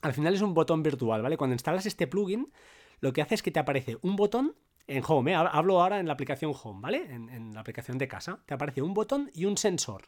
al 0.02 0.14
final 0.14 0.34
es 0.34 0.42
un 0.42 0.54
botón 0.54 0.84
virtual, 0.84 1.22
¿vale? 1.22 1.36
Cuando 1.36 1.54
instalas 1.54 1.86
este 1.86 2.08
plugin, 2.08 2.50
lo 3.02 3.12
que 3.12 3.22
hace 3.22 3.36
es 3.36 3.44
que 3.44 3.52
te 3.52 3.60
aparece 3.60 3.98
un 4.04 4.16
botón 4.16 4.56
en 4.88 5.04
Home, 5.06 5.34
¿eh? 5.34 5.36
hablo 5.36 5.82
ahora 5.82 6.00
en 6.00 6.08
la 6.08 6.14
aplicación 6.14 6.54
Home, 6.64 6.80
¿vale? 6.82 7.14
En, 7.14 7.54
la 7.54 7.60
aplicación 7.60 7.98
de 7.98 8.08
casa. 8.08 8.40
Te 8.46 8.54
aparece 8.54 8.82
un 8.82 8.94
botón 8.94 9.30
y 9.34 9.44
un 9.44 9.58
sensor, 9.58 10.08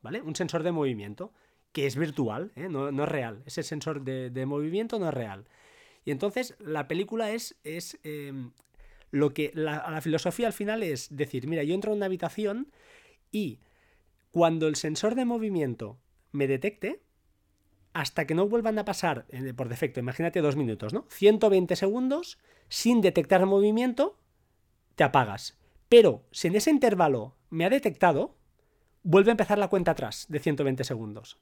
¿vale? 0.00 0.22
Un 0.22 0.34
sensor 0.34 0.62
de 0.62 0.72
movimiento, 0.72 1.34
que 1.72 1.86
es 1.86 1.96
virtual, 1.96 2.52
¿eh? 2.56 2.70
no, 2.70 2.88
es 2.88 3.08
real. 3.08 3.42
Ese 3.44 3.62
sensor 3.62 4.00
de, 4.02 4.46
movimiento 4.46 4.98
no 4.98 5.08
es 5.08 5.14
real. 5.14 5.46
Y 6.06 6.10
entonces 6.10 6.56
la 6.58 6.88
película 6.88 7.32
es, 7.32 7.58
es 7.64 7.98
em, 8.02 8.52
lo 9.10 9.32
que 9.32 9.50
la, 9.54 9.88
la 9.90 10.00
filosofía 10.00 10.46
al 10.46 10.52
final 10.52 10.82
es 10.82 11.14
decir, 11.14 11.46
mira, 11.46 11.62
yo 11.62 11.74
entro 11.74 11.92
en 11.92 11.98
una 11.98 12.06
habitación 12.06 12.72
y 13.30 13.60
cuando 14.30 14.68
el 14.68 14.76
sensor 14.76 15.14
de 15.14 15.24
movimiento 15.24 15.98
me 16.32 16.46
detecte, 16.46 17.02
hasta 17.96 18.26
que 18.26 18.34
no 18.34 18.46
vuelvan 18.46 18.78
a 18.78 18.84
pasar, 18.84 19.24
eh, 19.30 19.54
por 19.54 19.70
defecto, 19.70 20.00
imagínate 20.00 20.42
dos 20.42 20.54
minutos, 20.54 20.92
¿no? 20.92 21.06
120 21.08 21.74
segundos 21.76 22.38
sin 22.68 23.00
detectar 23.00 23.46
movimiento, 23.46 24.18
te 24.96 25.04
apagas. 25.04 25.58
Pero 25.88 26.26
si 26.30 26.48
en 26.48 26.56
ese 26.56 26.70
intervalo 26.70 27.36
me 27.48 27.64
ha 27.64 27.70
detectado, 27.70 28.36
vuelve 29.02 29.30
a 29.30 29.32
empezar 29.32 29.56
la 29.56 29.68
cuenta 29.68 29.92
atrás 29.92 30.26
de 30.28 30.40
120 30.40 30.84
segundos. 30.84 31.38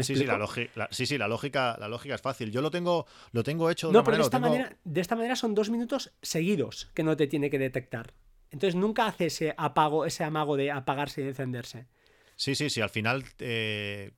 Sí, 0.00 0.16
sí, 0.16 0.24
la, 0.24 0.88
sí, 0.90 1.06
sí, 1.06 1.18
la 1.18 1.28
lógica, 1.28 1.76
la 1.78 1.88
lógica 1.88 2.14
es 2.14 2.20
fácil. 2.20 2.50
Yo 2.50 2.60
lo 2.62 2.70
tengo, 2.70 3.06
lo 3.32 3.42
tengo 3.42 3.70
hecho 3.70 3.88
de 3.88 3.92
no, 3.92 4.04
pero 4.04 4.16
de 4.16 4.22
esta, 4.22 4.38
manera, 4.38 4.76
de 4.84 5.00
esta 5.00 5.16
manera 5.16 5.36
son 5.36 5.54
dos 5.54 5.70
minutos 5.70 6.12
seguidos 6.22 6.90
que 6.94 7.02
no 7.02 7.16
te 7.16 7.26
tiene 7.26 7.50
que 7.50 7.58
detectar. 7.58 8.14
Entonces 8.50 8.74
nunca 8.74 9.06
hace 9.06 9.26
ese 9.26 9.54
apago, 9.56 10.06
ese 10.06 10.24
amago 10.24 10.56
de 10.56 10.70
apagarse 10.70 11.22
y 11.22 11.28
encenderse. 11.28 11.86
Sí, 12.36 12.54
sí, 12.54 12.70
sí. 12.70 12.80
Al 12.80 12.90
final, 12.90 13.24
eh, 13.38 14.12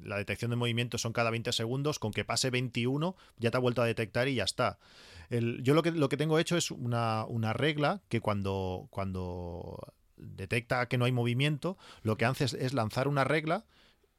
la 0.00 0.16
detección 0.16 0.50
de 0.50 0.56
movimiento 0.56 0.98
son 0.98 1.12
cada 1.12 1.30
20 1.30 1.52
segundos, 1.52 1.98
con 1.98 2.12
que 2.12 2.24
pase 2.24 2.50
21 2.50 3.16
ya 3.38 3.50
te 3.50 3.56
ha 3.56 3.60
vuelto 3.60 3.82
a 3.82 3.86
detectar 3.86 4.28
y 4.28 4.34
ya 4.34 4.44
está. 4.44 4.78
yo 5.30 5.74
lo 5.74 5.82
que, 5.82 5.92
lo 5.92 6.08
que 6.08 6.16
tengo 6.16 6.38
hecho 6.38 6.56
es 6.56 6.70
una, 6.70 7.52
regla 7.52 8.02
que 8.08 8.20
cuando, 8.20 8.88
cuando 8.90 9.94
detecta 10.16 10.86
que 10.88 10.98
no 10.98 11.04
hay 11.04 11.12
movimiento, 11.12 11.78
lo 12.02 12.16
que 12.16 12.24
hace 12.24 12.44
es, 12.44 12.74
lanzar 12.74 13.08
una 13.08 13.24
regla 13.24 13.64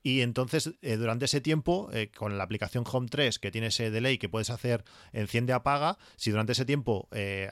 y 0.03 0.21
entonces, 0.21 0.71
eh, 0.81 0.97
durante 0.97 1.25
ese 1.25 1.41
tiempo, 1.41 1.89
eh, 1.93 2.11
con 2.15 2.37
la 2.37 2.43
aplicación 2.43 2.83
Home 2.91 3.07
3, 3.09 3.39
que 3.39 3.51
tiene 3.51 3.67
ese 3.67 3.89
delay 3.89 4.17
que 4.17 4.29
puedes 4.29 4.49
hacer 4.49 4.83
enciende-apaga, 5.13 5.97
si 6.17 6.29
durante 6.29 6.51
ese 6.51 6.65
tiempo 6.65 7.07
eh, 7.11 7.49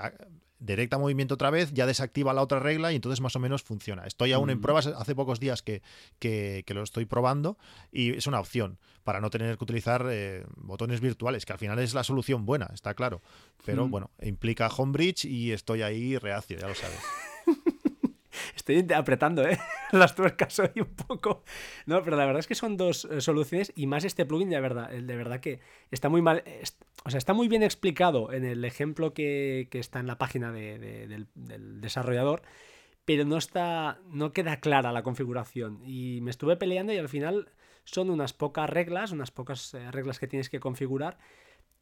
detecta 0.61 0.97
movimiento 0.97 1.33
otra 1.33 1.49
vez, 1.49 1.73
ya 1.73 1.85
desactiva 1.85 2.33
la 2.33 2.41
otra 2.41 2.59
regla 2.59 2.91
y 2.91 2.95
entonces 2.95 3.19
más 3.19 3.35
o 3.35 3.39
menos 3.39 3.63
funciona. 3.63 4.05
Estoy 4.05 4.31
aún 4.31 4.49
en 4.49 4.59
mm. 4.59 4.61
pruebas, 4.61 4.87
hace 4.87 5.15
pocos 5.15 5.39
días 5.39 5.61
que, 5.61 5.81
que, 6.19 6.63
lo 6.67 6.83
estoy 6.83 7.05
probando 7.05 7.57
y 7.91 8.11
es 8.15 8.27
una 8.27 8.39
opción 8.39 8.77
para 9.03 9.19
no 9.19 9.29
tener 9.29 9.57
que 9.57 9.63
utilizar 9.63 10.05
eh, 10.09 10.45
botones 10.57 11.01
virtuales, 11.01 11.45
que 11.45 11.53
al 11.53 11.59
final 11.59 11.79
es 11.79 11.93
la 11.93 12.03
solución 12.03 12.45
buena, 12.45 12.69
está 12.73 12.93
claro. 12.93 13.21
Pero 13.65 13.87
mm. 13.87 13.91
bueno, 13.91 14.11
implica 14.21 14.67
Homebridge 14.67 15.25
y 15.25 15.51
estoy 15.51 15.81
ahí 15.81 16.17
reacio, 16.17 16.59
ya 16.59 16.67
lo 16.67 16.75
sabes. 16.75 16.99
Estoy 18.61 18.85
apretando 18.93 19.43
¿eh? 19.43 19.57
las 19.91 20.13
tuercas 20.13 20.59
hoy 20.59 20.69
un 20.81 20.93
poco. 20.93 21.43
No, 21.87 22.03
pero 22.03 22.15
la 22.15 22.25
verdad 22.25 22.41
es 22.41 22.47
que 22.47 22.53
son 22.53 22.77
dos 22.77 23.05
eh, 23.05 23.19
soluciones 23.19 23.73
y 23.75 23.87
más 23.87 24.03
este 24.03 24.23
plugin 24.23 24.51
de 24.51 24.59
verdad, 24.59 24.89
de 24.91 25.15
verdad 25.15 25.39
que 25.39 25.61
está 25.89 26.09
muy 26.09 26.21
mal, 26.21 26.43
o 27.03 27.09
sea, 27.09 27.17
está 27.17 27.33
muy 27.33 27.47
bien 27.47 27.63
explicado 27.63 28.31
en 28.31 28.45
el 28.45 28.63
ejemplo 28.63 29.15
que, 29.15 29.67
está 29.71 29.99
en 29.99 30.05
la 30.05 30.19
página 30.19 30.51
del, 30.51 31.27
desarrollador, 31.81 32.43
pero 33.03 33.25
no 33.25 33.37
está. 33.37 33.99
no 34.05 34.31
queda 34.31 34.57
clara 34.57 34.91
la 34.91 35.01
configuración. 35.01 35.81
Y 35.83 36.19
me 36.21 36.29
estuve 36.29 36.55
peleando 36.55 36.93
y 36.93 36.99
al 36.99 37.09
final 37.09 37.49
son 37.83 38.11
unas 38.11 38.33
pocas 38.33 38.69
reglas, 38.69 39.11
unas 39.11 39.31
pocas 39.31 39.73
eh, 39.73 39.89
reglas 39.89 40.19
que 40.19 40.27
tienes 40.27 40.51
que 40.51 40.59
configurar. 40.59 41.17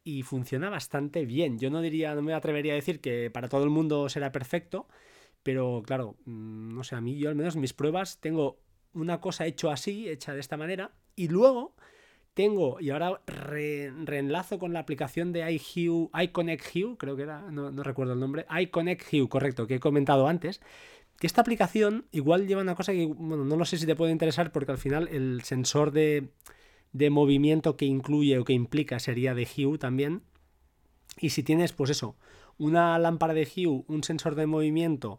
Y 0.02 0.22
funciona 0.22 0.70
bastante 0.70 1.26
bien. 1.26 1.58
Yo 1.58 1.68
no 1.68 1.82
diría, 1.82 2.14
no 2.14 2.22
me 2.22 2.32
atrevería 2.32 2.72
a 2.72 2.76
decir 2.76 3.02
que 3.02 3.30
para 3.30 3.50
todo 3.50 3.64
el 3.64 3.70
mundo 3.70 4.08
será 4.08 4.32
perfecto. 4.32 4.88
Pero 5.42 5.82
claro, 5.84 6.16
mm, 6.24 6.74
no 6.74 6.84
sé, 6.84 6.96
a 6.96 7.00
mí 7.00 7.18
yo 7.18 7.28
al 7.28 7.36
menos 7.36 7.56
mis 7.56 7.72
pruebas 7.72 8.20
tengo 8.20 8.58
una 8.92 9.20
cosa 9.20 9.46
hecho 9.46 9.70
así, 9.70 10.08
hecha 10.08 10.34
de 10.34 10.40
esta 10.40 10.56
manera, 10.56 10.92
y 11.16 11.28
luego 11.28 11.74
tengo, 12.34 12.80
y 12.80 12.90
ahora 12.90 13.20
reenlazo 13.26 14.58
con 14.58 14.72
la 14.72 14.80
aplicación 14.80 15.32
de 15.32 15.50
iHue, 15.52 16.10
iConnect 16.22 16.64
Hue, 16.74 16.96
creo 16.96 17.16
que 17.16 17.22
era, 17.22 17.50
no, 17.50 17.70
recuerdo 17.82 18.14
el 18.14 18.20
nombre, 18.20 18.46
iConnect 18.48 19.12
Hue, 19.12 19.28
correcto, 19.28 19.66
que 19.66 19.76
he 19.76 19.80
comentado 19.80 20.26
antes, 20.26 20.60
que 21.18 21.26
esta 21.26 21.42
aplicación 21.42 22.06
igual 22.12 22.46
lleva 22.46 22.62
una 22.62 22.74
cosa 22.74 22.92
que, 22.92 23.06
bueno, 23.06 23.44
no 23.44 23.56
lo 23.56 23.64
sé 23.64 23.76
si 23.76 23.86
te 23.86 23.96
puede 23.96 24.12
interesar 24.12 24.52
porque 24.52 24.72
al 24.72 24.78
final 24.78 25.08
el 25.08 25.42
sensor 25.42 25.90
de, 25.90 26.30
de 26.92 27.10
movimiento 27.10 27.76
que 27.76 27.84
incluye 27.84 28.38
o 28.38 28.44
que 28.44 28.52
implica 28.52 28.98
sería 28.98 29.34
de 29.34 29.46
Hue 29.46 29.78
también. 29.78 30.22
Y 31.18 31.30
si 31.30 31.42
tienes, 31.42 31.72
pues 31.72 31.90
eso, 31.90 32.16
una 32.60 32.98
lámpara 32.98 33.34
de 33.34 33.48
Hue, 33.56 33.84
un 33.88 34.04
sensor 34.04 34.34
de 34.34 34.46
movimiento 34.46 35.18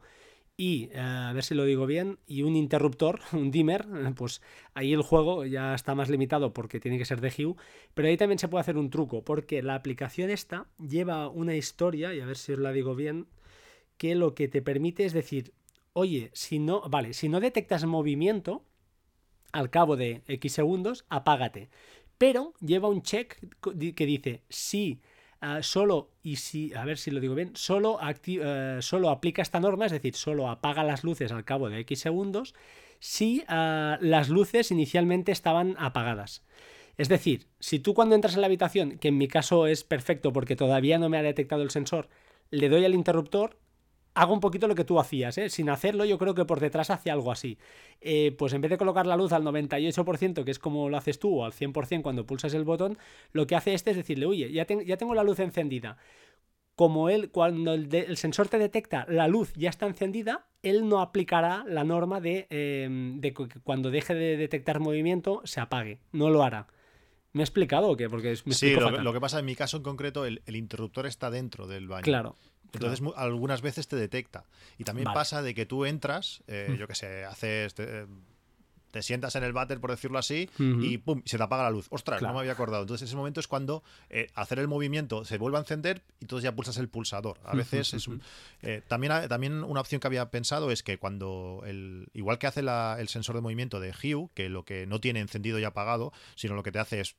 y, 0.57 0.89
eh, 0.91 0.99
a 0.99 1.33
ver 1.33 1.43
si 1.43 1.55
lo 1.55 1.65
digo 1.65 1.87
bien, 1.87 2.19
y 2.27 2.43
un 2.43 2.55
interruptor, 2.55 3.19
un 3.33 3.49
dimmer, 3.49 3.87
pues 4.15 4.43
ahí 4.75 4.93
el 4.93 5.01
juego 5.01 5.43
ya 5.45 5.73
está 5.73 5.95
más 5.95 6.07
limitado 6.07 6.53
porque 6.53 6.79
tiene 6.79 6.99
que 6.99 7.05
ser 7.05 7.19
de 7.19 7.29
Hue, 7.29 7.55
pero 7.95 8.07
ahí 8.07 8.15
también 8.15 8.37
se 8.37 8.47
puede 8.47 8.61
hacer 8.61 8.77
un 8.77 8.91
truco, 8.91 9.23
porque 9.23 9.63
la 9.63 9.73
aplicación 9.73 10.29
esta 10.29 10.67
lleva 10.77 11.29
una 11.29 11.55
historia, 11.55 12.13
y 12.13 12.19
a 12.19 12.27
ver 12.27 12.37
si 12.37 12.53
os 12.53 12.59
la 12.59 12.71
digo 12.73 12.93
bien, 12.93 13.25
que 13.97 14.13
lo 14.13 14.35
que 14.35 14.47
te 14.47 14.61
permite 14.61 15.05
es 15.05 15.13
decir, 15.13 15.51
oye, 15.93 16.29
si 16.33 16.59
no, 16.59 16.87
vale, 16.89 17.13
si 17.13 17.27
no 17.27 17.39
detectas 17.39 17.85
movimiento, 17.85 18.63
al 19.51 19.71
cabo 19.71 19.97
de 19.97 20.21
X 20.27 20.53
segundos, 20.53 21.05
apágate. 21.09 21.69
Pero 22.19 22.53
lleva 22.61 22.87
un 22.87 23.01
check 23.01 23.35
que 23.95 24.05
dice, 24.05 24.43
si 24.47 25.01
Ah, 25.43 25.63
solo, 25.63 26.11
y 26.21 26.35
si, 26.35 26.71
a 26.75 26.85
ver 26.85 26.99
si 26.99 27.09
lo 27.09 27.19
digo 27.19 27.33
bien, 27.33 27.55
solo, 27.55 27.97
eh, 28.27 28.77
solo 28.81 29.09
aplica 29.09 29.41
esta 29.41 29.59
norma, 29.59 29.87
es 29.87 29.91
decir, 29.91 30.13
solo 30.13 30.47
apaga 30.49 30.83
las 30.83 31.03
luces 31.03 31.31
al 31.31 31.45
cabo 31.45 31.67
de 31.69 31.79
X 31.79 31.99
segundos 31.99 32.53
si 32.99 33.43
ah, 33.47 33.97
las 34.01 34.29
luces 34.29 34.69
inicialmente 34.69 35.31
estaban 35.31 35.75
apagadas. 35.79 36.43
Es 36.97 37.09
decir, 37.09 37.47
si 37.59 37.79
tú 37.79 37.95
cuando 37.95 38.13
entras 38.13 38.35
en 38.35 38.41
la 38.41 38.47
habitación, 38.47 38.99
que 38.99 39.07
en 39.07 39.17
mi 39.17 39.27
caso 39.27 39.65
es 39.65 39.83
perfecto 39.83 40.31
porque 40.31 40.55
todavía 40.55 40.99
no 40.99 41.09
me 41.09 41.17
ha 41.17 41.23
detectado 41.23 41.63
el 41.63 41.71
sensor, 41.71 42.09
le 42.51 42.69
doy 42.69 42.85
al 42.85 42.93
interruptor, 42.93 43.57
hago 44.13 44.33
un 44.33 44.39
poquito 44.39 44.67
lo 44.67 44.75
que 44.75 44.83
tú 44.83 44.99
hacías, 44.99 45.37
¿eh? 45.37 45.49
sin 45.49 45.69
hacerlo 45.69 46.05
yo 46.05 46.17
creo 46.17 46.35
que 46.35 46.45
por 46.45 46.59
detrás 46.59 46.89
hace 46.89 47.11
algo 47.11 47.31
así. 47.31 47.57
Eh, 48.01 48.35
pues 48.37 48.53
en 48.53 48.61
vez 48.61 48.71
de 48.71 48.77
colocar 48.77 49.05
la 49.07 49.17
luz 49.17 49.31
al 49.31 49.43
98%, 49.43 50.43
que 50.43 50.51
es 50.51 50.59
como 50.59 50.89
lo 50.89 50.97
haces 50.97 51.19
tú, 51.19 51.39
o 51.39 51.45
al 51.45 51.53
100% 51.53 52.01
cuando 52.01 52.25
pulsas 52.25 52.53
el 52.53 52.63
botón, 52.63 52.97
lo 53.31 53.47
que 53.47 53.55
hace 53.55 53.73
este 53.73 53.91
es 53.91 53.97
decirle, 53.97 54.25
oye, 54.25 54.51
ya, 54.51 54.65
ya 54.67 54.97
tengo 54.97 55.15
la 55.15 55.23
luz 55.23 55.39
encendida. 55.39 55.97
Como 56.75 57.09
él, 57.09 57.29
cuando 57.31 57.73
el, 57.73 58.17
sensor 58.17 58.47
te 58.47 58.57
detecta 58.57 59.05
la 59.07 59.27
luz 59.27 59.53
ya 59.55 59.69
está 59.69 59.85
encendida, 59.85 60.47
él 60.63 60.87
no 60.87 61.01
aplicará 61.01 61.63
la 61.67 61.83
norma 61.83 62.21
de, 62.21 62.47
em, 62.49 63.21
que 63.21 63.33
cuando 63.63 63.91
deje 63.91 64.15
de 64.15 64.37
detectar 64.37 64.79
movimiento 64.79 65.41
se 65.43 65.59
apague. 65.59 65.99
No 66.11 66.29
lo 66.29 66.43
hará. 66.43 66.67
¿Me 67.33 67.43
he 67.43 67.45
explicado 67.45 67.89
o 67.89 67.97
qué? 67.97 68.09
Porque 68.09 68.35
me 68.45 68.53
sí, 68.53 68.73
lo, 68.73 69.13
que 69.13 69.21
pasa 69.21 69.39
en 69.39 69.45
mi 69.45 69.55
caso 69.55 69.77
en 69.77 69.83
concreto, 69.83 70.25
el, 70.25 70.41
el, 70.45 70.55
interruptor 70.55 71.05
está 71.05 71.29
dentro 71.29 71.67
del 71.67 71.87
baño. 71.87 72.03
Claro. 72.03 72.35
Entonces 72.73 73.01
algunas 73.15 73.61
veces 73.61 73.87
te 73.87 73.95
detecta. 73.95 74.45
Y 74.77 74.83
también 74.83 75.07
pasa 75.13 75.41
de 75.41 75.53
que 75.53 75.65
tú 75.65 75.85
entras, 75.85 76.43
eh, 76.47 76.67
hmm. 76.69 76.75
yo 76.75 76.87
qué 76.87 76.95
sé, 76.95 77.25
haces... 77.25 77.73
Te, 77.73 78.07
sientas 79.01 79.37
en 79.37 79.45
el 79.45 79.53
váter, 79.53 79.79
por 79.79 79.89
decirlo 79.89 80.19
así, 80.19 80.49
y 80.59 80.97
pum, 80.97 81.21
se 81.23 81.37
te 81.37 81.43
apaga 81.43 81.63
la 81.63 81.69
luz. 81.69 81.87
Ostras, 81.91 82.21
no 82.21 82.33
me 82.33 82.39
había 82.41 82.51
acordado. 82.51 82.81
Entonces, 82.81 83.07
ese 83.07 83.15
momento 83.15 83.39
es 83.39 83.47
cuando 83.47 83.85
eh, 84.09 84.27
hacer 84.35 84.59
el 84.59 84.67
movimiento 84.67 85.23
se 85.23 85.37
vuelve 85.37 85.55
a 85.55 85.61
encender 85.61 86.03
y 86.19 86.25
entonces 86.25 86.43
ya 86.43 86.53
pulsas 86.53 86.75
el 86.75 86.89
pulsador. 86.89 87.39
A 87.45 87.55
veces 87.55 87.93
es 87.93 88.09
eh, 88.61 88.81
también, 88.89 89.29
también 89.29 89.63
una 89.63 89.79
opción 89.79 90.01
que 90.01 90.07
había 90.07 90.29
pensado 90.29 90.71
es 90.71 90.83
que 90.83 90.97
cuando 90.97 91.63
el, 91.65 92.09
igual 92.13 92.37
que 92.37 92.47
hace 92.47 92.59
el 92.59 93.07
sensor 93.07 93.35
de 93.35 93.41
movimiento 93.41 93.79
de 93.79 93.91
Hue, 93.91 94.27
que 94.33 94.49
lo 94.49 94.65
que 94.65 94.85
no 94.87 94.99
tiene 94.99 95.21
encendido 95.21 95.57
y 95.57 95.63
apagado, 95.63 96.11
sino 96.35 96.55
lo 96.55 96.63
que 96.63 96.73
te 96.73 96.79
hace 96.79 96.99
es 96.99 97.15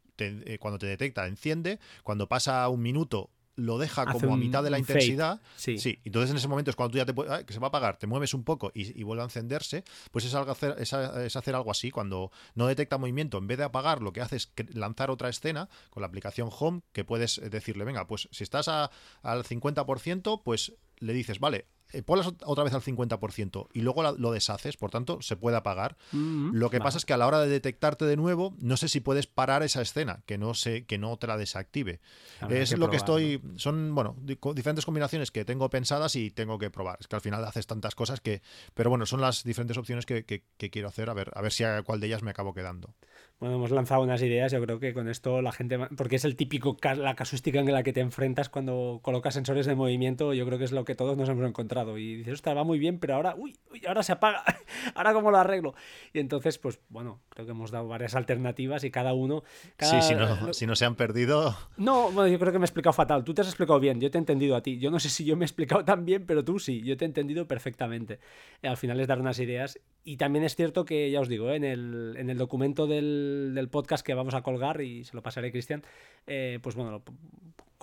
cuando 0.61 0.79
te 0.79 0.87
detecta, 0.87 1.27
enciende, 1.27 1.81
cuando 2.03 2.29
pasa 2.29 2.69
un 2.69 2.83
minuto 2.83 3.31
lo 3.55 3.79
deja 3.79 4.07
como 4.07 4.35
a 4.35 4.37
mitad 4.37 4.63
de 4.63 4.71
la 4.71 4.79
intensidad. 4.79 5.41
Sí. 5.57 5.79
sí. 5.79 5.99
Entonces 6.05 6.31
en 6.31 6.37
ese 6.37 6.49
momento 6.49 6.71
es 6.71 6.77
cuando 6.77 6.93
tú 6.93 6.99
ya 6.99 7.07
te 7.07 7.15
puedes, 7.15 7.45
que 7.45 7.53
se 7.53 7.59
va 7.59 7.67
a 7.67 7.69
apagar, 7.69 7.99
te 7.99 8.07
mueves 8.07 8.35
un 8.35 8.45
poco 8.45 8.71
y, 8.75 9.03
vuelve 9.03 9.23
a 9.23 9.25
encenderse. 9.25 9.85
Pues 10.11 10.25
es, 10.25 10.35
algo 10.35 10.53
hacer, 10.53 10.77
es, 10.79 10.93
hacer 10.93 11.55
algo 11.55 11.71
así. 11.71 11.91
Cuando 11.91 12.31
no 12.55 12.67
detecta 12.67 12.99
movimiento, 12.99 13.39
en 13.39 13.47
vez 13.47 13.59
de 13.59 13.65
apagar, 13.65 14.03
lo 14.03 14.13
que 14.13 14.21
hace 14.21 14.37
es 14.37 14.53
lanzar 14.73 15.11
otra 15.11 15.29
escena 15.29 15.69
con 15.91 16.01
la 16.01 16.07
aplicación 16.07 16.49
Home, 16.59 16.83
que 16.93 17.05
puedes 17.05 17.41
decirle, 17.51 17.85
venga, 17.85 18.07
pues 18.07 18.29
si 18.31 18.45
estás 18.45 18.69
al 18.69 18.91
50%, 19.23 20.43
pues 20.43 20.75
le 20.99 21.13
dices, 21.13 21.41
vale, 21.41 21.67
eh, 21.93 22.03
ponlas 22.03 22.33
otra 22.45 22.65
vez 22.65 22.75
al 22.75 22.83
50% 22.83 23.69
y 23.73 23.81
luego 23.81 24.03
lo 24.03 24.33
deshaces, 24.33 24.77
por 24.77 24.91
tanto, 24.91 25.21
se 25.23 25.37
puede 25.37 25.57
apagar. 25.57 25.97
Mm, 26.13 26.51
lo 26.53 26.71
que 26.71 26.81
pasa 26.81 26.99
es 26.99 27.05
que 27.05 27.13
a 27.13 27.17
la 27.17 27.27
hora 27.27 27.41
de 27.41 27.49
detectarte 27.49 28.05
de 28.05 28.17
nuevo, 28.17 28.55
no 28.59 28.77
sé 28.77 28.89
si 28.89 29.01
puedes 29.01 29.27
parar 29.27 29.63
esa 29.63 29.83
escena, 29.83 30.23
que 30.27 30.39
no 30.39 30.55
sé, 30.55 30.85
que 30.85 30.99
no 30.99 31.17
te 31.17 31.27
la 31.27 31.37
desactive. 31.37 32.01
es 32.49 32.77
lo 32.77 32.91
que 32.91 32.97
estoy. 32.97 33.43
Son, 33.57 33.95
bueno, 33.95 34.17
diferentes 34.55 34.85
combinaciones 34.85 35.31
que 35.31 35.45
tengo 35.45 35.69
pensadas 35.71 36.17
y 36.17 36.31
tengo 36.31 36.59
que 36.59 36.71
probar. 36.71 36.99
Es 37.01 37.09
que 37.09 37.17
al 37.17 37.23
final 37.23 37.45
haces 37.45 37.67
tantas 37.67 37.95
cosas 37.95 38.21
que. 38.21 38.43
Pero 38.75 38.91
bueno, 38.91 39.07
son 39.07 39.21
las 39.21 39.45
diferentes 39.45 39.77
opciones 39.77 40.07
que, 40.07 40.25
quiero 40.57 40.89
hacer, 40.89 41.11
a 41.11 41.15
ver, 41.15 41.31
a 41.35 41.43
ver 41.43 41.53
si 41.53 41.65
a 41.65 41.83
cuál 41.83 42.01
de 42.01 42.07
ellas 42.07 42.23
me 42.23 42.31
acabo 42.31 42.55
quedando. 42.55 42.95
Bueno, 43.43 43.57
hemos 43.57 43.73
lanzado 43.73 44.03
unas 44.03 44.23
ideas, 44.23 44.53
yo 44.53 44.63
creo 44.63 44.79
que 44.79 44.95
con 44.95 45.09
esto 45.09 45.43
la 45.43 45.51
gente. 45.51 45.77
Porque 45.97 46.15
es 46.15 46.25
el 46.25 46.37
típico 46.37 46.77
la 46.97 47.17
casuística 47.17 47.59
en 47.59 47.73
la 47.73 47.83
que 47.83 47.93
te 47.93 47.99
enfrentas 47.99 48.49
cuando 48.49 49.01
colocas 49.03 49.35
sensores 49.35 49.67
de 49.67 49.75
movimiento, 49.75 50.33
yo 50.33 50.47
creo 50.47 50.59
que 50.61 50.65
es 50.65 50.71
lo 50.71 50.85
que 50.85 50.95
todos 50.95 51.17
nos 51.17 51.29
hemos 51.29 51.45
encontrado 51.49 51.99
y 51.99 52.19
dices, 52.19 52.35
ostras, 52.35 52.57
va 52.57 52.63
muy 52.63 52.79
bien, 52.79 53.01
pero 53.01 53.17
ahora, 53.17 53.35
uy, 53.37 53.59
ahora 53.89 54.05
se 54.05 54.13
apaga, 54.13 54.45
ahora 54.95 55.13
cómo 55.13 55.33
lo 55.33 55.39
arreglo. 55.39 55.75
Y 56.13 56.21
entonces, 56.21 56.57
pues 56.59 56.79
bueno, 56.89 57.21
creo 57.31 57.45
que 57.45 57.51
hemos 57.51 57.73
dado 57.73 57.89
varias 57.89 58.15
alternativas 58.15 58.85
y 58.85 58.93
cada 58.93 59.13
uno... 59.13 59.43
Sí, 59.77 60.01
si 60.03 60.15
no, 60.15 60.53
si 60.53 60.69
no 60.69 60.77
se 60.77 60.85
han 60.85 60.95
perdido... 60.95 61.57
No, 61.77 62.13
bueno, 62.13 62.29
yo 62.29 62.39
creo 62.39 62.53
que 62.53 62.61
me 62.61 62.65
he 62.65 62.67
explicado 62.67 62.93
fatal. 62.93 63.25
Tú 63.25 63.35
te 63.35 63.41
has 63.41 63.49
explicado 63.49 63.81
bien, 63.81 64.01
yo 64.01 64.09
te 64.09 64.19
he 64.19 64.21
entendido 64.21 64.55
a 64.55 64.63
ti. 64.63 64.79
Yo 64.79 64.93
no 64.93 65.01
sé 65.01 65.09
si 65.09 65.25
yo 65.25 65.37
me 65.37 65.45
he 65.45 65.47
explicado 65.47 65.85
tan 65.85 66.05
bien, 66.05 66.27
pero 66.27 66.45
tú 66.45 66.61
sí, 66.61 66.81
yo 66.85 66.97
te 66.97 67.05
he 67.05 67.09
entendido 67.09 67.49
perfectamente. 67.49 68.21
al 68.63 68.77
final 68.77 69.01
es 69.01 69.09
dar 69.09 69.19
unas 69.19 69.41
ideas 69.41 69.81
y 70.05 70.17
también 70.17 70.45
es 70.45 70.57
cierto 70.57 70.85
que, 70.85 71.11
ya 71.11 71.21
os 71.21 71.29
digo, 71.29 71.51
¿eh? 71.51 71.57
en, 71.57 71.65
el, 71.65 72.15
en 72.17 72.31
el 72.31 72.39
documento 72.39 72.87
del, 72.87 73.53
del, 73.55 73.69
podcast 73.69 74.05
que 74.05 74.15
vamos 74.15 74.35
a 74.35 74.43
colgar, 74.43 74.81
y 74.81 75.05
se 75.05 75.15
lo 75.15 75.23
pasaré 75.23 75.49
a 75.49 75.53
Cristian, 75.53 75.83
eh, 76.27 76.59
pues 76.63 76.75
bueno, 76.75 77.03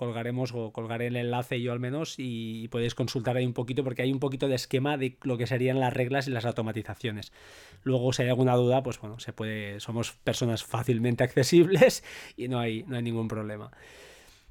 colgaremos 0.00 0.54
o 0.54 0.72
colgaré 0.72 1.08
el 1.08 1.16
enlace 1.16 1.60
yo 1.60 1.72
al 1.72 1.78
menos 1.78 2.14
y, 2.16 2.68
podéis 2.68 2.94
consultar 2.94 3.36
ahí 3.36 3.44
un 3.44 3.52
poquito 3.52 3.84
porque 3.84 4.00
hay 4.00 4.10
un 4.10 4.18
poquito 4.18 4.48
de 4.48 4.54
esquema 4.54 4.96
de 4.96 5.18
lo 5.22 5.36
que 5.36 5.46
serían 5.46 5.78
las 5.78 5.92
reglas 5.92 6.26
y 6.26 6.30
las 6.30 6.46
automatizaciones. 6.46 7.32
Luego 7.82 8.14
si 8.14 8.22
hay 8.22 8.30
alguna 8.30 8.56
duda, 8.56 8.82
pues 8.82 8.98
bueno, 8.98 9.18
se 9.18 9.34
puede, 9.34 9.78
somos 9.78 10.12
personas 10.12 10.64
fácilmente 10.64 11.22
accesibles 11.22 12.02
y 12.38 12.48
no 12.48 12.58
hay, 12.58 12.82
no 12.84 12.96
hay 12.96 13.02
ningún 13.02 13.28
problema. 13.28 13.72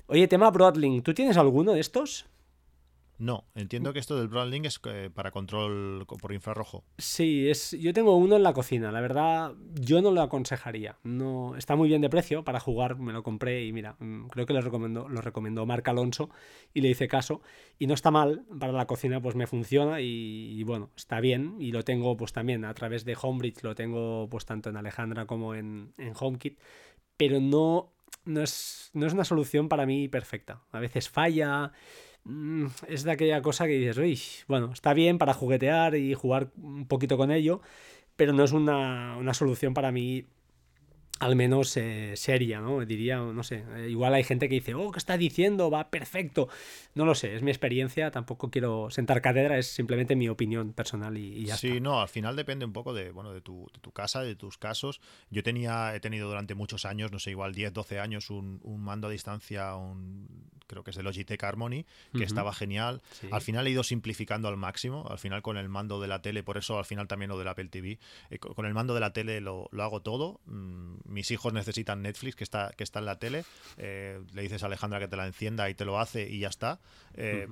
Oye, 0.06 0.28
tema 0.28 0.52
Broadlink, 0.52 1.04
¿tú 1.04 1.16
tienes 1.16 1.36
alguno 1.36 1.74
de 1.74 1.80
estos? 1.80 2.28
No, 3.20 3.44
entiendo 3.54 3.92
que 3.92 4.00
esto 4.00 4.18
del 4.18 4.30
Broadlink 4.30 4.66
es 4.66 4.80
eh, 4.86 5.10
para 5.14 5.32
control 5.32 6.06
por 6.06 6.32
infrarrojo. 6.32 6.86
Sí, 6.98 7.50
es, 7.50 7.72
yo 7.72 7.94
tengo 7.94 8.16
uno 8.16 8.38
en 8.38 8.44
la 8.44 8.54
cocina. 8.54 8.94
La 8.94 9.02
verdad, 9.02 9.54
yo 9.74 10.02
no 10.02 10.12
lo 10.12 10.22
aconsejaría. 10.22 10.98
No, 11.04 11.58
está 11.58 11.76
muy 11.76 11.90
bien 11.90 12.02
de 12.02 12.10
precio 12.10 12.46
para 12.46 12.62
jugar. 12.62 12.98
Me 12.98 13.12
lo 13.12 13.22
compré 13.22 13.66
y 13.66 13.74
mira, 13.74 13.98
mm, 14.00 14.28
creo 14.28 14.46
que 14.46 14.54
lo 14.54 14.62
recomendó, 14.62 15.10
lo 15.10 15.20
recomendó 15.20 15.66
Marc 15.66 15.86
Alonso 15.90 16.30
y 16.74 16.80
le 16.80 16.88
hice 16.88 17.10
caso. 17.10 17.42
Y 17.78 17.88
no 17.88 17.94
está 17.94 18.10
mal 18.10 18.46
para 18.58 18.72
la 18.72 18.88
cocina, 18.88 19.22
pues 19.22 19.36
me 19.36 19.48
funciona 19.48 20.00
y, 20.00 20.64
bueno, 20.64 20.90
está 20.96 21.20
bien. 21.20 21.58
Y 21.60 21.74
lo 21.74 21.84
tengo 21.84 22.16
pues 22.16 22.32
también 22.32 22.64
a 22.64 22.74
través 22.74 23.04
de 23.04 23.18
Homebridge, 23.22 23.64
lo 23.64 23.76
tengo 23.76 24.30
pues 24.30 24.46
tanto 24.46 24.70
en 24.70 24.78
Alejandra 24.78 25.26
como 25.26 25.56
en, 25.56 25.94
en 25.98 26.14
HomeKit. 26.18 26.58
Pero 27.18 27.42
no, 27.42 27.92
no, 28.24 28.42
es, 28.42 28.92
no 28.94 29.08
es 29.08 29.12
una 29.12 29.26
solución 29.26 29.68
para 29.68 29.86
mí 29.86 30.08
perfecta. 30.08 30.62
A 30.72 30.80
veces 30.80 31.10
falla. 31.10 31.74
Mm, 32.24 32.68
es 32.88 33.04
de 33.04 33.12
aquella 33.12 33.42
cosa 33.42 33.66
que 33.66 33.74
dices, 33.74 33.98
uy, 33.98 34.20
bueno, 34.48 34.72
está 34.74 34.94
bien 34.94 35.18
para 35.18 35.34
juguetear 35.34 35.96
y 35.96 36.14
jugar 36.14 36.52
un 36.62 36.88
poquito 36.88 37.18
con 37.18 37.32
ello, 37.32 37.62
pero 38.16 38.34
no 38.34 38.44
es 38.44 38.52
una, 38.52 39.18
solución 39.34 39.74
para 39.74 39.92
mí 39.92 40.26
al 41.20 41.36
menos 41.36 41.76
eh, 41.76 42.14
seria, 42.16 42.62
¿no? 42.62 42.86
Diría, 42.86 43.18
no 43.18 43.44
sé, 43.44 43.66
eh, 43.76 43.90
igual 43.90 44.14
hay 44.14 44.24
gente 44.24 44.48
que 44.48 44.56
dice, 44.56 44.74
oh, 44.74 44.92
¿qué 44.92 45.00
está 45.00 45.18
diciendo? 45.18 45.70
Va 45.70 45.90
perfecto. 45.90 46.48
No 46.96 47.06
lo 47.06 47.14
sé, 47.14 47.36
es 47.36 47.42
mi 47.42 47.52
experiencia, 47.52 48.10
tampoco 48.10 48.50
quiero 48.50 48.90
sentar 48.90 49.22
cátedra, 49.22 49.58
es 49.58 49.68
simplemente 49.68 50.16
mi 50.16 50.30
opinión 50.30 50.74
personal 50.74 51.18
y, 51.18 51.46
ya 51.46 51.58
sí, 51.58 51.82
no, 51.82 52.02
al 52.02 52.10
final 52.10 52.36
depende 52.36 52.66
un 52.66 52.74
poco 52.74 52.94
de, 52.94 53.12
bueno, 53.12 53.34
de 53.34 53.42
tu, 53.42 53.68
de 53.74 53.80
tu, 53.80 53.92
casa, 53.92 54.22
de 54.22 54.36
tus 54.36 54.58
casos. 54.58 55.02
Yo 55.30 55.44
tenía, 55.44 55.94
he 55.94 56.00
tenido 56.00 56.30
durante 56.30 56.56
muchos 56.56 56.86
años, 56.86 57.12
no 57.12 57.20
sé, 57.20 57.32
igual 57.32 57.54
10, 57.54 57.74
12 57.74 58.00
años, 58.00 58.30
un, 58.30 58.62
un 58.64 58.82
mando 58.82 59.08
a 59.08 59.12
distancia, 59.12 59.76
un 59.76 60.50
creo 60.70 60.84
que 60.84 60.92
es 60.92 60.96
de 60.96 61.04
Logitech 61.04 61.44
Harmony, 61.44 61.86
que 62.16 62.24
estaba 62.24 62.54
genial. 62.54 63.02
Al 63.32 63.42
final 63.42 63.66
he 63.68 63.72
ido 63.72 63.84
simplificando 63.84 64.48
al 64.48 64.56
máximo, 64.56 65.06
al 65.10 65.18
final 65.18 65.42
con 65.42 65.58
el 65.58 65.68
mando 65.68 66.00
de 66.00 66.08
la 66.08 66.22
tele, 66.22 66.44
por 66.44 66.58
eso 66.58 66.78
al 66.78 66.86
final 66.86 67.08
también 67.08 67.30
lo 67.30 67.40
del 67.40 67.48
Apple 67.48 67.70
TV, 67.70 68.00
eh, 68.30 68.38
con 68.38 68.66
el 68.66 68.74
mando 68.74 68.94
de 68.94 69.00
la 69.00 69.12
tele 69.12 69.42
lo, 69.42 69.68
hago 69.80 70.02
todo. 70.02 70.40
Mm, 70.46 70.98
mis 71.10 71.32
hijos 71.32 71.54
necesitan 71.54 72.02
Netflix, 72.02 72.36
que 72.36 72.44
está, 72.44 72.72
que 72.76 72.84
está 72.84 73.00
en 73.00 73.06
la 73.06 73.20
tele, 73.20 73.46
eh, 73.78 74.20
le 74.34 74.42
dices 74.42 74.64
a 74.64 74.68
Alejandra 74.68 75.00
que 75.00 75.08
te 75.08 75.18
la 75.18 75.28
encienda 75.28 75.70
y 75.70 75.76
te 75.76 75.86
lo 75.86 76.00
hace 76.00 76.30
y 76.30 76.40
ya 76.40 76.50
está. 76.50 76.80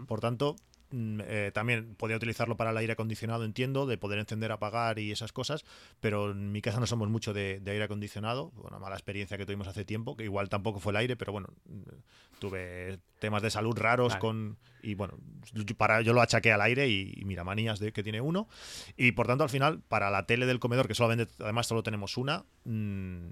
Por 0.08 0.22
tanto, 0.22 0.56
eh, 0.92 1.52
también 1.54 1.96
podría 1.96 2.18
utilizarlo 2.18 2.56
para 2.56 2.72
el 2.72 2.78
aire 2.78 2.94
acondicionado, 2.94 3.44
entiendo, 3.44 3.86
de 3.86 3.98
poder 3.98 4.20
encender, 4.20 4.52
apagar 4.52 5.00
y 5.00 5.12
esas 5.12 5.34
cosas, 5.34 5.66
pero 6.00 6.32
en 6.32 6.52
mi 6.52 6.62
casa 6.62 6.80
no 6.80 6.88
somos 6.88 7.10
mucho 7.10 7.34
de, 7.34 7.62
aire 7.66 7.84
acondicionado, 7.84 8.52
una 8.56 8.80
mala 8.80 8.96
experiencia 8.96 9.38
que 9.38 9.46
tuvimos 9.46 9.68
hace 9.68 9.84
tiempo, 9.84 10.16
que 10.16 10.24
igual 10.24 10.48
tampoco 10.48 10.80
fue 10.80 10.92
el 10.94 10.98
aire, 10.98 11.18
pero 11.18 11.34
bueno, 11.34 11.50
mm, 11.66 12.40
tuve 12.40 13.00
temas 13.20 13.42
de 13.42 13.50
salud 13.50 13.78
raros 13.78 14.16
con 14.16 14.58
y 14.82 14.94
bueno, 14.94 15.16
para 15.76 16.02
yo 16.02 16.14
lo 16.14 16.22
achaqué 16.22 16.54
al 16.54 16.62
aire 16.62 16.88
y, 16.88 17.22
mira, 17.26 17.44
manías 17.44 17.80
de 17.80 17.92
que 17.92 18.04
tiene 18.04 18.22
uno. 18.22 18.48
Y 18.96 19.12
por 19.12 19.28
tanto 19.28 19.44
al 19.44 19.50
final 19.50 19.82
para 19.82 20.10
la 20.10 20.26
tele 20.26 20.46
del 20.46 20.60
comedor 20.60 20.88
que 20.88 20.96
solamente 20.96 21.34
además 21.40 21.68
solo 21.68 21.84
tenemos 21.84 22.16
una, 22.16 22.46
mm, 22.64 23.28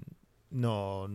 no 0.50 1.08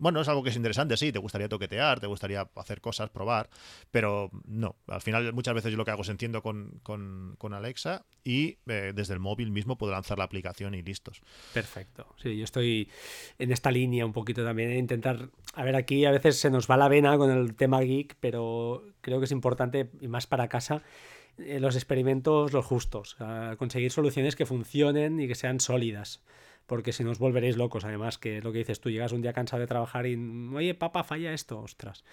bueno, 0.00 0.22
es 0.22 0.28
algo 0.28 0.42
que 0.42 0.48
es 0.48 0.56
interesante, 0.56 0.96
sí, 0.96 1.12
te 1.12 1.18
gustaría 1.18 1.48
toquetear, 1.48 2.00
te 2.00 2.06
gustaría 2.06 2.48
hacer 2.56 2.80
cosas, 2.80 3.10
probar, 3.10 3.50
pero 3.90 4.30
no, 4.46 4.76
al 4.88 5.02
final 5.02 5.32
muchas 5.34 5.54
veces 5.54 5.70
yo 5.70 5.76
lo 5.76 5.84
que 5.84 5.90
hago 5.90 6.02
es 6.02 6.08
entiendo 6.08 6.42
con, 6.42 6.80
con, 6.82 7.52
Alexa 7.52 8.06
y 8.24 8.58
eh, 8.66 8.92
desde 8.94 9.14
el 9.14 9.20
móvil 9.20 9.50
mismo 9.50 9.76
puedo 9.76 9.92
lanzar 9.92 10.16
la 10.16 10.24
aplicación 10.24 10.74
y 10.74 10.82
listos. 10.82 11.20
Perfecto, 11.52 12.06
sí, 12.16 12.36
yo 12.38 12.44
estoy 12.44 12.90
en 13.38 13.52
esta 13.52 13.70
línea 13.70 14.06
un 14.06 14.12
poquito 14.12 14.42
también, 14.42 14.70
de 14.70 14.78
intentar, 14.78 15.28
a 15.54 15.64
ver, 15.64 15.76
aquí 15.76 16.06
a 16.06 16.10
veces 16.10 16.38
se 16.38 16.50
nos 16.50 16.70
va 16.70 16.78
la 16.78 16.88
vena 16.88 17.18
con 17.18 17.30
el 17.30 17.54
tema 17.54 17.80
geek, 17.80 18.16
pero 18.20 18.84
creo 19.02 19.18
que 19.18 19.26
es 19.26 19.32
importante, 19.32 19.90
y 20.00 20.08
más 20.08 20.26
para 20.26 20.48
casa, 20.48 20.82
eh, 21.36 21.60
los 21.60 21.76
experimentos 21.76 22.54
los 22.54 22.64
justos, 22.64 23.16
conseguir 23.58 23.92
soluciones 23.92 24.34
que 24.34 24.46
funcionen 24.46 25.20
y 25.20 25.28
que 25.28 25.34
sean 25.34 25.60
sólidas 25.60 26.22
porque 26.70 26.92
si 26.92 27.02
no 27.02 27.10
os 27.10 27.18
volveréis 27.18 27.56
locos. 27.56 27.84
Además, 27.84 28.16
que 28.16 28.40
lo 28.40 28.52
que 28.52 28.58
dices, 28.58 28.80
tú 28.80 28.90
llegas 28.90 29.10
un 29.10 29.22
día 29.22 29.32
cansado 29.32 29.58
de 29.58 29.66
trabajar 29.66 30.06
y, 30.06 30.14
oye, 30.54 30.72
papá, 30.72 31.02
falla 31.02 31.32
esto, 31.32 31.58
ostras. 31.58 32.04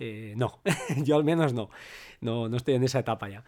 Eh, 0.00 0.34
no, 0.36 0.58
yo 1.04 1.14
al 1.14 1.22
menos 1.22 1.52
no. 1.52 1.70
no, 2.20 2.48
no 2.48 2.56
estoy 2.56 2.74
en 2.74 2.82
esa 2.82 2.98
etapa 2.98 3.28
ya. 3.28 3.44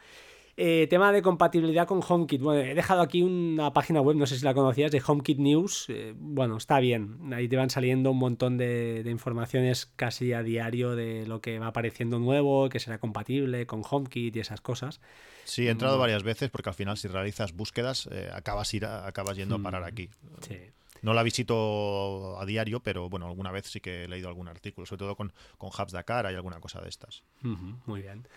Eh, 0.58 0.86
tema 0.90 1.12
de 1.12 1.22
compatibilidad 1.22 1.86
con 1.86 2.00
HomeKit. 2.06 2.42
Bueno, 2.42 2.60
he 2.60 2.74
dejado 2.74 3.00
aquí 3.00 3.22
una 3.22 3.72
página 3.72 4.02
web, 4.02 4.16
no 4.16 4.26
sé 4.26 4.38
si 4.38 4.44
la 4.44 4.52
conocías, 4.52 4.92
de 4.92 5.02
HomeKit 5.04 5.38
News. 5.38 5.86
Eh, 5.88 6.12
bueno, 6.16 6.58
está 6.58 6.78
bien. 6.78 7.32
Ahí 7.32 7.48
te 7.48 7.56
van 7.56 7.70
saliendo 7.70 8.10
un 8.10 8.18
montón 8.18 8.58
de, 8.58 9.02
informaciones 9.06 9.86
casi 9.96 10.34
a 10.34 10.42
diario 10.42 10.94
de 10.94 11.26
lo 11.26 11.40
que 11.40 11.58
va 11.58 11.68
apareciendo 11.68 12.18
nuevo, 12.18 12.68
que 12.68 12.80
será 12.80 12.98
compatible 12.98 13.66
con 13.66 13.82
HomeKit 13.88 14.36
y 14.36 14.40
esas 14.40 14.60
cosas. 14.60 15.00
Sí, 15.44 15.66
he 15.66 15.70
entrado 15.70 15.96
mm. 15.96 16.00
varias 16.00 16.22
veces 16.22 16.50
porque 16.50 16.68
al 16.68 16.74
final 16.74 16.98
si 16.98 17.08
realizas 17.08 17.54
búsquedas 17.54 18.08
eh, 18.12 18.28
acabas, 18.32 18.72
ir 18.74 18.84
acabas 18.84 19.38
yendo 19.38 19.56
a 19.56 19.58
parar 19.58 19.82
mm, 19.82 19.86
aquí. 19.86 20.10
Sí. 20.46 20.58
No 21.00 21.14
la 21.14 21.24
visito 21.24 22.38
a 22.38 22.46
diario, 22.46 22.80
pero 22.80 23.08
bueno, 23.08 23.26
alguna 23.26 23.50
vez 23.50 23.66
sí 23.66 23.80
que 23.80 24.04
he 24.04 24.08
leído 24.08 24.28
algún 24.28 24.48
artículo, 24.48 24.86
sobre 24.86 25.00
todo 25.00 25.16
con, 25.16 25.32
con 25.58 25.70
hubs 25.70 25.92
Dakar 25.92 26.30
y 26.30 26.34
alguna 26.34 26.60
cosa 26.60 26.80
de 26.80 26.90
estas. 26.90 27.24
muy 27.40 28.02
bien. 28.02 28.28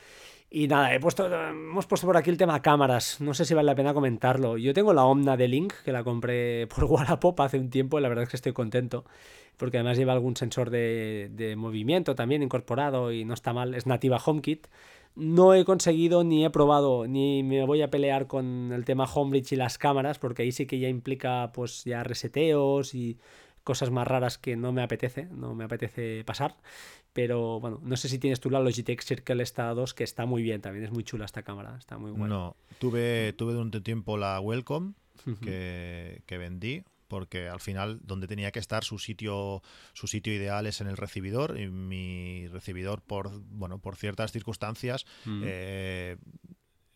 Y 0.49 0.67
nada, 0.67 0.93
he 0.93 0.99
puesto, 0.99 1.25
hemos 1.25 1.85
puesto 1.85 2.07
por 2.07 2.17
aquí 2.17 2.29
el 2.29 2.37
tema 2.37 2.61
cámaras. 2.61 3.19
No 3.19 3.33
sé 3.33 3.45
si 3.45 3.53
vale 3.53 3.65
la 3.65 3.75
pena 3.75 3.93
comentarlo. 3.93 4.57
Yo 4.57 4.73
tengo 4.73 4.93
la 4.93 5.03
Omna 5.03 5.35
de 5.35 5.47
Link, 5.47 5.73
que 5.83 5.91
la 5.91 6.03
compré 6.03 6.67
por 6.73 6.85
Wallapop 6.85 7.39
hace 7.41 7.59
un 7.59 7.69
tiempo 7.69 7.99
y 7.99 8.01
la 8.01 8.09
verdad 8.09 8.23
es 8.23 8.29
que 8.29 8.37
estoy 8.37 8.53
contento. 8.53 9.05
Porque 9.57 9.77
además 9.77 9.97
lleva 9.97 10.13
algún 10.13 10.35
sensor 10.35 10.69
de, 10.69 11.29
de 11.31 11.55
movimiento 11.55 12.15
también 12.15 12.43
incorporado 12.43 13.11
y 13.11 13.25
no 13.25 13.33
está 13.33 13.53
mal. 13.53 13.73
Es 13.73 13.85
nativa 13.85 14.21
HomeKit 14.23 14.67
no 15.15 15.53
he 15.53 15.63
conseguido 15.63 16.23
ni 16.23 16.45
he 16.45 16.49
probado 16.49 17.07
ni 17.07 17.41
me 17.41 17.65
voy 17.65 17.81
a 17.81 17.89
pelear 17.89 18.27
con 18.27 18.71
el 18.73 18.83
tema 18.83 19.05
Homebridge 19.05 19.53
y 19.53 19.55
las 19.55 19.77
cámaras 19.77 20.19
porque 20.19 20.43
ahí 20.43 20.51
sí 20.51 20.65
que 20.65 20.79
ya 20.79 20.89
implica 20.89 21.51
pues 21.53 21.85
ya 21.85 22.03
reseteos 22.03 22.93
y 22.93 23.17
cosas 23.65 23.91
más 23.91 24.07
raras 24.07 24.37
que 24.37 24.55
no 24.55 24.71
me 24.71 24.81
apetece, 24.81 25.25
no 25.25 25.53
me 25.55 25.65
apetece 25.65 26.23
pasar. 26.23 26.55
Pero 27.11 27.59
bueno, 27.59 27.81
no 27.83 27.97
sé 27.97 28.07
si 28.07 28.19
tienes 28.19 28.39
tú 28.39 28.49
la 28.49 28.59
Logitech 28.59 29.01
Circle 29.01 29.43
esta 29.43 29.73
2 29.73 29.93
que 29.93 30.03
está 30.03 30.25
muy 30.25 30.43
bien 30.43 30.61
también, 30.61 30.85
es 30.85 30.91
muy 30.91 31.03
chula 31.03 31.25
esta 31.25 31.43
cámara, 31.43 31.75
está 31.77 31.97
muy 31.97 32.11
buena. 32.11 32.27
No, 32.27 32.55
tuve, 32.79 33.33
tuve 33.33 33.53
durante 33.53 33.77
un 33.77 33.83
tiempo 33.83 34.17
la 34.17 34.39
Welcome 34.39 34.93
que, 35.41 36.21
que 36.25 36.37
vendí, 36.37 36.83
porque 37.07 37.47
al 37.47 37.59
final 37.59 37.99
donde 38.03 38.27
tenía 38.27 38.51
que 38.51 38.59
estar 38.59 38.83
su 38.83 38.99
sitio 38.99 39.61
su 39.93 40.07
sitio 40.07 40.33
ideal 40.33 40.65
es 40.67 40.81
en 40.81 40.87
el 40.87 40.97
recibidor 40.97 41.59
y 41.59 41.69
mi 41.69 42.47
recibidor 42.47 43.01
por 43.01 43.31
bueno 43.49 43.79
por 43.79 43.95
ciertas 43.95 44.31
circunstancias 44.31 45.05
eh, 45.43 46.17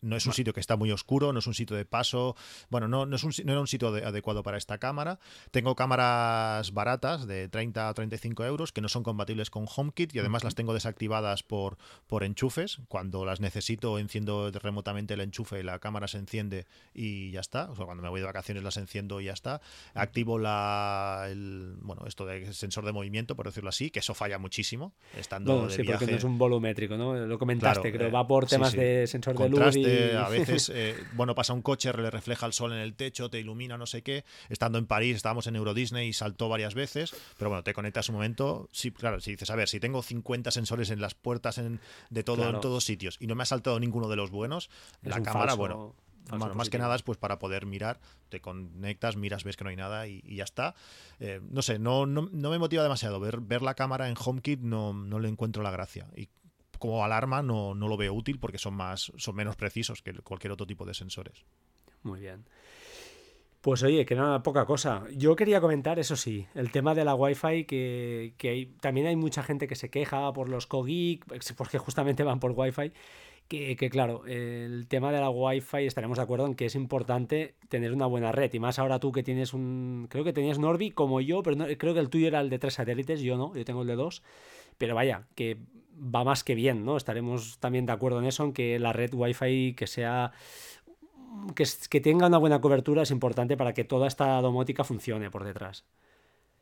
no 0.02 0.16
es 0.16 0.26
un 0.26 0.34
sitio 0.34 0.54
que 0.54 0.60
está 0.60 0.76
muy 0.78 0.92
oscuro, 0.92 1.34
no 1.34 1.40
es 1.40 1.48
un 1.48 1.54
sitio 1.54 1.76
de 1.76 1.86
paso. 1.86 2.36
Bueno, 2.70 2.88
no, 2.88 3.06
no, 3.06 3.16
es 3.16 3.24
un, 3.24 3.34
no 3.46 3.52
era 3.52 3.62
un 3.62 3.68
sitio 3.68 3.90
adecuado 3.90 4.44
para 4.44 4.58
esta 4.58 4.78
cámara. 4.78 5.20
Tengo 5.52 5.76
cámaras 5.76 6.74
baratas 6.74 7.28
de 7.28 7.50
30 7.50 7.90
a 7.90 7.94
35 7.94 8.46
euros 8.46 8.72
que 8.72 8.82
no 8.82 8.90
son 8.90 9.04
compatibles 9.04 9.50
con 9.50 9.66
HomeKit 9.74 10.16
y 10.16 10.20
además 10.20 10.44
las 10.44 10.56
tengo 10.56 10.74
desactivadas 10.74 11.44
por, 11.44 11.78
por 12.08 12.24
enchufes. 12.24 12.80
Cuando 12.88 13.26
las 13.26 13.40
necesito, 13.40 14.00
enciendo 14.00 14.52
remotamente 14.52 15.14
el 15.14 15.22
enchufe 15.22 15.60
y 15.60 15.64
la 15.64 15.80
cámara 15.80 16.08
se 16.08 16.18
enciende 16.18 16.66
y 16.94 17.32
ya 17.32 17.42
está. 17.42 17.70
O 17.72 17.76
sea, 17.76 17.86
cuando 17.86 18.04
me 18.04 18.10
voy 18.10 18.22
de 18.22 18.26
vacaciones 18.26 18.64
las 18.64 18.78
enciendo 18.78 19.20
y 19.22 19.26
ya 19.26 19.34
está. 19.34 19.62
Activo 19.94 20.40
la, 20.40 21.28
el, 21.30 21.76
bueno, 21.82 22.04
esto 22.08 22.26
de 22.26 22.54
sensor 22.54 22.86
de 22.86 22.92
movimiento, 22.92 23.36
por 23.36 23.46
decirlo 23.46 23.70
así, 23.70 23.90
que 23.92 24.00
eso 24.00 24.14
falla 24.14 24.38
muchísimo. 24.38 24.94
Estando 25.18 25.70
sí, 25.70 25.84
porque 25.84 26.08
no 26.08 26.18
es 26.18 26.24
un 26.24 26.38
volumétrico, 26.38 26.98
¿no? 26.98 27.16
Lo 27.16 27.40
comentaste, 27.40 27.92
creo. 27.92 28.08
Eh, 28.08 28.12
va 28.12 28.28
por 28.28 28.46
temas 28.46 28.74
de 28.74 29.08
sensor 29.08 29.38
de 29.38 29.50
luz 29.50 29.76
y 29.76 29.89
a 30.18 30.30
veces, 30.30 30.72
eh, 30.74 30.96
bueno, 31.14 31.36
pasa 31.36 31.54
un 31.54 31.62
coche, 31.62 31.92
le 31.94 32.10
refleja 32.10 32.46
el 32.46 32.54
sol 32.54 32.74
en 32.74 32.80
el 32.80 32.96
techo, 32.96 33.30
te 33.30 33.40
ilumina, 33.40 33.78
no 33.78 33.86
sé 33.86 34.02
qué. 34.02 34.26
Estando 34.50 34.78
en 34.78 34.86
París, 34.86 35.16
estábamos 35.16 35.48
en 35.48 35.56
Euro 35.56 35.74
Disney 35.74 36.10
y 36.10 36.14
saltó 36.14 36.50
varias 36.50 36.74
veces, 36.74 37.16
pero 37.38 37.50
bueno, 37.50 37.64
te 37.64 37.74
conectas 37.74 38.10
un 38.10 38.16
momento. 38.16 38.70
Sí, 38.72 38.92
claro, 38.92 39.20
si 39.20 39.32
dices, 39.32 39.50
a 39.50 39.56
ver, 39.56 39.68
si 39.68 39.80
tengo 39.80 40.02
50 40.02 40.52
sensores 40.52 40.90
en 40.90 41.02
las 41.02 41.16
puertas 41.16 41.58
en, 41.58 41.80
de 42.10 42.24
todo, 42.24 42.50
en 42.50 42.60
todos 42.62 42.84
sitios 42.84 43.18
y 43.20 43.28
no 43.28 43.36
me 43.36 43.44
ha 43.44 43.46
saltado 43.46 43.80
ninguno 43.80 44.08
de 44.10 44.16
los 44.16 44.32
buenos, 44.32 44.70
la 45.02 45.22
cámara, 45.22 45.54
bueno. 45.54 45.96
más 46.56 46.70
que 46.70 46.78
nada 46.78 46.96
es 46.96 47.04
pues 47.04 47.18
para 47.18 47.40
poder 47.40 47.66
mirar, 47.66 48.00
te 48.30 48.42
conectas, 48.42 49.16
miras, 49.16 49.44
ves 49.44 49.58
que 49.58 49.64
no 49.64 49.70
hay 49.70 49.76
nada 49.76 50.08
y, 50.08 50.22
ya 50.36 50.44
está. 50.44 50.76
Eh, 51.20 51.42
no 51.50 51.62
sé, 51.62 51.80
no, 51.80 52.06
no, 52.06 52.30
no, 52.32 52.50
me 52.50 52.60
motiva 52.60 52.84
demasiado. 52.84 53.20
Ver, 53.20 53.40
ver 53.42 53.62
la 53.62 53.74
cámara 53.74 54.10
en 54.10 54.16
HomeKit 54.18 54.62
no, 54.62 54.94
no 54.94 55.20
le 55.20 55.30
encuentro 55.30 55.64
la 55.64 55.72
gracia. 55.72 56.08
Y 56.16 56.30
como 56.80 57.04
alarma 57.04 57.44
no, 57.44 57.76
no 57.76 57.88
lo 57.88 57.98
veo 57.98 58.14
útil 58.14 58.40
porque 58.40 58.58
son, 58.58 58.74
más, 58.74 59.12
son 59.18 59.36
menos 59.36 59.56
precisos 59.56 60.02
que 60.02 60.14
cualquier 60.14 60.54
otro 60.54 60.66
tipo 60.66 60.86
de 60.86 60.94
sensores. 60.94 61.46
Muy 62.04 62.20
bien. 62.20 62.46
Pues 63.62 63.84
oye, 63.84 64.06
que 64.06 64.16
nada, 64.16 64.42
poca 64.42 64.66
cosa. 64.66 65.04
Yo 65.14 65.36
quería 65.36 65.60
comentar, 65.60 66.00
eso 66.00 66.16
sí, 66.16 66.48
el 66.56 66.72
tema 66.72 66.96
de 66.96 67.04
la 67.04 67.14
Wi-Fi, 67.14 67.66
que, 67.66 68.34
que 68.38 68.72
también 68.80 69.08
hay 69.08 69.18
mucha 69.18 69.44
gente 69.44 69.68
que 69.68 69.76
se 69.76 69.90
queja 69.90 70.32
por 70.32 70.48
los 70.48 70.66
CoGeek, 70.66 71.26
porque 71.58 71.78
justamente 71.78 72.24
van 72.24 72.40
por 72.40 72.54
Wi-Fi. 72.56 72.94
Que, 73.50 73.76
que, 73.76 73.90
claro, 73.90 74.26
el 74.28 74.88
tema 74.88 75.12
de 75.12 75.20
la 75.20 75.30
Wi-Fi 75.32 75.86
estaremos 75.86 76.20
de 76.20 76.24
acuerdo 76.24 76.46
en 76.46 76.54
que 76.54 76.68
es 76.68 76.76
importante 76.76 77.56
tener 77.68 77.92
una 77.92 78.06
buena 78.06 78.32
red. 78.32 78.54
Y 78.54 78.60
más 78.60 78.80
ahora 78.80 79.00
tú 79.00 79.12
que 79.12 79.24
tienes 79.24 79.54
un. 79.54 80.08
Creo 80.10 80.24
que 80.24 80.34
tenías 80.34 80.60
Norby 80.60 80.92
como 80.92 81.20
yo, 81.20 81.42
pero 81.44 81.58
creo 81.78 81.94
que 81.96 82.00
el 82.00 82.10
tuyo 82.10 82.28
era 82.28 82.42
el 82.42 82.50
de 82.50 82.60
tres 82.60 82.76
satélites, 82.76 83.22
yo 83.22 83.38
no, 83.38 83.54
yo 83.56 83.66
tengo 83.66 83.82
el 83.82 83.88
de 83.88 83.96
dos. 83.96 84.24
Pero 84.78 84.96
vaya, 84.96 85.28
que 85.36 85.58
va 86.00 86.24
más 86.24 86.44
que 86.44 86.56
bien, 86.56 86.86
¿no? 86.86 86.98
Estaremos 86.98 87.60
también 87.60 87.86
de 87.86 87.92
acuerdo 87.92 88.20
en 88.20 88.26
eso, 88.26 88.44
en 88.44 88.54
que 88.54 88.80
la 88.80 88.94
red 88.94 89.14
Wi-Fi 89.14 89.74
que 89.76 89.88
sea 89.88 90.32
que, 91.56 91.66
que, 91.90 92.02
tenga 92.02 92.28
una 92.28 92.38
buena 92.38 92.62
cobertura 92.62 93.04
es 93.04 93.12
importante 93.12 93.58
para 93.58 93.74
que 93.74 93.84
toda 93.84 94.08
esta 94.08 94.42
domótica 94.42 94.84
funcione 94.84 95.30
por 95.30 95.44
detrás. 95.44 95.86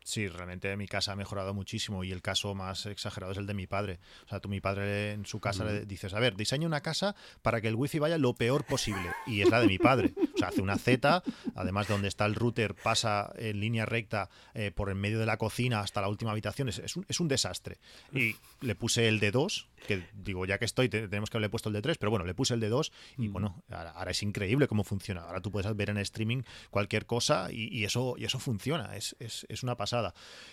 Sí, 0.08 0.30
realmente 0.30 0.78
mi 0.78 0.88
casa 0.88 1.12
ha 1.12 1.16
mejorado 1.18 1.54
muchísimo 1.54 2.02
y 2.06 2.14
el 2.14 2.22
caso 2.22 2.56
más 2.56 2.86
exagerado 2.86 3.34
es 3.34 3.38
el 3.38 3.46
de 3.46 3.54
mi 3.54 3.68
padre. 3.68 4.00
O 4.26 4.30
sea, 4.30 4.40
tú 4.40 4.48
mi 4.48 4.62
padre 4.62 5.12
en 5.12 5.26
su 5.26 5.42
casa 5.42 5.66
le 5.66 5.86
dices, 5.86 6.14
a 6.14 6.20
ver, 6.22 6.38
diseña 6.38 6.66
una 6.66 6.80
casa 6.80 7.14
para 7.42 7.60
que 7.60 7.68
el 7.68 7.76
wifi 7.76 8.00
vaya 8.00 8.18
lo 8.18 8.34
peor 8.34 8.64
posible. 8.64 9.12
Y 9.26 9.42
es 9.42 9.50
la 9.50 9.60
de 9.60 9.68
mi 9.68 9.78
padre. 9.78 10.14
O 10.34 10.38
sea, 10.38 10.48
hace 10.48 10.62
una 10.62 10.78
Z, 10.78 11.24
además 11.56 11.90
donde 11.90 12.08
está 12.08 12.26
el 12.26 12.36
router 12.36 12.74
pasa 12.74 13.34
en 13.36 13.60
línea 13.60 13.86
recta 13.86 14.30
eh, 14.54 14.72
por 14.72 14.90
en 14.90 14.98
medio 14.98 15.20
de 15.20 15.26
la 15.26 15.36
cocina 15.36 15.82
hasta 15.82 16.00
la 16.00 16.08
última 16.08 16.32
habitación. 16.32 16.70
Es, 16.70 16.96
un, 16.96 17.06
es 17.10 17.20
un 17.20 17.28
desastre. 17.28 17.78
Y 18.14 18.34
le 18.62 18.76
puse 18.76 19.10
el 19.10 19.20
de 19.20 19.32
2 19.32 19.68
que 19.86 20.04
digo, 20.14 20.46
ya 20.46 20.58
que 20.58 20.66
estoy, 20.66 20.90
tenemos 20.90 21.30
que 21.30 21.38
haberle 21.38 21.50
puesto 21.50 21.70
el 21.70 21.74
de 21.74 21.82
3, 21.82 21.98
pero 21.98 22.10
bueno, 22.10 22.26
le 22.26 22.34
puse 22.34 22.54
el 22.54 22.60
de 22.60 22.70
2 22.70 22.92
y 23.18 23.28
bueno, 23.28 23.64
ahora, 23.70 24.12
es 24.12 24.24
increíble 24.24 24.68
cómo 24.68 24.84
funciona. 24.84 25.22
Ahora 25.22 25.42
tú 25.42 25.52
puedes 25.52 25.74
ver 25.76 25.90
en 25.90 25.98
streaming 25.98 26.44
cualquier 26.72 27.06
cosa 27.06 27.50
y, 27.52 27.84
eso, 27.84 28.16
y 28.18 28.26
eso 28.26 28.40
funciona, 28.40 28.96
es, 28.96 29.16
es, 29.20 29.64
una 29.64 29.76
pasada. 29.76 29.97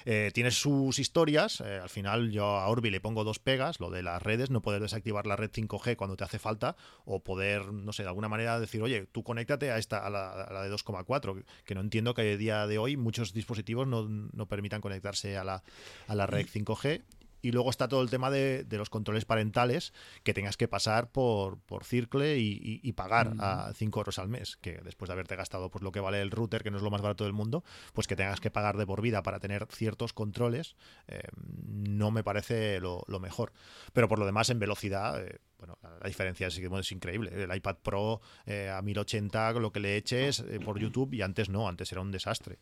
Eh, 0.05 0.31
tienes 0.35 0.55
sus 0.61 0.99
historias, 0.99 1.61
eh, 1.61 1.81
al 1.83 1.89
final 1.89 2.31
yo 2.31 2.45
a 2.45 2.69
Orbi 2.69 2.91
le 2.91 3.01
pongo 3.01 3.25
dos 3.25 3.39
pegas, 3.39 3.81
lo 3.81 3.91
de 3.91 4.03
las 4.03 4.23
redes, 4.23 4.51
no 4.51 4.63
poder 4.63 4.83
desactivar 4.83 5.27
la 5.27 5.37
red 5.37 5.51
5G 5.51 5.97
cuando 5.97 6.17
te 6.17 6.25
hace 6.25 6.39
falta 6.39 6.77
o 7.05 7.21
poder, 7.21 7.73
no 7.73 7.93
sé, 7.93 8.03
de 8.03 8.09
alguna 8.09 8.29
manera 8.29 8.61
decir, 8.61 8.83
oye, 8.83 9.07
tú 9.07 9.23
conéctate 9.23 9.71
a 9.71 9.79
esta, 9.79 10.07
a 10.07 10.11
la, 10.11 10.63
de 10.63 10.73
2,4, 10.73 11.45
que 11.65 11.75
no 11.75 11.81
entiendo 11.81 12.15
que 12.15 12.23
a 12.23 12.37
día 12.37 12.67
de 12.67 12.79
hoy 12.79 12.97
muchos 12.97 13.33
dispositivos 13.33 13.87
no, 13.87 14.07
no 14.09 14.47
permitan 14.47 14.81
conectarse 14.81 15.37
a 15.37 15.45
la, 15.45 15.63
a 16.07 16.15
la 16.15 16.27
red 16.27 16.47
5G 16.47 17.03
y 17.45 17.53
luego 17.53 17.69
está 17.69 17.89
todo 17.89 18.01
el 18.01 18.09
tema 18.09 18.31
de, 18.31 18.67
los 18.71 18.89
controles 18.89 19.27
parentales 19.27 19.93
que 20.23 20.33
tengas 20.33 20.57
que 20.57 20.67
pasar 20.67 21.13
por, 21.13 21.59
por 21.61 21.85
Circle 21.85 22.39
y, 22.39 22.93
pagar 22.95 23.35
a 23.39 23.73
5 23.75 24.01
euros 24.01 24.19
al 24.19 24.29
mes, 24.29 24.57
que 24.57 24.81
después 24.83 25.09
de 25.09 25.13
haberte 25.13 25.37
gastado 25.37 25.71
pues, 25.71 25.83
lo 25.83 25.93
que 25.93 26.01
vale 26.01 26.23
el 26.23 26.31
router, 26.31 26.63
que 26.63 26.71
no 26.71 26.79
es 26.79 26.83
lo 26.83 26.91
más 26.91 27.03
barato 27.03 27.25
del 27.25 27.35
mundo, 27.35 27.63
pues 27.93 28.07
que 28.07 28.17
tengas 28.17 28.41
que 28.41 28.51
pagar 28.51 28.79
de 28.79 28.87
por 28.87 29.03
vida 29.03 29.23
para 29.23 29.41
tener 29.41 29.67
ciertos 29.71 30.15
controles, 30.15 30.75
eh, 31.07 31.21
no 31.37 32.11
me 32.11 32.25
parece 32.25 32.81
lo, 32.81 33.05
mejor. 33.21 33.53
Pero 33.93 34.09
por 34.09 34.19
lo 34.19 34.25
demás, 34.25 34.49
en 34.49 34.59
velocidad, 34.59 35.23
eh, 35.23 35.39
bueno, 35.59 35.79
la 35.83 36.07
diferencia 36.07 36.47
es, 36.47 36.57
es, 36.57 36.93
increíble. 36.93 37.31
El 37.35 37.55
iPad 37.55 37.77
Pro 37.83 38.23
eh, 38.47 38.71
a 38.71 38.81
1080, 38.81 39.53
lo 39.55 39.71
que 39.71 39.81
le 39.81 39.97
eches 39.97 40.43
por 40.65 40.79
YouTube, 40.79 41.13
y 41.13 41.21
antes 41.21 41.51
no, 41.51 41.69
antes 41.69 41.93
era 41.93 42.01
un 42.01 42.11
desastre. 42.11 42.59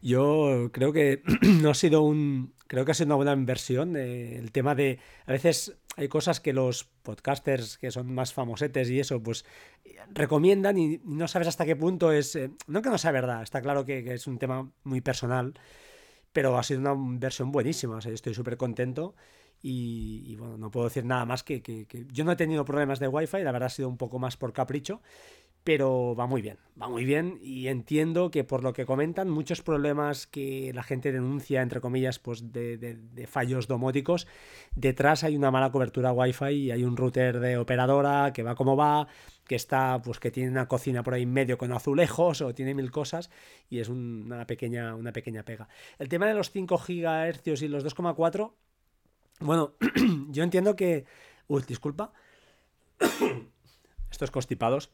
Yo 0.00 0.70
creo 0.72 0.92
que 0.92 1.22
no 1.62 1.70
ha 1.70 1.74
sido 1.74 2.02
un. 2.02 2.54
Creo 2.66 2.84
que 2.84 2.92
ha 2.92 2.94
sido 2.94 3.06
una 3.06 3.16
buena 3.16 3.32
inversión. 3.32 3.96
Eh, 3.96 4.38
el 4.38 4.52
tema 4.52 4.74
de. 4.74 4.98
A 5.26 5.32
veces 5.32 5.76
hay 5.96 6.08
cosas 6.08 6.40
que 6.40 6.52
los 6.52 6.84
podcasters 6.84 7.78
que 7.78 7.90
son 7.90 8.12
más 8.14 8.32
famosetes 8.32 8.88
y 8.90 9.00
eso, 9.00 9.22
pues 9.22 9.44
recomiendan 10.12 10.78
y 10.78 11.00
no 11.04 11.28
sabes 11.28 11.48
hasta 11.48 11.66
qué 11.66 11.76
punto 11.76 12.12
es. 12.12 12.36
Eh, 12.36 12.50
no 12.66 12.82
que 12.82 12.90
no 12.90 12.98
sea 12.98 13.12
verdad, 13.12 13.42
está 13.42 13.60
claro 13.60 13.84
que, 13.84 14.12
es 14.12 14.26
un 14.26 14.38
tema 14.38 14.70
muy 14.84 15.00
personal, 15.00 15.54
pero 16.32 16.56
ha 16.58 16.62
sido 16.62 16.80
una 16.80 16.92
inversión 16.92 17.52
buenísima. 17.52 17.96
O 17.96 18.00
sea, 18.00 18.12
estoy 18.12 18.34
súper 18.34 18.56
contento. 18.56 19.14
Y, 19.64 20.34
bueno, 20.34 20.58
no 20.58 20.72
puedo 20.72 20.88
decir 20.88 21.04
nada 21.04 21.24
más 21.24 21.44
que, 21.44 21.62
que, 21.62 21.86
que, 21.86 22.04
yo 22.10 22.24
no 22.24 22.32
he 22.32 22.36
tenido 22.36 22.64
problemas 22.64 22.98
de 22.98 23.06
wifi, 23.06 23.44
la 23.44 23.52
verdad 23.52 23.68
ha 23.68 23.70
sido 23.70 23.88
un 23.88 23.96
poco 23.96 24.18
más 24.18 24.36
por 24.36 24.52
capricho 24.52 25.00
pero 25.64 26.16
va 26.16 26.26
muy 26.26 26.42
bien, 26.42 26.58
va 26.80 26.88
muy 26.88 27.04
bien 27.04 27.38
y 27.40 27.68
entiendo 27.68 28.30
que 28.30 28.42
por 28.42 28.64
lo 28.64 28.72
que 28.72 28.84
comentan, 28.84 29.30
muchos 29.30 29.62
problemas 29.62 30.26
que 30.26 30.72
la 30.74 30.82
gente 30.82 31.12
denuncia, 31.12 31.62
entre 31.62 31.80
comillas, 31.80 32.18
pues 32.18 32.52
de, 32.52 32.76
de, 32.76 33.26
fallos 33.26 33.68
domóticos, 33.68 34.26
detrás 34.74 35.22
hay 35.22 35.36
una 35.36 35.50
mala 35.50 35.70
cobertura 35.70 36.12
wifi 36.12 36.46
y 36.46 36.70
hay 36.72 36.82
un 36.82 36.96
router 36.96 37.38
de 37.38 37.58
operadora 37.58 38.32
que 38.32 38.42
va 38.42 38.56
como 38.56 38.76
va, 38.76 39.06
que 39.46 39.54
está, 39.54 40.02
pues 40.02 40.18
que 40.18 40.32
tiene 40.32 40.50
una 40.50 40.66
cocina 40.66 41.04
por 41.04 41.14
ahí 41.14 41.22
en 41.22 41.32
medio 41.32 41.58
con 41.58 41.72
azulejos 41.72 42.40
o 42.42 42.54
tiene 42.54 42.74
mil 42.74 42.90
cosas 42.90 43.30
y 43.70 43.78
es 43.78 43.88
una 43.88 44.46
pequeña, 44.46 44.96
una 44.96 45.12
pequeña 45.12 45.44
pega. 45.44 45.68
El 45.98 46.08
tema 46.08 46.26
de 46.26 46.34
los 46.34 46.50
5 46.50 46.76
GHz 46.76 47.62
y 47.62 47.68
los 47.68 47.84
2,4, 47.84 48.52
bueno, 49.40 49.74
yo 50.30 50.42
entiendo 50.42 50.74
que... 50.74 51.04
Uy, 51.46 51.62
disculpa. 51.66 52.12
Estos 54.10 54.30
constipados 54.30 54.90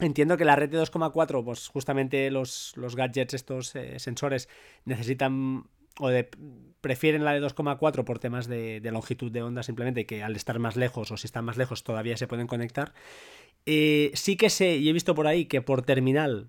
Entiendo 0.00 0.36
que 0.36 0.44
la 0.44 0.56
red 0.56 0.70
de 0.70 0.80
2,4, 0.80 1.44
pues 1.44 1.68
justamente 1.68 2.30
los, 2.30 2.72
los, 2.76 2.96
gadgets, 2.96 3.34
estos 3.34 3.76
eh, 3.76 3.98
sensores, 3.98 4.48
necesitan 4.84 5.64
o 5.98 6.10
prefieren 6.80 7.24
la 7.24 7.32
de 7.32 7.42
2,4 7.42 8.04
por 8.04 8.18
temas 8.18 8.46
de, 8.46 8.80
longitud 8.90 9.30
de 9.30 9.42
onda 9.42 9.62
simplemente, 9.62 10.06
que 10.06 10.22
al 10.22 10.34
estar 10.34 10.58
más 10.58 10.76
lejos 10.76 11.10
o 11.10 11.16
si 11.16 11.26
están 11.26 11.44
más 11.44 11.58
lejos 11.58 11.84
todavía 11.84 12.16
se 12.16 12.26
pueden 12.26 12.46
conectar. 12.46 12.94
Eh, 13.66 14.10
sí 14.14 14.36
que 14.36 14.48
sé, 14.48 14.76
y 14.76 14.88
he 14.88 14.92
visto 14.92 15.14
por 15.14 15.26
ahí 15.26 15.44
que 15.44 15.60
por 15.60 15.82
terminal 15.82 16.48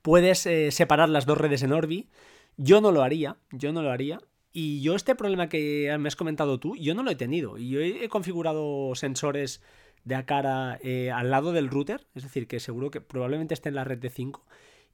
puedes 0.00 0.46
eh, 0.46 0.70
separar 0.70 1.10
las 1.10 1.26
dos 1.26 1.38
redes 1.38 1.62
en 1.62 1.72
Orbi. 1.72 2.08
Yo 2.56 2.80
no 2.80 2.90
lo 2.92 3.02
haría, 3.02 3.36
yo 3.52 3.72
no 3.72 3.82
lo 3.82 3.90
haría. 3.90 4.20
Y 4.50 4.80
yo 4.80 4.96
este 4.96 5.14
problema 5.14 5.50
que 5.50 5.94
me 6.00 6.08
has 6.08 6.16
comentado 6.16 6.58
tú, 6.58 6.74
yo 6.76 6.94
no 6.94 7.02
lo 7.02 7.10
he 7.10 7.16
tenido. 7.16 7.58
Y 7.58 7.68
yo 7.68 7.80
he 7.80 8.08
configurado 8.08 8.94
sensores 8.94 9.62
de 10.04 10.14
a 10.14 10.26
cara 10.26 10.78
eh, 10.82 11.10
al 11.10 11.30
lado 11.30 11.52
del 11.52 11.68
router, 11.68 12.06
es 12.14 12.22
decir, 12.22 12.46
que 12.46 12.60
seguro 12.60 12.90
que 12.90 13.00
probablemente 13.00 13.54
esté 13.54 13.68
en 13.68 13.74
la 13.74 13.84
red 13.84 13.98
de 13.98 14.10
5. 14.10 14.44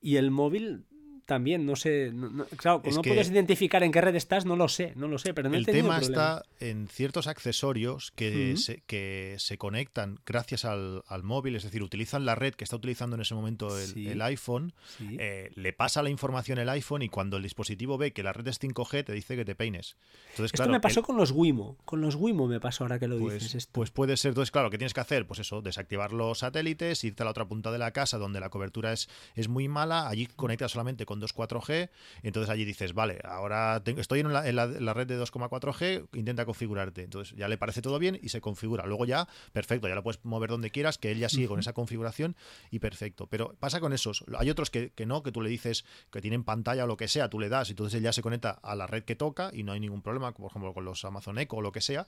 Y 0.00 0.16
el 0.16 0.30
móvil 0.30 0.84
también, 1.26 1.64
no 1.66 1.76
sé, 1.76 2.12
claro, 2.56 2.82
como 2.82 2.96
no 2.96 3.02
puedes 3.02 3.30
identificar 3.30 3.82
en 3.82 3.92
qué 3.92 4.00
red 4.00 4.14
estás, 4.14 4.44
no 4.44 4.56
lo 4.56 4.68
sé, 4.68 4.92
no 4.96 5.08
lo 5.08 5.18
sé, 5.18 5.34
pero 5.34 5.48
no 5.48 5.56
El 5.56 5.66
tema 5.66 5.98
está 5.98 6.42
en 6.60 6.88
ciertos 6.88 7.26
accesorios 7.26 8.12
que, 8.12 8.56
se, 8.56 8.82
que 8.86 9.36
se 9.38 9.58
conectan 9.58 10.20
gracias 10.26 10.64
al, 10.64 11.02
móvil, 11.22 11.56
es 11.56 11.62
decir, 11.62 11.82
utilizan 11.82 12.24
la 12.24 12.34
red 12.34 12.54
que 12.54 12.64
está 12.64 12.76
utilizando 12.76 13.16
en 13.16 13.22
ese 13.22 13.34
momento 13.34 13.78
el, 13.78 14.22
iPhone, 14.22 14.74
eh, 15.18 15.50
le 15.54 15.72
pasa 15.72 16.02
la 16.02 16.10
información 16.10 16.58
el 16.58 16.68
iPhone 16.68 17.02
y 17.02 17.08
cuando 17.08 17.36
el 17.36 17.42
dispositivo 17.42 17.96
ve 17.98 18.12
que 18.12 18.22
la 18.22 18.32
red 18.32 18.46
es 18.48 18.60
5G 18.60 19.04
te 19.04 19.12
dice 19.12 19.36
que 19.36 19.44
te 19.44 19.54
peines. 19.54 19.96
Entonces, 20.30 20.52
esto 20.52 20.70
me 20.70 20.80
pasó 20.80 21.02
con 21.02 21.16
los 21.16 21.30
Wimo, 21.30 21.76
con 21.84 22.00
los 22.00 22.14
Wimo 22.16 22.46
me 22.46 22.60
pasó 22.60 22.84
ahora 22.84 22.98
que 22.98 23.08
lo 23.08 23.18
pues, 23.18 23.42
dices. 23.42 23.68
Pues 23.72 23.90
puede 23.90 24.16
ser, 24.16 24.30
entonces 24.30 24.50
claro, 24.50 24.70
¿qué 24.70 24.78
tienes 24.78 24.94
que 24.94 25.00
hacer? 25.00 25.26
Pues 25.26 25.40
eso, 25.40 25.62
desactivar 25.62 26.12
los 26.12 26.40
satélites, 26.40 27.02
irte 27.04 27.22
a 27.22 27.24
la 27.24 27.30
otra 27.30 27.46
punta 27.46 27.72
de 27.72 27.78
la 27.78 27.92
casa 27.92 28.18
donde 28.18 28.40
la 28.40 28.50
cobertura 28.50 28.92
es, 28.92 29.08
es 29.34 29.48
muy 29.48 29.68
mala, 29.68 30.08
allí 30.08 30.26
conectas 30.26 30.72
solamente 30.72 31.06
con 31.06 31.13
2.4G, 31.20 31.90
entonces 32.22 32.50
allí 32.50 32.64
dices, 32.64 32.94
vale, 32.94 33.20
ahora 33.24 33.82
estoy 33.84 34.20
en 34.20 34.32
la, 34.32 34.94
red 34.94 35.06
de 35.06 35.20
2.4G, 35.20 36.08
intenta 36.14 36.44
configurarte. 36.44 37.02
Entonces 37.02 37.36
ya 37.36 37.48
le 37.48 37.58
parece 37.58 37.82
todo 37.82 37.98
bien 37.98 38.18
y 38.22 38.28
se 38.28 38.40
configura. 38.40 38.86
Luego 38.86 39.04
ya, 39.04 39.28
perfecto, 39.52 39.88
ya 39.88 39.94
lo 39.94 40.02
puedes 40.02 40.24
mover 40.24 40.50
donde 40.50 40.70
quieras, 40.70 40.98
que 40.98 41.12
él 41.12 41.18
ya 41.18 41.28
sigue 41.28 41.48
con 41.48 41.58
esa 41.58 41.72
configuración 41.72 42.36
y 42.70 42.78
perfecto. 42.78 43.26
Pero 43.26 43.54
pasa 43.58 43.80
con 43.80 43.92
esos. 43.92 44.24
Hay 44.38 44.50
otros 44.50 44.70
que, 44.70 44.92
no, 45.06 45.22
que 45.22 45.32
tú 45.32 45.42
le 45.42 45.50
dices 45.50 45.84
que 46.10 46.20
tienen 46.20 46.44
pantalla 46.44 46.84
o 46.84 46.86
lo 46.86 46.96
que 46.96 47.08
sea, 47.08 47.28
tú 47.28 47.40
le 47.40 47.48
das 47.48 47.68
y 47.68 47.72
entonces 47.72 47.98
él 47.98 48.02
ya 48.02 48.12
se 48.12 48.22
conecta 48.22 48.50
a 48.50 48.74
la 48.74 48.86
red 48.86 49.04
que 49.04 49.16
toca 49.16 49.50
y 49.52 49.62
no 49.62 49.72
hay 49.72 49.80
ningún 49.80 50.02
problema, 50.02 50.32
por 50.32 50.50
ejemplo 50.50 50.72
con 50.72 50.84
los 50.84 51.04
Amazon 51.04 51.38
Echo 51.38 51.56
o 51.56 51.62
lo 51.62 51.72
que 51.72 51.80
sea. 51.80 52.06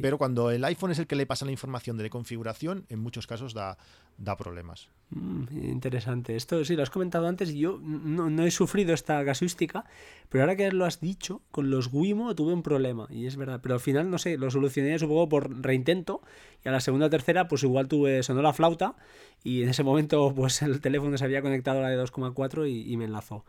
Pero 0.00 0.18
cuando 0.18 0.50
el 0.50 0.64
iPhone 0.64 0.90
es 0.90 0.98
el 0.98 1.06
que 1.06 1.16
le 1.16 1.26
pasa 1.26 1.44
la 1.44 1.52
información 1.52 1.96
de 1.96 2.10
configuración, 2.10 2.86
en 2.88 2.98
muchos 2.98 3.26
casos 3.26 3.54
da, 3.54 3.78
da 4.16 4.36
problemas. 4.36 4.88
Mm, 5.10 5.64
interesante. 5.64 6.36
Esto 6.36 6.64
sí, 6.64 6.76
lo 6.76 6.82
has 6.82 6.90
comentado 6.90 7.26
antes 7.26 7.50
y 7.50 7.60
yo 7.60 7.80
no, 7.82 8.28
no, 8.28 8.44
he 8.44 8.47
sufrido 8.50 8.94
esta 8.94 9.24
casuística, 9.24 9.84
pero 10.28 10.44
ahora 10.44 10.56
que 10.56 10.70
lo 10.72 10.84
has 10.84 11.00
dicho, 11.00 11.42
con 11.50 11.70
los 11.70 11.90
Wimo 11.92 12.34
tuve 12.34 12.52
un 12.52 12.62
problema 12.62 13.06
y 13.10 13.26
es 13.26 13.36
verdad. 13.36 13.60
Pero 13.62 13.74
al 13.74 13.80
final, 13.80 14.10
no 14.10 14.18
sé, 14.18 14.36
lo 14.36 14.50
solucioné 14.50 14.98
supongo 14.98 15.28
por 15.28 15.62
reintento 15.62 16.22
y 16.64 16.68
a 16.68 16.72
la 16.72 16.80
segunda 16.80 17.06
o 17.06 17.10
tercera 17.10 17.48
pues 17.48 17.62
igual 17.62 17.88
tuve, 17.88 18.22
sonó 18.22 18.42
la 18.42 18.52
flauta 18.52 18.96
y 19.44 19.62
en 19.62 19.68
ese 19.68 19.82
momento 19.82 20.32
pues 20.36 20.62
el 20.62 20.80
teléfono 20.80 21.16
se 21.18 21.24
había 21.24 21.42
conectado 21.42 21.78
a 21.80 21.82
la 21.82 21.90
de 21.90 22.02
2,4 22.02 22.68
y, 22.68 22.92
y 22.92 22.96
me 22.96 23.04
enlazó 23.04 23.44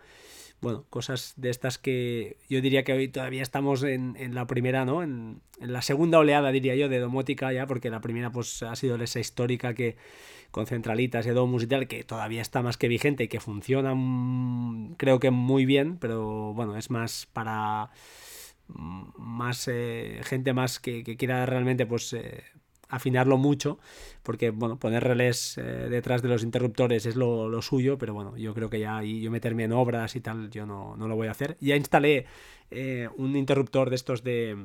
bueno, 0.61 0.85
cosas 0.89 1.33
de 1.37 1.49
estas 1.49 1.77
que 1.77 2.37
yo 2.49 2.61
diría 2.61 2.83
que 2.83 2.93
hoy 2.93 3.07
todavía 3.07 3.41
estamos 3.41 3.83
en, 3.83 4.35
la 4.35 4.45
primera, 4.45 4.83
¿no? 4.85 5.03
En, 5.03 5.41
la 5.59 5.81
segunda 5.81 6.19
oleada, 6.19 6.51
diría 6.51 6.75
yo, 6.75 6.89
de 6.89 6.99
domótica 6.99 7.51
ya, 7.53 7.65
porque 7.67 7.89
la 7.89 8.01
primera 8.01 8.31
pues 8.31 8.63
ha 8.63 8.75
sido 8.75 8.95
esa 8.97 9.19
histórica 9.19 9.73
que 9.73 9.97
con 10.51 10.65
centralitas 10.65 11.25
y 11.25 11.29
domus 11.29 11.63
y 11.63 11.67
tal, 11.67 11.87
que 11.87 12.03
todavía 12.03 12.41
está 12.41 12.61
más 12.61 12.77
que 12.77 12.87
vigente 12.87 13.23
y 13.23 13.27
que 13.27 13.39
funciona 13.39 13.93
mm, 13.95 14.95
creo 14.97 15.19
que 15.19 15.31
muy 15.31 15.65
bien, 15.65 15.97
pero 15.97 16.53
bueno, 16.53 16.75
es 16.77 16.89
más 16.89 17.27
para 17.33 17.91
mm, 18.67 19.03
más 19.17 19.67
eh, 19.67 20.21
gente 20.23 20.53
más 20.53 20.79
que, 20.79 21.03
quiera 21.17 21.45
realmente 21.45 21.85
pues 21.85 22.13
eh, 22.13 22.43
afinarlo 22.87 23.37
mucho, 23.37 23.79
porque 24.23 24.49
bueno, 24.49 24.79
poner 24.79 25.03
relés 25.03 25.57
eh, 25.57 25.61
detrás 25.89 26.21
de 26.21 26.29
los 26.29 26.43
interruptores 26.43 27.05
es 27.05 27.15
lo, 27.15 27.61
suyo, 27.61 27.97
pero 27.97 28.13
bueno, 28.13 28.35
yo 28.37 28.53
creo 28.53 28.69
que 28.69 28.79
ya 28.79 29.03
y 29.03 29.21
yo 29.21 29.31
meterme 29.31 29.65
en 29.65 29.73
obras 29.73 30.15
y 30.15 30.21
tal, 30.21 30.49
yo 30.49 30.65
no, 30.65 30.95
lo 30.97 31.15
voy 31.15 31.27
a 31.27 31.31
hacer. 31.31 31.57
Ya 31.59 31.75
instalé 31.75 32.25
un 33.17 33.35
interruptor 33.35 33.89
de 33.89 33.95
estos 33.95 34.23
de 34.23 34.55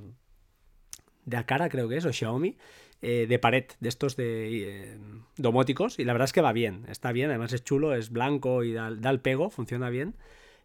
de 1.26 1.36
Akara, 1.36 1.68
creo 1.68 1.88
que 1.88 1.96
es, 1.96 2.04
o 2.04 2.12
Xiaomi, 2.12 2.56
eh, 3.04 3.26
de 3.28 3.38
pared, 3.38 3.66
de 3.80 3.88
estos 3.88 4.16
de 4.16 4.98
domóticos, 5.36 5.98
y 5.98 6.04
la 6.04 6.12
verdad 6.14 6.24
es 6.24 6.32
que 6.32 6.40
va 6.40 6.52
bien, 6.52 6.86
está 6.88 7.12
bien, 7.12 7.30
además 7.30 7.52
es 7.52 7.62
chulo, 7.62 7.94
es 7.94 8.10
blanco 8.10 8.64
y 8.64 8.72
da, 8.72 8.90
da 8.90 9.10
el 9.10 9.20
pego, 9.20 9.50
funciona 9.50 9.90
bien. 9.90 10.14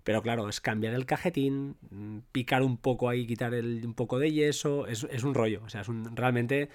Pero 0.03 0.21
claro, 0.21 0.47
es 0.47 0.61
cambiar 0.61 0.93
el 0.93 1.05
cajetín, 1.05 1.75
mm, 1.91 2.19
picar 2.31 2.63
un 2.63 2.77
poco 2.77 3.09
ahí, 3.09 3.27
quitar 3.27 3.53
el, 3.53 3.81
un 3.85 3.93
poco 3.93 4.17
de 4.17 4.31
yeso, 4.31 4.87
es, 4.87 5.05
es 5.11 5.23
un 5.23 5.33
rollo. 5.33 5.61
O 5.65 5.69
sea, 5.69 5.81
es 5.81 5.89
un, 5.89 6.15
realmente 6.15 6.69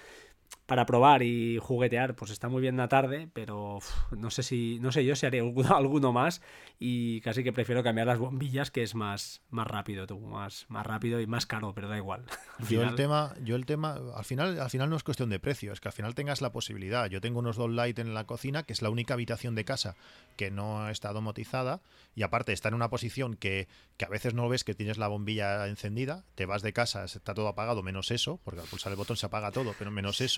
para 0.65 0.85
probar 0.85 1.21
y 1.21 1.59
juguetear, 1.59 2.15
pues 2.15 2.31
está 2.31 2.49
muy 2.49 2.61
bien 2.61 2.77
la 2.77 2.87
tarde, 2.87 3.29
pero 3.33 3.79
no 4.11 4.31
sé 4.31 4.41
si, 4.41 4.79
no 4.79 4.91
sé 4.91 5.05
yo 5.05 5.15
si 5.15 5.25
haré 5.25 5.39
alguno, 5.69 6.11
más 6.11 6.41
y 6.79 7.21
casi 7.21 7.43
que 7.43 7.53
prefiero 7.53 7.83
cambiar 7.83 8.07
las 8.07 8.19
bombillas, 8.19 8.71
que 8.71 8.83
es 8.83 8.95
más, 8.95 9.41
más 9.49 9.67
rápido, 9.67 10.07
tú, 10.07 10.19
más, 10.19 10.65
más 10.67 10.85
rápido 10.85 11.21
y 11.21 11.27
más 11.27 11.45
caro, 11.45 11.73
pero 11.73 11.87
da 11.87 11.97
igual. 11.97 12.25
yo 12.69 12.83
el 12.83 12.95
tema, 12.95 13.33
yo 13.43 13.55
el 13.55 13.65
tema, 13.65 13.99
al 14.15 14.25
final, 14.25 14.59
al 14.59 14.69
final 14.69 14.89
no 14.89 14.95
es 14.95 15.03
cuestión 15.03 15.29
de 15.29 15.39
precio, 15.39 15.71
es 15.71 15.79
que 15.79 15.87
al 15.87 15.93
final 15.93 16.15
tengas 16.15 16.41
la 16.41 16.51
posibilidad. 16.51 17.09
Yo 17.09 17.21
tengo 17.21 17.39
unos 17.39 17.55
dos 17.55 17.69
light 17.69 17.99
en 17.99 18.13
la 18.13 18.25
cocina, 18.25 18.63
que 18.63 18.73
es 18.73 18.81
la 18.81 18.89
única 18.89 19.13
habitación 19.13 19.55
de 19.55 19.65
casa 19.65 19.95
que 20.35 20.51
no 20.51 20.89
está 20.89 21.13
domotizada, 21.13 21.79
y 22.15 22.23
aparte 22.23 22.51
está 22.51 22.69
en 22.69 22.75
una 22.75 22.89
posición 22.89 23.35
que, 23.35 23.67
que 23.97 24.05
a 24.05 24.09
veces 24.09 24.33
no 24.33 24.49
ves 24.49 24.63
que 24.63 24.73
tienes 24.73 24.97
la 24.97 25.07
bombilla 25.07 25.67
encendida, 25.67 26.23
te 26.35 26.45
vas 26.45 26.61
de 26.61 26.73
casa, 26.73 27.05
está 27.05 27.33
todo 27.33 27.47
apagado, 27.47 27.83
menos 27.83 28.11
eso, 28.11 28.39
porque 28.43 28.61
al 28.61 28.67
pulsar 28.67 28.91
el 28.91 28.97
botón 28.97 29.15
se 29.15 29.27
apaga 29.27 29.51
todo, 29.51 29.73
pero 29.77 29.91
menos 29.91 30.19
eso 30.19 30.34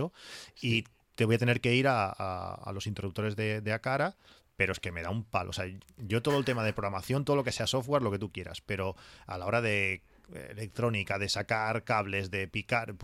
y 0.62 0.86
te 1.16 1.26
voy 1.26 1.36
a 1.36 1.38
tener 1.38 1.62
que 1.62 1.76
ir 1.76 1.88
a, 1.90 2.72
los 2.74 2.88
interruptores 2.88 3.36
de, 3.36 3.62
de 3.62 3.74
Acara, 3.74 4.16
pero 4.56 4.74
es 4.74 4.80
que 4.80 4.92
me 4.92 5.04
da 5.04 5.10
un 5.10 5.24
palo. 5.24 5.52
O 5.52 5.54
sea, 5.54 5.66
yo 5.98 6.22
todo 6.22 6.38
el 6.38 6.46
tema 6.46 6.64
de 6.64 6.74
programación, 6.74 7.24
todo 7.24 7.36
lo 7.36 7.44
que 7.44 7.52
sea 7.52 7.68
software, 7.68 8.02
lo 8.02 8.12
que 8.12 8.20
tú 8.20 8.32
quieras, 8.32 8.62
pero 8.62 8.96
a 9.26 9.38
la 9.38 9.46
hora 9.46 9.62
de 9.62 10.02
eh, 10.34 10.48
electrónica, 10.52 11.18
de 11.20 11.30
sacar 11.30 11.84
cables, 11.84 12.32
de 12.32 12.48
picar, 12.48 12.96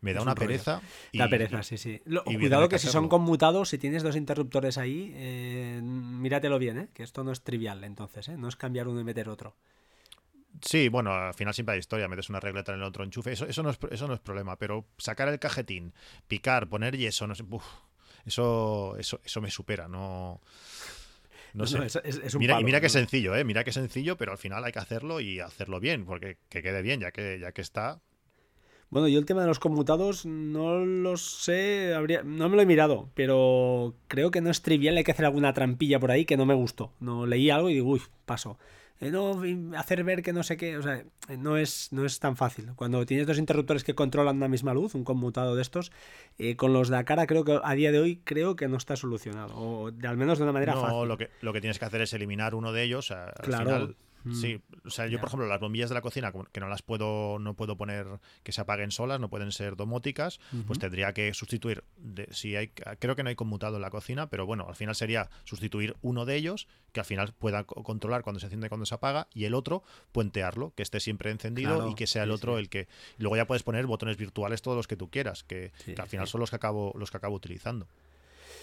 me 0.00 0.12
da 0.12 0.22
una 0.22 0.34
pereza. 0.34 0.80
Y, 1.12 1.18
da 1.18 1.28
pereza, 1.28 1.62
sí, 1.62 1.76
sí. 1.76 2.00
cuidado 2.24 2.68
que, 2.68 2.78
si 2.78 2.88
son 2.88 3.08
conmutados, 3.08 3.68
si 3.68 3.78
tienes 3.78 4.02
dos 4.02 4.16
interruptores 4.16 4.78
ahí, 4.78 5.12
eh, 5.14 5.80
míratelo 5.82 6.58
bien, 6.58 6.78
¿eh? 6.78 6.88
que 6.94 7.02
esto 7.02 7.22
no 7.22 7.32
es 7.32 7.42
trivial 7.42 7.84
entonces, 7.84 8.28
¿eh? 8.28 8.36
no 8.36 8.48
es 8.48 8.56
cambiar 8.56 8.88
uno 8.88 9.00
y 9.00 9.04
meter 9.04 9.28
otro. 9.28 9.54
Sí, 10.62 10.88
bueno, 10.88 11.12
al 11.12 11.34
final 11.34 11.54
siempre 11.54 11.74
hay 11.74 11.78
historia, 11.78 12.08
metes 12.08 12.28
una 12.28 12.40
regleta 12.40 12.72
en 12.72 12.80
el 12.80 12.84
otro 12.84 13.04
enchufe, 13.04 13.32
eso, 13.32 13.46
eso, 13.46 13.62
no, 13.62 13.70
es, 13.70 13.78
eso 13.90 14.08
no 14.08 14.14
es 14.14 14.20
problema, 14.20 14.56
pero 14.56 14.86
sacar 14.96 15.28
el 15.28 15.38
cajetín, 15.38 15.92
picar, 16.26 16.68
poner 16.68 16.96
yeso, 16.96 17.26
no 17.26 17.34
sé, 17.34 17.44
eso, 18.26 18.96
eso, 18.98 19.20
eso 19.24 19.40
me 19.40 19.50
supera, 19.50 19.88
no... 19.88 20.40
No, 21.54 21.66
sé. 21.66 21.78
mira, 22.38 22.60
y 22.60 22.64
mira 22.64 22.80
qué 22.80 22.90
sencillo, 22.90 23.34
¿eh? 23.34 23.42
Mira 23.42 23.64
qué 23.64 23.72
sencillo, 23.72 24.16
pero 24.18 24.32
al 24.32 24.38
final 24.38 24.62
hay 24.64 24.70
que 24.70 24.78
hacerlo 24.78 25.18
y 25.18 25.40
hacerlo 25.40 25.80
bien, 25.80 26.04
porque 26.04 26.36
que 26.50 26.62
quede 26.62 26.82
bien, 26.82 27.00
ya 27.00 27.10
que, 27.10 27.38
ya 27.40 27.52
que 27.52 27.62
está. 27.62 28.00
Bueno, 28.90 29.08
yo 29.08 29.18
el 29.18 29.26
tema 29.26 29.42
de 29.42 29.48
los 29.48 29.58
conmutados 29.58 30.24
no 30.24 30.84
lo 30.84 31.16
sé, 31.16 31.94
habría, 31.94 32.22
no 32.22 32.48
me 32.48 32.56
lo 32.56 32.62
he 32.62 32.66
mirado, 32.66 33.10
pero 33.14 33.94
creo 34.08 34.30
que 34.30 34.40
no 34.40 34.50
es 34.50 34.62
trivial, 34.62 34.96
hay 34.96 35.04
que 35.04 35.12
hacer 35.12 35.26
alguna 35.26 35.52
trampilla 35.52 36.00
por 36.00 36.10
ahí 36.10 36.24
que 36.24 36.36
no 36.36 36.46
me 36.46 36.54
gustó. 36.54 36.92
No 37.00 37.26
leí 37.26 37.50
algo 37.50 37.68
y 37.70 37.74
digo, 37.74 37.90
uy, 37.90 38.02
paso. 38.24 38.58
Eh, 39.00 39.10
no, 39.10 39.42
hacer 39.76 40.02
ver 40.02 40.22
que 40.22 40.32
no 40.32 40.42
sé 40.42 40.56
qué, 40.56 40.76
o 40.76 40.82
sea, 40.82 41.04
no 41.38 41.56
es, 41.56 41.88
no 41.92 42.04
es 42.04 42.18
tan 42.18 42.36
fácil. 42.36 42.72
Cuando 42.74 43.06
tienes 43.06 43.26
dos 43.26 43.38
interruptores 43.38 43.84
que 43.84 43.94
controlan 43.94 44.36
una 44.36 44.48
misma 44.48 44.74
luz, 44.74 44.94
un 44.94 45.04
conmutado 45.04 45.54
de 45.54 45.62
estos, 45.62 45.92
eh, 46.38 46.56
con 46.56 46.72
los 46.72 46.88
de 46.88 46.96
la 46.96 47.04
cara 47.04 47.26
creo 47.26 47.44
que 47.44 47.60
a 47.62 47.74
día 47.74 47.92
de 47.92 48.00
hoy 48.00 48.20
creo 48.24 48.56
que 48.56 48.66
no 48.66 48.76
está 48.76 48.96
solucionado, 48.96 49.54
o 49.56 49.92
de, 49.92 50.08
al 50.08 50.16
menos 50.16 50.38
de 50.38 50.44
una 50.44 50.52
manera 50.52 50.74
no, 50.74 51.04
Lo 51.06 51.16
que, 51.16 51.30
lo 51.42 51.52
que 51.52 51.60
tienes 51.60 51.78
que 51.78 51.84
hacer 51.84 52.00
es 52.00 52.12
eliminar 52.12 52.54
uno 52.54 52.72
de 52.72 52.82
ellos. 52.82 53.10
Al 53.12 53.32
claro. 53.42 53.94
Sí, 54.32 54.56
mm. 54.56 54.88
o 54.88 54.90
sea, 54.90 55.06
yo 55.06 55.18
por 55.20 55.28
ejemplo 55.28 55.46
las 55.46 55.60
bombillas 55.60 55.88
de 55.88 55.94
la 55.94 56.00
cocina 56.00 56.32
que 56.52 56.60
no 56.60 56.68
las 56.68 56.82
puedo 56.82 57.38
no 57.38 57.54
puedo 57.54 57.76
poner 57.76 58.06
que 58.42 58.52
se 58.52 58.60
apaguen 58.60 58.90
solas, 58.90 59.20
no 59.20 59.28
pueden 59.30 59.52
ser 59.52 59.76
domóticas, 59.76 60.40
pues 60.66 60.78
tendría 60.78 61.12
que 61.12 61.32
sustituir 61.34 61.84
si 62.30 62.56
hay 62.56 62.68
creo 62.68 63.16
que 63.16 63.22
no 63.22 63.28
hay 63.28 63.36
conmutado 63.36 63.76
en 63.76 63.82
la 63.82 63.90
cocina, 63.90 64.28
pero 64.28 64.46
bueno, 64.46 64.66
al 64.68 64.74
final 64.74 64.94
sería 64.94 65.30
sustituir 65.44 65.96
uno 66.02 66.24
de 66.24 66.36
ellos 66.36 66.68
que 66.92 67.00
al 67.00 67.06
final 67.06 67.32
pueda 67.38 67.64
controlar 67.64 68.22
cuando 68.22 68.40
se 68.40 68.46
enciende 68.46 68.66
y 68.66 68.68
cuando 68.68 68.86
se 68.86 68.94
apaga 68.94 69.28
y 69.32 69.44
el 69.44 69.54
otro 69.54 69.82
puentearlo, 70.12 70.72
que 70.74 70.82
esté 70.82 71.00
siempre 71.00 71.30
encendido 71.30 71.88
y 71.90 71.94
que 71.94 72.06
sea 72.06 72.24
el 72.24 72.30
otro 72.30 72.58
el 72.58 72.68
que 72.68 72.88
luego 73.18 73.36
ya 73.36 73.46
puedes 73.46 73.62
poner 73.62 73.86
botones 73.86 74.16
virtuales 74.16 74.62
todos 74.62 74.76
los 74.76 74.86
que 74.86 74.96
tú 74.96 75.10
quieras, 75.10 75.44
que, 75.44 75.72
que 75.84 76.00
al 76.00 76.08
final 76.08 76.26
son 76.26 76.40
los 76.40 76.50
que 76.50 76.56
acabo 76.56 76.92
los 76.96 77.10
que 77.10 77.16
acabo 77.16 77.36
utilizando. 77.36 77.86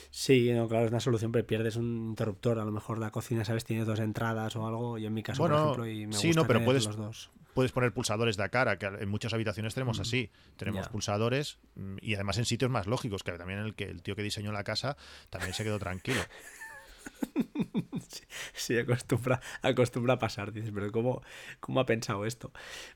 Sí, 0.09 0.51
no, 0.53 0.67
claro, 0.67 0.85
es 0.85 0.91
una 0.91 0.99
solución, 0.99 1.31
pero 1.31 1.45
pierdes 1.45 1.75
un 1.75 2.09
interruptor. 2.09 2.59
A 2.59 2.65
lo 2.65 2.71
mejor 2.71 2.97
la 2.97 3.11
cocina, 3.11 3.45
¿sabes? 3.45 3.65
Tiene 3.65 3.85
dos 3.85 3.99
entradas 3.99 4.55
o 4.55 4.65
algo. 4.67 4.97
Yo 4.97 5.07
en 5.07 5.13
mi 5.13 5.23
caso, 5.23 5.41
por 5.43 5.53
ejemplo, 5.53 5.87
y 5.87 6.07
me 6.07 6.13
sí, 6.13 6.31
no, 6.31 6.47
pero 6.47 6.63
puedes, 6.63 6.85
los 6.85 6.95
dos. 6.95 7.31
Puedes 7.53 7.71
poner 7.71 7.93
pulsadores 7.93 8.37
de 8.37 8.49
cara, 8.49 8.77
que 8.77 8.85
en 8.85 9.09
muchas 9.09 9.33
habitaciones 9.33 9.73
tenemos 9.73 9.99
así. 9.99 10.29
Tenemos 10.57 10.87
pulsadores 10.89 11.59
mm, 11.75 11.97
y 12.01 12.15
además 12.15 12.37
en 12.37 12.45
sitios 12.45 12.71
más 12.71 12.87
lógicos, 12.87 13.23
que 13.23 13.31
también 13.33 13.59
el 13.59 13.75
que 13.75 13.85
el 13.85 14.01
tío 14.01 14.15
que 14.15 14.23
diseñó 14.23 14.51
la 14.51 14.63
casa 14.63 14.97
también 15.29 15.53
se 15.53 15.63
quedó 15.63 15.79
tranquilo. 15.79 16.21
sí, 18.53 18.77
acostumbra, 18.77 19.41
acostumbra 19.61 20.13
a 20.15 20.19
pasar. 20.19 20.51
Dices, 20.51 20.71
pero 20.73 20.91
¿cómo, 20.91 21.21
¿cómo 21.59 21.79
ha 21.79 21.85
pensado 21.85 22.25
esto? 22.25 22.51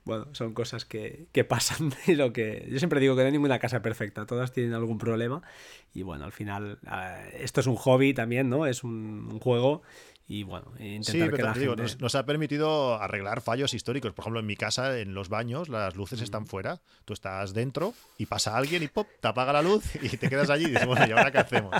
Bueno, 0.05 0.27
son 0.33 0.53
cosas 0.53 0.85
que, 0.85 1.27
que 1.31 1.43
pasan 1.43 1.93
y 2.07 2.15
lo 2.15 2.33
que. 2.33 2.67
Yo 2.69 2.79
siempre 2.79 2.99
digo 2.99 3.15
que 3.15 3.21
no 3.21 3.27
hay 3.27 3.31
ninguna 3.31 3.59
casa 3.59 3.81
perfecta, 3.81 4.25
todas 4.25 4.51
tienen 4.51 4.73
algún 4.73 4.97
problema. 4.97 5.41
Y 5.93 6.03
bueno, 6.03 6.25
al 6.25 6.31
final, 6.31 6.79
eh, 6.91 7.37
esto 7.39 7.61
es 7.61 7.67
un 7.67 7.75
hobby 7.75 8.13
también, 8.13 8.49
¿no? 8.49 8.65
Es 8.65 8.83
un 8.83 9.39
juego 9.39 9.81
y 10.31 10.43
bueno, 10.43 10.71
intentar 10.79 11.33
que 11.33 11.41
la 11.41 11.53
gente... 11.55 11.97
nos, 11.99 12.13
ha 12.13 12.23
permitido 12.23 13.01
arreglar 13.01 13.41
fallos 13.41 13.73
históricos. 13.73 14.13
Por 14.13 14.21
ejemplo, 14.21 14.39
en 14.39 14.45
mi 14.45 14.55
casa, 14.55 14.99
en 14.99 15.15
los 15.15 15.27
baños, 15.27 15.69
las 15.69 15.95
luces 15.95 16.21
están 16.21 16.45
fuera, 16.45 16.81
tú 17.03 17.13
estás 17.13 17.55
dentro 17.55 17.95
y 18.19 18.27
pasa 18.27 18.55
alguien 18.55 18.83
y 18.83 18.89
pop, 18.89 19.07
te 19.19 19.27
apaga 19.27 19.51
la 19.53 19.63
luz 19.63 19.83
y 19.99 20.17
te 20.17 20.29
quedas 20.29 20.51
allí 20.51 20.65
y 20.65 20.69
dices, 20.69 20.85
bueno, 20.85 21.03
¿y 21.07 21.11
ahora 21.11 21.31
qué 21.31 21.39
hacemos? 21.39 21.75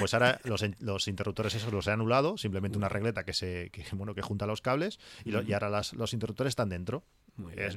Pues 0.00 0.14
ahora 0.14 0.40
los, 0.42 0.64
los 0.80 1.06
interruptores 1.06 1.54
esos 1.54 1.72
los 1.72 1.86
he 1.86 1.92
anulado, 1.92 2.36
simplemente 2.36 2.76
una 2.76 2.88
regleta 2.88 3.24
que 3.24 3.32
se 3.32 3.70
que, 3.70 3.84
bueno, 3.92 4.16
que 4.16 4.22
junta 4.22 4.46
los 4.46 4.62
cables 4.62 4.98
y, 5.24 5.30
y 5.30 5.52
ahora 5.52 5.70
las, 5.70 5.92
los 5.92 6.12
interruptores 6.12 6.50
están 6.50 6.68
dentro 6.68 7.04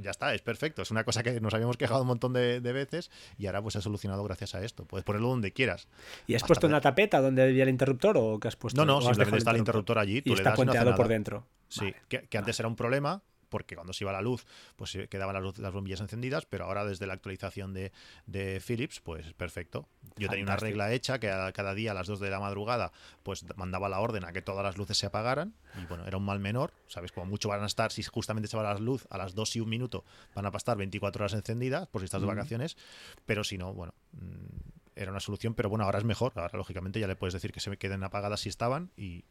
ya 0.01 0.11
está, 0.11 0.33
es 0.33 0.41
perfecto. 0.41 0.81
Es 0.81 0.91
una 0.91 1.03
cosa 1.03 1.23
que 1.23 1.39
nos 1.41 1.53
habíamos 1.53 1.77
quejado 1.77 2.01
un 2.01 2.07
montón 2.07 2.33
de, 2.33 2.59
veces 2.59 3.09
y 3.37 3.47
ahora 3.47 3.61
pues 3.61 3.75
ha 3.75 3.81
solucionado 3.81 4.23
gracias 4.23 4.55
a 4.55 4.63
esto. 4.63 4.85
Puedes 4.85 5.03
ponerlo 5.03 5.29
donde 5.29 5.51
quieras. 5.51 5.87
¿Y 6.27 6.35
has 6.35 6.43
puesto 6.43 6.67
una 6.67 6.81
tapeta 6.81 7.21
donde 7.21 7.43
había 7.43 7.63
el 7.63 7.69
interruptor 7.69 8.17
o 8.17 8.39
qué 8.39 8.47
has 8.47 8.55
puesto? 8.55 8.85
No, 8.85 8.85
no, 8.85 9.01
simplemente 9.01 9.37
está 9.37 9.51
el 9.51 9.57
interruptor 9.57 9.99
allí. 9.99 10.21
Tú 10.21 10.31
y 10.31 10.33
está 10.33 10.53
puenteado 10.53 10.95
por 10.95 11.07
dentro. 11.07 11.45
Sí, 11.67 11.93
que, 12.07 12.37
antes 12.37 12.59
era 12.59 12.67
un 12.67 12.75
problema 12.75 13.21
porque 13.49 13.75
cuando 13.75 13.93
se 13.93 14.03
iba 14.03 14.11
la 14.11 14.21
luz, 14.21 14.45
pues 14.75 14.97
quedaban 15.09 15.43
las, 15.43 15.57
las 15.57 15.73
bombillas 15.73 16.01
encendidas, 16.01 16.45
pero 16.45 16.65
ahora 16.65 16.85
desde 16.85 17.07
la 17.07 17.13
actualización 17.13 17.73
de, 17.73 17.91
de 18.25 18.61
Philips, 18.65 18.99
pues 18.99 19.33
perfecto. 19.33 19.87
Yo 20.17 20.29
tenía 20.29 20.43
una 20.43 20.57
regla 20.57 20.91
hecha 20.93 21.19
que 21.19 21.27
cada 21.53 21.73
día 21.73 21.91
a 21.91 21.93
las 21.93 22.07
2 22.07 22.19
de 22.19 22.29
la 22.29 22.39
madrugada, 22.39 22.91
pues 23.23 23.45
mandaba 23.55 23.89
la 23.89 23.99
orden 23.99 24.25
a 24.25 24.31
que 24.31 24.41
todas 24.41 24.63
las 24.63 24.77
luces 24.77 24.97
se 24.97 25.05
apagaran, 25.05 25.53
y 25.81 25.85
bueno, 25.85 26.05
era 26.05 26.17
un 26.17 26.25
mal 26.25 26.39
menor, 26.39 26.73
¿sabes? 26.87 27.11
Como 27.11 27.25
mucho 27.25 27.49
van 27.49 27.63
a 27.63 27.67
estar, 27.67 27.91
si 27.91 28.03
justamente 28.03 28.47
se 28.47 28.57
va 28.57 28.63
la 28.63 28.77
luz 28.79 29.07
a 29.09 29.17
las 29.17 29.35
2 29.35 29.55
y 29.57 29.59
un 29.59 29.69
minuto, 29.69 30.03
van 30.35 30.45
a 30.45 30.51
pasar 30.51 30.77
24 30.77 31.23
horas 31.23 31.33
encendidas, 31.33 31.87
por 31.87 32.01
si 32.01 32.05
estás 32.05 32.21
de 32.21 32.27
vacaciones, 32.27 32.77
pero 33.25 33.43
si 33.43 33.57
no, 33.57 33.73
bueno 33.73 33.93
mm, 34.13 34.79
era 34.95 35.11
una 35.11 35.21
solución, 35.21 35.53
pero 35.53 35.69
bueno, 35.69 35.85
ahora 35.85 35.99
es 35.99 36.03
mejor. 36.03 36.33
Ahora, 36.35 36.57
lógicamente, 36.57 36.99
ya 36.99 37.07
le 37.07 37.15
puedes 37.15 37.33
decir 37.33 37.53
que 37.53 37.61
se 37.61 37.69
me 37.69 37.77
queden 37.77 38.03
apagadas 38.03 38.41
si 38.41 38.49
estaban 38.49 38.91
y 38.97 39.23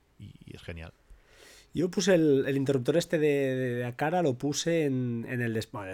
es 0.46 0.62
genial. 0.62 0.94
Yo 1.74 1.90
puse 1.90 2.14
el, 2.14 2.56
interruptor 2.56 2.96
este 2.96 3.18
de, 3.18 3.54
de, 3.84 3.94
cara, 3.94 4.22
lo 4.22 4.38
puse 4.38 4.84
en, 4.84 5.26
el, 5.28 5.52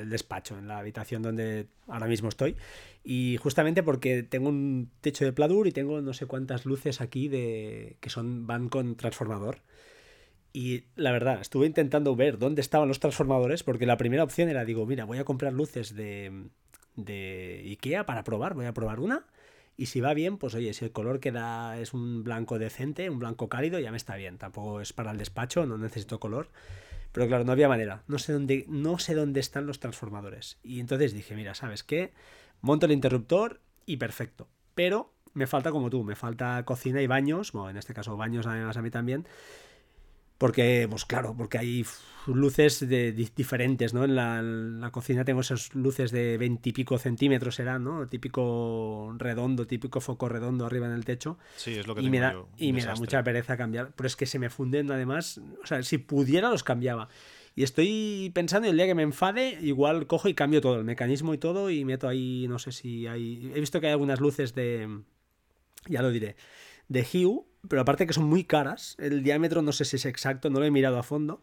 despacho, 0.09 0.57
en 0.57 0.69
la 0.69 0.79
habitación 0.79 1.23
donde 1.23 1.67
ahora 1.89 2.07
mismo 2.07 2.29
estoy. 2.29 2.57
Y 3.03 3.37
justamente 3.39 3.83
porque 3.83 4.23
tengo 4.23 4.49
un 4.49 4.91
techo 5.01 5.25
de 5.25 5.33
pladur 5.33 5.67
y 5.67 5.73
tengo 5.73 6.01
no 6.01 6.15
sé 6.15 6.27
cuántas 6.27 6.65
luces 6.65 7.01
aquí 7.01 7.29
de 7.29 7.97
que 8.01 8.09
son 8.09 8.47
van 8.47 8.69
con 8.69 8.97
transformador. 8.97 9.59
Y 10.53 10.85
la 10.95 11.11
verdad, 11.11 11.41
estuve 11.41 11.67
intentando 11.67 12.15
ver 12.15 12.39
dónde 12.39 12.61
estaban 12.61 12.89
los 12.89 13.01
transformadores, 13.01 13.65
porque 13.65 13.87
la 13.87 13.97
primera 13.97 14.23
opción 14.23 14.49
era, 14.49 14.65
digo, 14.65 14.87
mira, 14.87 15.05
voy 15.05 15.19
a 15.19 15.25
comprar 15.25 15.53
luces 15.53 15.97
de, 15.97 16.45
de 16.95 17.63
Ikea 17.65 18.07
para 18.07 18.23
probar, 18.23 18.55
voy 18.55 18.67
a 18.67 18.73
probar 18.73 19.01
una 19.01 19.27
y 19.77 19.87
si 19.87 20.01
va 20.01 20.15
bien, 20.15 20.39
pues 20.39 20.55
oye, 20.55 20.73
si 20.73 20.85
el 20.85 20.93
color 20.93 21.21
queda 21.21 21.79
es 21.79 21.95
un 21.95 22.25
blanco 22.25 22.59
decente, 22.59 23.11
un 23.11 23.19
blanco 23.19 23.49
cálido, 23.49 23.79
ya 23.81 23.91
me 23.91 23.97
está 23.97 24.17
bien. 24.17 24.39
Tampoco 24.39 24.81
es 24.81 24.93
para 24.93 25.11
el 25.11 25.19
despacho, 25.19 25.67
no 25.67 25.79
necesito 25.79 26.21
color. 26.21 26.49
Pero 27.13 27.27
claro, 27.27 27.45
no 27.45 27.53
había 27.53 27.69
manera. 27.69 28.03
No 28.07 28.19
sé 28.19 28.33
dónde, 28.33 28.65
no 28.69 28.99
sé 28.99 29.15
dónde 29.15 29.41
están 29.41 29.67
los 29.67 29.81
transformadores. 29.81 30.59
Y 30.63 30.81
entonces 30.81 31.13
dije, 31.13 31.35
mira, 31.35 31.55
¿sabes 31.55 31.83
qué? 31.83 32.13
Monto 32.61 32.87
el 32.87 32.93
interruptor 32.93 33.61
y 33.87 33.97
perfecto. 33.97 34.49
Pero 34.75 35.13
me 35.33 35.47
falta 35.47 35.71
como 35.71 35.91
tú, 35.91 36.05
me 36.05 36.15
falta 36.15 36.65
cocina 36.65 37.03
y 37.03 37.07
baños, 37.07 37.53
bueno, 37.53 37.71
en 37.71 37.77
este 37.77 37.95
caso 37.95 38.17
baños 38.17 38.47
además 38.47 38.77
a 38.77 38.83
mí 38.83 38.91
también, 38.91 39.27
porque, 40.39 40.87
pues 40.91 41.05
claro, 41.05 41.35
porque 41.37 41.59
hay 41.59 41.85
luces 42.27 42.87
de, 42.89 43.13
diferentes, 43.13 43.95
¿no? 43.95 44.05
En 44.05 44.17
la, 44.17 44.91
cocina 44.91 45.25
tengo 45.25 45.41
esas 45.41 45.75
luces 45.75 46.11
de 46.11 46.39
veintipico 46.39 46.99
centímetros, 46.99 47.57
serán, 47.57 47.85
¿no? 47.85 48.07
Típico 48.07 49.15
redondo, 49.19 49.67
típico 49.67 50.01
foco 50.01 50.29
redondo 50.29 50.67
arriba 50.67 50.87
en 50.87 50.93
el 50.93 51.05
techo. 51.05 51.39
Sí, 51.57 51.75
es 51.75 51.87
lo 51.87 51.95
que 51.95 52.01
y 52.01 52.05
tengo 52.05 52.13
me 52.13 52.21
da, 52.21 52.37
Y 52.57 52.73
me 52.73 52.85
da 52.85 52.95
mucha 52.97 53.23
pereza 53.23 53.57
cambiar. 53.57 53.93
Pero 53.95 54.07
es 54.07 54.17
que 54.17 54.27
se 54.27 54.39
me 54.39 54.51
funden 54.51 54.91
además. 54.91 55.41
O 55.63 55.67
sea, 55.67 55.83
si 55.83 55.99
pudiera 55.99 56.51
los 56.51 56.65
cambiaba. 56.65 57.09
Y 57.57 57.63
estoy 57.63 58.33
pensando, 58.35 58.69
el 58.69 58.77
día 58.77 58.87
que 58.87 58.97
me 58.97 59.05
enfade, 59.05 59.59
igual 59.63 60.09
cojo 60.09 60.29
y 60.29 60.35
cambio 60.35 60.61
todo, 60.61 60.77
el 60.77 60.85
mecanismo 60.85 61.35
y 61.35 61.39
todo, 61.39 61.71
y 61.71 61.85
meto 61.85 62.09
ahí, 62.09 62.47
no 62.49 62.59
sé 62.59 62.73
si 62.73 63.07
hay... 63.07 63.53
He 63.55 63.61
visto 63.61 63.81
que 63.81 63.87
hay 63.87 63.93
algunas 63.93 64.21
luces 64.21 64.55
de... 64.57 65.03
Ya 65.87 66.03
lo 66.03 66.11
diré. 66.11 66.35
De 66.89 67.03
Hue 67.03 67.45
pero 67.69 67.83
aparte 67.83 68.07
que 68.07 68.13
son 68.13 68.25
muy 68.25 68.45
caras, 68.45 68.97
el 68.99 69.23
diámetro 69.23 69.63
no 69.63 69.73
sé 69.73 69.85
si 69.85 69.97
es 69.97 70.07
exacto, 70.07 70.51
no 70.51 70.61
lo 70.61 70.67
he 70.67 70.71
mirado 70.71 70.99
a 70.99 71.03
fondo. 71.03 71.43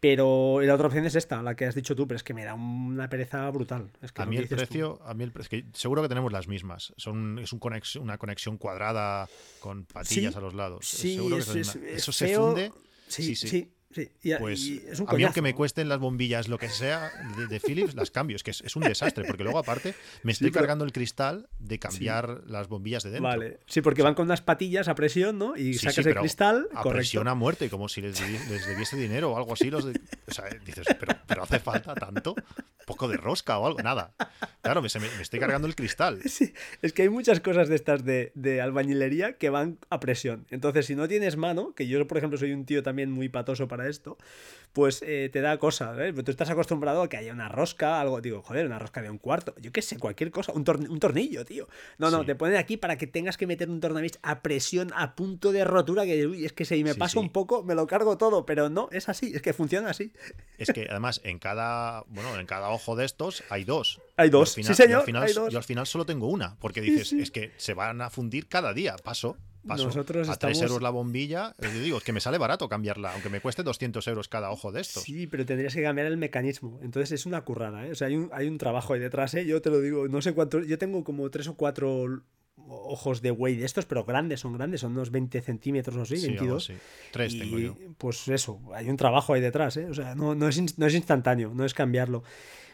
Pero 0.00 0.62
la 0.62 0.74
otra 0.74 0.86
opción 0.86 1.04
es 1.04 1.14
esta, 1.14 1.42
la 1.42 1.54
que 1.54 1.66
has 1.66 1.74
dicho 1.74 1.94
tú, 1.94 2.08
pero 2.08 2.16
es 2.16 2.22
que 2.22 2.32
me 2.32 2.42
da 2.42 2.54
una 2.54 3.10
pereza 3.10 3.50
brutal. 3.50 3.90
Es 4.00 4.12
que 4.12 4.22
a 4.22 4.26
mí 4.26 4.38
el 4.38 4.48
precio, 4.48 4.98
a 5.04 5.12
mí 5.12 5.24
el, 5.24 5.32
es 5.38 5.48
que 5.50 5.66
seguro 5.74 6.00
que 6.00 6.08
tenemos 6.08 6.32
las 6.32 6.48
mismas. 6.48 6.94
Son, 6.96 7.38
es 7.38 7.52
un 7.52 7.60
una 8.00 8.16
conexión 8.16 8.56
cuadrada 8.56 9.28
con 9.60 9.84
patillas 9.84 10.34
a 10.36 10.40
los 10.40 10.54
lados. 10.54 10.86
Sí, 10.88 11.16
seguro 11.16 11.36
que 11.36 11.60
eso 11.94 12.12
se 12.12 12.34
funde. 12.34 12.72
sí, 13.08 13.36
sí. 13.36 13.48
Sí, 13.48 13.72
y, 13.96 14.34
pues 14.36 14.70
a 15.06 15.14
mí 15.14 15.24
aunque 15.24 15.42
me 15.42 15.54
cuesten 15.54 15.88
las 15.88 15.98
bombillas, 15.98 16.48
lo 16.48 16.58
que 16.58 16.68
sea, 16.68 17.10
de, 17.48 17.60
Philips, 17.60 17.94
las 17.94 18.10
cambio. 18.10 18.36
Es 18.36 18.44
que 18.44 18.52
es, 18.52 18.76
un 18.76 18.82
desastre, 18.82 19.24
porque 19.24 19.42
luego 19.42 19.58
aparte 19.58 19.94
me 20.22 20.30
estoy 20.32 20.52
cargando 20.52 20.84
el 20.84 20.92
cristal 20.92 21.48
de 21.58 21.78
cambiar 21.78 22.42
las 22.46 22.68
bombillas 22.68 23.02
de 23.02 23.10
dentro. 23.10 23.28
Vale, 23.28 23.58
sí, 23.66 23.80
porque 23.80 24.02
van 24.02 24.14
con 24.14 24.26
unas 24.26 24.42
patillas 24.42 24.86
a 24.88 24.94
presión, 24.94 25.38
¿no? 25.38 25.56
Y 25.56 25.74
sacas 25.74 26.06
el 26.06 26.14
cristal. 26.14 26.68
A 26.74 26.84
presión 26.84 27.26
a 27.26 27.34
muerte, 27.34 27.68
como 27.68 27.88
si 27.88 28.00
les, 28.00 28.20
debiese 28.66 28.96
dinero 28.96 29.32
o 29.32 29.36
algo 29.36 29.54
así. 29.54 29.70
Los 29.70 29.84
o 29.84 30.32
sea, 30.32 30.44
dices, 30.64 30.86
pero, 30.98 31.16
pero 31.26 31.42
hace 31.42 31.58
falta 31.58 31.94
tanto, 31.94 32.36
poco 32.86 33.08
de 33.08 33.16
rosca 33.16 33.58
o 33.58 33.66
algo, 33.66 33.82
nada. 33.82 34.14
Claro, 34.62 34.82
me, 34.82 34.88
me, 35.00 35.22
estoy 35.22 35.40
cargando 35.40 35.66
el 35.66 35.74
cristal. 35.74 36.20
Sí, 36.30 36.54
es 36.80 36.92
que 36.92 37.02
hay 37.02 37.08
muchas 37.08 37.40
cosas 37.40 37.68
de 37.68 37.74
estas 37.74 38.04
de, 38.04 38.30
de, 38.34 38.60
albañilería 38.60 39.36
que 39.36 39.50
van 39.50 39.78
a 39.90 39.98
presión. 39.98 40.46
Entonces, 40.50 40.86
si 40.86 40.94
no 40.94 41.08
tienes 41.08 41.36
mano, 41.36 41.74
que 41.74 41.88
yo, 41.88 42.06
por 42.06 42.18
ejemplo, 42.18 42.38
soy 42.38 42.52
un 42.52 42.64
tío 42.64 42.82
también 42.82 43.10
muy 43.10 43.28
patoso 43.28 43.66
para 43.66 43.79
esto, 43.88 44.18
pues 44.72 45.02
eh, 45.06 45.30
te 45.32 45.40
da 45.40 45.58
cosa. 45.58 45.94
¿eh? 45.98 46.12
Tú 46.12 46.30
estás 46.30 46.50
acostumbrado 46.50 47.02
a 47.02 47.08
que 47.08 47.16
haya 47.16 47.32
una 47.32 47.48
rosca, 47.48 48.00
algo, 48.00 48.20
digo, 48.20 48.42
joder, 48.42 48.66
una 48.66 48.78
rosca 48.78 49.02
de 49.02 49.10
un 49.10 49.18
cuarto, 49.18 49.54
yo 49.60 49.72
qué 49.72 49.82
sé, 49.82 49.98
cualquier 49.98 50.30
cosa, 50.30 50.52
un, 50.52 50.64
un 50.88 51.00
tornillo, 51.00 51.44
tío. 51.44 51.68
No, 51.98 52.10
no, 52.10 52.24
te 52.24 52.34
ponen 52.34 52.56
aquí 52.56 52.76
para 52.76 52.96
que 52.96 53.06
tengas 53.06 53.36
que 53.36 53.46
meter 53.46 53.68
un 53.68 53.80
tornavís 53.80 54.18
a 54.22 54.42
presión, 54.42 54.92
a 54.94 55.16
punto 55.16 55.52
de 55.52 55.64
rotura, 55.64 56.04
que 56.04 56.26
uy, 56.26 56.44
es 56.44 56.52
que 56.52 56.64
si 56.64 56.84
me 56.84 56.94
paso 56.94 57.20
un 57.20 57.30
poco, 57.30 57.62
me 57.62 57.74
lo 57.74 57.86
cargo 57.86 58.16
todo, 58.16 58.46
pero 58.46 58.68
no, 58.68 58.88
es 58.92 59.08
así, 59.08 59.32
es 59.34 59.42
que 59.42 59.52
funciona 59.52 59.90
así. 59.90 60.12
Es 60.58 60.72
que 60.72 60.86
además 60.88 61.20
en 61.24 61.38
cada, 61.38 62.04
bueno, 62.08 62.38
en 62.38 62.46
cada 62.46 62.70
ojo 62.70 62.96
de 62.96 63.04
estos 63.04 63.42
hay 63.50 63.64
dos. 63.64 64.00
Hay 64.16 64.30
dos, 64.30 64.52
sí 64.52 64.62
señor, 64.62 64.90
yo 64.90 64.98
al 64.98 65.04
final, 65.04 65.22
hay 65.24 65.32
dos. 65.32 65.52
Yo 65.52 65.58
al 65.58 65.64
final 65.64 65.86
solo 65.86 66.06
tengo 66.06 66.28
una, 66.28 66.56
porque 66.60 66.80
dices, 66.80 67.12
es 67.12 67.30
que 67.30 67.52
se 67.56 67.74
van 67.74 68.00
a 68.00 68.10
fundir 68.10 68.46
cada 68.46 68.72
día, 68.72 68.96
paso. 68.96 69.36
Paso. 69.66 69.84
Nosotros 69.84 70.28
a 70.28 70.36
3 70.36 70.62
euros 70.62 70.82
la 70.82 70.90
bombilla, 70.90 71.54
yo 71.60 71.70
digo, 71.80 71.98
es 71.98 72.04
que 72.04 72.12
me 72.12 72.20
sale 72.20 72.38
barato 72.38 72.68
cambiarla, 72.68 73.12
aunque 73.12 73.28
me 73.28 73.40
cueste 73.40 73.62
200 73.62 74.06
euros 74.08 74.28
cada 74.28 74.50
ojo 74.50 74.72
de 74.72 74.80
estos. 74.80 75.02
Sí, 75.02 75.26
pero 75.26 75.44
tendrías 75.44 75.74
que 75.74 75.82
cambiar 75.82 76.06
el 76.06 76.16
mecanismo. 76.16 76.78
Entonces 76.82 77.12
es 77.12 77.26
una 77.26 77.42
currada, 77.42 77.86
¿eh? 77.86 77.90
O 77.90 77.94
sea, 77.94 78.08
hay 78.08 78.16
un, 78.16 78.30
hay 78.32 78.48
un 78.48 78.58
trabajo 78.58 78.94
ahí 78.94 79.00
detrás, 79.00 79.34
¿eh? 79.34 79.44
Yo 79.44 79.60
te 79.60 79.70
lo 79.70 79.80
digo, 79.80 80.08
no 80.08 80.22
sé 80.22 80.32
cuánto. 80.32 80.60
Yo 80.60 80.78
tengo 80.78 81.04
como 81.04 81.28
tres 81.30 81.48
o 81.48 81.54
cuatro 81.54 82.22
ojos 82.68 83.22
de 83.22 83.30
güey 83.30 83.56
de 83.56 83.64
estos, 83.64 83.86
pero 83.86 84.04
grandes, 84.04 84.40
son 84.40 84.54
grandes, 84.54 84.80
son 84.80 84.92
unos 84.92 85.10
20 85.10 85.40
centímetros 85.40 85.96
o 85.96 86.02
así, 86.02 86.16
sí, 86.16 86.28
22. 86.28 86.64
Sí. 86.64 86.74
Tres 87.10 87.38
tengo 87.38 87.58
yo. 87.58 87.76
Pues 87.98 88.28
eso, 88.28 88.60
hay 88.74 88.88
un 88.88 88.96
trabajo 88.96 89.34
ahí 89.34 89.40
detrás, 89.40 89.76
¿eh? 89.76 89.86
O 89.86 89.94
sea, 89.94 90.14
no, 90.14 90.34
no, 90.34 90.48
es, 90.48 90.78
no 90.78 90.86
es 90.86 90.94
instantáneo, 90.94 91.52
no 91.54 91.64
es 91.64 91.74
cambiarlo. 91.74 92.22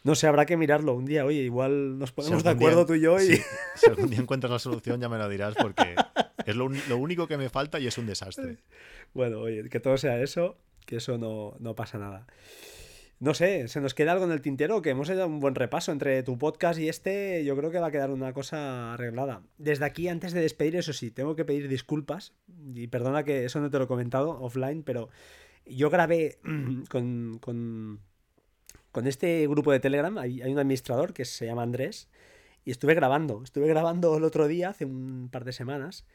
No 0.06 0.14
sé, 0.14 0.28
habrá 0.28 0.46
que 0.46 0.56
mirarlo 0.56 0.94
un 0.94 1.04
día. 1.04 1.24
Oye, 1.24 1.40
igual 1.40 1.98
nos 1.98 2.12
ponemos 2.12 2.44
de 2.44 2.50
acuerdo 2.50 2.86
tú 2.86 2.94
y 2.94 3.00
yo. 3.00 3.20
Y... 3.20 3.42
si 3.74 3.90
algún 3.90 4.08
día 4.08 4.20
encuentras 4.20 4.52
la 4.52 4.60
solución, 4.60 5.00
ya 5.00 5.08
me 5.08 5.18
lo 5.18 5.28
dirás, 5.28 5.56
porque 5.60 5.96
es 6.46 6.54
lo, 6.54 6.68
lo, 6.68 6.96
único 6.96 7.26
que 7.26 7.36
me 7.36 7.48
falta 7.48 7.80
y 7.80 7.88
es 7.88 7.98
un 7.98 8.06
desastre. 8.06 8.58
Bueno, 9.14 9.40
oye, 9.40 9.68
que 9.68 9.80
todo 9.80 9.96
sea 9.96 10.22
eso, 10.22 10.58
que 10.84 10.98
eso 10.98 11.18
no, 11.18 11.56
no 11.58 11.74
pasa 11.74 11.98
nada. 11.98 12.24
No 13.18 13.34
sé, 13.34 13.66
¿se 13.66 13.80
nos 13.80 13.94
queda 13.94 14.12
algo 14.12 14.26
en 14.26 14.30
el 14.30 14.42
tintero? 14.42 14.80
Que 14.80 14.90
hemos 14.90 15.10
hecho 15.10 15.26
un 15.26 15.40
buen 15.40 15.56
repaso 15.56 15.90
entre 15.90 16.22
tu 16.22 16.38
podcast 16.38 16.78
y 16.78 16.88
este. 16.88 17.44
Yo 17.44 17.56
creo 17.56 17.72
que 17.72 17.80
va 17.80 17.88
a 17.88 17.90
quedar 17.90 18.12
una 18.12 18.32
cosa 18.32 18.94
arreglada. 18.94 19.42
Desde 19.58 19.86
aquí, 19.86 20.06
antes 20.06 20.32
de 20.32 20.40
despedir, 20.40 20.76
eso 20.76 20.92
sí, 20.92 21.10
tengo 21.10 21.34
que 21.34 21.44
pedir 21.44 21.66
disculpas. 21.66 22.32
Y 22.76 22.86
perdona 22.86 23.24
que 23.24 23.44
eso 23.44 23.58
no 23.58 23.70
te 23.70 23.78
lo 23.78 23.86
he 23.86 23.88
comentado 23.88 24.40
offline, 24.40 24.84
pero 24.84 25.08
yo 25.66 25.90
grabé 25.90 26.38
con, 26.90 27.38
con, 27.40 27.98
con 28.96 29.06
este 29.06 29.46
grupo 29.46 29.72
de 29.72 29.78
Telegram. 29.78 30.16
Hay, 30.16 30.40
un 30.40 30.58
administrador 30.58 31.12
que 31.12 31.26
se 31.26 31.44
llama 31.44 31.62
Andrés. 31.62 32.08
Y 32.64 32.70
estuve 32.70 32.94
grabando. 32.94 33.42
Estuve 33.44 33.68
grabando 33.68 34.16
el 34.16 34.24
otro 34.24 34.48
día, 34.48 34.70
hace 34.70 34.86
un 34.86 35.28
par 35.30 35.44
de 35.44 35.52
semanas 35.52 36.06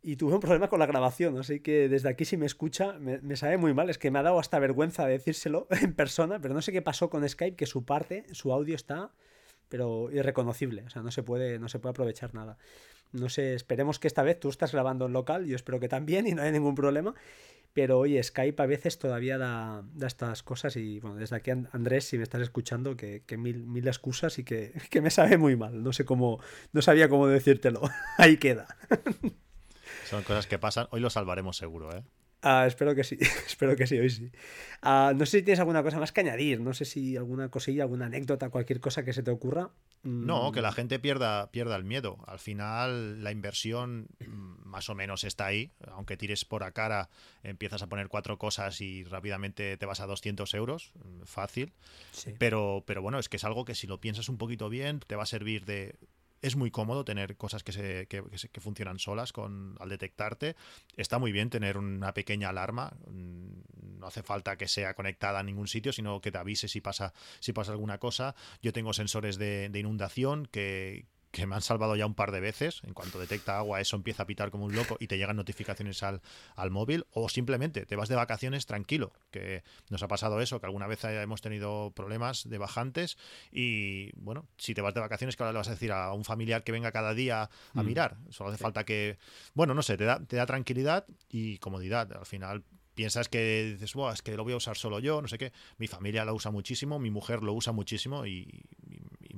y 0.00 0.14
tuve 0.14 0.34
un 0.34 0.40
problema 0.40 0.68
con 0.68 0.78
la 0.78 0.86
grabación, 0.86 1.36
así 1.36 1.60
que 1.60 1.86
desde 1.88 2.08
aquí 2.08 2.24
si 2.24 2.38
me 2.38 2.46
escucha 2.46 2.94
me, 2.98 3.36
sabe 3.36 3.58
muy 3.58 3.74
mal, 3.74 3.90
es 3.90 3.98
que 3.98 4.10
me 4.10 4.18
ha 4.18 4.22
dado 4.22 4.38
hasta 4.38 4.58
vergüenza 4.58 5.04
decírselo 5.04 5.66
en 5.82 5.92
persona, 5.92 6.40
pero 6.40 6.54
no 6.54 6.62
sé 6.62 6.72
qué 6.72 6.80
pasó 6.80 7.10
con 7.10 7.28
Skype, 7.28 7.56
que 7.56 7.66
su 7.66 7.84
parte, 7.84 8.24
su 8.32 8.50
audio 8.50 8.76
está, 8.76 9.12
pero 9.70 10.10
irreconocible, 10.12 10.82
o 10.82 10.90
sea, 10.90 11.00
no 11.00 11.10
se 11.10 11.22
puede, 11.22 11.58
no 11.58 11.70
se 11.70 11.78
puede 11.78 11.92
aprovechar 11.92 12.34
nada. 12.34 12.58
No 13.12 13.28
sé, 13.28 13.54
esperemos 13.54 13.98
que 13.98 14.06
esta 14.06 14.22
vez 14.22 14.38
tú 14.38 14.50
estás 14.50 14.72
grabando 14.72 15.06
en 15.06 15.14
local, 15.14 15.46
yo 15.46 15.56
espero 15.56 15.80
que 15.80 15.88
también 15.88 16.26
y 16.26 16.32
no 16.32 16.42
hay 16.42 16.52
ningún 16.52 16.74
problema, 16.74 17.14
pero 17.72 17.98
oye, 18.00 18.22
Skype 18.22 18.62
a 18.62 18.66
veces 18.66 18.98
todavía 18.98 19.38
da, 19.38 19.82
da 19.94 20.06
estas 20.06 20.42
cosas 20.42 20.76
y 20.76 21.00
bueno, 21.00 21.16
desde 21.16 21.36
aquí 21.36 21.50
Andrés, 21.50 22.04
si 22.04 22.18
me 22.18 22.24
estás 22.24 22.42
escuchando, 22.42 22.96
que, 22.96 23.22
que 23.26 23.36
mil, 23.36 23.66
mil 23.66 23.86
excusas 23.88 24.38
y 24.38 24.44
que, 24.44 24.72
que 24.90 25.00
me 25.00 25.10
sabe 25.10 25.38
muy 25.38 25.56
mal, 25.56 25.82
no 25.82 25.92
sé 25.92 26.04
cómo, 26.04 26.40
no 26.72 26.82
sabía 26.82 27.08
cómo 27.08 27.26
decírtelo, 27.26 27.80
ahí 28.18 28.36
queda. 28.36 28.76
Son 30.04 30.22
cosas 30.24 30.46
que 30.48 30.58
pasan. 30.58 30.88
Hoy 30.90 31.00
lo 31.00 31.10
salvaremos 31.10 31.56
seguro, 31.56 31.96
¿eh? 31.96 32.02
Ah, 32.42 32.64
espero 32.66 32.94
que 32.94 33.04
sí, 33.04 33.18
espero 33.46 33.76
que 33.76 33.86
sí, 33.86 33.98
hoy 33.98 34.10
sí. 34.10 34.30
Ah, 34.82 35.12
no 35.14 35.26
sé 35.26 35.38
si 35.38 35.44
tienes 35.44 35.60
alguna 35.60 35.82
cosa 35.82 35.98
más 35.98 36.12
que 36.12 36.20
añadir, 36.20 36.60
no 36.60 36.72
sé 36.72 36.84
si 36.84 37.16
alguna 37.16 37.50
cosilla, 37.50 37.82
alguna 37.82 38.06
anécdota, 38.06 38.48
cualquier 38.48 38.80
cosa 38.80 39.04
que 39.04 39.12
se 39.12 39.22
te 39.22 39.30
ocurra. 39.30 39.70
No, 40.02 40.50
que 40.50 40.62
la 40.62 40.70
mm. 40.70 40.74
gente 40.74 40.98
pierda, 40.98 41.50
pierda 41.50 41.76
el 41.76 41.84
miedo. 41.84 42.16
Al 42.26 42.38
final 42.38 43.22
la 43.22 43.32
inversión 43.32 44.08
mm, 44.20 44.66
más 44.66 44.88
o 44.88 44.94
menos 44.94 45.24
está 45.24 45.44
ahí, 45.46 45.72
aunque 45.88 46.16
tires 46.16 46.46
por 46.46 46.64
a 46.64 46.72
cara, 46.72 47.10
empiezas 47.42 47.82
a 47.82 47.88
poner 47.88 48.08
cuatro 48.08 48.38
cosas 48.38 48.80
y 48.80 49.04
rápidamente 49.04 49.76
te 49.76 49.86
vas 49.86 50.00
a 50.00 50.06
200 50.06 50.54
euros, 50.54 50.92
mm, 50.94 51.24
fácil. 51.24 51.74
Pero, 52.38 52.82
pero 52.86 53.02
bueno, 53.02 53.18
es 53.18 53.28
que 53.28 53.36
es 53.36 53.44
algo 53.44 53.66
que 53.66 53.74
si 53.74 53.86
lo 53.86 54.00
piensas 54.00 54.30
un 54.30 54.38
poquito 54.38 54.70
bien, 54.70 55.00
te 55.00 55.16
va 55.16 55.24
a 55.24 55.26
servir 55.26 55.66
de 55.66 55.96
es 56.42 56.56
muy 56.56 56.70
cómodo 56.70 57.04
tener 57.04 57.36
cosas 57.36 57.62
que, 57.62 57.72
se, 57.72 58.06
que, 58.06 58.22
que, 58.52 58.60
funcionan 58.60 58.98
solas 58.98 59.32
con, 59.32 59.76
al 59.78 59.88
detectarte. 59.88 60.56
Está 60.96 61.18
muy 61.18 61.32
bien 61.32 61.50
tener 61.50 61.76
una 61.76 62.14
pequeña 62.14 62.48
alarma. 62.48 62.92
Mm, 63.08 63.98
no 63.98 64.06
hace 64.06 64.22
falta 64.22 64.56
que 64.56 64.68
sea 64.68 64.94
conectada 64.94 65.40
a 65.40 65.42
ningún 65.42 65.68
sitio, 65.68 65.92
sino 65.92 66.20
que 66.20 66.32
te 66.32 66.38
avise 66.38 66.68
si 66.68 66.80
pasa, 66.80 67.12
si 67.40 67.52
pasa 67.52 67.72
alguna 67.72 67.98
cosa. 67.98 68.34
Yo 68.62 68.72
tengo 68.72 68.92
sensores 68.92 69.38
de 69.38 69.70
inundación 69.74 70.46
que, 70.46 71.06
que 71.30 71.46
me 71.46 71.54
han 71.54 71.62
salvado 71.62 71.94
ya 71.96 72.06
un 72.06 72.14
par 72.14 72.32
de 72.32 72.40
veces. 72.40 72.82
En 72.84 72.94
cuanto 72.94 73.18
detecta 73.18 73.58
agua, 73.58 73.80
eso 73.80 73.96
empieza 73.96 74.24
a 74.24 74.26
pitar 74.26 74.50
como 74.50 74.64
un 74.64 74.74
loco 74.74 74.96
y 74.98 75.06
te 75.06 75.16
llegan 75.16 75.36
notificaciones 75.36 76.02
al, 76.02 76.20
al 76.56 76.70
móvil. 76.70 77.06
O 77.12 77.28
simplemente 77.28 77.86
te 77.86 77.96
vas 77.96 78.08
de 78.08 78.16
vacaciones 78.16 78.66
tranquilo, 78.66 79.12
que 79.30 79.62
nos 79.88 80.02
ha 80.02 80.08
pasado 80.08 80.40
eso, 80.40 80.60
que 80.60 80.66
alguna 80.66 80.86
vez 80.86 81.04
hemos 81.04 81.40
tenido 81.40 81.92
problemas 81.94 82.48
de 82.48 82.58
bajantes. 82.58 83.16
Y 83.52 84.10
bueno, 84.16 84.48
si 84.58 84.74
te 84.74 84.80
vas 84.80 84.94
de 84.94 85.00
vacaciones, 85.00 85.36
que 85.36 85.42
ahora 85.42 85.52
le 85.52 85.58
vas 85.58 85.68
a 85.68 85.72
decir 85.72 85.92
a 85.92 86.12
un 86.12 86.24
familiar 86.24 86.64
que 86.64 86.72
venga 86.72 86.92
cada 86.92 87.14
día 87.14 87.50
a 87.74 87.82
mm. 87.82 87.86
mirar. 87.86 88.16
Solo 88.30 88.50
hace 88.50 88.58
falta 88.58 88.84
que, 88.84 89.18
bueno, 89.54 89.74
no 89.74 89.82
sé, 89.82 89.96
te 89.96 90.04
da, 90.04 90.24
te 90.24 90.36
da 90.36 90.46
tranquilidad 90.46 91.06
y 91.28 91.58
comodidad. 91.58 92.12
Al 92.12 92.26
final 92.26 92.64
piensas 92.94 93.28
que 93.28 93.76
dices, 93.78 93.94
es 94.12 94.22
que 94.22 94.36
lo 94.36 94.44
voy 94.44 94.52
a 94.52 94.56
usar 94.56 94.76
solo 94.76 94.98
yo, 94.98 95.22
no 95.22 95.28
sé 95.28 95.38
qué. 95.38 95.52
Mi 95.78 95.86
familia 95.86 96.24
lo 96.24 96.34
usa 96.34 96.50
muchísimo, 96.50 96.98
mi 96.98 97.10
mujer 97.10 97.42
lo 97.42 97.52
usa 97.54 97.72
muchísimo 97.72 98.26
y, 98.26 98.62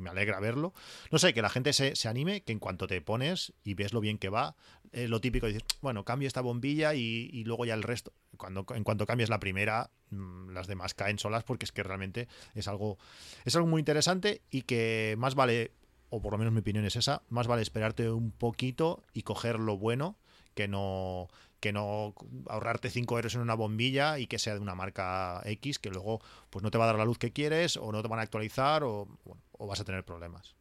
me 0.02 0.10
alegra 0.10 0.40
verlo. 0.40 0.74
No 1.10 1.18
sé, 1.18 1.32
que 1.32 1.42
la 1.42 1.48
gente 1.48 1.72
se, 1.72 1.96
se, 1.96 2.08
anime, 2.08 2.42
que 2.42 2.52
en 2.52 2.58
cuanto 2.58 2.86
te 2.86 3.00
pones 3.00 3.52
y 3.64 3.74
ves 3.74 3.92
lo 3.92 4.00
bien 4.00 4.18
que 4.18 4.28
va, 4.28 4.56
eh, 4.92 5.08
lo 5.08 5.20
típico 5.20 5.46
dices, 5.46 5.64
bueno, 5.80 6.04
cambio 6.04 6.28
esta 6.28 6.42
bombilla 6.42 6.94
y, 6.94 7.44
luego 7.44 7.64
ya 7.64 7.74
el 7.74 7.82
resto. 7.82 8.12
Cuando, 8.36 8.66
en 8.74 8.84
cuanto 8.84 9.06
cambias 9.06 9.30
la 9.30 9.40
primera, 9.40 9.90
mm, 10.10 10.50
las 10.50 10.66
demás 10.66 10.92
caen 10.94 11.18
solas 11.18 11.44
porque 11.44 11.64
es 11.64 11.72
que 11.72 11.82
realmente 11.82 12.28
es 12.54 12.68
algo, 12.68 12.98
es 13.44 13.56
algo 13.56 13.68
muy 13.68 13.80
interesante 13.80 14.42
y 14.50 14.62
que 14.62 15.14
más 15.18 15.34
vale, 15.34 15.72
o 16.10 16.20
por 16.20 16.32
lo 16.32 16.38
menos 16.38 16.52
mi 16.52 16.60
opinión 16.60 16.84
es 16.84 16.96
esa, 16.96 17.22
más 17.30 17.46
vale 17.46 17.62
esperarte 17.62 18.10
un 18.10 18.32
poquito 18.32 19.02
y 19.14 19.22
coger 19.22 19.58
lo 19.58 19.78
bueno 19.78 20.18
que 20.54 20.68
no 20.68 21.28
que 21.60 21.72
no 21.72 22.14
ahorrarte 22.48 22.90
5 22.90 23.16
euros 23.16 23.34
en 23.36 23.40
una 23.40 23.54
bombilla 23.54 24.18
y 24.18 24.26
que 24.26 24.40
sea 24.40 24.54
de 24.54 24.60
una 24.60 24.74
marca 24.74 25.40
X 25.44 25.78
que 25.78 25.90
luego 25.90 26.20
pues 26.50 26.62
no 26.64 26.72
te 26.72 26.78
va 26.78 26.84
a 26.84 26.86
dar 26.88 26.98
la 26.98 27.04
luz 27.04 27.18
que 27.18 27.32
quieres 27.32 27.76
o 27.76 27.92
no 27.92 28.02
te 28.02 28.08
van 28.08 28.18
a 28.18 28.22
actualizar 28.22 28.82
o, 28.82 29.06
o 29.52 29.66
vas 29.66 29.80
a 29.80 29.84
tener 29.84 30.04
problemas. 30.04 30.56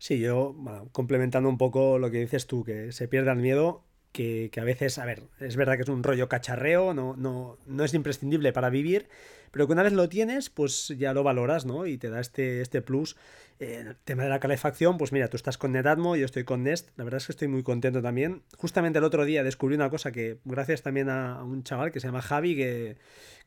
Sí, 0.00 0.18
yo, 0.18 0.56
complementando 0.92 1.50
un 1.50 1.58
poco 1.58 1.98
lo 1.98 2.10
que 2.10 2.20
dices 2.20 2.46
tú, 2.46 2.64
que 2.64 2.90
se 2.90 3.06
pierda 3.06 3.32
el 3.32 3.38
miedo, 3.38 3.84
que, 4.12 4.48
que, 4.50 4.60
a 4.60 4.64
veces, 4.64 4.98
a 4.98 5.04
ver, 5.04 5.24
es 5.40 5.56
verdad 5.56 5.76
que 5.76 5.82
es 5.82 5.90
un 5.90 6.02
rollo 6.02 6.26
cacharreo, 6.26 6.94
no, 6.94 7.16
no, 7.16 7.58
no 7.66 7.84
es 7.84 7.92
imprescindible 7.92 8.54
para 8.54 8.70
vivir, 8.70 9.10
pero 9.50 9.66
que 9.66 9.72
una 9.72 9.82
vez 9.82 9.92
lo 9.92 10.08
tienes, 10.08 10.50
pues 10.50 10.88
ya 10.96 11.12
lo 11.12 11.22
valoras, 11.22 11.66
¿no? 11.66 11.86
Y 11.86 11.98
te 11.98 12.10
da 12.10 12.20
este, 12.20 12.60
este 12.60 12.82
plus 12.82 13.16
el 13.60 13.94
tema 14.04 14.22
de 14.22 14.30
la 14.30 14.40
calefacción, 14.40 14.96
pues 14.96 15.12
mira, 15.12 15.28
tú 15.28 15.36
estás 15.36 15.58
con 15.58 15.72
Netatmo, 15.72 16.16
yo 16.16 16.24
estoy 16.24 16.44
con 16.44 16.62
Nest, 16.62 16.88
la 16.96 17.04
verdad 17.04 17.18
es 17.18 17.26
que 17.26 17.32
estoy 17.32 17.48
muy 17.48 17.62
contento 17.62 18.00
también. 18.00 18.42
Justamente 18.56 18.98
el 18.98 19.04
otro 19.04 19.26
día 19.26 19.44
descubrí 19.44 19.74
una 19.74 19.90
cosa 19.90 20.12
que, 20.12 20.38
gracias 20.46 20.82
también 20.82 21.10
a 21.10 21.44
un 21.44 21.62
chaval 21.62 21.92
que 21.92 22.00
se 22.00 22.08
llama 22.08 22.22
Javi, 22.22 22.56
que, 22.56 22.96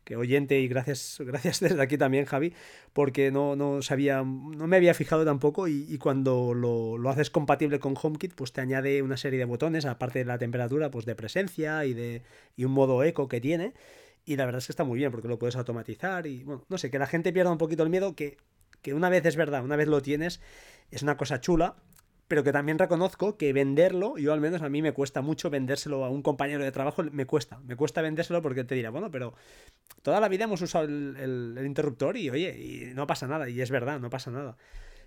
que 0.04 0.16
oyente 0.16 0.60
y 0.60 0.68
gracias, 0.68 1.18
gracias 1.26 1.62
desde 1.62 1.82
aquí 1.82 1.98
también, 1.98 2.26
Javi, 2.26 2.54
porque 2.94 3.32
no, 3.32 3.56
no 3.56 3.82
sabía, 3.82 4.18
no 4.18 4.68
me 4.68 4.76
había 4.76 4.94
fijado 4.94 5.26
tampoco 5.26 5.68
y, 5.68 5.86
y 5.90 5.98
cuando 5.98 6.54
lo, 6.54 7.00
lo, 7.00 7.10
haces 7.10 7.32
compatible 7.32 7.80
con 7.80 7.96
HomeKit, 8.00 8.36
pues 8.36 8.54
te 8.54 8.62
añade 8.62 9.02
una 9.02 9.18
serie 9.18 9.40
de 9.40 9.46
botones, 9.46 9.86
aparte 9.86 10.20
de 10.20 10.26
la 10.26 10.38
temperatura, 10.38 10.92
pues 10.92 11.06
de 11.06 11.16
presencia 11.16 11.86
y 11.86 11.94
de 11.94 12.22
y 12.56 12.66
un 12.66 12.72
modo 12.72 13.04
eco 13.04 13.28
que 13.28 13.42
tiene. 13.42 13.74
Y 14.26 14.36
la 14.38 14.46
verdad 14.46 14.60
es 14.60 14.68
que 14.68 14.72
está 14.72 14.84
muy 14.84 15.00
bien 15.00 15.12
porque 15.12 15.28
lo 15.28 15.38
puedes 15.38 15.56
automatizar 15.56 16.28
y 16.28 16.44
bueno, 16.44 16.64
no 16.70 16.78
sé, 16.78 16.90
que 16.90 17.00
la 17.00 17.08
gente 17.08 17.34
pierda 17.34 17.52
un 17.52 17.58
poquito 17.58 17.84
el 17.84 17.90
miedo, 17.90 18.16
que 18.16 18.38
que 18.84 18.94
una 18.94 19.10
vez 19.10 19.26
es 19.26 19.36
verdad, 19.36 19.64
una 19.64 19.78
vez 19.78 19.88
lo 19.88 20.02
tienes, 20.04 20.40
es 20.92 21.02
una 21.02 21.18
cosa 21.18 21.42
chula, 21.42 21.76
pero 22.28 22.44
que 22.44 22.52
también 22.52 22.78
reconozco 22.78 23.38
que 23.38 23.54
venderlo, 23.54 24.18
yo 24.18 24.34
al 24.34 24.42
menos 24.42 24.62
a 24.62 24.70
mí 24.70 24.82
me 24.82 24.92
cuesta 24.92 25.22
mucho 25.22 25.50
vendérselo 25.50 26.04
a 26.06 26.10
un 26.10 26.22
compañero 26.22 26.64
de 26.64 26.72
trabajo, 26.72 27.02
me 27.04 27.26
cuesta, 27.26 27.60
me 27.60 27.76
cuesta 27.76 28.02
vendérselo 28.02 28.42
porque 28.42 28.64
te 28.64 28.76
dirá, 28.76 28.92
bueno, 28.92 29.10
pero 29.10 29.34
toda 30.04 30.20
la 30.20 30.28
vida 30.28 30.44
hemos 30.44 30.62
usado 30.62 30.84
el, 30.86 31.58
interruptor 31.66 32.18
y 32.18 32.30
oye, 32.30 32.60
y 32.60 32.94
no 32.94 33.08
pasa 33.08 33.26
nada, 33.26 33.50
y 33.50 33.62
es 33.62 33.72
verdad, 33.72 34.00
no 34.00 34.10
pasa 34.10 34.30
nada. 34.30 34.58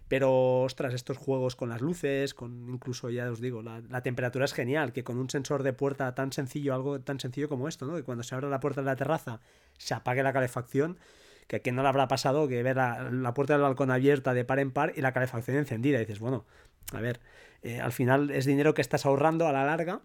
Pero, 0.08 0.62
ostras, 0.62 0.94
estos 0.94 1.16
juegos 1.16 1.56
con 1.56 1.68
las 1.68 1.80
luces, 1.80 2.32
con 2.32 2.68
incluso, 2.68 3.10
ya 3.10 3.30
os 3.30 3.40
digo, 3.40 3.62
la, 3.62 3.80
la, 3.88 4.02
temperatura 4.02 4.44
es 4.44 4.52
genial, 4.52 4.92
que 4.92 5.02
con 5.02 5.18
un 5.18 5.28
sensor 5.28 5.62
de 5.64 5.72
puerta 5.72 6.14
tan 6.14 6.32
sencillo, 6.32 6.74
algo 6.74 7.00
tan 7.00 7.18
sencillo 7.18 7.48
como 7.48 7.66
esto, 7.66 7.86
¿no? 7.86 7.96
Que 7.96 8.04
cuando 8.04 8.22
se 8.22 8.34
abre 8.34 8.48
la 8.48 8.60
puerta 8.60 8.82
de 8.82 8.86
la 8.86 8.96
terraza 8.96 9.40
se 9.78 9.94
apague 9.94 10.22
la 10.22 10.32
calefacción, 10.32 10.98
que 11.46 11.60
quien 11.60 11.76
no 11.76 11.82
le 11.82 11.88
habrá 11.88 12.08
pasado 12.08 12.48
que 12.48 12.62
ver 12.62 12.76
la, 12.76 13.32
puerta 13.34 13.54
del 13.54 13.62
balcón 13.62 13.90
abierta 13.90 14.34
de 14.34 14.44
par 14.44 14.58
en 14.58 14.72
par 14.72 14.92
y 14.96 15.00
la 15.00 15.12
calefacción 15.12 15.56
encendida. 15.56 15.98
Y 15.98 16.00
dices, 16.00 16.18
bueno, 16.18 16.44
a 16.92 17.00
ver, 17.00 17.20
eh, 17.62 17.80
al 17.80 17.92
final 17.92 18.30
es 18.30 18.46
dinero 18.46 18.74
que 18.74 18.82
estás 18.82 19.06
ahorrando 19.06 19.46
a 19.46 19.52
la 19.52 19.64
larga 19.64 20.02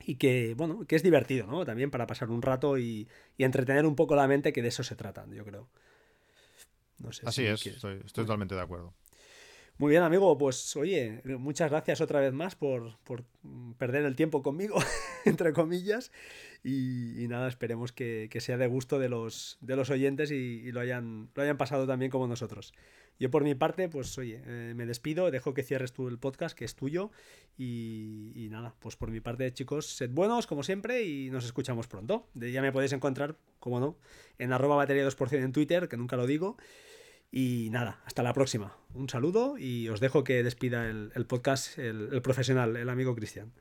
y 0.00 0.16
que, 0.16 0.54
bueno, 0.56 0.86
que 0.86 0.96
es 0.96 1.02
divertido, 1.02 1.46
¿no? 1.46 1.64
También 1.64 1.90
para 1.90 2.06
pasar 2.06 2.30
un 2.30 2.42
rato 2.42 2.78
y, 2.78 3.08
entretener 3.36 3.84
un 3.86 3.96
poco 3.96 4.16
la 4.16 4.26
mente, 4.26 4.52
que 4.52 4.62
de 4.62 4.68
eso 4.68 4.82
se 4.82 4.96
trata, 4.96 5.26
yo 5.30 5.44
creo. 5.44 5.68
No 6.98 7.12
sé 7.12 7.22
Así 7.26 7.44
es, 7.44 7.64
estoy, 7.66 8.00
totalmente 8.12 8.54
de 8.54 8.60
acuerdo. 8.60 8.94
Muy 9.78 9.90
bien, 9.90 10.02
amigo, 10.02 10.36
pues 10.36 10.74
oye, 10.74 11.22
muchas 11.38 11.70
gracias 11.70 12.00
otra 12.00 12.18
vez 12.18 12.32
más 12.32 12.56
por, 12.56 12.96
perder 13.78 14.04
el 14.04 14.16
tiempo 14.16 14.42
conmigo, 14.42 14.76
entre 15.24 15.52
comillas. 15.52 16.10
Y, 16.64 17.26
nada, 17.28 17.46
esperemos 17.46 17.92
que, 17.92 18.28
sea 18.40 18.56
de 18.56 18.66
gusto 18.66 18.98
de 18.98 19.08
los, 19.08 19.56
de 19.60 19.76
los 19.76 19.90
oyentes 19.90 20.32
y, 20.32 20.72
lo, 20.72 20.80
hayan, 20.80 21.30
lo 21.32 21.42
hayan 21.44 21.56
pasado 21.56 21.86
también 21.86 22.10
como 22.10 22.26
nosotros. 22.26 22.74
Yo 23.20 23.30
por 23.30 23.42
mi 23.42 23.54
parte, 23.54 23.88
pues 23.88 24.16
oye, 24.16 24.40
eh, 24.46 24.74
me 24.76 24.86
despido, 24.86 25.30
dejo 25.30 25.52
que 25.52 25.64
cierres 25.64 25.92
tú 25.92 26.06
el 26.06 26.18
podcast, 26.18 26.56
que 26.56 26.64
es 26.64 26.76
tuyo. 26.76 27.10
Y, 27.56 28.48
nada, 28.50 28.74
pues 28.78 28.96
por 28.96 29.10
mi 29.10 29.20
parte, 29.20 29.52
chicos, 29.52 29.86
sed 29.86 30.10
buenos 30.10 30.46
como 30.46 30.62
siempre 30.62 31.02
y 31.02 31.30
nos 31.30 31.44
escuchamos 31.44 31.88
pronto. 31.88 32.28
Ya 32.34 32.62
me 32.62 32.70
podéis 32.70 32.92
encontrar, 32.92 33.36
como 33.58 33.80
no, 33.80 33.96
en 34.38 34.52
arroba 34.52 34.76
batería 34.76 35.06
2% 35.06 35.42
en 35.42 35.52
Twitter, 35.52 35.88
que 35.88 35.96
nunca 35.96 36.16
lo 36.16 36.26
digo. 36.26 36.56
Y 37.30 37.68
nada, 37.70 38.00
hasta 38.06 38.22
la 38.22 38.32
próxima. 38.32 38.76
Un 38.94 39.08
saludo 39.08 39.58
y 39.58 39.88
os 39.88 40.00
dejo 40.00 40.24
que 40.24 40.42
despida 40.42 40.86
el, 40.86 41.26
podcast 41.26 41.78
el, 41.78 42.22
profesional, 42.22 42.76
el 42.76 42.88
amigo 42.88 43.14
Cristian. 43.14 43.52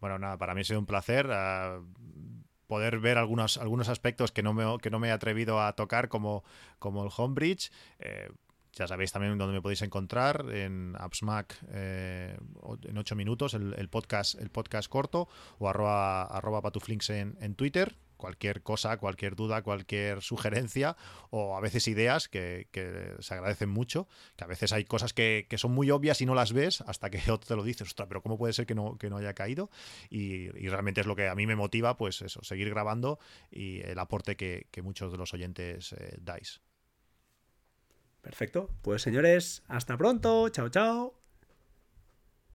Bueno, 0.00 0.18
nada, 0.18 0.38
para 0.38 0.54
mí 0.54 0.62
ha 0.62 0.64
sido 0.64 0.80
un 0.80 0.86
placer. 0.86 1.28
Ah, 1.30 1.80
poder 2.66 2.98
ver 2.98 3.18
algunos, 3.18 3.58
algunos 3.58 3.88
aspectos 3.88 4.32
que 4.32 4.42
no, 4.42 4.54
me, 4.54 4.78
que 4.78 4.90
no 4.90 4.98
me 4.98 5.08
he 5.08 5.12
atrevido 5.12 5.60
a 5.60 5.74
tocar 5.74 6.08
como, 6.08 6.44
como 6.78 7.04
el 7.04 7.10
Homebridge. 7.14 7.70
Eh, 7.98 8.30
ya 8.72 8.88
sabéis 8.88 9.12
también 9.12 9.38
dónde 9.38 9.54
me 9.54 9.62
podéis 9.62 9.82
encontrar 9.82 10.46
en 10.50 10.96
AppsMac 10.98 11.58
eh, 11.68 12.36
en 12.82 12.98
8 12.98 13.14
minutos, 13.14 13.54
el, 13.54 13.88
podcast, 13.88 14.34
el 14.40 14.50
podcast 14.50 14.88
corto, 14.88 15.28
o 15.58 15.68
arroba, 15.68 16.24
arroba 16.24 16.62
patuflinks 16.62 17.10
en, 17.10 17.36
en 17.40 17.54
Twitter 17.54 17.94
cualquier 18.16 18.62
cosa, 18.62 18.96
cualquier 18.96 19.36
duda, 19.36 19.62
cualquier 19.62 20.22
sugerencia 20.22 20.96
o 21.30 21.56
a 21.56 21.60
veces 21.60 21.88
ideas 21.88 22.28
que, 22.28 22.68
se 23.20 23.34
agradecen 23.34 23.68
mucho, 23.68 24.08
que 24.36 24.44
a 24.44 24.46
veces 24.46 24.72
hay 24.72 24.84
cosas 24.84 25.12
que, 25.12 25.46
son 25.56 25.72
muy 25.72 25.90
obvias 25.90 26.20
y 26.20 26.26
no 26.26 26.34
las 26.34 26.52
ves 26.52 26.80
hasta 26.82 27.10
que 27.10 27.18
otro 27.30 27.48
te 27.48 27.56
lo 27.56 27.62
dices, 27.62 27.88
ostras, 27.88 28.08
pero 28.08 28.22
¿cómo 28.22 28.38
puede 28.38 28.52
ser 28.52 28.66
que 28.66 28.74
no, 28.74 28.98
que 28.98 29.10
no 29.10 29.16
haya 29.16 29.34
caído? 29.34 29.70
Y, 30.10 30.48
realmente 30.68 31.00
es 31.00 31.06
lo 31.06 31.14
que 31.14 31.28
a 31.28 31.34
mí 31.34 31.46
me 31.46 31.56
motiva, 31.56 31.96
pues 31.96 32.20
eso, 32.22 32.42
seguir 32.42 32.70
grabando 32.70 33.18
y 33.50 33.80
el 33.82 33.98
aporte 33.98 34.36
que, 34.36 34.66
muchos 34.82 35.12
de 35.12 35.18
los 35.18 35.32
oyentes 35.32 35.94
eh, 35.94 36.18
dais. 36.20 36.60
Perfecto, 38.20 38.70
pues 38.82 39.00
señores, 39.02 39.62
hasta 39.68 39.96
pronto, 39.96 40.48
chao 40.50 40.68
chao. 40.68 41.23